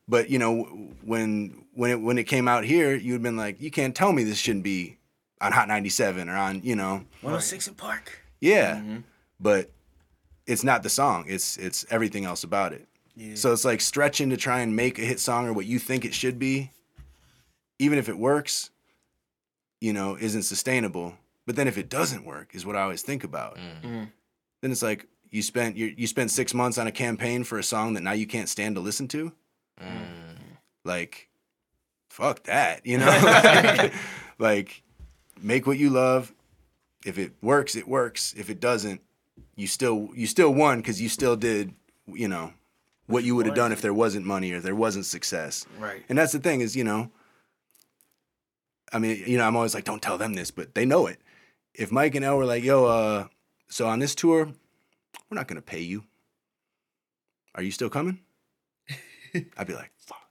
But 0.08 0.30
you 0.30 0.38
know, 0.38 0.62
when 1.02 1.64
when 1.76 1.90
it 1.90 2.00
when 2.00 2.18
it 2.18 2.24
came 2.24 2.48
out 2.48 2.64
here, 2.64 2.94
you'd 2.94 3.22
been 3.22 3.36
like, 3.36 3.60
you 3.60 3.70
can't 3.70 3.94
tell 3.94 4.12
me 4.12 4.24
this 4.24 4.38
shouldn't 4.38 4.64
be 4.64 4.96
on 5.40 5.52
Hot 5.52 5.68
97 5.68 6.28
or 6.28 6.34
on, 6.36 6.62
you 6.62 6.74
know, 6.74 7.04
106 7.20 7.68
& 7.68 7.76
Park. 7.76 8.20
yeah. 8.40 8.76
Mm-hmm. 8.76 8.98
But 9.38 9.70
it's 10.46 10.64
not 10.64 10.82
the 10.82 10.88
song. 10.88 11.26
It's 11.28 11.56
it's 11.58 11.84
everything 11.90 12.24
else 12.24 12.42
about 12.42 12.72
it. 12.72 12.88
Yeah. 13.14 13.34
So 13.34 13.52
it's 13.52 13.64
like 13.64 13.80
stretching 13.80 14.30
to 14.30 14.36
try 14.36 14.60
and 14.60 14.74
make 14.74 14.98
a 14.98 15.02
hit 15.02 15.20
song 15.20 15.46
or 15.46 15.52
what 15.52 15.66
you 15.66 15.78
think 15.78 16.04
it 16.04 16.14
should 16.14 16.38
be, 16.38 16.70
even 17.78 17.98
if 17.98 18.08
it 18.08 18.16
works, 18.18 18.70
you 19.80 19.92
know, 19.92 20.16
isn't 20.18 20.42
sustainable. 20.44 21.14
But 21.46 21.56
then 21.56 21.68
if 21.68 21.76
it 21.78 21.88
doesn't 21.90 22.24
work, 22.24 22.54
is 22.54 22.64
what 22.64 22.76
I 22.76 22.82
always 22.82 23.02
think 23.02 23.22
about. 23.24 23.56
Mhm. 23.82 24.08
Then 24.62 24.72
it's 24.72 24.82
like 24.82 25.06
you 25.30 25.42
spent 25.42 25.76
you 25.76 25.94
you 25.96 26.06
spent 26.06 26.30
six 26.30 26.54
months 26.54 26.78
on 26.78 26.86
a 26.86 26.92
campaign 26.92 27.44
for 27.44 27.58
a 27.58 27.62
song 27.62 27.92
that 27.94 28.02
now 28.02 28.12
you 28.12 28.26
can't 28.26 28.48
stand 28.48 28.74
to 28.76 28.80
listen 28.80 29.06
to. 29.08 29.32
Mm. 29.80 30.36
Like, 30.84 31.28
fuck 32.16 32.44
that, 32.44 32.86
you 32.86 32.96
know. 32.96 33.06
like, 33.22 33.92
like, 34.38 34.82
make 35.42 35.66
what 35.66 35.76
you 35.76 35.90
love. 35.90 36.32
If 37.04 37.18
it 37.18 37.32
works, 37.42 37.76
it 37.76 37.86
works. 37.86 38.34
If 38.36 38.48
it 38.48 38.58
doesn't, 38.58 39.02
you 39.54 39.66
still 39.66 40.08
you 40.14 40.26
still 40.26 40.52
won 40.52 40.78
because 40.78 41.00
you 41.00 41.10
still 41.10 41.36
did, 41.36 41.74
you 42.06 42.26
know, 42.26 42.54
what 43.06 43.22
you 43.22 43.36
would 43.36 43.46
have 43.46 43.54
done 43.54 43.70
if 43.70 43.82
there 43.82 43.94
wasn't 43.94 44.24
money 44.24 44.50
or 44.52 44.60
there 44.60 44.74
wasn't 44.74 45.04
success. 45.04 45.66
Right. 45.78 46.02
And 46.08 46.16
that's 46.16 46.32
the 46.32 46.38
thing 46.38 46.62
is, 46.62 46.74
you 46.74 46.84
know, 46.84 47.10
I 48.92 48.98
mean, 48.98 49.22
you 49.26 49.36
know, 49.36 49.44
I'm 49.44 49.54
always 49.54 49.74
like, 49.74 49.84
don't 49.84 50.02
tell 50.02 50.18
them 50.18 50.32
this, 50.32 50.50
but 50.50 50.74
they 50.74 50.86
know 50.86 51.06
it. 51.06 51.20
If 51.74 51.92
Mike 51.92 52.14
and 52.14 52.24
El 52.24 52.38
were 52.38 52.46
like, 52.46 52.64
yo, 52.64 52.86
uh, 52.86 53.26
so 53.68 53.86
on 53.86 53.98
this 53.98 54.14
tour, 54.14 54.46
we're 54.46 55.34
not 55.34 55.48
gonna 55.48 55.60
pay 55.60 55.80
you. 55.80 56.04
Are 57.54 57.62
you 57.62 57.70
still 57.70 57.90
coming? 57.90 58.20
I'd 59.34 59.66
be 59.66 59.74
like, 59.74 59.92
fuck. 59.98 60.25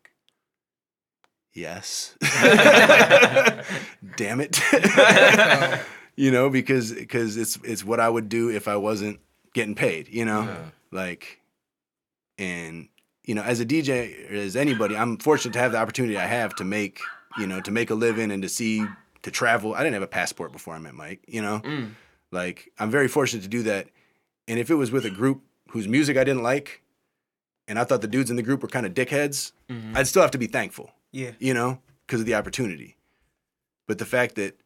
Yes. 1.55 2.15
Damn 4.17 4.41
it. 4.41 4.59
you 6.15 6.31
know, 6.31 6.49
because 6.49 6.91
because 6.93 7.37
it's 7.37 7.57
it's 7.63 7.83
what 7.83 7.99
I 7.99 8.09
would 8.09 8.29
do 8.29 8.49
if 8.49 8.67
I 8.67 8.75
wasn't 8.75 9.19
getting 9.53 9.73
paid, 9.75 10.07
you 10.09 10.25
know? 10.25 10.55
Like 10.91 11.39
and 12.37 12.89
you 13.23 13.33
know, 13.33 13.41
as 13.41 13.59
a 13.59 13.65
DJ 13.65 14.31
or 14.31 14.35
as 14.35 14.55
anybody, 14.55 14.95
I'm 14.95 15.17
fortunate 15.17 15.53
to 15.53 15.59
have 15.59 15.71
the 15.71 15.79
opportunity 15.79 16.17
I 16.17 16.25
have 16.25 16.53
to 16.55 16.63
make, 16.63 16.99
you 17.39 17.47
know, 17.47 17.59
to 17.61 17.71
make 17.71 17.89
a 17.89 17.95
living 17.95 18.31
and 18.31 18.43
to 18.43 18.49
see 18.49 18.85
to 19.23 19.31
travel. 19.31 19.73
I 19.73 19.79
didn't 19.79 19.93
have 19.95 20.03
a 20.03 20.07
passport 20.07 20.51
before 20.51 20.75
I 20.75 20.79
met 20.79 20.93
Mike, 20.93 21.21
you 21.27 21.41
know? 21.41 21.59
Mm. 21.63 21.91
Like 22.31 22.71
I'm 22.77 22.91
very 22.91 23.07
fortunate 23.07 23.41
to 23.43 23.49
do 23.49 23.63
that. 23.63 23.87
And 24.47 24.59
if 24.59 24.69
it 24.69 24.75
was 24.75 24.91
with 24.91 25.05
a 25.05 25.09
group 25.09 25.41
whose 25.69 25.87
music 25.87 26.17
I 26.17 26.23
didn't 26.23 26.43
like 26.43 26.81
and 27.67 27.79
I 27.79 27.83
thought 27.83 28.01
the 28.01 28.07
dudes 28.07 28.29
in 28.29 28.35
the 28.35 28.43
group 28.43 28.61
were 28.61 28.67
kind 28.67 28.85
of 28.85 28.93
dickheads, 28.93 29.51
Mhm. 29.71 29.95
I'd 29.97 30.07
still 30.07 30.21
have 30.21 30.29
to 30.31 30.37
be 30.37 30.45
thankful, 30.47 30.91
Yeah. 31.15 31.31
you 31.39 31.53
know, 31.53 31.79
because 32.05 32.19
of 32.19 32.25
the 32.25 32.35
opportunity. 32.35 32.97
But 33.87 33.99
the 33.99 34.05
fact 34.05 34.35
that 34.35 34.59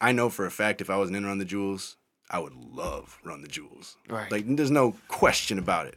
I 0.00 0.10
know 0.12 0.28
for 0.28 0.44
a 0.44 0.50
fact 0.50 0.80
if 0.80 0.90
I 0.90 0.96
wasn't 0.96 1.16
in 1.16 1.24
Run 1.24 1.38
the 1.38 1.44
Jewels, 1.44 1.96
I 2.28 2.38
would 2.40 2.54
love 2.54 3.18
Run 3.24 3.42
the 3.42 3.48
Jewels. 3.48 3.96
Right. 4.08 4.30
Like 4.30 4.44
there's 4.56 4.70
no 4.70 4.96
question 5.08 5.58
about 5.58 5.86
it. 5.86 5.96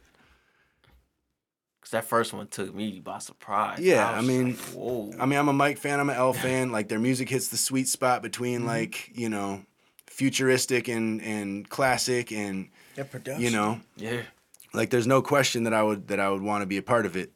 Cause 1.80 1.90
that 1.92 2.04
first 2.04 2.32
one 2.32 2.46
took 2.48 2.74
me 2.74 3.00
by 3.00 3.18
surprise. 3.18 3.78
Yeah, 3.80 4.14
was 4.16 4.24
I 4.24 4.26
mean, 4.28 4.46
like, 4.50 4.58
whoa. 4.74 5.10
I 5.18 5.26
mean, 5.26 5.38
I'm 5.38 5.48
a 5.48 5.52
Mike 5.52 5.78
fan. 5.78 6.00
I'm 6.00 6.10
an 6.10 6.16
L 6.16 6.32
fan. 6.32 6.70
Like 6.70 6.88
their 6.88 6.98
music 6.98 7.28
hits 7.28 7.48
the 7.48 7.56
sweet 7.56 7.88
spot 7.88 8.20
between 8.22 8.60
Mm-hmm. 8.60 8.68
like 8.68 9.10
you 9.14 9.28
know, 9.28 9.62
futuristic 10.06 10.88
and 10.88 11.22
and 11.22 11.68
classic, 11.68 12.30
and 12.32 12.68
Their 12.94 13.04
production. 13.06 13.42
you 13.42 13.50
know, 13.50 13.80
yeah. 13.96 14.20
like 14.74 14.90
there's 14.90 15.06
no 15.06 15.22
question 15.22 15.64
that 15.64 15.72
I 15.72 15.82
would 15.82 16.08
that 16.08 16.20
I 16.20 16.28
would 16.30 16.42
want 16.42 16.62
to 16.62 16.66
be 16.66 16.76
a 16.76 16.82
part 16.82 17.06
of 17.06 17.16
it. 17.16 17.32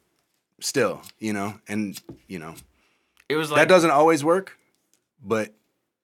Still, 0.63 1.01
you 1.19 1.33
know, 1.33 1.59
and 1.67 2.01
you 2.27 2.39
know 2.39 2.55
It 3.27 3.35
was 3.35 3.51
like 3.51 3.59
that 3.59 3.67
doesn't 3.67 3.91
always 3.91 4.23
work, 4.23 4.57
but 5.21 5.53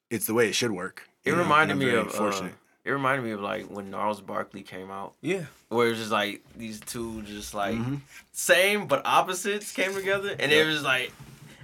it's 0.09 0.25
the 0.25 0.33
way 0.33 0.49
it 0.49 0.53
should 0.55 0.71
work. 0.71 1.07
It 1.23 1.29
you 1.29 1.35
know, 1.37 1.43
reminded 1.43 1.77
me 1.77 1.85
very 1.85 1.97
of. 1.99 2.19
Uh, 2.19 2.49
it 2.83 2.91
reminded 2.91 3.23
me 3.23 3.31
of 3.31 3.39
like 3.41 3.67
when 3.69 3.89
Gnarls 3.89 4.19
Barkley 4.19 4.61
came 4.63 4.91
out, 4.91 5.13
Yeah. 5.21 5.43
where 5.69 5.87
it 5.87 5.91
was 5.91 5.99
just 5.99 6.11
like 6.11 6.43
these 6.57 6.79
two, 6.81 7.21
just 7.21 7.53
like 7.53 7.75
Mm-hmm. 7.75 7.95
same 8.33 8.87
but 8.87 9.05
opposites 9.05 9.71
came 9.71 9.93
together, 9.93 10.35
and 10.37 10.51
it 10.51 10.65
was 10.67 10.83
like 10.83 11.13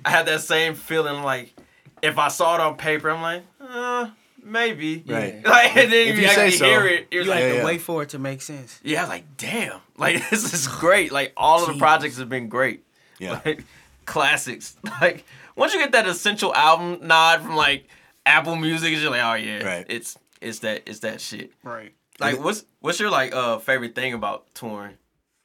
I 0.06 0.10
had 0.12 0.26
that 0.28 0.40
same 0.42 0.76
feeling. 0.76 1.22
Like 1.22 1.54
if 2.02 2.18
I 2.18 2.30
saw 2.30 2.56
it 2.56 2.62
on 2.62 2.78
paper, 2.78 3.10
I'm 3.10 3.22
like, 3.22 3.44
uh, 3.60 4.08
maybe. 4.42 5.04
Right. 5.06 5.42
Like 5.46 5.76
and 5.76 5.92
then 5.92 6.08
If 6.08 6.16
you, 6.18 6.22
you 6.24 6.28
say 6.30 6.44
actually 6.46 6.52
so. 6.60 6.66
hear 6.66 6.86
it, 6.88 7.08
it 7.12 7.18
was 7.18 7.26
You 7.28 7.32
like, 7.32 7.40
have 7.42 7.48
Yeah, 7.50 7.54
to 7.56 7.60
yeah. 7.60 7.66
wait 7.66 7.82
for 7.82 8.04
it 8.04 8.10
to 8.10 8.20
make 8.20 8.42
sense. 8.42 8.80
yeah, 8.84 9.06
like 9.08 9.26
damn, 9.36 9.80
like 9.98 10.30
this 10.30 10.54
is 10.54 10.68
great. 10.68 11.12
Like 11.12 11.34
all 11.36 11.62
of 11.62 11.68
the 11.74 11.78
projects 11.80 12.20
have 12.20 12.30
been 12.30 12.48
great. 12.48 12.84
Yeah. 13.20 13.40
Like 13.46 13.64
classics. 14.06 14.76
Like 15.02 15.26
once 15.56 15.74
you 15.74 15.80
get 15.80 15.92
that 15.94 16.08
essential 16.08 16.54
album 16.54 17.06
nod 17.08 17.42
from 17.42 17.56
like 17.56 17.88
Apple 18.26 18.56
Music, 18.56 18.94
you're 18.98 19.10
like, 19.12 19.24
oh 19.24 19.34
yeah, 19.36 19.64
Right. 19.64 19.86
it's 19.90 20.18
it's 20.42 20.60
that 20.60 20.84
it's 20.86 21.00
that 21.00 21.22
shit. 21.22 21.52
Right. 21.64 21.94
Like 22.20 22.40
what's 22.44 22.66
what's 22.80 23.00
your 23.00 23.10
like 23.10 23.34
uh 23.36 23.58
favorite 23.60 23.96
thing 23.96 24.14
about 24.14 24.54
touring 24.54 24.98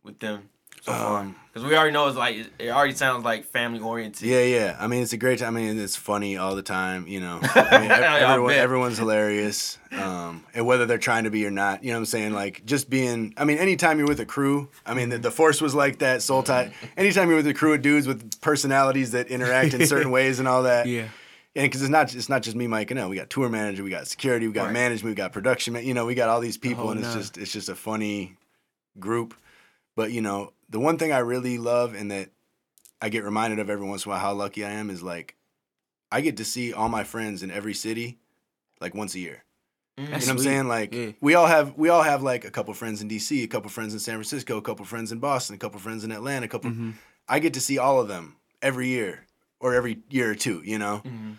with 0.02 0.18
them 0.20 0.48
so? 0.80 0.92
Um, 0.92 1.36
Because 1.52 1.68
we 1.68 1.76
already 1.76 1.92
know 1.92 2.06
it's 2.06 2.16
like 2.16 2.36
it 2.58 2.68
already 2.70 2.94
sounds 2.94 3.24
like 3.24 3.44
family 3.44 3.80
oriented. 3.80 4.22
Yeah, 4.26 4.42
yeah. 4.42 4.76
I 4.78 4.86
mean, 4.86 5.02
it's 5.02 5.12
a 5.12 5.16
great 5.16 5.38
time. 5.40 5.56
I 5.56 5.60
mean, 5.60 5.78
it's 5.78 5.96
funny 5.96 6.36
all 6.36 6.54
the 6.54 6.62
time. 6.62 7.06
You 7.08 7.20
know, 7.20 7.40
I 7.54 7.78
mean, 7.80 7.90
I 7.90 8.20
everyone, 8.20 8.54
everyone's 8.54 8.98
hilarious. 8.98 9.78
Um, 9.92 10.44
and 10.54 10.64
whether 10.66 10.86
they're 10.86 10.98
trying 10.98 11.24
to 11.24 11.30
be 11.30 11.44
or 11.44 11.50
not, 11.50 11.82
you 11.82 11.90
know 11.90 11.96
what 11.96 12.02
I'm 12.02 12.06
saying? 12.06 12.32
Like, 12.32 12.64
just 12.64 12.88
being. 12.88 13.34
I 13.36 13.44
mean, 13.44 13.58
anytime 13.58 13.98
you're 13.98 14.06
with 14.08 14.20
a 14.20 14.26
crew. 14.26 14.68
I 14.86 14.94
mean, 14.94 15.08
the, 15.08 15.18
the 15.18 15.30
force 15.32 15.60
was 15.60 15.74
like 15.74 15.98
that. 15.98 16.22
Soul 16.22 16.42
Tide. 16.44 16.72
Anytime 16.96 17.28
you're 17.28 17.38
with 17.38 17.46
a 17.48 17.54
crew 17.54 17.74
of 17.74 17.82
dudes 17.82 18.06
with 18.06 18.40
personalities 18.40 19.10
that 19.10 19.26
interact 19.28 19.74
in 19.74 19.86
certain 19.86 20.10
ways 20.18 20.38
and 20.38 20.46
all 20.46 20.62
that. 20.62 20.86
Yeah. 20.86 21.08
And 21.56 21.64
because 21.64 21.82
it's 21.82 21.90
not 21.90 22.14
it's 22.14 22.28
not 22.28 22.42
just 22.42 22.56
me, 22.56 22.68
Mike, 22.68 22.92
and 22.92 23.00
no, 23.00 23.08
we 23.08 23.16
got 23.16 23.28
tour 23.28 23.48
manager, 23.48 23.82
we 23.82 23.90
got 23.90 24.06
security, 24.06 24.46
we 24.46 24.52
got 24.52 24.66
Right. 24.66 24.72
management, 24.72 25.10
we 25.10 25.16
got 25.16 25.32
production. 25.32 25.74
You 25.84 25.94
know, 25.94 26.06
we 26.06 26.14
got 26.14 26.28
all 26.28 26.38
these 26.38 26.56
people, 26.56 26.84
whole 26.84 26.92
and 26.92 27.00
it's 27.00 27.12
just 27.12 27.36
it's 27.38 27.52
just 27.52 27.68
a 27.68 27.74
funny 27.74 28.36
group. 29.00 29.34
But 29.96 30.12
you 30.12 30.20
know, 30.22 30.52
the 30.70 30.80
one 30.80 30.96
thing 30.98 31.12
I 31.12 31.18
really 31.18 31.58
love 31.58 31.94
and 31.94 32.10
that 32.10 32.30
I 33.02 33.08
get 33.08 33.24
reminded 33.24 33.58
of 33.58 33.68
every 33.68 33.86
once 33.86 34.04
in 34.06 34.10
a 34.10 34.14
while 34.14 34.20
how 34.20 34.32
lucky 34.32 34.64
I 34.64 34.70
am 34.70 34.88
is 34.90 35.02
like 35.02 35.34
I 36.12 36.20
get 36.20 36.36
to 36.38 36.44
see 36.44 36.72
all 36.72 36.88
my 36.88 37.04
friends 37.04 37.42
in 37.42 37.50
every 37.50 37.74
city 37.74 38.18
like 38.80 38.94
once 38.94 39.14
a 39.14 39.18
year. 39.20 39.44
Mm. 39.98 40.02
You 40.02 40.04
know 40.04 40.10
what 40.16 40.28
I'm 40.28 40.38
sweet. 40.38 40.44
saying? 40.44 40.68
Like 40.68 40.94
Yeah. 40.94 41.10
we 41.20 41.34
all 41.34 41.46
have 41.46 41.76
we 41.76 41.88
all 41.88 42.02
have 42.02 42.22
like 42.22 42.44
a 42.44 42.50
couple 42.50 42.72
friends 42.74 43.02
in 43.02 43.08
DC, 43.08 43.42
a 43.44 43.46
couple 43.48 43.68
friends 43.70 43.92
in 43.92 43.98
San 44.00 44.14
Francisco, 44.14 44.56
a 44.56 44.62
couple 44.62 44.84
friends 44.84 45.12
in 45.12 45.18
Boston, 45.18 45.56
a 45.56 45.58
couple 45.58 45.78
friends 45.80 46.04
in 46.04 46.12
Atlanta, 46.12 46.46
a 46.46 46.48
couple 46.48 46.70
Mhm. 46.70 46.94
I 47.28 47.38
get 47.38 47.54
to 47.54 47.60
see 47.60 47.78
all 47.78 48.00
of 48.00 48.08
them 48.08 48.36
every 48.62 48.88
year 48.88 49.26
or 49.60 49.74
every 49.74 49.98
year 50.08 50.30
or 50.30 50.34
two, 50.34 50.62
you 50.64 50.78
know? 50.78 51.02
Mhm. 51.04 51.36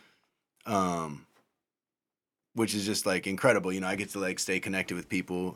um 0.71 1.25
which 2.53 2.75
is 2.75 2.85
just 2.85 3.05
like 3.05 3.25
incredible 3.25 3.71
you 3.73 3.79
know 3.79 3.87
i 3.87 3.95
get 3.95 4.09
to 4.09 4.19
like 4.19 4.37
stay 4.37 4.59
connected 4.59 4.93
with 4.93 5.09
people 5.09 5.55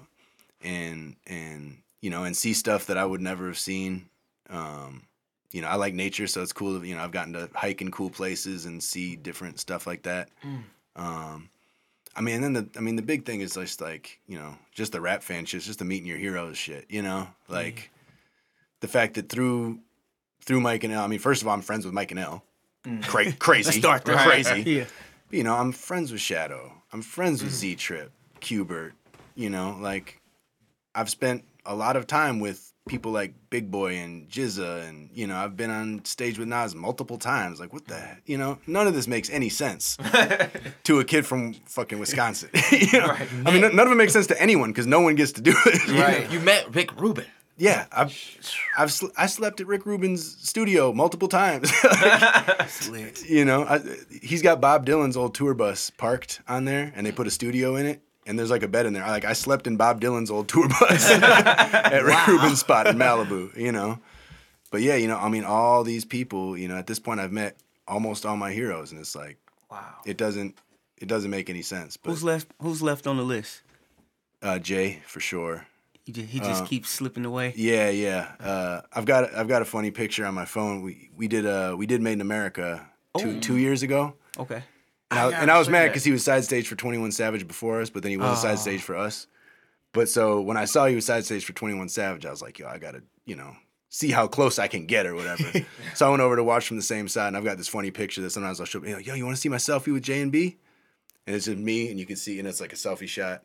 and 0.64 1.16
and 1.28 1.78
you 2.06 2.10
know 2.12 2.24
and 2.24 2.36
see 2.38 2.54
stuff 2.54 2.86
that 2.86 2.98
i 2.98 3.06
would 3.12 3.22
never 3.22 3.48
have 3.48 3.58
seen 3.58 4.08
um 4.50 5.04
you 5.52 5.62
know 5.62 5.68
i 5.68 5.76
like 5.76 5.94
nature 5.96 6.28
so 6.28 6.42
it's 6.44 6.54
cool 6.54 6.86
you 6.86 6.94
know 6.96 7.02
i've 7.04 7.12
gotten 7.20 7.34
to 7.34 7.50
hike 7.56 7.82
in 7.82 7.90
cool 7.92 8.10
places 8.12 8.66
and 8.66 8.82
see 8.84 9.16
different 9.16 9.60
stuff 9.60 9.88
like 9.88 10.04
that 10.04 10.30
Mm. 10.46 10.64
um 10.96 11.50
i 12.16 12.22
mean 12.22 12.36
and 12.36 12.44
then 12.44 12.54
the 12.54 12.66
i 12.78 12.82
mean 12.82 12.96
the 12.96 13.02
big 13.14 13.26
thing 13.26 13.42
is 13.42 13.56
just 13.56 13.82
like 13.82 14.20
you 14.28 14.38
know 14.38 14.52
just 14.72 14.92
the 14.92 15.02
rap 15.02 15.24
fan 15.24 15.46
shit 15.46 15.62
just 15.64 15.80
the 15.80 15.86
meeting 15.86 16.08
your 16.08 16.18
heroes 16.20 16.58
shit 16.58 16.86
you 16.90 17.02
know 17.02 17.28
like 17.48 17.90
the 18.82 18.88
fact 18.88 19.16
that 19.16 19.30
through 19.30 19.80
through 20.44 20.62
Mike 20.62 20.84
and 20.84 20.94
L, 20.94 21.04
I 21.04 21.08
mean, 21.08 21.18
first 21.18 21.42
of 21.42 21.48
all, 21.48 21.56
I'm 21.56 21.62
friends 21.64 21.86
with 21.86 21.94
Mike 21.96 22.12
and 22.12 22.20
L. 22.20 22.44
Cra- 23.02 23.32
crazy, 23.40 23.80
start 23.80 24.06
there. 24.06 24.16
crazy. 24.18 24.62
Yeah. 24.68 24.86
You 25.32 25.44
know, 25.44 25.56
I'm 25.56 25.72
friends 25.72 26.12
with 26.12 26.22
Shadow. 26.22 26.72
I'm 26.94 27.02
friends 27.02 27.42
with 27.42 27.52
Z 27.52 27.78
Trip, 27.78 28.12
Qbert. 28.42 28.92
You 29.34 29.50
know, 29.50 29.76
like 29.82 30.22
I've 30.94 31.10
spent 31.10 31.44
a 31.66 31.76
lot 31.76 31.96
of 31.96 32.08
time 32.08 32.40
with 32.40 32.72
people 32.88 33.12
like 33.12 33.34
Big 33.50 33.72
Boi 33.72 33.96
and 33.96 34.30
GZA, 34.30 34.88
and 34.88 35.10
you 35.14 35.26
know, 35.26 35.36
I've 35.36 35.58
been 35.58 35.72
on 35.72 36.06
stage 36.06 36.38
with 36.38 36.48
Nas 36.48 36.76
multiple 36.76 37.18
times. 37.18 37.60
Like, 37.60 37.74
what 37.74 37.88
the, 37.88 38.00
he- 38.00 38.34
you 38.34 38.38
know, 38.38 38.60
none 38.68 38.86
of 38.88 38.94
this 38.94 39.08
makes 39.08 39.30
any 39.32 39.50
sense 39.50 39.98
to 40.84 41.00
a 41.00 41.04
kid 41.04 41.26
from 41.26 41.54
fucking 41.66 41.98
Wisconsin. 42.00 42.50
you 42.72 43.00
know? 43.00 43.16
I 43.46 43.52
mean, 43.52 43.62
none 43.76 43.80
of 43.88 43.92
it 43.92 43.96
makes 43.96 44.14
sense 44.14 44.28
to 44.28 44.40
anyone 44.42 44.70
because 44.72 44.86
no 44.88 45.00
one 45.02 45.16
gets 45.16 45.32
to 45.34 45.42
do 45.42 45.54
it. 45.66 45.88
Right. 46.00 46.32
You 46.32 46.40
met 46.42 46.74
Rick 46.76 47.00
Rubin. 47.00 47.26
Yeah, 47.58 47.86
I've, 47.92 48.14
I've, 48.78 48.92
sl- 48.92 49.08
I 49.18 49.28
slept 49.28 49.62
at 49.62 49.68
Rick 49.68 49.86
Rubin's 49.86 50.38
studio 50.46 50.92
multiple 50.92 51.30
times. 51.30 51.72
Slick. 52.68 53.28
you 53.30 53.46
know, 53.46 53.64
I, 53.64 53.80
he's 54.22 54.42
got 54.42 54.60
Bob 54.62 54.86
Dylan's 54.86 55.16
old 55.18 55.34
tour 55.36 55.54
bus 55.54 55.90
parked 55.90 56.42
on 56.48 56.66
there, 56.66 56.92
and 56.96 57.06
they 57.08 57.12
put 57.14 57.28
a 57.28 57.32
studio 57.32 57.76
in 57.78 57.86
it, 57.86 58.02
and 58.26 58.38
there's 58.38 58.50
like 58.52 58.64
a 58.64 58.68
bed 58.68 58.86
in 58.86 58.94
there. 58.94 59.04
Like 59.08 59.26
I 59.26 59.34
slept 59.34 59.68
in 59.68 59.78
Bob 59.78 60.02
Dylan's 60.02 60.32
old 60.32 60.48
tour 60.48 60.68
bus 60.68 61.10
at 61.12 62.04
Rick 62.04 62.28
Rubin's 62.28 62.60
spot 62.60 62.88
in 62.88 62.98
Malibu. 62.98 63.56
You 63.58 63.72
know, 63.72 64.00
but 64.72 64.82
yeah, 64.82 64.96
you 64.96 65.08
know, 65.08 65.18
I 65.18 65.30
mean, 65.30 65.44
all 65.44 65.84
these 65.84 66.06
people. 66.06 66.58
You 66.58 66.68
know, 66.68 66.76
at 66.78 66.88
this 66.88 67.00
point, 67.00 67.20
I've 67.20 67.32
met 67.32 67.56
almost 67.88 68.26
all 68.26 68.38
my 68.38 68.52
heroes, 68.52 68.92
and 68.92 69.00
it's 69.00 69.16
like 69.16 69.38
Wow. 69.72 69.96
it 70.06 70.18
doesn't, 70.18 70.58
it 70.98 71.08
doesn't 71.08 71.30
make 71.32 71.50
any 71.50 71.62
sense. 71.62 71.98
But 71.98 72.12
Who's 72.12 72.24
left? 72.24 72.48
Who's 72.62 72.82
left 72.82 73.08
on 73.08 73.18
the 73.18 73.24
list? 73.24 73.62
uh, 74.42 74.60
Jay 74.60 75.02
for 75.08 75.20
sure. 75.20 75.66
He 76.06 76.12
just, 76.12 76.28
he 76.30 76.40
just 76.40 76.64
Uh, 76.64 76.66
keeps 76.68 76.90
slipping 76.92 77.26
away. 77.26 77.54
Yeah, 77.56 77.90
yeah. 77.90 78.32
Uh, 78.40 78.82
I've 78.94 79.06
got 79.06 79.34
I've 79.34 79.48
got 79.48 79.64
a 79.64 79.66
funny 79.66 79.90
picture 79.90 80.24
on 80.26 80.36
my 80.36 80.46
phone. 80.46 80.84
We 80.84 81.10
we 81.18 81.28
did 81.28 81.46
uh 81.48 81.74
we 81.78 81.88
did 81.88 82.00
Made 82.02 82.14
in 82.14 82.22
America 82.22 82.86
two 83.18 83.40
two 83.40 83.58
years 83.58 83.82
ago. 83.82 84.14
Okay. 84.38 84.62
And 85.12 85.20
I, 85.20 85.30
yeah, 85.30 85.42
and 85.42 85.52
I 85.52 85.60
was 85.60 85.70
mad 85.70 85.88
because 85.90 86.04
he 86.04 86.12
was 86.12 86.24
side 86.24 86.44
stage 86.44 86.68
for 86.68 86.76
Twenty 86.76 86.98
One 86.98 87.12
Savage 87.12 87.48
before 87.48 87.82
us, 87.82 87.90
but 87.90 88.02
then 88.04 88.10
he 88.12 88.18
was 88.18 88.40
Oh. 88.40 88.42
side 88.42 88.60
stage 88.60 88.82
for 88.82 88.96
us. 88.96 89.28
But 89.94 90.10
so 90.10 90.42
when 90.42 90.58
I 90.58 90.66
saw 90.66 90.88
he 90.88 90.96
was 90.96 91.06
side 91.06 91.26
stage 91.26 91.46
for 91.46 91.54
Twenty 91.54 91.76
One 91.76 91.90
Savage, 91.90 92.26
I 92.26 92.32
was 92.32 92.42
like, 92.42 92.60
yo, 92.60 92.68
I 92.68 92.78
gotta 92.80 93.04
you 93.26 93.36
know 93.36 93.56
see 93.90 94.10
how 94.12 94.28
close 94.28 94.60
I 94.60 94.68
can 94.68 94.88
get 94.88 95.06
or 95.06 95.16
whatever. 95.16 95.44
so 95.94 96.08
I 96.08 96.10
went 96.10 96.22
over 96.22 96.36
to 96.36 96.44
watch 96.44 96.68
from 96.68 96.78
the 96.78 96.84
same 96.84 97.08
side, 97.08 97.28
and 97.28 97.38
I've 97.38 97.46
got 97.46 97.58
this 97.58 97.68
funny 97.68 97.92
picture 97.92 98.22
that 98.22 98.32
sometimes 98.32 98.60
I'll 98.60 98.66
show. 98.66 98.84
Yo, 98.84 98.98
yo 98.98 99.14
you 99.14 99.24
want 99.26 99.36
to 99.38 99.42
see 99.42 99.50
my 99.50 99.58
selfie 99.58 99.94
with 99.94 100.04
J 100.04 100.22
and 100.22 100.32
B? 100.32 100.58
And 101.28 101.36
it's 101.36 101.46
just 101.46 101.58
me, 101.58 101.90
and 101.90 102.00
you 102.00 102.06
can 102.06 102.16
see, 102.18 102.38
and 102.40 102.48
it's 102.48 102.60
like 102.62 102.74
a 102.74 102.76
selfie 102.76 103.08
shot. 103.08 103.44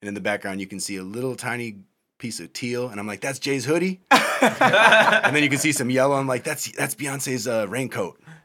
And 0.00 0.08
in 0.08 0.14
the 0.14 0.20
background, 0.20 0.60
you 0.60 0.66
can 0.66 0.80
see 0.80 0.96
a 0.96 1.02
little 1.02 1.34
tiny 1.36 1.76
piece 2.18 2.40
of 2.40 2.52
teal, 2.52 2.88
and 2.88 2.98
I'm 2.98 3.06
like, 3.06 3.20
that's 3.20 3.38
Jay's 3.38 3.64
hoodie. 3.64 4.00
and 4.10 5.34
then 5.36 5.42
you 5.42 5.48
can 5.48 5.58
see 5.58 5.72
some 5.72 5.88
yellow. 5.88 6.16
I'm 6.16 6.26
like, 6.26 6.42
that's 6.44 6.70
that's 6.72 6.94
Beyonce's 6.94 7.46
uh, 7.46 7.66
raincoat. 7.68 8.20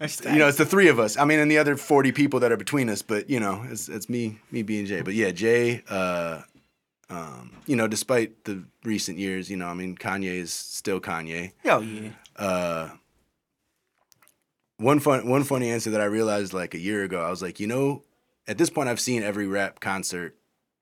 you 0.24 0.38
know, 0.38 0.48
it's 0.48 0.58
the 0.58 0.64
three 0.66 0.88
of 0.88 0.98
us. 0.98 1.18
I 1.18 1.24
mean, 1.24 1.38
and 1.38 1.50
the 1.50 1.58
other 1.58 1.76
40 1.76 2.12
people 2.12 2.40
that 2.40 2.50
are 2.52 2.56
between 2.56 2.88
us, 2.88 3.02
but 3.02 3.28
you 3.28 3.38
know, 3.40 3.64
it's 3.68 3.88
it's 3.88 4.08
me, 4.08 4.38
me 4.50 4.62
being 4.62 4.86
Jay. 4.86 5.02
But 5.02 5.14
yeah, 5.14 5.30
Jay, 5.30 5.82
uh, 5.88 6.42
um, 7.10 7.52
you 7.66 7.76
know, 7.76 7.86
despite 7.86 8.44
the 8.44 8.64
recent 8.84 9.18
years, 9.18 9.50
you 9.50 9.56
know, 9.56 9.66
I 9.66 9.74
mean, 9.74 9.96
Kanye 9.96 10.34
is 10.34 10.52
still 10.52 11.00
Kanye. 11.00 11.52
Oh 11.66 11.80
yeah. 11.80 12.10
Uh, 12.36 12.90
one 14.78 15.00
fun, 15.00 15.28
one 15.28 15.44
funny 15.44 15.70
answer 15.70 15.90
that 15.90 16.00
I 16.00 16.04
realized 16.04 16.52
like 16.54 16.74
a 16.74 16.78
year 16.78 17.02
ago, 17.04 17.20
I 17.20 17.28
was 17.30 17.42
like, 17.42 17.60
you 17.60 17.66
know, 17.66 18.04
at 18.48 18.56
this 18.56 18.70
point, 18.70 18.88
I've 18.88 19.00
seen 19.00 19.22
every 19.22 19.46
rap 19.46 19.80
concert 19.80 20.36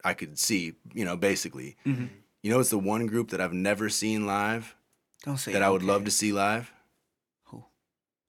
I 0.05 0.15
could 0.15 0.39
see. 0.39 0.75
You 0.95 1.05
know, 1.05 1.17
basically, 1.17 1.77
Mhm. 1.85 2.09
you 2.43 2.51
know, 2.53 2.61
it's 2.61 2.71
the 2.71 2.79
one 2.79 3.07
group 3.07 3.31
that 3.31 3.41
I've 3.41 3.53
never 3.53 3.89
seen 3.89 4.27
live 4.27 4.77
Don't 5.25 5.39
say 5.39 5.53
that 5.53 5.63
I 5.63 5.71
would 5.71 5.83
okay. 5.83 5.91
love 5.91 6.05
to 6.05 6.11
see 6.13 6.33
live. 6.33 6.71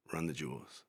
Who? 0.10 0.18
Run 0.18 0.27
the 0.27 0.34
Jewels. 0.34 0.84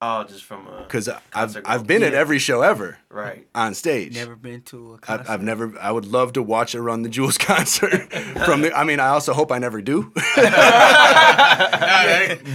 Oh, 0.00 0.22
just 0.22 0.44
from 0.44 0.68
a 0.68 0.82
Because 0.82 1.08
I've 1.08 1.28
Concert 1.32 1.64
I've 1.66 1.80
goes. 1.80 1.86
been 1.88 2.02
at 2.04 2.14
every 2.14 2.38
show 2.38 2.62
ever 2.62 2.98
right. 3.10 3.48
on 3.52 3.74
stage. 3.74 4.14
Never 4.14 4.36
been 4.36 4.62
to 4.62 4.92
a 4.92 4.94
I've, 4.94 5.00
concert. 5.00 5.28
I've 5.32 5.42
never. 5.42 5.74
I 5.80 5.90
would 5.90 6.06
love 6.06 6.34
to 6.34 6.42
watch 6.42 6.76
a 6.76 6.80
Run 6.80 7.02
the 7.02 7.08
Jewels 7.08 7.36
concert 7.38 8.12
from 8.44 8.60
the. 8.60 8.72
I 8.72 8.84
mean, 8.84 9.00
I 9.00 9.08
also 9.08 9.32
hope 9.32 9.50
I 9.50 9.58
never 9.58 9.82
do. 9.82 10.12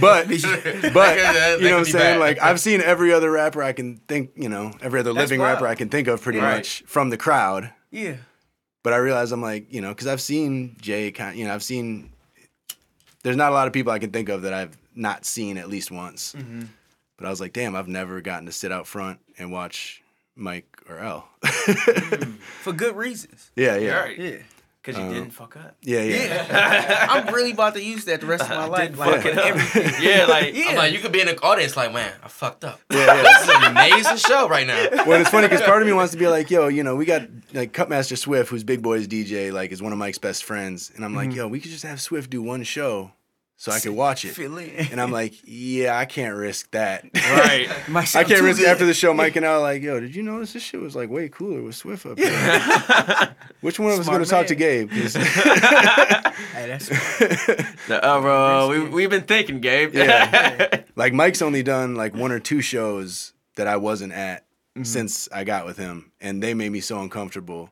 but 0.00 0.28
you 0.30 0.32
know 0.32 0.92
what 0.92 1.78
I'm 1.78 1.84
saying? 1.84 2.18
Like 2.20 2.40
I've 2.40 2.60
seen 2.60 2.80
every 2.80 3.12
other 3.12 3.30
rapper 3.30 3.62
I 3.62 3.72
can 3.74 3.98
think. 4.08 4.30
You 4.36 4.48
know, 4.48 4.72
every 4.80 5.00
other 5.00 5.12
living 5.12 5.40
wild. 5.40 5.54
rapper 5.54 5.66
I 5.66 5.74
can 5.74 5.88
think 5.90 6.08
of, 6.08 6.22
pretty 6.22 6.38
Right. 6.38 6.56
much 6.56 6.82
from 6.86 7.10
the 7.10 7.16
crowd. 7.16 7.72
Yeah. 7.90 8.16
But 8.82 8.92
I 8.92 8.96
realize 8.96 9.32
I'm 9.32 9.42
like, 9.42 9.72
you 9.72 9.80
know, 9.80 9.88
because 9.90 10.06
I've 10.06 10.20
seen 10.20 10.76
Jay. 10.80 11.10
Kind, 11.10 11.38
you 11.38 11.44
know, 11.46 11.54
I've 11.54 11.62
seen. 11.62 12.10
There's 13.22 13.36
not 13.36 13.50
a 13.52 13.54
lot 13.54 13.66
of 13.66 13.72
people 13.72 13.92
I 13.92 13.98
can 13.98 14.10
think 14.10 14.28
of 14.28 14.42
that 14.42 14.52
I've 14.52 14.76
not 14.94 15.24
seen 15.24 15.56
at 15.58 15.68
least 15.68 15.90
once. 15.90 16.34
Mm-hmm. 16.34 16.62
But 17.16 17.26
I 17.26 17.30
was 17.30 17.40
like, 17.40 17.52
damn, 17.52 17.76
I've 17.76 17.88
never 17.88 18.20
gotten 18.20 18.46
to 18.46 18.52
sit 18.52 18.72
out 18.72 18.86
front 18.86 19.20
and 19.38 19.52
watch 19.52 20.02
Mike 20.36 20.66
or 20.88 20.98
L. 20.98 21.28
For 22.62 22.72
good 22.72 22.96
reasons. 22.96 23.50
yeah, 23.56 23.76
Yeah. 23.76 23.80
yeah, 23.88 24.00
Right. 24.00 24.18
Yeah. 24.18 24.36
Because 24.82 24.98
you 25.00 25.06
Um, 25.06 25.14
didn't 25.14 25.30
fuck 25.30 25.56
up. 25.56 25.76
yeah, 25.80 26.02
yeah. 26.02 26.16
Yeah. 26.26 27.06
I'm 27.10 27.32
really 27.32 27.52
about 27.52 27.72
to 27.72 27.82
use 27.82 28.04
that 28.04 28.20
the 28.20 28.26
rest 28.26 28.42
of 28.44 28.50
my 28.50 28.66
life. 28.66 28.88
Didn't 28.90 28.98
Like, 28.98 29.22
fuck 29.22 29.24
it 29.26 29.38
up. 29.38 29.44
everything. 29.46 29.94
yeah, 30.02 30.26
like 30.26 30.54
Yeah. 30.54 30.66
I'm 30.70 30.76
like, 30.76 30.92
you 30.92 30.98
could 30.98 31.10
be 31.12 31.20
in 31.22 31.26
the 31.26 31.40
audience 31.42 31.74
like, 31.74 31.90
man, 31.94 32.12
I 32.22 32.28
fucked 32.28 32.64
up. 32.66 32.80
Yeah, 32.90 32.98
yeah. 33.06 33.22
This 33.22 33.42
is 33.44 33.48
an 33.54 33.64
amazing 33.70 34.16
show 34.18 34.46
right 34.46 34.66
now. 34.66 34.88
well, 35.06 35.18
it's 35.22 35.30
funny 35.30 35.46
because 35.48 35.62
part 35.62 35.80
of 35.80 35.86
me 35.88 35.94
wants 35.94 36.12
to 36.12 36.18
be 36.18 36.26
like, 36.28 36.50
yo, 36.50 36.68
you 36.68 36.82
know, 36.82 36.96
we 36.96 37.06
got 37.06 37.22
like 37.54 37.72
Cutmaster 37.72 38.16
Swift, 38.16 38.50
who's 38.50 38.62
Big 38.64 38.82
Boi's 38.82 39.08
DJ, 39.08 39.50
like 39.52 39.72
is 39.72 39.80
one 39.80 39.92
of 39.92 39.98
Mike's 39.98 40.18
best 40.18 40.44
friends, 40.44 40.92
and 40.94 41.02
I'm 41.02 41.14
like, 41.14 41.32
yo, 41.34 41.48
we 41.48 41.60
could 41.60 41.70
just 41.70 41.84
have 41.84 41.98
Swift 42.00 42.28
do 42.28 42.42
one 42.42 42.62
show, 42.64 43.12
so 43.64 43.72
I 43.72 43.80
could 43.80 43.92
watch 43.92 44.24
it. 44.26 44.34
Fill. 44.34 44.58
And 44.58 45.00
I'm 45.00 45.10
like, 45.10 45.34
yeah, 45.44 45.96
I 45.98 46.04
can't 46.04 46.36
risk 46.36 46.70
that. 46.72 47.04
right. 47.14 47.68
Might 47.88 48.14
I 48.14 48.24
can't 48.24 48.40
too 48.40 48.44
risk 48.44 48.58
good. 48.60 48.68
after 48.68 48.84
the 48.84 48.92
show. 48.94 49.14
Mike 49.14 49.36
and 49.36 49.46
I 49.46 49.54
were 49.56 49.62
like, 49.62 49.82
yo, 49.82 50.00
did 50.00 50.14
you 50.14 50.22
notice 50.22 50.52
this 50.52 50.62
shit 50.62 50.80
was 50.80 50.94
like 50.94 51.08
way 51.08 51.28
cooler 51.28 51.62
with 51.62 51.74
Swift 51.74 52.04
up 52.04 52.16
there? 52.18 53.34
Which 53.62 53.78
one 53.78 53.92
of 53.92 53.94
us 53.98 54.04
is 54.04 54.08
gonna 54.10 54.26
talk 54.26 54.46
to 54.48 54.54
Gabe? 54.54 54.90
Hey, 54.90 55.08
that's 56.68 56.88
The, 56.88 58.00
uh, 58.02 58.20
bro, 58.20 58.68
we 58.68 58.80
we've 58.88 59.10
been 59.10 59.22
thinking, 59.22 59.60
Gabe. 59.60 59.94
Yeah. 59.94 60.82
like 60.96 61.12
Mike's 61.12 61.42
only 61.42 61.62
done 61.62 61.94
like 61.94 62.14
one 62.14 62.32
or 62.32 62.40
two 62.40 62.60
shows 62.60 63.32
that 63.56 63.66
I 63.66 63.76
wasn't 63.76 64.12
at 64.12 64.44
Mm-hmm. 64.76 64.82
since 64.82 65.28
I 65.30 65.44
got 65.44 65.66
with 65.66 65.76
him, 65.76 66.10
and 66.20 66.42
they 66.42 66.52
made 66.52 66.70
me 66.70 66.80
so 66.80 66.98
uncomfortable. 67.00 67.70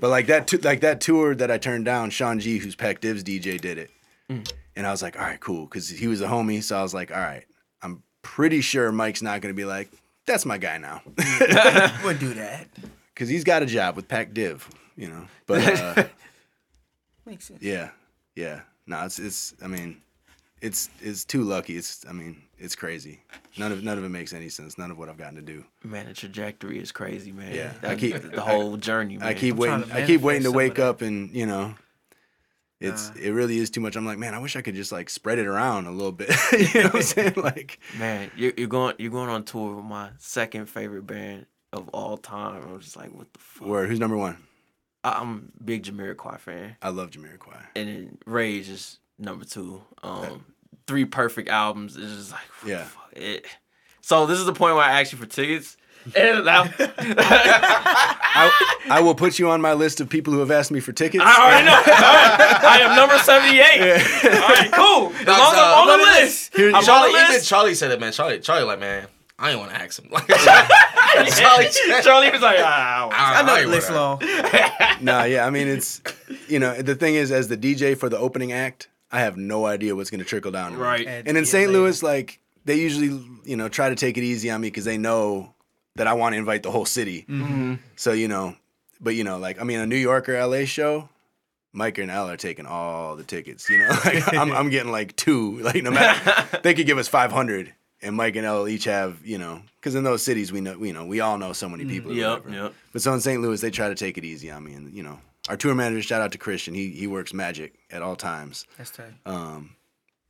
but 0.00 0.08
like 0.08 0.28
that, 0.28 0.46
tu- 0.46 0.56
like 0.56 0.80
that 0.80 0.98
tour 1.02 1.34
that 1.34 1.50
I 1.50 1.58
turned 1.58 1.84
down, 1.84 2.08
Sean 2.08 2.40
G, 2.40 2.56
who's 2.56 2.74
Pac 2.74 3.02
Div's 3.02 3.22
DJ, 3.22 3.60
did 3.60 3.76
it, 3.76 3.90
Mm. 4.30 4.50
And 4.76 4.86
I 4.86 4.90
was 4.90 5.02
like, 5.02 5.18
all 5.18 5.24
right, 5.24 5.40
cool, 5.40 5.64
because 5.64 5.88
he 5.88 6.06
was 6.06 6.20
a 6.20 6.26
homie. 6.26 6.62
So 6.62 6.78
I 6.78 6.82
was 6.82 6.94
like, 6.94 7.10
all 7.10 7.18
right, 7.20 7.44
I'm 7.82 8.02
pretty 8.22 8.60
sure 8.60 8.92
Mike's 8.92 9.22
not 9.22 9.40
gonna 9.40 9.54
be 9.54 9.64
like, 9.64 9.90
that's 10.26 10.44
my 10.46 10.58
guy 10.58 10.78
now, 10.78 11.02
would 12.04 12.18
do 12.18 12.34
that. 12.34 12.66
because 13.14 13.28
he's 13.28 13.44
got 13.44 13.62
a 13.62 13.66
job 13.66 13.96
with 13.96 14.06
Pac 14.08 14.32
Div, 14.34 14.68
you 14.96 15.08
know. 15.08 15.26
But 15.46 15.80
uh, 15.80 16.04
Makes 17.26 17.46
sense. 17.46 17.62
yeah, 17.62 17.90
yeah, 18.34 18.60
no, 18.86 19.04
it's 19.04 19.18
it's. 19.18 19.54
I 19.62 19.66
mean, 19.66 20.00
it's 20.60 20.90
it's 21.00 21.24
too 21.24 21.42
lucky. 21.42 21.76
It's 21.76 22.04
I 22.08 22.12
mean, 22.12 22.42
it's 22.58 22.76
crazy. 22.76 23.20
None 23.58 23.72
of 23.72 23.82
none 23.82 23.98
of 23.98 24.04
it 24.04 24.10
makes 24.10 24.32
any 24.32 24.48
sense. 24.48 24.78
None 24.78 24.90
of 24.90 24.98
what 24.98 25.08
I've 25.08 25.16
gotten 25.18 25.34
to 25.36 25.42
do. 25.42 25.64
Man, 25.82 26.06
the 26.06 26.14
trajectory 26.14 26.78
is 26.78 26.92
crazy, 26.92 27.32
man. 27.32 27.52
Yeah, 27.54 27.72
I 27.82 27.94
keep- 27.96 28.30
the 28.30 28.40
whole 28.40 28.76
journey, 28.76 29.16
man. 29.18 29.26
I 29.28 29.34
keep 29.34 29.54
I'm 29.54 29.58
waiting. 29.58 29.92
I 29.92 30.06
keep 30.06 30.20
waiting 30.20 30.44
to 30.44 30.52
wake 30.52 30.78
up 30.78 31.02
and 31.02 31.30
you 31.34 31.46
know, 31.46 31.74
it's 32.80 33.08
Nah. 33.14 33.22
it 33.22 33.30
really 33.30 33.58
is 33.58 33.70
too 33.70 33.80
much. 33.80 33.96
I'm 33.96 34.04
like, 34.06 34.18
man, 34.18 34.34
I 34.34 34.38
wish 34.38 34.56
I 34.56 34.60
could 34.62 34.74
just 34.74 34.92
like 34.92 35.08
spread 35.10 35.38
it 35.38 35.46
around 35.46 35.86
a 35.86 35.90
little 35.90 36.12
bit. 36.12 36.28
you 36.52 36.82
know 36.82 36.88
what 36.90 36.94
I'm 36.96 37.02
saying? 37.02 37.34
Like, 37.36 37.78
Man, 37.98 38.30
you're, 38.36 38.52
you're 38.56 38.68
going 38.68 38.94
you're 38.98 39.10
going 39.10 39.28
on 39.30 39.44
tour 39.44 39.74
with 39.76 39.84
my 39.84 40.10
second 40.18 40.66
favorite 40.66 41.06
band 41.06 41.46
of 41.72 41.88
all 41.90 42.16
time. 42.16 42.62
I'm 42.62 42.80
just 42.80 42.96
like, 42.96 43.12
what 43.14 43.32
the 43.32 43.38
fuck? 43.38 43.66
word. 43.68 43.88
Who's 43.88 43.98
number 44.00 44.16
one? 44.16 44.36
I'm 45.04 45.52
a 45.60 45.62
big 45.64 45.84
Jamiroquai 45.84 46.40
fan, 46.40 46.76
I 46.82 46.88
love 46.88 47.10
Jamiroquai. 47.10 47.60
and 47.76 47.88
then 47.88 48.18
Rage 48.26 48.68
is 48.68 48.98
number 49.18 49.44
two. 49.44 49.82
Um, 50.02 50.44
three 50.88 51.04
perfect 51.04 51.48
albums. 51.48 51.96
It's 51.96 52.12
just 52.14 52.32
like, 52.32 52.40
what 52.60 52.70
Yeah. 52.70 52.78
the 52.78 52.84
fuck? 52.84 53.12
It, 53.12 53.46
so 54.00 54.26
this 54.26 54.38
is 54.40 54.46
the 54.46 54.52
point 54.52 54.74
where 54.74 54.84
I 54.84 55.00
asked 55.00 55.12
you 55.12 55.18
for 55.18 55.26
tickets. 55.26 55.76
And 56.14 56.44
now, 56.44 56.64
I, 57.58 58.84
I 58.90 59.00
will 59.00 59.14
put 59.14 59.38
you 59.38 59.50
on 59.50 59.60
my 59.60 59.72
list 59.72 60.00
of 60.00 60.08
people 60.08 60.32
who 60.32 60.40
have 60.40 60.50
asked 60.50 60.70
me 60.70 60.80
for 60.80 60.92
tickets. 60.92 61.24
I 61.26 61.36
already 61.42 61.66
know. 61.66 61.72
All 61.76 61.82
right. 61.82 62.64
I 62.64 62.78
am 62.80 62.96
number 62.96 63.18
78. 63.18 64.32
All 64.32 64.48
right, 64.48 64.72
cool. 64.72 65.12
As 65.20 65.26
long 65.26 65.52
as 65.54 65.58
I'm 65.58 65.88
on 65.88 65.98
the 65.98 66.04
list. 66.04 66.54
Here- 66.56 66.68
I'm 66.68 66.76
on 66.76 66.84
Charlie, 66.84 67.12
the 67.12 67.18
even 67.18 67.32
list. 67.32 67.48
Charlie 67.48 67.74
said 67.74 67.90
it, 67.90 68.00
man. 68.00 68.12
Charlie, 68.12 68.40
Charlie, 68.40 68.64
like, 68.64 68.80
man, 68.80 69.06
I 69.38 69.50
ain't 69.50 69.58
want 69.58 69.70
to 69.72 69.76
ask 69.80 70.00
him. 70.02 70.10
Like, 70.10 70.26
Charlie, 71.36 71.68
Charlie 72.02 72.30
was 72.30 72.42
like, 72.42 72.58
ah. 72.60 73.08
I 73.10 73.42
know 73.42 73.56
ain't 73.56 73.66
the 73.66 73.70
list 73.72 73.90
wanna- 73.90 74.00
long. 74.00 74.20
nah, 75.02 75.24
yeah. 75.24 75.46
I 75.46 75.50
mean, 75.50 75.68
it's 75.68 76.02
you 76.48 76.58
know, 76.58 76.80
the 76.80 76.94
thing 76.94 77.14
is, 77.14 77.30
as 77.32 77.48
the 77.48 77.56
DJ 77.56 77.96
for 77.96 78.08
the 78.08 78.18
opening 78.18 78.52
act, 78.52 78.88
I 79.10 79.20
have 79.20 79.36
no 79.36 79.66
idea 79.66 79.94
what's 79.96 80.10
going 80.10 80.20
to 80.20 80.24
trickle 80.26 80.50
down. 80.52 80.76
Right. 80.76 81.06
And- 81.06 81.28
And 81.28 81.36
in 81.38 81.44
Yeah, 81.44 81.50
St. 81.50 81.72
Louis, 81.72 82.02
like 82.02 82.40
they 82.64 82.76
usually, 82.76 83.20
you 83.44 83.56
know, 83.56 83.68
try 83.68 83.88
to 83.88 83.94
take 83.94 84.16
it 84.18 84.24
easy 84.24 84.50
on 84.50 84.60
me 84.60 84.68
because 84.68 84.84
they 84.84 84.98
know 84.98 85.54
that 85.96 86.06
I 86.06 86.14
want 86.14 86.32
to 86.34 86.38
invite 86.38 86.62
the 86.62 86.70
whole 86.70 86.84
city. 86.86 87.26
Mm-hmm. 87.28 87.74
So 87.96 88.12
you 88.12 88.28
know, 88.28 88.54
but 89.00 89.14
you 89.14 89.24
know, 89.24 89.38
like 89.38 89.60
I 89.60 89.64
mean, 89.64 89.80
a 89.80 89.86
New 89.86 89.96
York 89.96 90.28
or 90.28 90.46
LA 90.46 90.64
show, 90.64 91.08
Mike 91.72 91.98
and 91.98 92.10
L 92.10 92.30
are 92.30 92.36
taking 92.36 92.66
all 92.66 93.16
the 93.16 93.24
tickets. 93.24 93.68
You 93.68 93.78
know, 93.78 93.88
like, 94.04 94.32
I'm 94.34 94.52
I'm 94.52 94.70
getting 94.70 94.92
like 94.92 95.14
two. 95.16 95.58
Like 95.60 95.82
no 95.82 95.90
matter 95.90 96.58
they 96.62 96.74
could 96.74 96.86
give 96.86 96.98
us 96.98 97.08
five 97.08 97.32
hundred, 97.32 97.74
and 98.02 98.16
Mike 98.16 98.36
and 98.36 98.46
L 98.46 98.66
each 98.68 98.84
have 98.84 99.24
you 99.24 99.38
know 99.38 99.60
because 99.80 99.94
in 99.94 100.04
those 100.04 100.22
cities 100.22 100.52
we 100.52 100.60
know 100.60 100.82
you 100.82 100.92
know 100.92 101.04
we 101.04 101.20
all 101.20 101.38
know 101.38 101.52
so 101.52 101.68
many 101.68 101.84
people. 101.84 102.10
or 102.12 102.14
Yep, 102.14 102.44
whatever. 102.46 102.64
yep. 102.64 102.74
But 102.92 103.02
so 103.02 103.12
in 103.12 103.20
St. 103.20 103.40
Louis 103.42 103.60
they 103.60 103.70
try 103.70 103.88
to 103.88 103.94
take 103.94 104.16
it 104.18 104.24
easy 104.24 104.50
on 104.50 104.64
me, 104.64 104.72
and 104.74 104.92
you 104.92 105.02
know 105.02 105.18
our 105.48 105.56
tour 105.56 105.74
manager 105.74 106.02
shout 106.02 106.20
out 106.22 106.32
to 106.32 106.38
Christian. 106.38 106.74
He 106.74 106.90
he 106.90 107.06
works 107.06 107.32
magic 107.32 107.74
at 107.90 108.02
all 108.02 108.16
times. 108.16 108.66
That's 108.78 108.90
tight. 108.90 109.12
Um, 109.24 109.75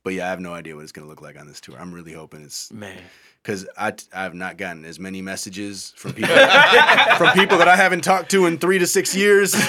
but 0.07 0.13
yeah, 0.13 0.27
I 0.27 0.29
have 0.29 0.39
no 0.39 0.53
idea 0.53 0.73
what 0.73 0.83
it's 0.83 0.93
gonna 0.93 1.05
look 1.09 1.21
like 1.21 1.37
on 1.37 1.47
this 1.47 1.59
tour. 1.59 1.75
I'm 1.77 1.93
really 1.93 2.13
hoping 2.13 2.41
it's 2.41 2.71
Man. 2.71 2.97
because 3.43 3.67
I 3.77 3.91
I 4.13 4.23
have 4.23 4.33
not 4.33 4.55
gotten 4.55 4.85
as 4.85 5.01
many 5.01 5.21
messages 5.21 5.91
from 5.97 6.13
people 6.13 6.33
from 7.17 7.33
people 7.33 7.57
that 7.57 7.67
I 7.67 7.75
haven't 7.75 8.05
talked 8.05 8.31
to 8.31 8.45
in 8.45 8.57
three 8.57 8.79
to 8.79 8.87
six 8.87 9.13
years. 9.13 9.53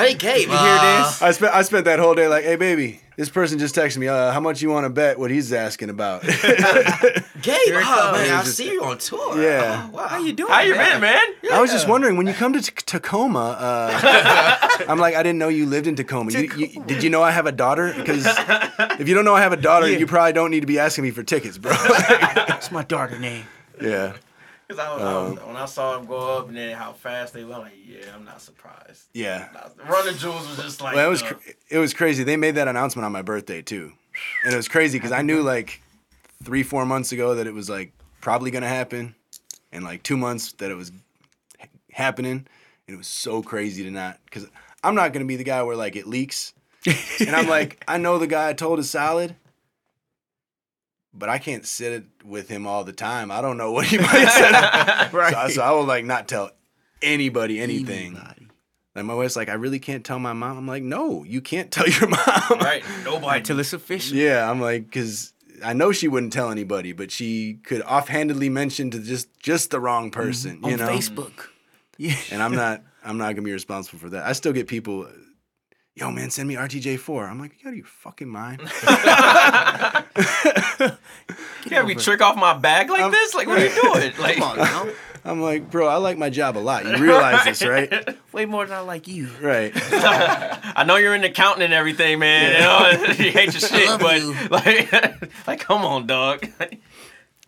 Hey, 0.00 0.14
Gabe, 0.14 0.48
you 0.48 0.56
hear 0.56 0.78
this? 0.78 1.22
Uh, 1.22 1.26
I 1.26 1.30
spent 1.30 1.54
I 1.54 1.62
spent 1.62 1.84
that 1.84 2.00
whole 2.00 2.16
day 2.16 2.26
like, 2.26 2.42
hey 2.42 2.56
baby, 2.56 3.00
this 3.20 3.28
person 3.28 3.58
just 3.58 3.74
texted 3.74 3.98
me, 3.98 4.08
uh, 4.08 4.32
how 4.32 4.40
much 4.40 4.62
you 4.62 4.70
want 4.70 4.84
to 4.84 4.88
bet 4.90 5.18
what 5.18 5.30
he's 5.30 5.52
asking 5.52 5.90
about? 5.90 6.22
Gabe, 6.22 6.32
oh, 6.32 8.12
man, 8.14 8.30
I 8.34 8.40
It's 8.40 8.54
see 8.54 8.72
you 8.72 8.82
on 8.82 8.96
tour. 8.96 9.38
Yeah. 9.42 9.88
Oh, 9.92 9.96
wow. 9.96 10.06
How 10.08 10.18
you 10.18 10.32
doing? 10.32 10.50
How 10.50 10.60
you 10.62 10.74
man? 10.74 10.92
been, 10.92 11.00
man? 11.02 11.26
I 11.52 11.60
was 11.60 11.70
just 11.70 11.86
wondering 11.86 12.16
when 12.16 12.26
you 12.26 12.32
come 12.32 12.54
to 12.54 12.62
T- 12.62 12.72
Tacoma. 12.86 13.56
Uh, 13.60 14.68
I'm 14.88 14.98
like, 14.98 15.14
I 15.16 15.22
didn't 15.22 15.38
know 15.38 15.48
you 15.48 15.66
lived 15.66 15.86
in 15.86 15.96
Tacoma. 15.96 16.32
You, 16.32 16.50
you, 16.56 16.82
did 16.84 17.02
you 17.02 17.10
know 17.10 17.22
I 17.22 17.30
have 17.30 17.44
a 17.44 17.52
daughter? 17.52 17.92
Because 17.94 18.24
if 18.98 19.06
you 19.06 19.14
don't 19.14 19.26
know 19.26 19.34
I 19.34 19.42
have 19.42 19.52
a 19.52 19.58
daughter, 19.58 19.86
Yeah. 19.90 19.98
you 19.98 20.06
probably 20.06 20.32
don't 20.32 20.50
need 20.50 20.60
to 20.60 20.66
be 20.66 20.78
asking 20.78 21.04
me 21.04 21.10
for 21.10 21.22
tickets, 21.22 21.58
bro. 21.58 21.72
That's 21.72 22.72
my 22.72 22.84
daughter 22.84 23.18
name. 23.18 23.44
yeah, 23.82 24.14
Because 24.70 24.86
I 24.86 24.94
was, 24.94 25.02
I 25.02 25.14
was- 25.42 25.46
when 25.48 25.56
I 25.56 25.64
saw 25.64 25.98
him 25.98 26.06
go 26.06 26.38
up 26.38 26.46
and 26.48 26.56
then 26.56 26.76
how 26.76 26.92
fast 26.92 27.34
they 27.34 27.42
went, 27.42 27.56
I'm 27.56 27.62
like, 27.62 27.72
yeah, 27.84 28.04
I'm 28.14 28.24
not 28.24 28.40
surprised. 28.40 29.08
yeah. 29.12 29.48
Run 29.88 30.06
the 30.06 30.12
Jewels 30.12 30.46
was 30.48 30.58
just 30.58 30.80
like, 30.80 30.94
Well, 30.94 31.08
it 31.08 31.10
was 31.10 31.22
uh, 31.24 31.26
cr- 31.34 31.50
it 31.70 31.78
was 31.78 31.92
crazy. 31.92 32.22
They 32.22 32.36
made 32.36 32.54
that 32.54 32.68
announcement 32.68 33.04
on 33.04 33.10
my 33.10 33.22
birthday 33.22 33.62
too, 33.62 33.92
and 34.44 34.52
it 34.52 34.56
was 34.56 34.68
crazy 34.68 34.96
because 34.98 35.10
I 35.10 35.22
knew 35.22 35.42
like 35.42 35.80
three 36.44 36.62
four 36.62 36.86
months 36.86 37.10
ago 37.10 37.34
that 37.34 37.48
it 37.48 37.52
was 37.54 37.68
like 37.68 37.92
probably 38.20 38.52
gonna 38.52 38.68
happen, 38.68 39.16
and 39.72 39.82
like 39.82 40.04
two 40.04 40.16
months 40.16 40.52
that 40.52 40.70
it 40.70 40.76
was 40.76 40.92
happening, 41.92 42.46
and 42.86 42.94
it 42.94 42.96
was 42.96 43.08
so 43.08 43.42
crazy 43.42 43.82
to 43.82 43.90
not 43.90 44.18
because 44.24 44.46
I'm 44.84 44.94
not 44.94 45.12
gonna 45.12 45.24
be 45.24 45.34
the 45.36 45.42
guy 45.44 45.64
where 45.64 45.74
like 45.76 45.96
it 45.96 46.06
leaks, 46.06 46.52
and 47.18 47.30
I'm 47.34 47.48
like 47.58 47.82
I 47.88 47.98
know 47.98 48.18
the 48.18 48.28
guy 48.28 48.48
I 48.48 48.52
told 48.52 48.78
is 48.78 48.88
solid. 48.88 49.34
But 51.12 51.28
I 51.28 51.38
can't 51.38 51.66
sit 51.66 52.04
with 52.24 52.48
him 52.48 52.66
all 52.66 52.84
the 52.84 52.92
time. 52.92 53.30
I 53.30 53.40
don't 53.40 53.56
know 53.56 53.72
what 53.72 53.86
he 53.86 53.98
might 53.98 54.28
say. 54.28 55.16
Right. 55.16 55.32
so, 55.32 55.38
I- 55.38 55.50
so 55.50 55.62
I 55.62 55.72
will 55.72 55.84
like 55.84 56.04
not 56.04 56.28
tell 56.28 56.50
anybody 57.02 57.60
anything. 57.60 58.16
Anybody. 58.16 58.46
Like 58.94 59.04
my 59.04 59.14
wife's 59.14 59.36
like, 59.36 59.48
I 59.48 59.54
really 59.54 59.78
can't 59.78 60.04
tell 60.04 60.18
my 60.18 60.32
mom. 60.32 60.58
I'm 60.58 60.66
like, 60.66 60.82
no, 60.82 61.22
you 61.24 61.40
can't 61.40 61.70
tell 61.70 61.88
your 61.88 62.08
mom. 62.08 62.58
right. 62.60 62.82
Nobody. 63.04 63.38
Until 63.38 63.60
it's 63.60 63.72
official. 63.72 64.16
Yeah, 64.16 64.50
I'm 64.50 64.60
like, 64.60 64.86
because 64.86 65.32
I 65.64 65.72
know 65.72 65.92
she 65.92 66.08
wouldn't 66.08 66.32
tell 66.32 66.50
anybody, 66.50 66.92
but 66.92 67.10
she 67.10 67.54
could 67.64 67.82
offhandedly 67.82 68.48
mention 68.48 68.90
to 68.90 68.98
just 68.98 69.28
just 69.38 69.70
the 69.70 69.80
wrong 69.80 70.10
mm-hmm. 70.10 70.20
person, 70.20 70.60
you 70.64 70.72
on 70.72 70.78
know. 70.78 70.88
Facebook. 70.88 71.48
Yeah. 71.98 72.16
And 72.32 72.42
I'm 72.42 72.54
not 72.54 72.82
I'm 73.04 73.18
not 73.18 73.34
gonna 73.34 73.42
be 73.42 73.52
responsible 73.52 73.98
for 73.98 74.08
that. 74.10 74.24
I 74.24 74.32
still 74.32 74.52
get 74.52 74.66
people, 74.66 75.06
yo 75.94 76.10
man, 76.10 76.30
send 76.30 76.48
me 76.48 76.54
RTJ 76.54 76.98
four. 76.98 77.26
I'm 77.26 77.38
like, 77.38 77.52
you 77.62 77.68
out 77.68 77.72
of 77.72 77.76
your 77.76 77.86
fucking 77.86 78.28
mind. 78.28 78.60
you 81.66 81.76
have 81.76 81.86
me 81.86 81.94
trick 81.94 82.20
off 82.20 82.36
my 82.36 82.54
bag 82.54 82.90
like 82.90 83.10
this? 83.10 83.34
Like, 83.34 83.46
what 83.48 83.58
are 83.58 83.66
you 83.66 83.82
doing? 83.82 84.12
Like, 84.18 84.36
Come 84.36 84.50
on 84.50 84.56
now. 84.58 84.88
I'm 85.22 85.42
like, 85.42 85.70
bro, 85.70 85.86
I 85.86 85.96
like 85.96 86.16
my 86.16 86.30
job 86.30 86.56
a 86.56 86.60
lot. 86.60 86.86
You 86.86 86.96
realize 86.96 87.44
this, 87.44 87.62
right? 87.62 87.92
Way 88.32 88.46
more 88.46 88.64
than 88.64 88.74
I 88.74 88.80
like 88.80 89.06
you. 89.06 89.28
Right. 89.38 89.70
I 89.74 90.84
know 90.86 90.96
you're 90.96 91.14
in 91.14 91.22
accounting 91.24 91.62
and 91.62 91.74
everything, 91.74 92.18
man. 92.20 92.54
You 92.54 92.60
know, 92.60 92.88
you 93.26 93.30
hate 93.30 93.52
your 93.52 93.60
shit, 93.60 93.86
love 93.86 94.00
but 94.00 94.18
you. 94.18 94.34
like, 94.48 95.46
like, 95.46 95.60
come 95.60 95.84
on, 95.84 96.06
dog. 96.06 96.48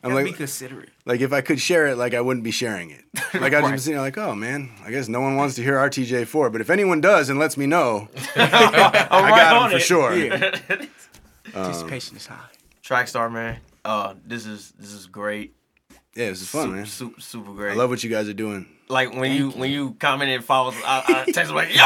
I'm 0.05 0.11
Gotta 0.11 0.25
be 0.25 0.31
like, 0.31 0.37
considerate. 0.39 0.89
like 1.05 1.21
if 1.21 1.33
I 1.33 1.41
could 1.43 1.61
share 1.61 1.87
it, 1.87 1.97
like 1.97 2.13
I 2.15 2.21
wouldn't 2.21 2.43
be 2.45 2.51
sharing 2.51 2.91
it. 2.91 3.05
Like 3.41 3.55
I'd 3.55 3.61
just 3.63 3.73
be 3.73 3.79
sitting 3.79 3.93
there 3.95 4.03
like, 4.03 4.19
oh 4.19 4.35
man, 4.35 4.71
I 4.85 4.91
guess 4.91 5.09
no 5.09 5.21
one 5.21 5.37
wants 5.37 5.55
to 5.57 5.63
hear 5.63 5.75
RTJ 5.77 6.27
four, 6.27 6.51
but 6.51 6.61
if 6.61 6.69
anyone 6.71 7.01
does 7.01 7.31
and 7.31 7.39
lets 7.39 7.57
me 7.57 7.67
know, 7.67 8.09
I'm 8.13 8.19
I 8.37 8.51
right 9.23 9.31
got 9.31 9.57
on 9.57 9.65
him 9.67 9.71
for 9.71 9.77
it. 9.77 9.81
sure. 9.83 10.15
Yeah. 10.15 10.53
Um, 11.55 11.67
Anticipation 11.67 12.17
is 12.17 12.27
high. 12.27 12.39
Track 12.83 13.09
star, 13.09 13.29
man. 13.31 13.59
Uh, 13.85 14.15
this 14.27 14.47
is 14.47 14.73
this 14.79 14.93
is 14.93 15.07
great. 15.07 15.55
Yeah, 16.15 16.29
this 16.29 16.43
is 16.43 16.49
fun, 16.49 16.65
super, 16.65 16.77
man. 16.77 16.87
Super, 16.87 17.21
super 17.21 17.53
great. 17.53 17.73
I 17.73 17.75
love 17.75 17.89
what 17.91 18.03
you 18.05 18.11
guys 18.11 18.29
are 18.29 18.35
doing. 18.35 18.67
like 18.89 19.15
when 19.15 19.33
you 19.33 19.51
when 19.53 19.71
you 19.71 19.93
commented 19.99 20.37
and 20.37 20.45
followed, 20.45 20.75
I, 20.85 21.25
I 21.27 21.31
texted 21.33 21.55
like, 21.55 21.75
yo, 21.75 21.83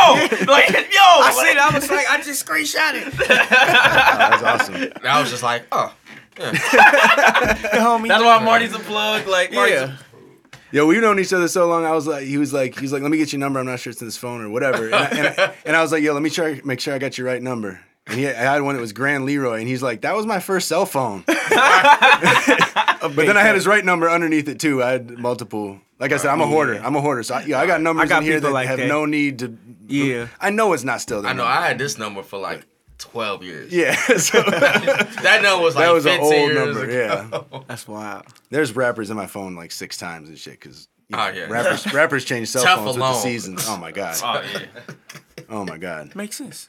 like, 0.53 0.71
yo. 0.71 1.01
I 1.01 1.33
like, 1.37 1.47
said 1.49 1.57
I 1.59 1.71
was 1.75 1.91
like, 1.91 2.11
I 2.11 2.21
just 2.23 2.45
screenshot 2.45 2.95
it. 2.95 3.15
Oh, 3.15 3.27
that's 3.29 4.43
awesome. 4.43 4.75
And 4.75 5.07
I 5.07 5.21
was 5.21 5.31
just 5.31 5.43
like, 5.45 5.67
oh, 5.73 5.95
homie. 6.45 8.09
That's 8.09 8.23
why 8.25 8.43
Marty's 8.43 8.75
a 8.75 8.79
plug. 8.79 9.27
Like, 9.27 9.53
Marty's 9.53 9.77
a- 9.77 9.87
yeah. 9.87 9.97
Yo, 10.73 10.87
we've 10.87 11.01
known 11.01 11.19
each 11.21 11.33
other 11.33 11.49
so 11.49 11.67
long. 11.69 11.85
I 11.85 11.93
was 11.93 12.07
like, 12.07 12.25
he 12.25 12.39
was 12.39 12.53
like, 12.53 12.75
he 12.75 12.83
was 12.83 12.93
like, 12.93 13.01
let 13.01 13.11
me 13.11 13.19
get 13.19 13.33
your 13.33 13.39
number. 13.39 13.61
I'm 13.61 13.67
not 13.67 13.79
sure 13.81 13.93
it's 13.93 14.01
in 14.01 14.09
this 14.09 14.17
phone 14.17 14.43
or 14.43 14.51
whatever. 14.51 14.87
And 14.87 14.95
I, 14.95 15.07
and 15.07 15.27
I, 15.29 15.55
and 15.65 15.77
I 15.77 15.81
was 15.83 15.93
like, 15.93 16.03
yo, 16.03 16.13
let 16.13 16.23
me 16.23 16.31
try 16.31 16.61
make 16.65 16.81
sure 16.81 16.93
I 16.93 16.99
got 16.99 17.17
your 17.17 17.27
right 17.27 17.41
number. 17.41 17.81
And 18.09 18.19
he 18.19 18.27
I 18.29 18.33
had 18.33 18.63
one 18.63 18.75
that 18.75 18.81
was 18.81 18.93
Grand 18.93 19.25
Leroy, 19.25 19.59
and 19.61 19.69
he's 19.69 19.83
like, 19.83 20.03
that 20.03 20.15
was 20.15 20.27
my 20.27 20.39
first 20.39 20.69
cell 20.69 20.85
phone. 20.87 21.25
but 21.27 21.39
then 23.17 23.37
I 23.37 23.43
had 23.43 23.55
his 23.55 23.67
right 23.67 23.85
number 23.85 24.11
underneath 24.11 24.49
it 24.49 24.61
too. 24.61 24.83
I 24.83 24.91
had 24.93 25.19
multiple. 25.19 25.81
Like 25.99 26.13
I 26.13 26.19
said, 26.19 26.31
I'm 26.31 26.41
a 26.41 26.47
hoarder. 26.47 26.81
I'm 26.83 26.95
a 26.95 27.01
hoarder. 27.01 27.23
So 27.23 27.37
I, 27.37 27.45
yeah, 27.45 27.59
I 27.59 27.67
got 27.67 27.81
numbers 27.81 28.05
I 28.05 28.09
got 28.09 28.23
in 28.23 28.29
here 28.29 28.41
that 28.41 28.51
like 28.53 28.69
have 28.69 28.79
that. 28.79 28.87
no 28.87 29.07
need 29.07 29.39
to. 29.41 29.57
Yeah. 29.89 30.29
I 30.41 30.51
know 30.51 30.73
it's 30.73 30.85
not 30.85 31.01
still 31.01 31.23
there. 31.23 31.31
I 31.31 31.35
know 31.35 31.45
I 31.45 31.67
had 31.67 31.79
this 31.79 31.97
number 31.97 32.23
for 32.23 32.39
like 32.39 32.67
12 33.11 33.43
years. 33.43 33.73
Yeah. 33.73 33.97
So 34.19 34.41
That 34.43 35.41
number 35.43 35.63
was 35.65 35.75
like 35.75 35.87
that 35.87 35.93
was 35.93 36.07
an 36.07 36.21
old 36.21 36.33
years 36.33 36.55
number. 36.55 36.85
ago. 36.85 37.47
Yeah. 37.53 37.61
That's 37.69 37.87
wild. 37.87 38.25
There's 38.51 38.75
rappers 38.75 39.11
in 39.11 39.17
my 39.17 39.27
phone 39.27 39.55
like 39.55 39.73
six 39.73 39.97
times 39.97 40.29
and 40.29 40.39
shit 40.39 40.61
because. 40.61 40.89
Oh, 41.13 41.29
yeah. 41.29 41.47
Rappers, 41.47 41.93
rappers 41.93 42.25
change 42.25 42.49
cell 42.49 42.65
Tough 42.65 42.79
phones 42.79 42.97
with 42.97 43.07
the 43.07 43.15
seasons. 43.15 43.65
Oh 43.69 43.77
my 43.77 43.93
god. 43.93 44.17
Oh 44.23 44.43
yeah. 44.53 44.95
Oh 45.49 45.65
my 45.65 45.79
god. 45.79 46.15
Makes 46.17 46.37
sense. 46.37 46.69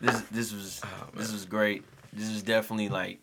This 0.00 0.20
this 0.30 0.52
was 0.52 0.80
oh, 0.84 1.08
this 1.14 1.30
was 1.32 1.44
great. 1.44 1.84
This 2.12 2.30
was 2.30 2.42
definitely 2.42 2.88
like 2.88 3.20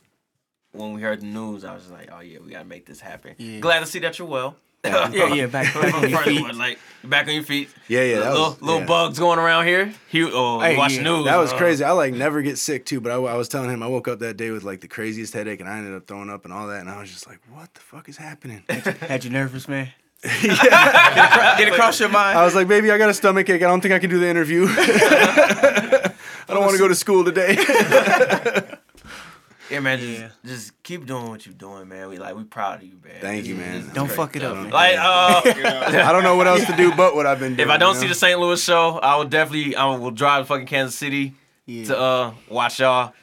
when 0.74 0.94
we 0.94 1.02
heard 1.02 1.22
the 1.22 1.26
news, 1.26 1.64
I 1.66 1.74
was 1.74 1.90
like, 1.90 2.10
oh 2.12 2.20
yeah, 2.20 2.40
we 2.40 2.52
gotta 2.52 2.66
make 2.66 2.86
this 2.86 3.00
happen. 3.00 3.36
Yeah. 3.38 3.60
Glad 3.60 3.80
to 3.80 3.86
see 3.86 4.00
that 4.00 4.20
you're 4.20 4.28
well. 4.28 4.56
Yeah, 4.84 5.34
yeah, 5.34 5.46
back, 5.46 5.74
back 5.74 5.94
on 6.02 6.10
your 6.10 6.20
feet. 6.24 6.42
one, 6.42 6.58
like 6.58 6.80
back 7.04 7.28
on 7.28 7.34
your 7.36 7.44
feet. 7.44 7.70
Yeah, 7.88 8.04
yeah. 8.04 8.20
That 8.20 8.32
little 8.32 8.50
was, 8.50 8.62
little 8.62 8.80
yeah. 8.80 8.86
bugs 8.88 9.20
going 9.20 9.38
around 9.38 9.68
here. 9.68 9.94
He 10.08 10.24
oh 10.24 10.60
Hey, 10.60 10.76
watch 10.76 10.94
yeah. 10.94 11.04
news. 11.04 11.26
That 11.26 11.38
was 11.38 11.54
uh, 11.54 11.58
crazy. 11.58 11.84
I 11.84 11.92
like 11.92 12.14
never 12.14 12.42
get 12.42 12.58
sick 12.58 12.86
too, 12.86 13.00
but 13.00 13.12
I, 13.12 13.16
I 13.16 13.36
was 13.36 13.48
telling 13.48 13.70
him 13.70 13.84
I 13.84 13.88
woke 13.88 14.08
up 14.08 14.20
that 14.20 14.38
day 14.38 14.50
with 14.50 14.64
like 14.64 14.82
the 14.82 14.88
craziest 14.88 15.34
headache, 15.34 15.60
and 15.60 15.70
I 15.70 15.78
ended 15.78 15.94
up 15.94 16.08
throwing 16.08 16.30
up 16.30 16.46
and 16.46 16.54
all 16.54 16.68
that, 16.68 16.82
and 16.82 16.90
I 16.90 17.00
was 17.00 17.12
just 17.12 17.28
like, 17.28 17.40
"What 17.54 17.74
the 17.76 17.82
fuck 17.82 18.10
is 18.10 18.18
happening?" 18.18 18.64
Had 18.68 19.24
you 19.24 19.30
nervous, 19.30 19.68
man? 19.68 19.90
Did 20.24 20.52
it 20.52 21.74
cross 21.74 22.00
your 22.00 22.10
mind? 22.10 22.38
I 22.38 22.44
was 22.44 22.56
like, 22.56 22.68
"Baby, 22.68 22.92
I 22.92 22.98
got 22.98 23.10
a 23.10 23.14
stomach 23.14 23.50
ache. 23.50 23.62
I 23.62 23.68
don't 23.68 23.82
think 23.82 23.94
I 23.94 24.00
can 24.00 24.10
do 24.10 24.20
the 24.20 24.28
interview. 24.28 24.66
I 24.70 26.14
don't 26.48 26.62
want 26.62 26.74
to 26.74 26.80
go 26.80 26.88
to 26.88 26.96
school 26.96 27.24
today." 27.24 27.56
Yeah, 29.72 29.80
man. 29.80 30.00
Just, 30.00 30.20
Yeah. 30.20 30.28
just 30.46 30.84
keep 30.84 31.06
doing 31.06 31.30
what 31.30 31.46
you're 31.46 31.56
doing, 31.56 31.88
man. 31.88 32.10
We 32.10 32.18
like 32.18 32.36
we 32.36 32.44
proud 32.44 32.82
of 32.82 32.84
you, 32.84 32.98
man. 33.04 33.22
Thank 33.22 33.46
you, 33.46 33.56
man. 33.56 33.84
this 33.86 33.94
Don't 33.94 34.08
great 34.08 34.16
fuck 34.18 34.36
it 34.36 34.44
up, 34.44 34.56
man. 34.58 34.70
Like, 34.70 34.96
uh, 34.98 35.42
I 35.46 36.12
don't 36.12 36.24
know 36.24 36.36
what 36.36 36.48
else 36.48 36.66
to 36.66 36.76
do 36.76 36.92
but 36.96 37.16
what 37.16 37.26
I've 37.26 37.40
been 37.40 37.56
doing. 37.56 37.68
if 37.68 37.72
I 37.74 37.78
don't 37.78 37.96
you 37.96 38.02
see 38.02 38.08
the 38.08 38.16
St. 38.16 38.40
Louis 38.40 38.62
show, 38.64 39.00
I 39.00 39.16
will 39.18 39.26
definitely 39.26 39.76
I 39.76 39.86
will 39.96 40.12
drive 40.12 40.44
to 40.44 40.48
fucking 40.48 40.68
Kansas 40.68 40.96
City 40.96 41.34
Yeah. 41.66 41.86
to 41.86 41.98
uh 42.00 42.34
watch 42.50 42.80
y'all 42.80 43.14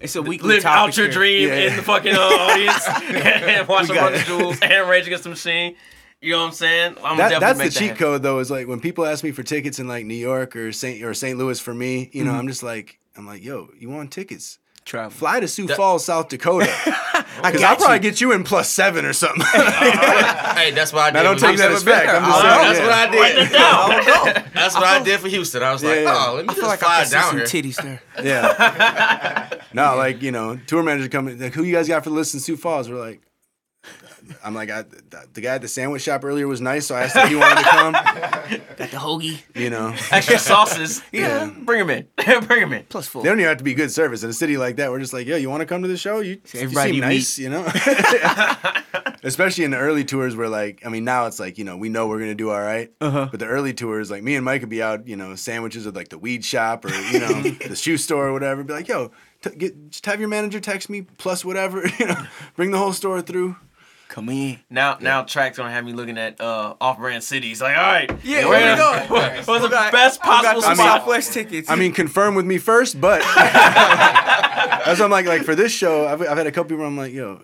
it's 0.00 0.14
a 0.14 0.22
weekly 0.22 0.54
live 0.54 0.62
topic 0.62 0.88
out 0.90 0.96
your 0.96 1.06
here. 1.06 1.12
dream 1.12 1.48
Yeah. 1.48 1.54
in 1.70 1.76
the 1.76 1.82
fucking 1.82 2.14
uh, 2.14 2.18
audience 2.20 2.86
and 3.02 3.66
watch 3.66 3.82
We 3.82 3.88
the 3.88 3.94
got 3.94 4.12
Run. 4.12 4.24
Jewels 4.24 4.58
and 4.62 4.88
Rage 4.88 5.06
Against 5.06 5.24
the 5.24 5.30
Machine. 5.30 5.74
You 6.20 6.32
know 6.32 6.38
what 6.40 6.46
I'm 6.46 6.52
saying? 6.52 6.96
I'm 7.04 7.16
That, 7.16 7.28
definitely 7.30 7.40
that's 7.40 7.58
the 7.58 7.64
that 7.64 7.70
cheat 7.72 7.88
happen. 7.90 7.96
code 8.04 8.22
though. 8.22 8.38
Is 8.38 8.48
like 8.50 8.66
when 8.68 8.78
people 8.80 9.04
ask 9.06 9.22
me 9.24 9.32
for 9.32 9.42
tickets 9.42 9.78
in 9.80 9.88
like 9.88 10.06
New 10.06 10.14
York 10.14 10.54
or 10.56 10.70
Saint 10.72 11.02
or 11.02 11.14
St. 11.14 11.36
Louis 11.36 11.58
for 11.60 11.74
me, 11.74 12.10
you 12.12 12.22
know, 12.24 12.30
Mm-hmm. 12.30 12.38
I'm 12.40 12.46
just 12.48 12.62
like, 12.62 12.98
I'm 13.16 13.26
like, 13.26 13.42
yo, 13.44 13.70
you 13.76 13.88
want 13.90 14.12
tickets? 14.12 14.58
Travel. 14.88 15.10
Fly 15.10 15.40
to 15.40 15.46
Sioux 15.48 15.68
Falls, 15.68 16.04
South 16.06 16.28
Dakota. 16.28 16.66
Because 17.38 17.62
I'll 17.62 17.76
probably 17.76 17.96
you. 17.96 18.00
get 18.00 18.20
you 18.20 18.32
in 18.32 18.42
plus 18.42 18.68
seven 18.68 19.04
or 19.04 19.12
something. 19.12 19.46
Hey, 20.58 20.72
that's 20.72 20.92
what 20.92 21.02
I 21.02 21.10
did. 21.12 21.18
I 21.20 21.22
don't 21.22 21.38
take 21.38 21.56
that 21.58 21.70
Houston. 21.70 21.92
as 21.92 21.98
fact. 22.04 22.08
I'm 22.10 22.24
just 22.24 22.40
saying. 22.40 22.64
that's 22.64 22.78
yeah. 22.80 22.84
what 22.84 22.94
I 22.94 23.04
Write 23.20 23.34
did. 23.36 23.48
that 23.52 24.34
down. 24.34 24.50
That's 24.54 24.74
what 24.74 24.84
I 24.84 25.02
did 25.04 25.20
for 25.20 25.28
Houston. 25.28 25.62
I 25.62 25.72
was 25.72 25.84
like, 25.84 25.94
Yeah, 25.96 26.02
yeah. 26.02 26.24
oh, 26.28 26.34
let 26.34 26.46
me 26.46 26.50
I 26.50 26.54
feel 26.54 26.62
just 26.64 26.68
like 26.68 26.78
fly 26.80 26.94
I 26.96 26.98
can 26.98 27.06
see 27.06 27.14
down 27.14 27.28
some 27.28 27.36
here. 27.36 27.46
titties 27.46 27.82
there. 27.82 28.02
Yeah. 28.24 29.60
no, 29.72 29.94
like, 29.96 30.20
you 30.20 30.32
know, 30.32 30.58
tour 30.66 30.82
manager 30.82 31.08
coming, 31.08 31.38
like, 31.38 31.54
who 31.54 31.62
you 31.62 31.72
guys 31.76 31.86
got 31.86 32.02
for 32.02 32.10
the 32.10 32.16
list 32.16 32.34
in 32.34 32.40
Sioux 32.40 32.56
Falls? 32.56 32.90
We're 32.90 32.98
like, 32.98 33.20
I'm 34.44 34.54
like, 34.54 34.70
I, 34.70 34.84
the 35.32 35.40
guy 35.40 35.54
at 35.54 35.62
the 35.62 35.68
sandwich 35.68 36.02
shop 36.02 36.24
earlier 36.24 36.46
was 36.46 36.60
nice, 36.60 36.86
so 36.86 36.94
I 36.94 37.02
asked 37.04 37.16
if 37.16 37.28
he 37.28 37.36
wanted 37.36 37.62
to 37.62 37.68
come. 37.68 37.92
Got 38.78 38.90
the 38.90 38.96
hoagie 38.96 39.40
You 39.54 39.70
know, 39.70 39.94
Extra 40.10 40.38
sauces. 40.38 41.02
Yeah, 41.12 41.50
bring 41.62 41.80
him 41.80 41.90
in. 41.90 42.06
bring 42.46 42.60
them 42.60 42.72
in. 42.72 42.84
plus 42.88 43.06
four. 43.08 43.22
they 43.22 43.28
don't 43.28 43.38
even 43.38 43.48
have 43.48 43.58
to 43.58 43.64
be 43.64 43.74
good 43.74 43.90
service 43.90 44.22
in 44.22 44.30
a 44.30 44.32
city 44.32 44.56
like 44.56 44.76
that. 44.76 44.90
We're 44.90 45.00
just 45.00 45.12
like, 45.12 45.26
yo, 45.26 45.36
you 45.36 45.50
want 45.50 45.60
to 45.60 45.66
come 45.66 45.82
to 45.82 45.88
the 45.88 45.96
show? 45.96 46.20
You, 46.20 46.40
you 46.52 46.60
everybody 46.60 46.88
seem 46.90 46.94
you 46.94 47.00
nice, 47.00 47.38
you 47.38 47.48
know. 47.50 47.66
especially 49.22 49.64
in 49.64 49.70
the 49.70 49.76
early 49.78 50.04
tours 50.04 50.36
where 50.36 50.48
like 50.48 50.82
I 50.84 50.88
mean 50.88 51.04
now 51.04 51.26
it's 51.26 51.40
like 51.40 51.58
you 51.58 51.64
know 51.64 51.76
we 51.76 51.88
know 51.88 52.06
we're 52.08 52.18
gonna 52.20 52.34
do 52.34 52.50
all 52.50 52.60
right, 52.60 52.90
Uh-huh. 53.00 53.28
but 53.30 53.40
the 53.40 53.46
early 53.46 53.74
tours 53.74 54.10
like 54.10 54.22
me 54.22 54.36
and 54.36 54.44
Mike 54.44 54.60
would 54.62 54.70
be 54.70 54.82
out 54.82 55.06
you 55.08 55.16
know 55.16 55.34
sandwiches 55.34 55.86
at 55.86 55.94
like 55.94 56.08
the 56.08 56.18
weed 56.18 56.44
shop 56.44 56.84
or 56.84 56.94
you 56.94 57.20
know 57.20 57.42
the 57.42 57.76
shoe 57.76 57.96
store 57.96 58.28
or 58.28 58.32
whatever. 58.32 58.62
Be 58.64 58.72
like 58.72 58.88
yo, 58.88 59.10
t- 59.42 59.50
get 59.56 59.90
just 59.90 60.06
have 60.06 60.20
your 60.20 60.28
manager 60.28 60.60
text 60.60 60.88
me 60.88 61.02
plus 61.02 61.44
whatever 61.44 61.86
you 61.98 62.06
know, 62.06 62.22
bring 62.56 62.70
the 62.70 62.78
whole 62.78 62.92
store 62.92 63.20
through. 63.22 63.56
Come 64.08 64.30
in. 64.30 64.58
Now, 64.70 64.96
now 65.00 65.22
track's 65.24 65.58
gonna 65.58 65.70
have 65.70 65.84
me 65.84 65.92
looking 65.92 66.16
at 66.16 66.40
uh, 66.40 66.74
off-brand 66.80 67.22
cities. 67.22 67.60
Like, 67.60 67.76
all 67.76 67.82
right, 67.82 68.10
Yeah, 68.24 68.46
where 68.48 68.72
we 68.72 68.76
go? 68.78 69.06
going? 69.08 69.36
What's 69.44 69.62
the 69.62 69.68
got- 69.68 69.92
best 69.92 70.20
We 70.22 70.28
got 70.28 70.42
possible 70.44 70.62
some 70.62 70.74
spot? 70.76 71.00
Southwest 71.00 71.32
tickets. 71.34 71.68
I 71.70 71.76
mean, 71.76 71.92
confirm 71.92 72.34
with 72.34 72.46
me 72.46 72.56
first, 72.58 72.98
but 73.00 73.20
that's 73.34 74.98
what 74.98 75.02
I'm 75.02 75.10
like. 75.10 75.26
Like 75.26 75.42
for 75.42 75.54
this 75.54 75.72
show, 75.72 76.06
I've, 76.06 76.22
I've 76.22 76.38
had 76.38 76.46
a 76.46 76.52
couple 76.52 76.70
people. 76.70 76.86
I'm 76.86 76.96
like, 76.96 77.12
yo, 77.12 77.42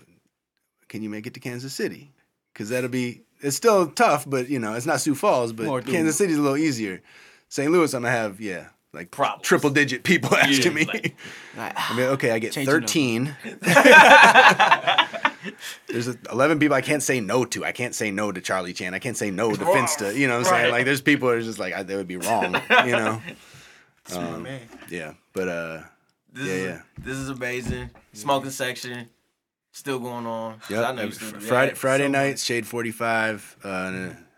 can 0.89 1.03
you 1.03 1.11
make 1.11 1.27
it 1.27 1.35
to 1.35 1.41
Kansas 1.41 1.75
City? 1.75 2.11
Because 2.53 2.71
that'll 2.71 2.89
be. 2.91 3.21
It's 3.43 3.57
still 3.57 3.89
tough, 3.89 4.25
but 4.29 4.49
you 4.49 4.59
know, 4.59 4.73
it's 4.75 4.87
not 4.87 5.03
Sioux 5.03 5.15
Falls, 5.15 5.53
but 5.53 5.67
More 5.67 5.83
Kansas 5.83 6.15
doable. 6.15 6.19
City's 6.19 6.39
a 6.39 6.41
little 6.41 6.57
easier. 6.57 7.03
St. 7.51 7.71
Louis, 7.71 7.93
I'm 7.93 8.03
gonna 8.05 8.11
have 8.15 8.41
yeah, 8.41 8.69
like 8.95 9.11
Problems. 9.11 9.43
triple 9.47 9.69
digit 9.69 10.03
people 10.03 10.35
asking 10.37 10.73
me. 10.73 10.87
like- 10.87 11.15
Like, 11.59 11.73
I 11.77 11.95
mean, 11.95 12.07
okay, 12.07 12.31
I 12.31 12.39
get 12.39 12.55
13. 12.55 13.37
There's 15.89 16.09
11 16.09 16.59
people 16.59 16.75
I 16.77 16.81
can't 16.81 17.03
say 17.03 17.21
no 17.21 17.45
to. 17.47 17.65
I 17.65 17.73
can't 17.73 17.95
say 17.95 18.11
no 18.11 18.33
to 18.33 18.41
Charlie 18.41 18.73
Chan. 18.73 18.95
I 18.95 18.99
can't 18.99 19.17
say 19.17 19.31
no 19.31 19.51
to 19.55 19.65
Finsta. 19.65 20.15
You 20.15 20.27
know 20.29 20.39
what 20.39 20.47
I'm 20.47 20.53
saying? 20.55 20.71
Like, 20.73 20.85
there's 20.85 21.01
people 21.01 21.29
that 21.29 21.37
are 21.37 21.43
just 21.43 21.59
like, 21.59 21.75
I, 21.75 21.83
they 21.83 21.97
would 21.97 22.09
be 22.09 22.17
wrong. 22.17 22.55
You 22.87 22.93
know? 22.93 23.21
Um, 24.15 24.47
yeah, 24.91 25.15
but 25.33 25.49
uh, 25.49 25.81
This 26.31 26.47
Yeah, 26.47 26.53
is, 26.55 26.63
yeah. 26.65 26.81
This 26.99 27.17
is 27.17 27.31
amazing. 27.31 27.89
Smoking 28.13 28.51
section 28.51 29.09
still 29.73 29.99
going 29.99 30.27
on. 30.27 30.61
Yep. 30.69 30.85
I 30.85 30.93
know 30.93 31.09
still 31.09 31.31
do 31.31 31.39
that. 31.39 31.43
Friday 31.43 31.75
Friday 31.75 32.05
So 32.05 32.11
nights, 32.11 32.45
Shade 32.45 32.67
45. 32.67 33.57
Uh, 33.65 33.69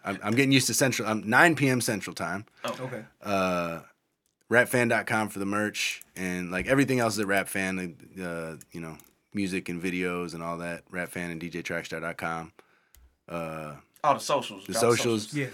I'm, 0.04 0.18
I'm 0.22 0.34
getting 0.36 0.52
used 0.52 0.68
to 0.68 0.74
Central. 0.74 1.08
I'm 1.08 1.28
9 1.28 1.56
p.m. 1.56 1.80
Central 1.80 2.14
time. 2.14 2.44
Okay. 2.64 3.02
Uh, 3.24 3.80
rapfan.com 4.50 5.28
for 5.30 5.38
the 5.40 5.46
merch 5.46 6.02
and 6.14 6.50
like 6.52 6.68
everything 6.68 7.00
else 7.00 7.14
is 7.14 7.20
at 7.20 7.26
rapfan. 7.26 7.76
like, 7.76 8.24
Uh, 8.24 8.56
you 8.70 8.80
know, 8.80 8.96
music 9.36 9.68
and 9.68 9.80
videos 9.80 10.34
and 10.34 10.42
all 10.42 10.56
that. 10.58 10.82
Rap 10.90 11.10
fan 11.10 11.30
and 11.30 11.40
DJTrackstar.com. 11.40 12.52
Uh, 13.28 13.74
All 14.02 14.14
the 14.14 14.20
socials. 14.20 14.64
the 14.66 14.74
socials. 14.74 15.32
Yeah. 15.32 15.46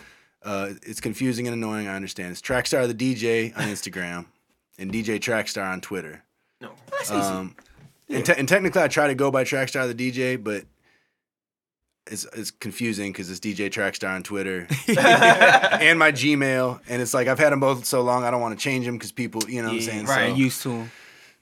Uh, 0.42 0.70
it's 0.86 1.00
confusing 1.00 1.46
and 1.46 1.54
annoying. 1.54 1.86
I 1.88 1.94
understand. 1.96 2.30
It's 2.32 2.40
Trackstar 2.40 2.86
the 2.86 2.94
DJ 2.94 3.54
on 3.56 3.64
Instagram 3.64 4.26
and 4.78 4.90
DJ 4.92 5.18
Trackstar 5.20 5.70
on 5.70 5.80
Twitter. 5.80 6.22
No. 6.60 6.70
Um, 7.10 7.54
and, 8.09 8.24
te- 8.24 8.34
and 8.36 8.48
technically, 8.48 8.82
I 8.82 8.88
try 8.88 9.09
to 9.09 9.14
go 9.14 9.30
by 9.30 9.44
Trackstar 9.44 9.92
the 9.94 10.10
DJ, 10.10 10.42
but 10.42 10.64
it's 12.09 12.26
it's 12.34 12.50
confusing 12.50 13.12
because 13.12 13.30
it's 13.30 13.40
DJ 13.40 13.70
Trackstar 13.70 14.14
on 14.14 14.22
Twitter 14.24 14.66
and 14.88 15.98
my 15.98 16.10
Gmail, 16.12 16.80
and 16.88 17.00
it's 17.00 17.14
like 17.14 17.28
I've 17.28 17.38
had 17.38 17.52
them 17.52 17.60
both 17.60 17.84
so 17.84 18.02
long, 18.02 18.24
I 18.24 18.30
don't 18.30 18.40
want 18.40 18.59
to 18.59 18.62
change 18.62 18.84
them 18.84 18.96
because 18.96 19.12
people, 19.12 19.42
you 19.48 19.62
know 19.62 19.68
what 19.68 19.74
I'm 19.76 19.80
saying. 19.82 20.06
right. 20.06 20.30
So, 20.30 20.36
Used 20.36 20.62
to 20.62 20.70
him. 20.70 20.90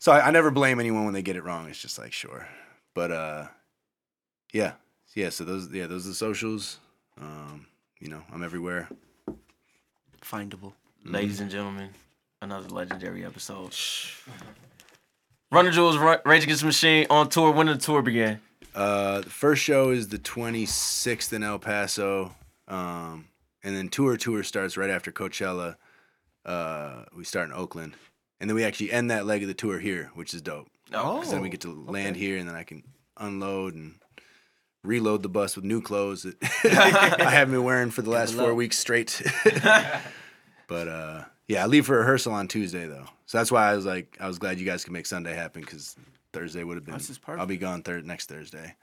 So 0.00 0.12
I, 0.12 0.28
I 0.28 0.30
never 0.30 0.50
blame 0.50 0.80
anyone 0.80 1.04
when 1.04 1.12
they 1.12 1.20
get 1.20 1.36
it 1.36 1.44
wrong. 1.44 1.68
It's 1.68 1.80
just 1.80 1.98
like 1.98 2.12
sure, 2.12 2.48
but 2.94 3.12
uh, 3.12 3.46
yeah, 4.50 4.72
yeah. 5.14 5.28
So 5.28 5.44
those 5.44 5.70
yeah 5.70 5.86
those 5.86 6.06
are 6.06 6.08
the 6.08 6.14
socials. 6.14 6.78
Um, 7.20 7.66
you 7.98 8.08
know, 8.08 8.22
I'm 8.32 8.42
everywhere. 8.42 8.88
Findable. 10.22 10.72
Ladies 11.04 11.40
and 11.40 11.50
gentlemen, 11.50 11.90
another 12.40 12.68
legendary 12.70 13.26
episode. 13.26 13.74
Run 15.52 15.66
the 15.66 15.70
Jewels, 15.70 15.98
Ra- 15.98 16.20
Rage 16.24 16.44
Against 16.44 16.62
the 16.62 16.66
Machine 16.66 17.06
on 17.10 17.28
tour. 17.28 17.50
When 17.50 17.66
did 17.66 17.76
the 17.76 17.82
tour 17.82 18.00
begin? 18.00 18.40
Uh, 18.74 19.20
the 19.20 19.30
first 19.30 19.62
show 19.62 19.90
is 19.90 20.08
the 20.08 20.18
26th 20.18 21.32
in 21.34 21.42
El 21.42 21.58
Paso, 21.58 22.34
um, 22.68 23.26
and 23.62 23.76
then 23.76 23.90
tour 23.90 24.16
tour 24.16 24.42
starts 24.44 24.78
right 24.78 24.88
after 24.90 25.12
Coachella. 25.12 25.76
Uh, 26.46 27.04
we 27.14 27.24
start 27.24 27.48
in 27.48 27.54
Oakland, 27.54 27.96
and 28.40 28.48
then 28.48 28.54
we 28.56 28.64
actually 28.64 28.90
end 28.92 29.10
that 29.10 29.26
leg 29.26 29.42
of 29.42 29.48
the 29.48 29.54
tour 29.54 29.78
here, 29.78 30.10
which 30.14 30.34
is 30.34 30.42
dope. 30.42 30.68
Oh, 30.92 31.20
'Cause 31.20 31.30
then 31.30 31.40
we 31.40 31.48
get 31.48 31.60
to 31.62 31.84
land 31.88 32.16
here, 32.16 32.36
and 32.38 32.48
then 32.48 32.56
I 32.56 32.62
can 32.64 32.82
unload 33.16 33.74
and 33.74 33.94
reload 34.82 35.22
the 35.22 35.28
bus 35.28 35.54
with 35.56 35.64
new 35.64 35.80
clothes 35.82 36.22
that 36.22 36.36
I 36.64 37.30
haven't 37.30 37.52
been 37.54 37.64
wearing 37.64 37.90
for 37.90 38.02
the 38.02 38.10
last 38.10 38.34
four 38.34 38.54
weeks 38.54 38.78
straight. 38.78 39.20
but 40.66 40.88
uh, 40.88 41.24
yeah, 41.48 41.62
I 41.64 41.66
leave 41.66 41.86
for 41.86 41.98
rehearsal 41.98 42.32
on 42.32 42.48
Tuesday 42.48 42.86
though, 42.86 43.06
so 43.26 43.38
that's 43.38 43.52
why 43.52 43.70
I 43.70 43.76
was 43.76 43.86
like, 43.86 44.16
I 44.20 44.26
was 44.26 44.38
glad 44.38 44.58
you 44.58 44.66
guys 44.66 44.84
could 44.84 44.92
make 44.92 45.06
Sunday 45.06 45.34
happen 45.34 45.62
because 45.62 45.96
Thursday 46.32 46.64
would 46.64 46.76
have 46.76 46.84
been. 46.84 46.94
This 46.94 47.10
is 47.10 47.20
I'll 47.26 47.46
be 47.46 47.56
gone 47.56 47.82
third 47.82 48.06
next 48.06 48.28
Thursday. 48.28 48.74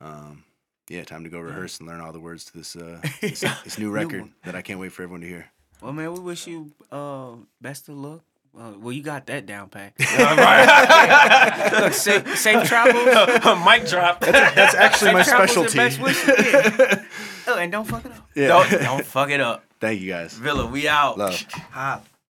Um, 0.00 0.44
yeah, 0.88 1.04
time 1.04 1.24
to 1.24 1.30
go 1.30 1.38
rehearse 1.40 1.78
and 1.78 1.88
learn 1.88 2.00
all 2.00 2.12
the 2.12 2.20
words 2.20 2.44
to 2.46 2.52
this 2.58 2.76
uh, 2.76 3.00
this, 3.20 3.40
this 3.64 3.78
new 3.78 3.90
record 3.90 4.30
that 4.44 4.54
I 4.54 4.62
can't 4.62 4.78
wait 4.80 4.92
for 4.92 5.02
everyone 5.02 5.20
to 5.22 5.28
hear. 5.28 5.46
Well, 5.80 5.92
man, 5.92 6.12
we 6.12 6.20
wish 6.20 6.46
you 6.46 6.72
uh, 6.90 7.32
best 7.60 7.88
of 7.88 7.96
luck. 7.96 8.22
Uh, 8.58 8.72
well, 8.78 8.92
you 8.92 9.02
got 9.02 9.26
that 9.26 9.46
down 9.46 9.68
pat. 9.70 9.94
Look, 11.80 11.94
safe, 11.94 12.38
safe 12.38 12.68
travels. 12.68 13.06
Mic 13.64 13.86
drop. 13.88 14.20
That's 14.20 14.74
actually 14.74 15.12
my 15.14 15.22
Safe 15.22 15.34
travels 15.34 15.56
and 15.56 15.70
specialty. 15.70 15.78
best 15.78 16.00
wishes. 16.00 16.28
Yeah. 16.52 17.04
Oh, 17.46 17.58
and 17.58 17.72
don't 17.72 17.86
fuck 17.86 18.04
it 18.04 18.12
up. 18.12 18.28
Yeah. 18.34 18.48
don't, 18.48 18.70
don't 18.70 19.04
fuck 19.06 19.30
it 19.30 19.40
up. 19.40 19.64
Thank 19.80 20.00
you 20.00 20.10
guys. 20.10 20.34
Villa, 20.34 20.66
we 20.66 20.86
out. 20.86 21.18
Love. 21.18 21.40
Holla. 21.72 22.02